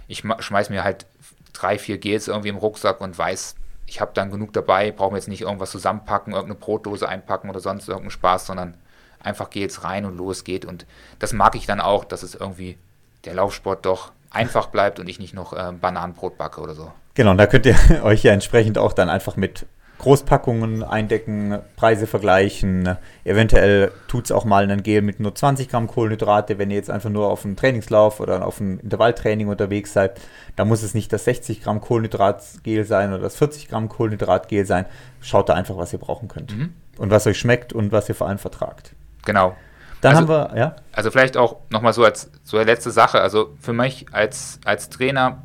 ich 0.08 0.22
schmeiß 0.38 0.70
mir 0.70 0.84
halt 0.84 1.06
drei, 1.52 1.78
vier 1.78 1.98
Gels 1.98 2.28
irgendwie 2.28 2.48
im 2.48 2.56
Rucksack 2.56 3.00
und 3.00 3.16
weiß, 3.16 3.54
ich 3.86 4.00
habe 4.00 4.12
dann 4.14 4.30
genug 4.30 4.52
dabei, 4.52 4.90
brauche 4.90 5.12
mir 5.12 5.18
jetzt 5.18 5.28
nicht 5.28 5.42
irgendwas 5.42 5.70
zusammenpacken, 5.70 6.32
irgendeine 6.32 6.58
Brotdose 6.58 7.08
einpacken 7.08 7.50
oder 7.50 7.60
sonst 7.60 7.88
irgendeinen 7.88 8.10
Spaß, 8.10 8.46
sondern 8.46 8.76
einfach 9.20 9.50
Gels 9.50 9.84
rein 9.84 10.04
und 10.04 10.16
los 10.16 10.44
geht. 10.44 10.64
Und 10.64 10.86
das 11.18 11.32
mag 11.32 11.54
ich 11.54 11.66
dann 11.66 11.80
auch, 11.80 12.04
dass 12.04 12.22
es 12.22 12.34
irgendwie 12.34 12.78
der 13.24 13.34
Laufsport 13.34 13.86
doch 13.86 14.12
einfach 14.30 14.66
bleibt 14.66 14.98
und 14.98 15.08
ich 15.08 15.18
nicht 15.18 15.34
noch 15.34 15.52
äh, 15.52 15.72
Bananenbrot 15.72 16.36
backe 16.36 16.60
oder 16.60 16.74
so. 16.74 16.92
Genau, 17.14 17.30
und 17.30 17.38
da 17.38 17.46
könnt 17.46 17.66
ihr 17.66 17.76
euch 18.02 18.24
ja 18.24 18.32
entsprechend 18.32 18.78
auch 18.78 18.92
dann 18.92 19.08
einfach 19.08 19.36
mit 19.36 19.66
Großpackungen 20.04 20.82
eindecken, 20.82 21.60
Preise 21.76 22.06
vergleichen. 22.06 22.98
Eventuell 23.24 23.90
tut 24.06 24.26
es 24.26 24.32
auch 24.32 24.44
mal 24.44 24.70
ein 24.70 24.82
Gel 24.82 25.00
mit 25.00 25.18
nur 25.18 25.34
20 25.34 25.70
Gramm 25.70 25.86
Kohlenhydrate, 25.86 26.58
wenn 26.58 26.70
ihr 26.70 26.76
jetzt 26.76 26.90
einfach 26.90 27.08
nur 27.08 27.28
auf 27.28 27.46
einem 27.46 27.56
Trainingslauf 27.56 28.20
oder 28.20 28.46
auf 28.46 28.60
einem 28.60 28.80
Intervalltraining 28.80 29.48
unterwegs 29.48 29.94
seid. 29.94 30.20
Da 30.56 30.66
muss 30.66 30.82
es 30.82 30.92
nicht 30.92 31.10
das 31.10 31.24
60 31.24 31.62
Gramm 31.62 31.80
Kohlenhydratgel 31.80 32.84
sein 32.84 33.14
oder 33.14 33.22
das 33.22 33.36
40 33.36 33.68
Gramm 33.68 33.88
Kohlenhydratgel 33.88 34.66
sein. 34.66 34.84
Schaut 35.22 35.48
da 35.48 35.54
einfach, 35.54 35.78
was 35.78 35.94
ihr 35.94 35.98
brauchen 35.98 36.28
könnt. 36.28 36.54
Mhm. 36.54 36.74
Und 36.98 37.10
was 37.10 37.26
euch 37.26 37.38
schmeckt 37.38 37.72
und 37.72 37.90
was 37.90 38.06
ihr 38.10 38.14
vor 38.14 38.28
allem 38.28 38.36
vertragt. 38.36 38.90
Genau. 39.24 39.56
Dann 40.02 40.16
also, 40.16 40.34
haben 40.34 40.52
wir, 40.52 40.58
ja. 40.58 40.76
Also 40.92 41.10
vielleicht 41.10 41.38
auch 41.38 41.56
nochmal 41.70 41.94
so 41.94 42.04
als 42.04 42.30
so 42.42 42.60
letzte 42.60 42.90
Sache. 42.90 43.22
Also 43.22 43.56
für 43.58 43.72
mich 43.72 44.04
als, 44.12 44.60
als 44.66 44.90
Trainer 44.90 45.42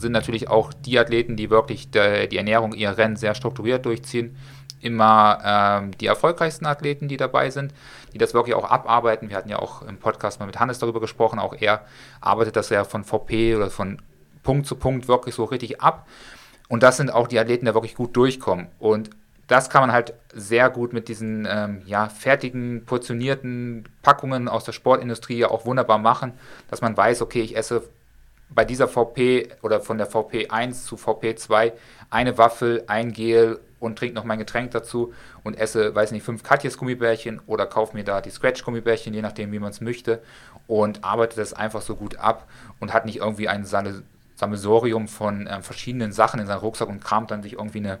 sind 0.00 0.12
natürlich 0.12 0.48
auch 0.48 0.72
die 0.72 0.98
Athleten, 0.98 1.36
die 1.36 1.50
wirklich 1.50 1.90
de, 1.90 2.26
die 2.26 2.36
Ernährung, 2.36 2.72
ihr 2.72 2.96
Rennen 2.96 3.16
sehr 3.16 3.34
strukturiert 3.34 3.84
durchziehen, 3.86 4.36
immer 4.80 5.38
ähm, 5.44 5.90
die 5.98 6.06
erfolgreichsten 6.06 6.66
Athleten, 6.66 7.08
die 7.08 7.16
dabei 7.16 7.50
sind, 7.50 7.74
die 8.12 8.18
das 8.18 8.34
wirklich 8.34 8.54
auch 8.54 8.68
abarbeiten. 8.68 9.28
Wir 9.28 9.36
hatten 9.36 9.50
ja 9.50 9.58
auch 9.58 9.82
im 9.82 9.98
Podcast 9.98 10.40
mal 10.40 10.46
mit 10.46 10.58
Hannes 10.58 10.78
darüber 10.78 11.00
gesprochen, 11.00 11.38
auch 11.38 11.54
er 11.58 11.84
arbeitet 12.20 12.56
das 12.56 12.70
ja 12.70 12.84
von 12.84 13.04
VP 13.04 13.56
oder 13.56 13.70
von 13.70 14.00
Punkt 14.42 14.66
zu 14.66 14.76
Punkt 14.76 15.06
wirklich 15.06 15.34
so 15.34 15.44
richtig 15.44 15.80
ab. 15.80 16.08
Und 16.68 16.82
das 16.82 16.96
sind 16.96 17.12
auch 17.12 17.28
die 17.28 17.38
Athleten, 17.38 17.66
die 17.66 17.74
wirklich 17.74 17.96
gut 17.96 18.16
durchkommen. 18.16 18.68
Und 18.78 19.10
das 19.48 19.68
kann 19.68 19.82
man 19.82 19.92
halt 19.92 20.14
sehr 20.32 20.70
gut 20.70 20.92
mit 20.92 21.08
diesen 21.08 21.46
ähm, 21.50 21.82
ja, 21.84 22.08
fertigen, 22.08 22.84
portionierten 22.86 23.88
Packungen 24.02 24.48
aus 24.48 24.62
der 24.62 24.72
Sportindustrie 24.72 25.38
ja 25.38 25.50
auch 25.50 25.66
wunderbar 25.66 25.98
machen, 25.98 26.32
dass 26.70 26.80
man 26.80 26.96
weiß, 26.96 27.20
okay, 27.20 27.42
ich 27.42 27.56
esse 27.56 27.82
bei 28.54 28.64
dieser 28.64 28.88
VP 28.88 29.48
oder 29.62 29.80
von 29.80 29.98
der 29.98 30.06
VP 30.06 30.48
1 30.48 30.84
zu 30.84 30.96
VP 30.96 31.36
2 31.36 31.72
eine 32.10 32.36
Waffel, 32.38 32.84
ein 32.86 33.12
Gel 33.12 33.60
und 33.78 33.98
trinke 33.98 34.14
noch 34.14 34.24
mein 34.24 34.38
Getränk 34.38 34.72
dazu 34.72 35.12
und 35.42 35.58
esse, 35.58 35.94
weiß 35.94 36.12
nicht, 36.12 36.24
fünf 36.24 36.42
Katjes 36.42 36.76
Gummibärchen 36.76 37.40
oder 37.46 37.66
kaufe 37.66 37.96
mir 37.96 38.04
da 38.04 38.20
die 38.20 38.30
Scratch 38.30 38.64
Gummibärchen, 38.64 39.14
je 39.14 39.22
nachdem, 39.22 39.52
wie 39.52 39.58
man 39.58 39.70
es 39.70 39.80
möchte 39.80 40.20
und 40.66 41.04
arbeite 41.04 41.36
das 41.36 41.52
einfach 41.52 41.82
so 41.82 41.96
gut 41.96 42.16
ab 42.16 42.46
und 42.78 42.92
hat 42.92 43.06
nicht 43.06 43.18
irgendwie 43.18 43.48
ein 43.48 43.64
Sammelsorium 43.64 45.08
von 45.08 45.46
äh, 45.46 45.62
verschiedenen 45.62 46.12
Sachen 46.12 46.40
in 46.40 46.46
seinem 46.46 46.60
Rucksack 46.60 46.88
und 46.88 47.02
kramt 47.02 47.30
dann 47.30 47.42
sich 47.42 47.54
irgendwie 47.54 47.78
eine 47.78 47.98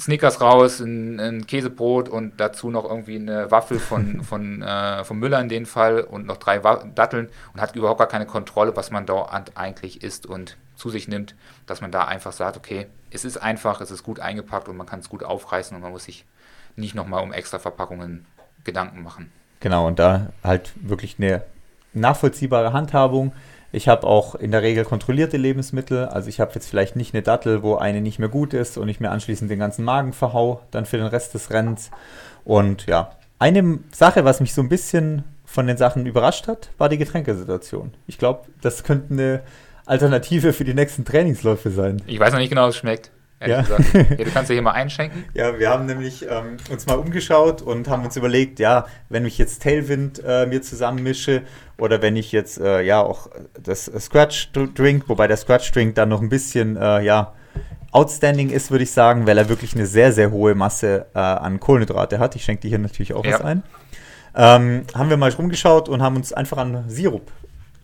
Snickers 0.00 0.40
raus, 0.40 0.80
ein, 0.80 1.20
ein, 1.20 1.46
Käsebrot 1.46 2.08
und 2.08 2.40
dazu 2.40 2.70
noch 2.70 2.84
irgendwie 2.84 3.16
eine 3.16 3.50
Waffel 3.50 3.78
von, 3.78 4.24
von, 4.24 4.62
äh, 4.62 5.04
von 5.04 5.18
Müller 5.18 5.40
in 5.40 5.48
dem 5.48 5.66
Fall 5.66 6.00
und 6.00 6.26
noch 6.26 6.38
drei 6.38 6.58
Datteln 6.58 7.28
und 7.52 7.60
hat 7.60 7.76
überhaupt 7.76 7.98
gar 7.98 8.08
keine 8.08 8.26
Kontrolle, 8.26 8.74
was 8.76 8.90
man 8.90 9.06
da 9.06 9.26
eigentlich 9.54 10.02
isst 10.02 10.26
und 10.26 10.56
zu 10.76 10.88
sich 10.88 11.08
nimmt, 11.08 11.34
dass 11.66 11.80
man 11.80 11.92
da 11.92 12.04
einfach 12.04 12.32
sagt, 12.32 12.56
okay, 12.56 12.86
es 13.10 13.24
ist 13.24 13.36
einfach, 13.36 13.80
es 13.80 13.90
ist 13.90 14.02
gut 14.02 14.20
eingepackt 14.20 14.68
und 14.68 14.76
man 14.76 14.86
kann 14.86 15.00
es 15.00 15.08
gut 15.08 15.22
aufreißen 15.22 15.76
und 15.76 15.82
man 15.82 15.92
muss 15.92 16.04
sich 16.04 16.24
nicht 16.76 16.94
nochmal 16.94 17.22
um 17.22 17.32
extra 17.32 17.58
Verpackungen 17.58 18.24
Gedanken 18.64 19.02
machen. 19.02 19.30
Genau, 19.60 19.86
und 19.86 19.98
da 19.98 20.28
halt 20.42 20.72
wirklich 20.76 21.16
eine 21.18 21.42
nachvollziehbare 21.92 22.72
Handhabung 22.72 23.32
ich 23.72 23.88
habe 23.88 24.06
auch 24.06 24.34
in 24.34 24.50
der 24.50 24.62
Regel 24.62 24.84
kontrollierte 24.84 25.36
Lebensmittel. 25.36 26.06
Also 26.06 26.28
ich 26.28 26.40
habe 26.40 26.52
jetzt 26.54 26.68
vielleicht 26.68 26.96
nicht 26.96 27.14
eine 27.14 27.22
Dattel, 27.22 27.62
wo 27.62 27.76
eine 27.76 28.00
nicht 28.00 28.18
mehr 28.18 28.28
gut 28.28 28.52
ist 28.52 28.78
und 28.78 28.88
ich 28.88 29.00
mir 29.00 29.10
anschließend 29.10 29.50
den 29.50 29.58
ganzen 29.58 29.84
Magen 29.84 30.12
verhau, 30.12 30.60
dann 30.70 30.86
für 30.86 30.96
den 30.96 31.06
Rest 31.06 31.34
des 31.34 31.50
Rennens. 31.50 31.90
Und 32.44 32.86
ja, 32.86 33.12
eine 33.38 33.78
Sache, 33.92 34.24
was 34.24 34.40
mich 34.40 34.54
so 34.54 34.60
ein 34.60 34.68
bisschen 34.68 35.24
von 35.44 35.66
den 35.66 35.76
Sachen 35.76 36.06
überrascht 36.06 36.48
hat, 36.48 36.70
war 36.78 36.88
die 36.88 36.98
Getränkesituation. 36.98 37.92
Ich 38.06 38.18
glaube, 38.18 38.46
das 38.60 38.84
könnte 38.84 39.12
eine 39.12 39.40
Alternative 39.86 40.52
für 40.52 40.64
die 40.64 40.74
nächsten 40.74 41.04
Trainingsläufe 41.04 41.70
sein. 41.70 42.02
Ich 42.06 42.18
weiß 42.18 42.32
noch 42.32 42.38
nicht 42.38 42.50
genau, 42.50 42.68
es 42.68 42.76
schmeckt. 42.76 43.10
Ja. 43.44 43.64
Ja. 43.70 44.02
du 44.02 44.24
kannst 44.32 44.50
ja 44.50 44.54
hier 44.54 44.62
mal 44.62 44.72
einschenken. 44.72 45.24
Ja, 45.32 45.58
wir 45.58 45.70
haben 45.70 45.86
nämlich 45.86 46.26
ähm, 46.28 46.58
uns 46.70 46.86
mal 46.86 46.98
umgeschaut 46.98 47.62
und 47.62 47.88
haben 47.88 48.04
uns 48.04 48.16
überlegt, 48.16 48.58
ja, 48.58 48.86
wenn 49.08 49.24
ich 49.24 49.38
jetzt 49.38 49.62
Tailwind 49.62 50.22
äh, 50.26 50.46
mir 50.46 50.60
zusammenmische 50.60 51.42
oder 51.78 52.02
wenn 52.02 52.16
ich 52.16 52.32
jetzt 52.32 52.60
äh, 52.60 52.82
ja 52.82 53.00
auch 53.00 53.30
das 53.62 53.90
Scratch 53.98 54.52
Drink, 54.52 55.04
wobei 55.08 55.26
der 55.26 55.38
Scratch 55.38 55.72
Drink 55.72 55.94
dann 55.94 56.10
noch 56.10 56.20
ein 56.20 56.28
bisschen 56.28 56.76
äh, 56.76 57.00
ja 57.02 57.32
outstanding 57.92 58.50
ist, 58.50 58.70
würde 58.70 58.84
ich 58.84 58.92
sagen, 58.92 59.26
weil 59.26 59.38
er 59.38 59.48
wirklich 59.48 59.74
eine 59.74 59.86
sehr, 59.86 60.12
sehr 60.12 60.30
hohe 60.30 60.54
Masse 60.54 61.06
äh, 61.14 61.18
an 61.18 61.58
Kohlenhydrate 61.60 62.18
hat. 62.18 62.36
Ich 62.36 62.44
schenke 62.44 62.62
dir 62.62 62.68
hier 62.68 62.78
natürlich 62.78 63.14
auch 63.14 63.24
Ja. 63.24 63.32
was 63.32 63.40
ein. 63.40 63.62
Ähm, 64.36 64.84
haben 64.94 65.10
wir 65.10 65.16
mal 65.16 65.30
rumgeschaut 65.30 65.88
und 65.88 66.02
haben 66.02 66.16
uns 66.16 66.32
einfach 66.32 66.58
an 66.58 66.84
Sirup 66.88 67.32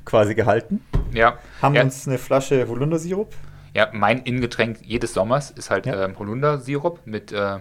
quasi 0.05 0.35
gehalten. 0.35 0.81
Ja. 1.13 1.39
Haben 1.61 1.75
ja. 1.75 1.83
uns 1.83 2.07
eine 2.07 2.19
Flasche 2.19 2.69
Holundersirup. 2.69 3.35
Ja, 3.77 3.91
mein 3.93 4.21
Innengetränk 4.23 4.79
jedes 4.83 5.13
Sommers 5.13 5.51
ist 5.51 5.69
halt 5.71 5.85
Ja. 5.85 6.03
ähm, 6.03 6.19
Holundersirup 6.19 7.01
mit, 7.05 7.31
äh, 7.31 7.59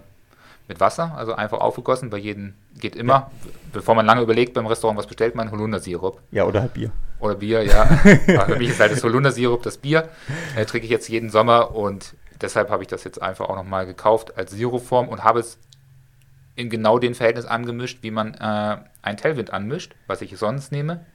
mit 0.70 0.80
Wasser, 0.80 1.14
also 1.18 1.34
einfach 1.34 1.60
aufgegossen. 1.60 2.10
Bei 2.10 2.18
jedem 2.18 2.54
geht 2.80 2.96
immer, 2.96 3.30
bevor 3.74 3.96
man 3.96 4.06
lange 4.06 4.22
überlegt 4.22 4.54
beim 4.54 4.66
Restaurant, 4.66 4.98
was 4.98 5.08
bestellt 5.08 5.36
man, 5.36 5.52
Holundersirup. 5.52 6.22
Ja, 6.32 6.46
oder 6.46 6.62
halt 6.62 6.74
Bier. 6.74 6.92
Oder 7.20 7.36
Bier, 7.36 7.64
ja. 7.66 7.86
Für 7.86 8.56
mich 8.58 8.70
ist 8.70 8.80
halt 8.80 8.94
das 8.94 9.04
Holundersirup 9.04 9.62
das 9.64 9.78
Bier. 9.78 10.08
Äh, 10.56 10.64
trinke 10.66 10.86
ich 10.86 10.92
jetzt 10.92 11.10
jeden 11.10 11.30
Sommer 11.30 11.76
und 11.76 12.16
deshalb 12.40 12.70
habe 12.70 12.82
ich 12.84 12.88
das 12.88 13.04
jetzt 13.04 13.22
einfach 13.22 13.50
auch 13.50 13.56
nochmal 13.58 13.86
gekauft 13.86 14.38
als 14.38 14.52
Sirupform 14.52 15.10
und 15.10 15.26
habe 15.26 15.42
es 15.42 15.58
in 16.56 16.70
genau 16.70 16.98
den 16.98 17.14
Verhältnis 17.14 17.46
angemischt, 17.46 18.00
wie 18.04 18.12
man 18.12 18.36
äh, 18.36 18.78
ein 19.02 19.18
Tailwind 19.18 19.52
anmischt, 19.52 19.94
was 20.08 20.22
ich 20.22 20.38
sonst 20.38 20.72
nehme. 20.72 21.06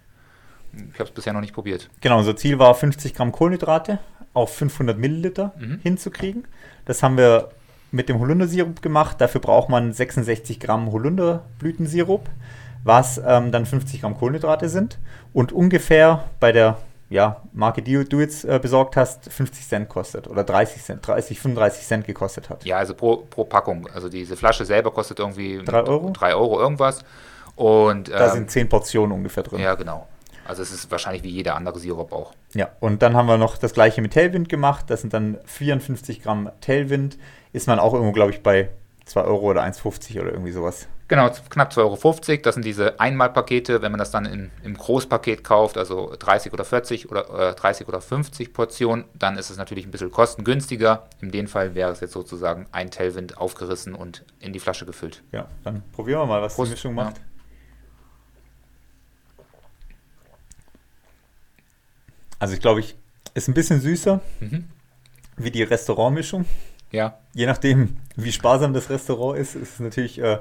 Ich 0.93 1.01
habe 1.01 1.05
es 1.09 1.11
bisher 1.11 1.33
noch 1.33 1.41
nicht 1.41 1.55
probiert. 1.55 1.89
Genau, 2.03 2.19
unser 2.19 2.37
Ziel 2.37 2.59
war 2.59 2.75
50 2.75 3.15
Gramm 3.15 3.33
Kohlenhydrate 3.33 3.99
auf 4.35 4.55
500 4.55 4.97
Milliliter 4.99 5.53
Mhm. 5.59 5.81
hinzukriegen. 5.83 6.47
Das 6.85 7.03
haben 7.03 7.17
wir 7.17 7.51
mit 7.93 8.09
dem 8.09 8.19
Holundersirup 8.21 8.83
gemacht. 8.83 9.21
Dafür 9.21 9.41
braucht 9.41 9.69
man 9.69 9.93
66 9.93 10.61
Gramm 10.61 10.93
Holunderblütensirup, 10.93 12.29
was 12.85 13.21
ähm, 13.25 13.51
dann 13.53 13.67
50 13.67 14.01
Gramm 14.01 14.17
Kohlenhydrate 14.17 14.69
sind. 14.69 14.99
Und 15.33 15.53
ungefähr 15.53 16.25
bei 16.39 16.53
der 16.53 16.79
ja, 17.09 17.43
Marke, 17.53 17.83
die 17.83 18.05
du 18.05 18.21
jetzt 18.21 18.45
äh, 18.45 18.61
besorgt 18.63 18.97
hast, 18.97 19.33
50 19.33 19.67
Cent 19.67 19.89
kostet 19.89 20.29
oder 20.29 20.45
30 20.45 20.81
Cent, 20.85 21.05
30, 21.05 21.41
35 21.41 21.85
Cent 21.85 22.07
gekostet 22.07 22.49
hat. 22.51 22.65
Ja, 22.65 22.77
also 22.77 22.95
pro, 22.95 23.17
pro 23.29 23.43
Packung. 23.45 23.89
Also 23.93 24.09
diese 24.09 24.37
Flasche 24.37 24.65
selber 24.65 24.93
kostet 24.93 25.19
irgendwie 25.19 25.61
Drei 25.65 25.83
Euro? 25.83 26.11
3 26.13 26.35
Euro 26.37 26.61
irgendwas. 26.61 27.01
Und 27.57 28.09
Da 28.11 28.27
ähm, 28.29 28.33
sind 28.35 28.51
10 28.53 28.69
Portionen 28.69 29.11
ungefähr 29.11 29.43
drin. 29.43 29.59
ja, 29.61 29.75
genau. 29.75 30.07
Also 30.51 30.63
es 30.63 30.73
ist 30.73 30.91
wahrscheinlich 30.91 31.23
wie 31.23 31.31
jeder 31.31 31.55
andere 31.55 31.79
Sirup 31.79 32.13
auch. 32.13 32.33
Ja, 32.55 32.71
und 32.81 33.03
dann 33.03 33.15
haben 33.15 33.27
wir 33.27 33.39
noch 33.39 33.57
das 33.57 33.73
gleiche 33.73 34.03
mit 34.03 34.15
Tailwind 34.15 34.49
gemacht. 34.49 34.87
Das 34.89 35.01
sind 35.01 35.15
dann 35.15 35.39
54 35.45 36.23
Gramm 36.23 36.51
Tailwind. 36.61 37.19
Ist 37.53 37.69
man 37.69 37.79
auch 37.79 37.95
irgendwo, 37.95 38.11
glaube 38.11 38.33
ich, 38.33 38.43
bei 38.43 38.69
2 39.05 39.23
Euro 39.23 39.51
oder 39.51 39.63
1,50 39.63 40.21
oder 40.21 40.33
irgendwie 40.33 40.51
sowas. 40.51 40.89
Genau, 41.07 41.31
knapp 41.51 41.71
2,50 41.71 41.79
Euro. 41.79 42.41
Das 42.43 42.55
sind 42.55 42.65
diese 42.65 42.99
Einmalpakete, 42.99 43.81
wenn 43.81 43.93
man 43.93 44.01
das 44.01 44.11
dann 44.11 44.25
in, 44.25 44.51
im 44.65 44.77
Großpaket 44.77 45.45
kauft, 45.45 45.79
also 45.79 46.13
30 46.19 46.53
oder 46.53 46.65
40 46.65 47.09
oder 47.09 47.51
äh, 47.51 47.55
30 47.55 47.87
oder 47.87 48.01
50 48.01 48.53
Portionen, 48.53 49.05
dann 49.15 49.39
ist 49.39 49.51
es 49.51 49.57
natürlich 49.57 49.87
ein 49.87 49.93
bisschen 49.93 50.11
kostengünstiger. 50.11 51.07
In 51.21 51.31
dem 51.31 51.47
Fall 51.47 51.77
wäre 51.77 51.93
es 51.93 52.01
jetzt 52.01 52.13
sozusagen 52.13 52.67
ein 52.73 52.91
Tailwind 52.91 53.39
aufgerissen 53.39 53.95
und 53.95 54.25
in 54.41 54.53
die 54.53 54.59
Flasche 54.59 54.85
gefüllt. 54.85 55.23
Ja, 55.31 55.47
dann 55.63 55.85
probieren 55.93 56.23
wir 56.23 56.27
mal, 56.27 56.43
was 56.43 56.57
Prost. 56.57 56.71
die 56.71 56.75
Mischung 56.75 56.95
macht. 56.95 57.21
Also 62.41 62.55
ich 62.55 62.61
glaube, 62.61 62.81
ich 62.81 62.97
ist 63.35 63.47
ein 63.49 63.55
bisschen 63.55 63.81
süßer 63.81 64.21
Mhm. 64.41 64.69
wie 65.37 65.51
die 65.53 65.63
Restaurantmischung. 65.63 66.45
Ja, 66.91 67.19
Je 67.35 67.47
nachdem, 67.47 67.97
wie 68.17 68.33
sparsam 68.33 68.73
das 68.75 68.91
Restaurant 68.91 69.39
ist, 69.39 69.55
ist 69.55 69.75
es 69.75 69.79
natürlich 69.81 70.19
äh, 70.21 70.41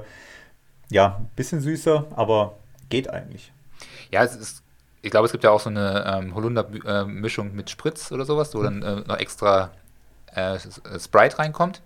ja 0.88 1.18
ein 1.20 1.28
bisschen 1.36 1.60
süßer, 1.60 2.06
aber 2.16 2.56
geht 2.88 3.08
eigentlich. 3.08 3.52
ja, 4.10 4.24
es 4.24 4.34
ist. 4.34 4.62
Ich 5.02 5.10
glaube, 5.10 5.24
es 5.26 5.32
gibt 5.32 5.44
ja 5.44 5.50
auch 5.50 5.60
so 5.60 5.70
eine 5.70 6.04
ähm, 6.06 6.34
Holunder-Mischung 6.34 7.54
mit 7.54 7.70
Spritz 7.70 8.12
oder 8.12 8.26
sowas, 8.26 8.54
wo 8.54 8.62
dann 8.62 8.82
äh, 8.82 8.96
noch 9.06 9.16
extra 9.16 9.70
äh, 10.36 10.56
äh, 10.56 10.58
Sprite 11.00 11.38
reinkommt. 11.38 11.80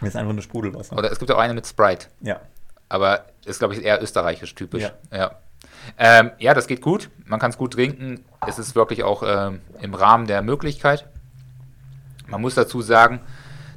Das 0.00 0.08
ist 0.08 0.16
einfach 0.16 0.32
nur 0.32 0.42
Sprudelwasser. 0.42 0.96
Oder 0.96 1.12
es 1.12 1.18
gibt 1.20 1.30
auch 1.30 1.38
eine 1.38 1.54
mit 1.54 1.66
Sprite. 1.68 2.08
Ja, 2.22 2.40
Aber 2.88 3.26
ist, 3.44 3.60
glaube 3.60 3.74
ich, 3.74 3.84
eher 3.84 4.02
österreichisch 4.02 4.54
typisch. 4.56 4.82
Ja. 4.82 4.92
Ja, 5.16 5.38
ähm, 5.98 6.30
ja 6.38 6.54
das 6.54 6.66
geht 6.66 6.80
gut. 6.80 7.10
Man 7.24 7.40
kann 7.40 7.50
es 7.50 7.58
gut 7.58 7.74
trinken. 7.74 8.24
Es 8.46 8.58
ist 8.58 8.74
wirklich 8.74 9.02
auch 9.02 9.22
ähm, 9.26 9.60
im 9.80 9.94
Rahmen 9.94 10.26
der 10.26 10.42
Möglichkeit. 10.42 11.08
Man 12.26 12.40
muss 12.40 12.54
dazu 12.54 12.82
sagen, 12.82 13.20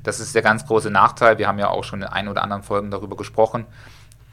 das 0.03 0.19
ist 0.19 0.33
der 0.33 0.41
ganz 0.41 0.65
große 0.65 0.89
Nachteil. 0.89 1.37
Wir 1.37 1.47
haben 1.47 1.59
ja 1.59 1.69
auch 1.69 1.83
schon 1.83 2.01
in 2.01 2.07
ein 2.07 2.27
oder 2.27 2.43
anderen 2.43 2.63
Folgen 2.63 2.91
darüber 2.91 3.15
gesprochen. 3.15 3.65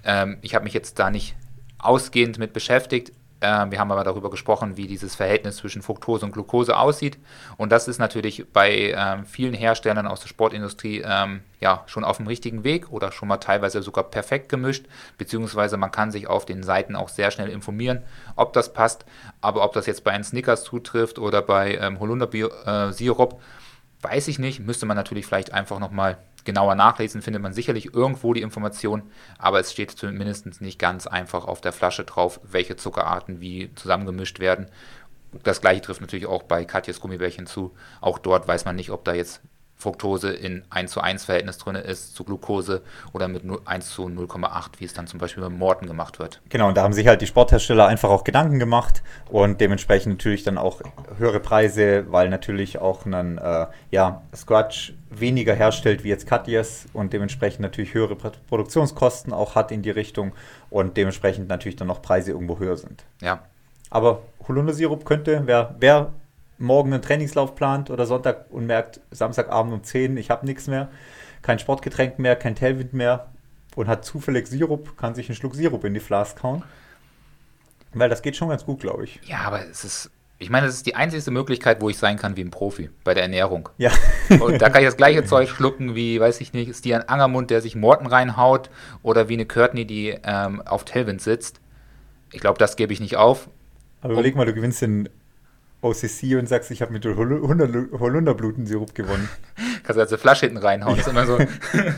Ähm, 0.05 0.39
ich 0.43 0.55
habe 0.55 0.65
mich 0.65 0.75
jetzt 0.75 0.99
da 0.99 1.11
nicht 1.11 1.37
ausgehend 1.79 2.39
mit 2.39 2.53
beschäftigt. 2.53 3.13
Ähm, 3.41 3.71
wir 3.71 3.79
haben 3.79 3.93
aber 3.93 4.05
darüber 4.05 4.31
gesprochen, 4.31 4.77
wie 4.77 4.87
dieses 4.87 5.15
Verhältnis 5.15 5.57
zwischen 5.57 5.83
Fructose 5.83 6.25
und 6.25 6.33
Glucose 6.33 6.77
aussieht. 6.77 7.19
Und 7.59 7.71
das 7.71 7.87
ist 7.87 7.99
natürlich 7.99 8.47
bei 8.53 8.95
ähm, 8.97 9.27
vielen 9.27 9.53
Herstellern 9.53 10.07
aus 10.07 10.21
der 10.21 10.29
Sportindustrie 10.29 11.03
ähm, 11.05 11.41
ja 11.61 11.83
schon 11.87 12.05
auf 12.05 12.17
dem 12.17 12.27
richtigen 12.27 12.65
Weg 12.65 12.91
oder 12.91 13.13
schon 13.13 13.29
mal 13.29 13.37
teilweise 13.37 13.83
sogar 13.83 14.05
perfekt 14.05 14.49
gemischt. 14.49 14.87
Beziehungsweise 15.19 15.77
man 15.77 15.91
kann 15.91 16.11
sich 16.11 16.29
auf 16.29 16.47
den 16.47 16.63
Seiten 16.63 16.97
auch 16.97 17.11
sehr 17.11 17.31
schnell 17.31 17.49
informieren, 17.49 18.03
ob 18.37 18.55
das 18.55 18.73
passt. 18.73 19.05
Aber 19.43 19.65
ob 19.65 19.75
das 19.75 19.87
jetzt 19.87 20.03
bei 20.03 20.13
einem 20.13 20.25
Snickers 20.25 20.65
zutrifft 20.65 21.19
oder 21.19 21.43
bei 21.43 21.77
ähm, 21.77 22.01
Holunder-Sirup, 22.01 23.41
weiß 24.07 24.29
ich 24.29 24.39
nicht. 24.39 24.61
Müsste 24.61 24.87
man 24.87 24.97
natürlich 24.97 25.27
vielleicht 25.27 25.53
einfach 25.53 25.79
nochmal 25.79 26.19
genauer 26.45 26.77
nachlesen, 26.77 27.23
findet 27.23 27.43
man 27.43 27.53
sicherlich 27.53 27.93
irgendwo 27.93 28.33
die 28.33 28.41
Information, 28.41 29.03
aber 29.37 29.61
es 29.61 29.73
steht 29.73 29.91
zumindest 29.91 30.61
nicht 30.61 30.79
ganz 30.79 31.07
einfach 31.07 31.45
auf 31.45 31.61
der 31.61 31.73
Flasche 31.73 32.05
drauf, 32.05 32.41
welche 32.45 32.77
Zuckerarten 32.77 33.41
wie 33.41 33.75
zusammengemischt 33.75 34.39
werden. 34.39 34.67
Das 35.43 35.61
gleiche 35.61 35.83
trifft 35.83 36.01
natürlich 36.01 36.27
auch 36.27 36.45
bei 36.45 36.65
Katjes 36.65 37.01
Gummibärchen 37.01 37.47
zu. 37.47 37.75
Auch 38.01 38.19
dort 38.19 38.49
weiß 38.49 38.65
man 38.65 38.77
nicht, 38.77 38.91
ob 38.91 39.05
da 39.05 39.13
jetzt 39.13 39.43
Fructose 39.79 40.31
in 40.33 40.65
1 40.71 40.91
zu 40.91 41.01
1 41.01 41.25
Verhältnis 41.27 41.59
drin 41.59 41.77
ist 41.77 42.15
zu 42.15 42.25
Glucose 42.25 42.81
oder 43.13 43.29
mit 43.29 43.45
0 43.45 43.61
1 43.67 43.91
zu 43.91 44.07
0,8, 44.07 44.71
wie 44.79 44.85
es 44.87 44.95
dann 44.95 45.07
zum 45.07 45.21
Beispiel 45.21 45.43
beim 45.43 45.59
Morten 45.59 45.87
gemacht 45.87 46.19
wird. 46.19 46.41
Genau, 46.49 46.69
und 46.69 46.77
da 46.77 46.83
haben 46.83 46.95
sich 46.95 47.07
halt 47.07 47.21
die 47.21 47.27
Sporthersteller 47.27 47.87
einfach 47.87 48.09
auch 48.09 48.25
Gedanken 48.25 48.59
gemacht 48.59 49.03
und 49.31 49.61
dementsprechend 49.61 50.15
natürlich 50.15 50.45
dann 50.45 50.57
auch 50.57 50.81
höhere 51.19 51.41
Preise, 51.41 52.07
weil 52.11 52.31
natürlich 52.31 52.79
auch 52.79 53.05
ein 53.05 53.39
äh, 53.39 53.67
ja, 53.91 54.23
Scratch 54.35 54.95
weniger 55.11 55.55
herstellt 55.55 56.05
wie 56.05 56.09
jetzt 56.09 56.27
Katjes 56.27 56.87
und 56.93 57.13
dementsprechend 57.13 57.61
natürlich 57.61 57.95
höhere 57.95 58.17
Pro- 58.17 58.33
Produktionskosten 58.49 59.33
auch 59.33 59.55
hat 59.55 59.71
in 59.73 59.83
die 59.83 59.91
Richtung 59.91 60.33
und 60.71 60.97
dementsprechend 60.97 61.49
natürlich 61.49 61.77
dann 61.77 61.89
noch 61.89 62.03
Preise 62.03 62.33
irgendwo 62.33 62.59
höher 62.59 62.77
sind. 62.77 63.05
Ja, 63.21 63.41
Aber 63.91 64.23
Holundersirup 64.49 65.05
könnte, 65.05 65.43
wer, 65.45 65.75
wer 65.79 66.13
morgen 66.59 66.93
einen 66.93 67.03
Trainingslauf 67.03 67.55
plant 67.55 67.91
oder 67.91 68.07
Sonntag 68.07 68.47
und 68.51 68.67
merkt, 68.67 69.01
Samstagabend 69.11 69.73
um 69.73 69.83
10, 69.83 70.17
ich 70.17 70.31
habe 70.31 70.47
nichts 70.47 70.67
mehr, 70.67 70.89
kein 71.43 71.59
Sportgetränk 71.59 72.19
mehr, 72.19 72.37
kein 72.37 72.55
Tailwind 72.55 72.93
mehr 72.93 73.29
und 73.75 73.89
hat 73.89 74.05
zufällig 74.05 74.47
Sirup, 74.47 74.97
kann 74.97 75.15
sich 75.15 75.29
einen 75.29 75.37
Schluck 75.37 75.55
Sirup 75.55 75.85
in 75.85 75.95
die 75.95 76.01
Flask 76.01 76.43
hauen. 76.43 76.63
Weil 77.93 78.09
das 78.09 78.23
geht 78.23 78.37
schon 78.37 78.49
ganz 78.49 78.65
gut, 78.65 78.81
glaube 78.81 79.05
ich. 79.05 79.21
ja, 79.25 79.39
aber 79.41 79.67
es 79.69 79.85
ist, 79.85 80.11
ich 80.39 80.51
meine, 80.51 80.67
es 80.67 80.75
ist 80.75 80.87
die 80.87 80.95
einzige 80.95 81.31
Möglichkeit, 81.31 81.81
wo 81.81 81.89
ich 81.89 81.97
sein 81.97 82.19
kann 82.19 82.37
wie 82.37 82.43
ein 82.43 82.51
Profi 82.51 82.91
bei 83.05 83.15
der 83.15 83.23
Ernährung. 83.23 83.69
Ja. 83.79 83.91
Und 84.41 84.61
da 84.61 84.69
kann 84.69 84.83
ich 84.83 84.89
das 84.89 84.97
gleiche 84.97 85.25
Zeug 85.25 85.49
schlucken 85.49 85.95
wie, 85.95 86.21
weiß 86.21 86.41
ich 86.41 86.53
nicht, 86.53 86.69
ist 86.69 86.85
die 86.85 86.95
ein 86.95 87.09
Angermund, 87.09 87.51
der 87.51 87.63
sich 87.63 87.75
Morten 87.75 88.07
reinhaut 88.07 88.71
oder 89.03 89.29
wie 89.29 89.35
eine 89.35 89.47
Courtney, 89.47 89.87
die 89.87 90.15
ähm, 90.25 90.61
auf 90.63 90.85
Tailwind 90.85 91.23
sitzt. 91.23 91.61
Ich 92.33 92.41
glaube, 92.41 92.59
das 92.59 92.77
gebe 92.77 92.93
ich 92.93 93.01
nicht 93.01 93.17
auf. 93.17 93.49
Aber 94.03 94.13
überleg 94.13 94.37
mal, 94.37 94.45
du 94.45 94.53
gewinnst 94.53 94.83
den 94.83 95.09
OCC 95.87 96.37
und 96.39 96.49
sagst, 96.49 96.71
ich 96.71 96.83
habe 96.83 96.93
mit 96.93 97.05
Holunder- 97.05 97.99
Holunderblutensirup 97.99 98.95
gewonnen. 98.95 99.29
Kannst 99.85 99.97
du 99.97 100.01
also 100.01 100.15
eine 100.15 100.19
Flasche 100.21 100.47
hinten 100.47 100.59
reinhauen. 100.63 100.97
Das 100.97 101.07
ist 101.07 101.11
immer 101.13 101.27
so, 101.27 101.39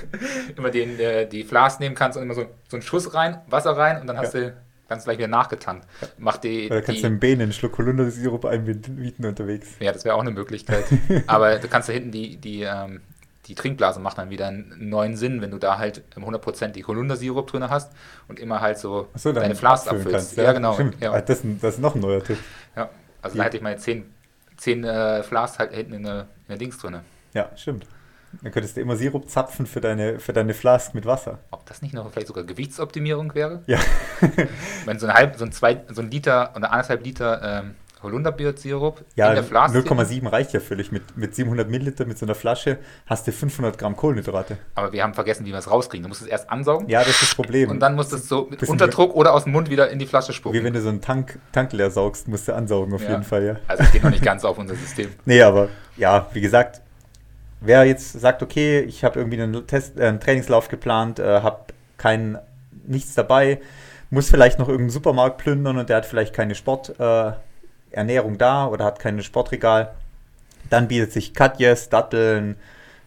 immer 0.57 0.71
den, 0.71 0.99
äh, 1.01 1.27
die 1.29 1.45
Flas 1.45 1.81
nehmen 1.81 1.95
kannst 1.95 2.17
und 2.17 2.25
immer 2.25 2.35
so, 2.35 2.47
so 2.69 2.77
einen 2.77 2.83
Schuss 2.83 3.15
rein, 3.15 3.39
Wasser 3.49 3.77
rein 3.77 4.01
und 4.01 4.07
dann 4.07 4.19
hast 4.19 4.35
du 4.35 4.55
ganz 4.89 5.05
gleich 5.05 5.19
wieder 5.19 5.29
nachgetankt. 5.29 5.87
Macht 6.19 6.45
die, 6.45 6.67
Oder 6.67 6.81
kannst 6.83 6.99
die 6.99 7.03
du 7.03 7.09
im 7.09 7.19
Bänen 7.21 7.43
einen 7.43 7.53
Schluck 7.53 7.77
Holundersirup 7.79 8.45
einbieten 8.47 9.25
unterwegs. 9.25 9.69
Ja, 9.81 9.93
das 9.93 10.05
wäre 10.05 10.15
auch 10.15 10.21
eine 10.23 10.31
Möglichkeit. 10.31 10.85
Aber 11.27 11.57
du 11.59 11.69
kannst 11.69 11.89
da 11.89 11.93
hinten 11.93 12.11
die, 12.11 12.37
die, 12.39 12.63
ähm, 12.63 13.01
die 13.47 13.55
Trinkblase 13.55 14.01
macht 14.01 14.19
dann 14.19 14.31
wieder 14.31 14.49
einen 14.49 14.89
neuen 14.91 15.17
Sinn, 15.17 15.41
wenn 15.41 15.51
du 15.51 15.59
da 15.59 15.79
halt 15.79 16.03
100% 16.17 16.69
die 16.69 16.85
Holundersirup 16.85 17.47
drin 17.47 17.69
hast 17.69 17.93
und 18.29 18.39
immer 18.41 18.61
halt 18.61 18.79
so, 18.79 19.09
dann 19.23 19.35
deine 19.35 19.55
Flas 19.55 19.83
abfüllen 19.89 20.07
abfüllst. 20.07 20.37
kannst, 20.37 20.37
ja, 20.39 20.53
genau. 20.53 20.75
Stimmt. 20.75 21.01
Ja. 21.01 21.13
Ah, 21.13 21.21
Das, 21.21 21.39
ist 21.45 21.63
das 21.63 21.75
ist 21.75 21.81
noch 21.81 21.95
ein 21.95 22.01
neuer 22.01 22.23
Tipp. 22.23 22.39
Ja. 23.19 23.25
Also 23.25 23.35
Die- 23.35 23.39
da 23.39 23.45
hätte 23.45 23.57
ich 23.57 23.63
meine 23.63 23.77
10, 23.77 24.05
10 24.57 24.85
äh, 24.85 25.23
Flas 25.23 25.59
halt 25.59 25.73
hinten 25.73 25.95
in 25.95 26.03
der, 26.05 26.21
in 26.23 26.49
der 26.49 26.57
Dings 26.59 26.79
drin. 26.79 27.01
Ja, 27.35 27.51
stimmt. 27.57 27.87
Dann 28.43 28.53
könntest 28.53 28.77
du 28.77 28.83
immer 28.83 28.95
Sirup 28.97 29.31
zapfen 29.31 29.67
für 29.67 29.81
deine, 29.81 30.19
für 30.21 30.35
deine 30.35 30.53
Flask 30.53 30.95
mit 30.95 31.07
Wasser. 31.07 31.39
Ob 31.51 31.65
das 31.65 31.81
nicht 31.81 31.95
noch 31.95 32.11
vielleicht 32.13 32.27
sogar 32.27 32.45
Gewichtsoptimierung 32.45 33.35
wäre? 33.35 33.63
Ja. 33.67 33.79
Wenn 34.85 34.99
so 34.99 35.07
ein 35.07 35.15
halb, 35.15 35.37
so 35.37 35.45
ein 35.47 35.53
zwei, 35.53 35.81
so 35.89 36.03
ein 36.03 36.11
Liter 36.11 36.53
oder 36.55 36.71
anderthalb 36.71 37.05
Liter 37.05 37.41
ähm, 37.61 37.75
Holunderbeersirup 38.03 39.05
Ja, 39.17 39.29
in 39.31 39.35
der 39.37 39.45
Flasche. 39.45 39.75
0,7 39.79 40.31
reicht 40.31 40.53
ja 40.53 40.61
völlig. 40.61 40.93
Mit, 40.93 41.17
mit 41.17 41.35
700 41.35 41.69
Milliliter 41.69 42.05
mit 42.07 42.19
so 42.19 42.27
einer 42.27 42.35
Flasche 42.35 42.79
hast 43.07 43.27
du 43.27 43.33
500 43.33 43.77
Gramm 43.79 43.97
Kohlenhydrate. 43.97 44.59
Aber 44.75 44.93
wir 44.93 45.03
haben 45.03 45.15
vergessen, 45.15 45.45
wie 45.47 45.51
wir 45.51 45.59
es 45.59 45.71
rauskriegen. 45.71 46.03
Du 46.05 46.09
musst 46.09 46.23
es 46.23 46.29
erst 46.29 46.51
ansaugen 46.51 46.89
Ja, 46.89 47.01
das 47.01 47.09
ist 47.11 47.23
das 47.23 47.35
Problem. 47.35 47.71
und 47.71 47.81
dann 47.81 47.95
musst 47.95 48.13
du 48.13 48.17
es 48.17 48.29
so 48.29 48.47
mit 48.51 48.63
Unterdruck 48.69 49.15
oder 49.15 49.35
aus 49.35 49.45
dem 49.45 49.53
Mund 49.53 49.71
wieder 49.71 49.91
in 49.91 49.99
die 49.99 50.07
Flasche 50.07 50.29
Wie 50.31 50.35
spucken. 50.37 50.65
wenn 50.65 50.73
du 50.73 50.81
so 50.81 50.89
einen 50.89 51.01
Tank, 51.01 51.39
Tank 51.53 51.73
leer 51.73 51.91
saugst, 51.91 52.29
musst 52.29 52.49
du 52.49 52.55
ansaugen 52.55 52.93
auf 52.95 53.03
Ja. 53.03 53.11
jeden 53.11 53.25
Fall, 53.25 53.45
ja. 53.45 53.57
Also 53.67 53.83
es 53.85 53.93
geht 53.93 54.03
noch 54.05 54.11
nicht 54.11 54.25
ganz 54.25 54.45
auf 54.45 54.59
unser 54.59 54.75
System. 54.75 55.11
Nee, 55.25 55.43
aber 55.43 55.69
ja, 55.97 56.27
wie 56.33 56.41
gesagt, 56.41 56.81
wer 57.61 57.85
jetzt 57.85 58.13
sagt, 58.13 58.43
okay, 58.43 58.81
ich 58.81 59.05
habe 59.05 59.19
irgendwie 59.19 59.41
einen, 59.43 59.67
Test, 59.67 59.99
äh, 59.99 60.05
einen 60.07 60.21
Trainingslauf 60.21 60.69
geplant, 60.69 61.19
äh, 61.19 61.41
habe 61.43 61.59
kein, 61.97 62.39
nichts 62.87 63.15
dabei, 63.15 63.61
muss 64.11 64.31
vielleicht 64.31 64.59
noch 64.59 64.69
irgendeinen 64.69 64.91
Supermarkt 64.91 65.39
plündern 65.39 65.77
und 65.79 65.89
der 65.91 65.99
hat 65.99 66.07
vielleicht 66.07 66.33
keine 66.35 66.55
Sporternährung 66.55 67.33
äh, 67.35 67.48
Ernährung 67.91 68.39
da 68.39 68.67
oder 68.67 68.85
hat 68.85 68.99
kein 68.99 69.23
Sportregal, 69.23 69.95
dann 70.71 70.89
bietet 70.89 71.13
sich 71.13 71.35
Katjes, 71.35 71.89
Datteln, 71.89 72.57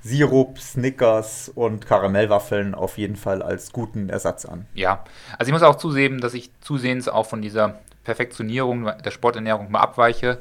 Sirup, 0.04 0.60
Snickers 0.60 1.50
und 1.54 1.86
Karamellwaffeln 1.86 2.74
auf 2.74 2.98
jeden 2.98 3.16
Fall 3.16 3.42
als 3.44 3.72
guten 3.72 4.10
Ersatz 4.10 4.46
an. 4.46 4.66
Ja, 4.74 5.04
also 5.38 5.50
ich 5.50 5.54
muss 5.54 5.62
auch 5.62 5.76
zusehen, 5.76 6.20
dass 6.20 6.34
ich 6.34 6.50
zusehends 6.62 7.08
auch 7.08 7.28
von 7.28 7.42
dieser 7.42 7.80
Perfektionierung 8.04 8.92
der 9.04 9.12
Sporternährung 9.12 9.70
mal 9.70 9.82
abweiche. 9.82 10.40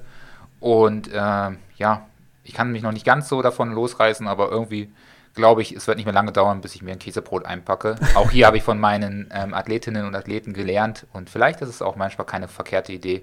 Und 0.61 1.09
äh, 1.09 1.51
ja, 1.77 2.07
ich 2.45 2.55
kann 2.55 2.73
mich 2.73 2.83
noch 2.83 2.93
nicht 2.93 3.05
ganz 3.05 3.29
so 3.29 3.43
davon 3.43 3.73
losreißen, 3.73 4.27
aber 4.27 4.51
irgendwie 4.51 4.91
glaube 5.35 5.63
ich, 5.63 5.73
es 5.73 5.87
wird 5.87 5.97
nicht 5.97 6.07
mehr 6.07 6.15
lange 6.15 6.33
dauern, 6.33 6.61
bis 6.61 6.75
ich 6.75 6.83
mir 6.83 6.93
ein 6.93 6.99
Käsebrot 6.99 7.45
einpacke. 7.45 7.97
Auch 8.15 8.31
hier 8.31 8.47
habe 8.47 8.57
ich 8.57 8.63
von 8.63 8.79
meinen 8.79 9.31
ähm, 9.33 9.55
Athletinnen 9.55 10.07
und 10.07 10.15
Athleten 10.15 10.53
gelernt 10.53 11.07
und 11.13 11.31
vielleicht 11.31 11.61
ist 11.61 11.69
es 11.69 11.83
auch 11.83 11.97
manchmal 11.97 12.27
keine 12.27 12.49
verkehrte 12.49 12.93
Idee, 12.93 13.23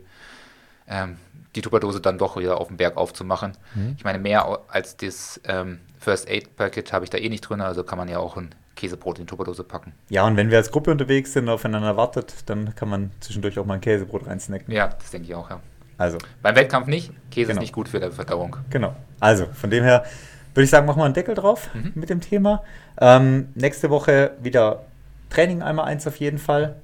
ähm, 0.88 1.18
die 1.56 1.62
Tupperdose 1.62 2.00
dann 2.02 2.18
doch 2.18 2.38
wieder 2.38 2.60
auf 2.62 2.68
den 2.68 2.78
Berg 2.78 2.98
aufzumachen. 2.98 3.54
Ich 3.98 4.04
meine, 4.04 4.20
mehr 4.20 4.60
als 4.68 4.96
das 4.98 5.42
ähm, 5.46 5.80
First 6.00 6.30
Aid 6.30 6.56
Packet 6.56 6.94
habe 6.94 7.04
ich 7.06 7.10
da 7.10 7.18
eh 7.18 7.30
nicht 7.30 7.42
drin, 7.42 7.62
also 7.62 7.84
kann 7.84 7.98
man 7.98 8.08
ja 8.10 8.20
auch 8.20 8.38
ein 8.38 8.54
Käsebrot 8.76 9.18
in 9.18 9.26
die 9.26 9.30
Tupperdose 9.30 9.64
packen. 9.64 9.94
Ja, 10.10 10.24
und 10.28 10.38
wenn 10.38 10.52
wir 10.52 10.58
als 10.58 10.70
Gruppe 10.72 10.92
unterwegs 10.92 11.34
sind 11.34 11.46
und 11.46 11.50
aufeinander 11.50 11.98
wartet, 11.98 12.36
dann 12.46 12.76
kann 12.76 12.90
man 12.90 13.12
zwischendurch 13.22 13.58
auch 13.58 13.66
mal 13.66 13.76
ein 13.76 13.82
Käsebrot 13.82 14.28
reinsnacken. 14.28 14.72
Ja, 14.72 14.88
das 14.90 15.10
denke 15.10 15.28
ich 15.30 15.34
auch, 15.36 15.50
ja. 15.50 15.60
Also, 15.98 16.20
Beim 16.44 16.56
Wettkampf 16.56 16.86
nicht. 16.86 17.12
Käse 17.32 17.48
Genau. 17.48 17.58
ist 17.60 17.62
nicht 17.62 17.74
gut 17.74 17.90
für 17.90 18.00
die 18.00 18.12
Verdauung. 18.12 18.56
Genau. 18.70 18.96
Also, 19.20 19.48
von 19.48 19.72
dem 19.72 19.84
her 19.84 20.06
würde 20.54 20.66
ich 20.66 20.70
sagen, 20.70 20.86
machen 20.86 21.00
wir 21.00 21.06
einen 21.06 21.16
Deckel 21.16 21.34
drauf 21.34 21.70
Mhm. 21.74 21.94
mit 21.96 22.12
dem 22.12 22.22
Thema. 22.22 22.62
Ähm, 23.02 23.50
nächste 23.56 23.90
Woche 23.90 24.32
wieder 24.44 24.84
Training 25.32 25.64
einmal 25.64 25.86
eins 25.86 26.06
auf 26.06 26.18
jeden 26.18 26.38
Fall. 26.38 26.76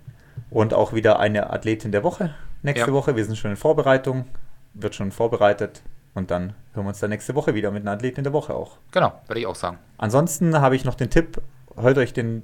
Und 0.49 0.73
auch 0.73 0.93
wieder 0.93 1.19
eine 1.19 1.51
Athletin 1.51 1.91
der 1.91 2.03
Woche 2.03 2.33
nächste 2.63 2.87
Ja. 2.87 2.93
Woche. 2.93 3.15
Wir 3.15 3.25
sind 3.25 3.37
schon 3.37 3.51
in 3.51 3.57
Vorbereitung, 3.57 4.25
wird 4.73 4.95
schon 4.95 5.11
vorbereitet. 5.11 5.81
Und 6.15 6.29
dann 6.31 6.53
hören 6.73 6.85
wir 6.85 6.89
uns 6.89 6.99
dann 6.99 7.09
nächste 7.09 7.33
Woche 7.35 7.55
wieder 7.55 7.71
mit 7.71 7.81
einer 7.83 7.91
Athletin 7.91 8.23
der 8.23 8.33
Woche 8.33 8.53
auch. 8.53 8.77
Genau, 8.91 9.13
würde 9.27 9.39
ich 9.39 9.47
auch 9.47 9.55
sagen. 9.55 9.79
Ansonsten 9.97 10.59
habe 10.61 10.75
ich 10.75 10.85
noch 10.85 10.93
den 10.95 11.09
Tipp, 11.09 11.41
hört 11.75 11.97
euch 11.97 12.13
den 12.13 12.43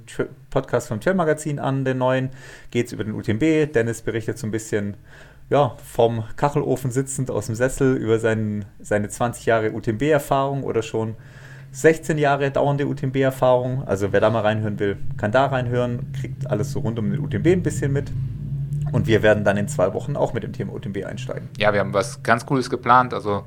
Podcast 0.50 0.88
vom 0.88 1.00
Trail 1.00 1.14
Magazin 1.14 1.58
an, 1.60 1.84
den 1.84 1.98
neuen. 1.98 2.30
Geht 2.72 2.86
es 2.86 2.92
über 2.92 3.04
den 3.04 3.14
UTMB. 3.14 3.72
Dennis 3.72 4.02
berichtet 4.02 4.38
so 4.38 4.46
ein 4.46 4.50
bisschen 4.50 4.96
ja, 5.50 5.76
vom 5.84 6.24
Kachelofen 6.36 6.90
sitzend 6.90 7.30
aus 7.30 7.46
dem 7.46 7.54
Sessel 7.54 7.96
über 7.96 8.18
seinen, 8.18 8.64
seine 8.80 9.08
20 9.08 9.46
Jahre 9.46 9.72
UTMB-Erfahrung 9.72 10.62
oder 10.64 10.82
schon 10.82 11.16
16 11.72 12.18
Jahre 12.18 12.50
dauernde 12.50 12.86
UTMB-Erfahrung. 12.86 13.84
Also 13.86 14.12
wer 14.12 14.20
da 14.20 14.30
mal 14.30 14.40
reinhören 14.42 14.78
will, 14.80 14.96
kann 15.16 15.30
da 15.32 15.46
reinhören, 15.46 16.12
kriegt 16.12 16.48
alles 16.48 16.72
so 16.72 16.80
rund 16.80 16.98
um 16.98 17.10
den 17.10 17.20
UTMB 17.20 17.46
ein 17.46 17.62
bisschen 17.62 17.92
mit. 17.92 18.10
Und 18.92 19.06
wir 19.06 19.22
werden 19.22 19.44
dann 19.44 19.56
in 19.56 19.68
zwei 19.68 19.92
Wochen 19.94 20.16
auch 20.16 20.32
mit 20.32 20.42
dem 20.42 20.52
Thema 20.52 20.72
UTMB 20.72 21.04
einsteigen. 21.04 21.48
Ja, 21.58 21.72
wir 21.72 21.80
haben 21.80 21.94
was 21.94 22.22
ganz 22.22 22.46
Cooles 22.46 22.70
geplant. 22.70 23.14
Also 23.14 23.46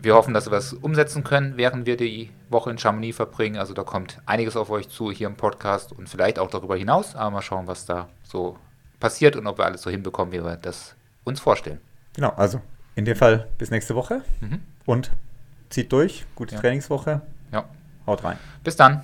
wir 0.00 0.14
hoffen, 0.14 0.34
dass 0.34 0.46
wir 0.46 0.52
was 0.52 0.72
umsetzen 0.74 1.24
können, 1.24 1.56
während 1.56 1.86
wir 1.86 1.96
die 1.96 2.30
Woche 2.50 2.70
in 2.70 2.78
Chamonix 2.78 3.16
verbringen. 3.16 3.56
Also 3.56 3.72
da 3.74 3.82
kommt 3.84 4.18
einiges 4.26 4.56
auf 4.56 4.70
euch 4.70 4.88
zu 4.88 5.10
hier 5.10 5.26
im 5.26 5.36
Podcast 5.36 5.92
und 5.92 6.08
vielleicht 6.08 6.38
auch 6.38 6.50
darüber 6.50 6.76
hinaus. 6.76 7.16
Aber 7.16 7.30
mal 7.30 7.42
schauen, 7.42 7.66
was 7.66 7.86
da 7.86 8.08
so 8.22 8.56
passiert 9.00 9.36
und 9.36 9.46
ob 9.46 9.58
wir 9.58 9.64
alles 9.64 9.82
so 9.82 9.90
hinbekommen, 9.90 10.32
wie 10.32 10.42
wir 10.44 10.56
das 10.56 10.94
uns 11.24 11.40
vorstellen. 11.40 11.78
Genau, 12.14 12.30
also 12.36 12.60
in 12.96 13.04
dem 13.04 13.16
Fall 13.16 13.46
bis 13.58 13.70
nächste 13.70 13.94
Woche 13.94 14.22
Mhm. 14.40 14.60
und 14.86 15.10
zieht 15.70 15.92
durch. 15.92 16.26
Gute 16.34 16.54
Ja. 16.56 16.60
Trainingswoche. 16.60 17.20
Ja. 17.52 17.64
Haut 18.06 18.24
rein. 18.24 18.36
Bis 18.64 18.76
dann. 18.76 19.02